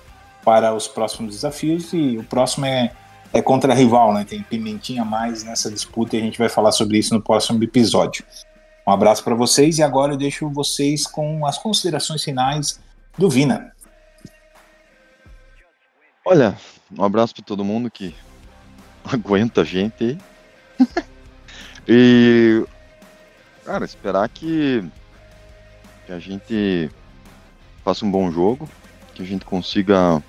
para 0.43 0.73
os 0.73 0.87
próximos 0.87 1.35
desafios 1.35 1.91
e 1.93 2.17
o 2.17 2.23
próximo 2.23 2.65
é, 2.65 2.91
é 3.33 3.41
contra 3.41 3.73
rival, 3.73 4.13
né? 4.13 4.23
Tem 4.23 4.41
pimentinha 4.41 5.01
a 5.01 5.05
mais 5.05 5.43
nessa 5.43 5.69
disputa 5.71 6.15
e 6.15 6.19
a 6.19 6.23
gente 6.23 6.37
vai 6.37 6.49
falar 6.49 6.71
sobre 6.71 6.97
isso 6.97 7.13
no 7.13 7.21
próximo 7.21 7.63
episódio. 7.63 8.23
Um 8.87 8.91
abraço 8.91 9.23
para 9.23 9.33
vocês 9.33 9.79
e 9.79 9.83
agora 9.83 10.13
eu 10.13 10.17
deixo 10.17 10.47
vocês 10.49 11.07
com 11.07 11.45
as 11.45 11.57
considerações 11.57 12.23
finais 12.23 12.79
do 13.17 13.29
Vina. 13.29 13.71
Olha, 16.23 16.55
um 16.97 17.03
abraço 17.03 17.33
pra 17.33 17.43
todo 17.43 17.63
mundo 17.63 17.89
que 17.89 18.15
aguenta 19.03 19.61
a 19.61 19.63
gente 19.63 20.03
aí. 20.03 20.17
E, 21.87 22.65
cara, 23.65 23.85
esperar 23.85 24.27
que, 24.29 24.83
que 26.05 26.11
a 26.11 26.19
gente 26.19 26.89
faça 27.83 28.05
um 28.05 28.11
bom 28.11 28.31
jogo, 28.31 28.67
que 29.13 29.23
a 29.23 29.25
gente 29.25 29.45
consiga, 29.45 30.21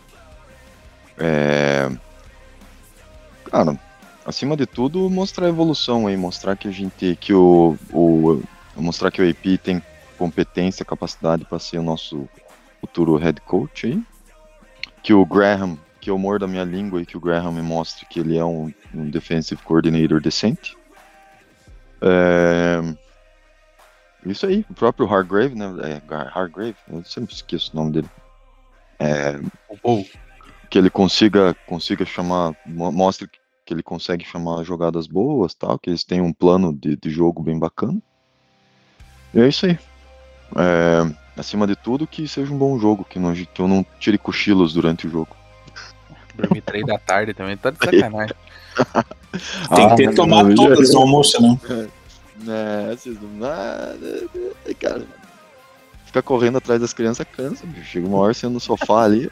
é, 1.18 1.90
cara, 3.44 3.78
acima 4.24 4.56
de 4.56 4.66
tudo, 4.66 5.08
mostrar 5.10 5.46
a 5.46 5.50
evolução 5.50 6.06
aí, 6.06 6.16
mostrar 6.16 6.56
que 6.56 6.68
a 6.68 6.72
gente, 6.72 7.16
que 7.16 7.32
o, 7.32 7.76
o 7.92 8.42
mostrar 8.76 9.10
que 9.10 9.22
o 9.22 9.28
AP 9.28 9.58
tem 9.62 9.82
competência, 10.18 10.84
capacidade 10.84 11.44
para 11.44 11.58
ser 11.58 11.78
o 11.78 11.82
nosso 11.82 12.28
futuro 12.80 13.16
head 13.16 13.40
coach 13.40 13.86
aí 13.86 14.02
que 15.06 15.14
o 15.14 15.24
Graham, 15.24 15.78
que 16.00 16.10
eu 16.10 16.18
mordo 16.18 16.46
a 16.46 16.48
minha 16.48 16.64
língua 16.64 17.00
e 17.00 17.06
que 17.06 17.16
o 17.16 17.20
Graham 17.20 17.52
me 17.52 17.62
mostre 17.62 18.04
que 18.06 18.18
ele 18.18 18.36
é 18.36 18.44
um, 18.44 18.74
um 18.92 19.08
defensive 19.08 19.62
coordinator 19.62 20.20
decente. 20.20 20.76
É, 22.08 22.94
Isso 24.24 24.46
aí, 24.46 24.64
o 24.70 24.74
próprio 24.74 25.06
Hargrave, 25.12 25.54
né? 25.54 25.66
É, 25.82 26.02
Hargrave, 26.34 26.76
eu 26.90 27.04
sempre 27.04 27.34
esqueço 27.34 27.72
o 27.72 27.76
nome 27.76 27.92
dele. 27.92 28.10
É, 28.98 29.38
que 30.70 30.78
ele 30.78 30.90
consiga, 30.90 31.54
consiga 31.66 32.04
chamar, 32.04 32.54
mo- 32.64 32.90
mostre 32.92 33.28
que 33.64 33.74
ele 33.74 33.82
consegue 33.82 34.24
chamar 34.24 34.62
jogadas 34.64 35.06
boas, 35.06 35.52
tal, 35.54 35.78
que 35.78 35.90
eles 35.90 36.04
têm 36.04 36.20
um 36.20 36.32
plano 36.32 36.72
de, 36.72 36.96
de 36.96 37.10
jogo 37.10 37.42
bem 37.42 37.58
bacana. 37.58 37.98
E 39.34 39.40
é 39.40 39.48
isso 39.48 39.66
aí. 39.66 39.78
É, 40.56 41.14
acima 41.36 41.66
de 41.66 41.74
tudo, 41.76 42.06
que 42.06 42.26
seja 42.28 42.52
um 42.52 42.58
bom 42.58 42.78
jogo, 42.78 43.04
que, 43.04 43.18
não, 43.18 43.34
que 43.34 43.60
eu 43.60 43.68
não 43.68 43.84
tire 43.98 44.18
cochilos 44.18 44.72
durante 44.72 45.06
o 45.06 45.10
jogo. 45.10 45.36
Dormir 46.34 46.62
três 46.62 46.86
da 46.86 46.98
tarde 46.98 47.34
também, 47.34 47.56
tá 47.56 47.70
de 47.70 47.78
sacanagem. 47.82 48.34
Tem 49.74 49.88
que 49.88 49.96
ter 49.96 50.08
Ah, 50.08 50.14
tomado 50.14 50.54
todas 50.54 50.92
no 50.92 51.00
almoço, 51.00 51.40
né? 51.42 51.58
É, 52.46 52.96
vocês 52.96 53.16
não. 53.20 53.46
Ah, 53.46 53.94
cara. 54.78 55.06
Ficar 56.04 56.22
correndo 56.22 56.58
atrás 56.58 56.80
das 56.80 56.92
crianças 56.92 57.26
cansa, 57.30 57.66
bicho. 57.66 57.84
Chega 57.84 58.06
uma 58.06 58.18
hora 58.18 58.34
você 58.34 58.48
no 58.48 58.60
sofá 58.60 59.04
ali. 59.04 59.30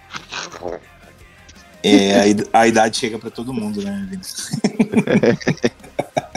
É, 1.83 2.33
a 2.53 2.61
a 2.61 2.67
idade 2.67 2.97
chega 2.97 3.19
para 3.19 3.31
todo 3.31 3.53
mundo, 3.53 3.83
né, 3.83 4.07
Vina? 4.11 4.23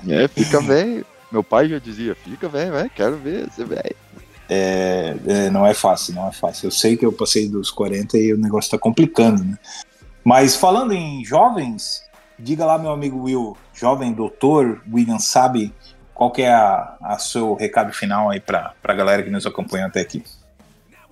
É, 0.10 0.26
fica 0.30 0.61
velho. 0.61 1.06
Meu 1.30 1.44
pai 1.44 1.68
já 1.68 1.80
dizia, 1.80 2.15
fica 2.15 2.48
velho, 2.48 2.72
velho, 2.72 2.89
quero 2.95 3.18
ver 3.18 3.49
você 3.49 3.65
velho. 3.65 3.95
É, 4.49 5.18
é, 5.27 5.49
não 5.49 5.65
é 5.65 5.73
fácil, 5.73 6.15
não 6.15 6.30
é 6.30 6.31
fácil. 6.31 6.68
Eu 6.68 6.72
sei 6.72 6.95
que 6.95 7.06
eu 7.06 7.11
passei 7.11 7.49
dos 7.49 7.69
40 7.69 8.18
e 8.18 8.34
o 8.34 8.38
negócio 8.38 8.72
tá 8.72 8.77
complicando, 8.77 9.44
né? 9.44 9.57
Mas 10.23 10.56
falando 10.56 10.94
em 10.94 11.23
jovens, 11.26 12.03
diga 12.39 12.65
lá, 12.65 12.77
meu 12.77 12.91
amigo 12.91 13.23
Will, 13.23 13.57
jovem 13.73 14.14
doutor, 14.14 14.81
William 14.91 15.19
sabe 15.19 15.73
qual 16.18 16.31
que 16.31 16.41
é 16.41 16.52
a, 16.52 16.95
a 16.99 17.19
seu 17.19 17.53
recado 17.53 17.94
final 17.94 18.31
aí 18.31 18.39
pra, 18.39 18.73
pra 18.81 18.95
galera 18.95 19.22
que 19.22 19.30
nos 19.30 19.45
acompanha 19.45 19.85
até 19.85 20.02
aqui. 20.02 20.23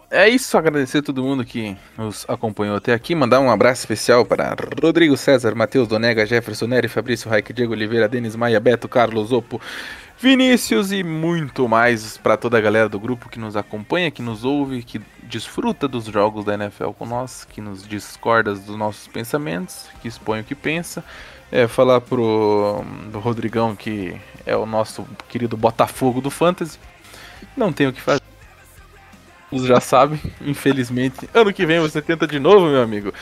É 0.10 0.28
isso, 0.28 0.58
agradecer 0.58 1.00
a 1.00 1.04
todo 1.04 1.22
mundo 1.22 1.46
que 1.46 1.78
nos 1.96 2.26
acompanhou 2.28 2.76
até 2.76 2.92
aqui. 2.92 3.14
Mandar 3.14 3.40
um 3.40 3.52
abraço 3.52 3.82
especial 3.82 4.26
para 4.26 4.56
Rodrigo 4.82 5.16
César, 5.16 5.54
Matheus 5.54 5.88
Donega, 5.88 6.26
Jefferson 6.26 6.66
Neri, 6.66 6.88
Fabrício 6.88 7.30
Raik, 7.30 7.54
Diego 7.54 7.74
Oliveira, 7.74 8.08
Denis 8.08 8.36
Maia, 8.36 8.60
Beto, 8.60 8.88
Carlos 8.88 9.32
Opo, 9.32 9.62
Vinícius 10.20 10.92
e 10.92 11.04
muito 11.04 11.68
mais 11.68 12.18
para 12.18 12.36
toda 12.36 12.58
a 12.58 12.62
galera 12.62 12.90
do 12.90 13.00
grupo 13.00 13.30
que 13.30 13.38
nos 13.38 13.56
acompanha, 13.56 14.10
que 14.10 14.22
nos 14.22 14.44
ouve, 14.44 14.82
que 14.82 15.00
desfruta 15.24 15.88
dos 15.88 16.06
jogos 16.06 16.46
da 16.46 16.56
NFL 16.56 16.92
com 16.98 17.06
nós, 17.06 17.46
que 17.46 17.62
nos 17.62 17.88
discorda 17.88 18.56
dos 18.56 18.76
nossos 18.76 19.08
pensamentos, 19.08 19.88
que 20.02 20.08
expõe 20.08 20.42
o 20.42 20.44
que 20.44 20.56
pensa. 20.56 21.04
É, 21.56 21.70
falar 21.70 22.02
pro, 22.02 22.84
pro 23.10 23.20
Rodrigão 23.22 23.78
que 23.78 24.14
é 24.46 24.58
o 24.58 24.66
nosso 24.66 25.08
querido 25.30 25.56
Botafogo 25.56 26.20
do 26.20 26.30
Fantasy. 26.30 26.78
Não 27.56 27.72
tem 27.72 27.88
o 27.88 27.94
que 27.94 28.02
fazer. 28.02 28.22
Todos 29.50 29.66
já 29.66 29.80
sabem, 29.80 30.20
infelizmente. 30.42 31.30
Ano 31.34 31.54
que 31.54 31.66
vem 31.66 31.80
você 31.80 32.02
tenta 32.02 32.28
de 32.28 32.40
novo, 32.40 32.68
meu 32.68 32.82
amigo. 32.82 33.14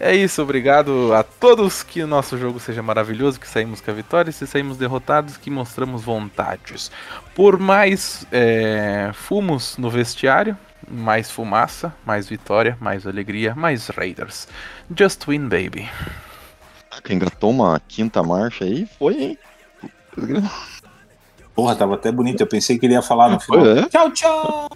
É 0.00 0.12
isso, 0.12 0.42
obrigado 0.42 1.14
a 1.14 1.22
todos. 1.22 1.84
Que 1.84 2.02
o 2.02 2.08
nosso 2.08 2.36
jogo 2.36 2.58
seja 2.58 2.82
maravilhoso, 2.82 3.38
que 3.38 3.46
saímos 3.46 3.80
com 3.80 3.92
a 3.92 3.94
vitória. 3.94 4.30
E 4.30 4.32
se 4.32 4.48
saímos 4.48 4.76
derrotados, 4.76 5.36
que 5.36 5.48
mostramos 5.48 6.02
vontades. 6.02 6.90
Por 7.36 7.56
mais 7.56 8.26
é, 8.32 9.12
fumos 9.14 9.78
no 9.78 9.88
vestiário, 9.88 10.58
mais 10.90 11.30
fumaça, 11.30 11.94
mais 12.04 12.28
vitória, 12.28 12.76
mais 12.80 13.06
alegria, 13.06 13.54
mais 13.54 13.86
Raiders. 13.90 14.48
Just 14.92 15.24
win, 15.28 15.48
baby. 15.48 15.88
Quem 17.04 17.16
engatou 17.16 17.50
uma 17.50 17.80
quinta 17.80 18.22
marcha 18.22 18.64
aí 18.64 18.86
foi, 18.98 19.14
hein? 19.22 19.38
Porra, 21.54 21.74
tava 21.74 21.94
até 21.94 22.12
bonito. 22.12 22.40
Eu 22.40 22.46
pensei 22.46 22.78
que 22.78 22.86
ele 22.86 22.94
ia 22.94 23.02
falar 23.02 23.30
no 23.30 23.40
final. 23.40 23.66
É? 23.66 23.88
Tchau, 23.88 24.10
tchau! 24.12 24.68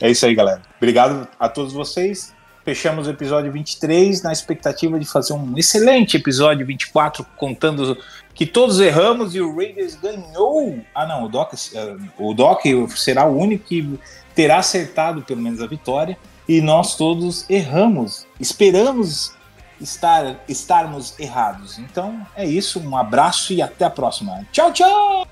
é 0.00 0.10
isso 0.10 0.26
aí, 0.26 0.34
galera. 0.34 0.62
Obrigado 0.76 1.28
a 1.38 1.48
todos 1.48 1.72
vocês. 1.72 2.34
Fechamos 2.64 3.06
o 3.06 3.10
episódio 3.10 3.52
23 3.52 4.22
na 4.22 4.32
expectativa 4.32 4.98
de 4.98 5.04
fazer 5.04 5.34
um 5.34 5.56
excelente 5.56 6.16
episódio 6.16 6.66
24, 6.66 7.24
contando 7.36 7.96
que 8.34 8.46
todos 8.46 8.80
erramos 8.80 9.34
e 9.34 9.40
o 9.40 9.54
Raiders 9.54 9.96
ganhou. 9.96 10.80
Ah, 10.94 11.06
não, 11.06 11.24
o 11.24 11.28
Doc, 11.28 11.52
eh, 11.52 11.96
o 12.18 12.32
Doc 12.32 12.62
será 12.96 13.26
o 13.26 13.36
único 13.36 13.66
que 13.66 14.00
terá 14.34 14.58
acertado 14.58 15.20
pelo 15.22 15.42
menos 15.42 15.60
a 15.60 15.66
vitória. 15.66 16.16
E 16.48 16.60
nós 16.60 16.96
todos 16.96 17.48
erramos. 17.48 18.26
Esperamos 18.38 19.32
estar, 19.80 20.40
estarmos 20.48 21.18
errados. 21.18 21.78
Então 21.78 22.26
é 22.36 22.44
isso. 22.44 22.80
Um 22.80 22.96
abraço 22.96 23.52
e 23.52 23.62
até 23.62 23.84
a 23.84 23.90
próxima. 23.90 24.46
Tchau, 24.52 24.72
tchau! 24.72 25.26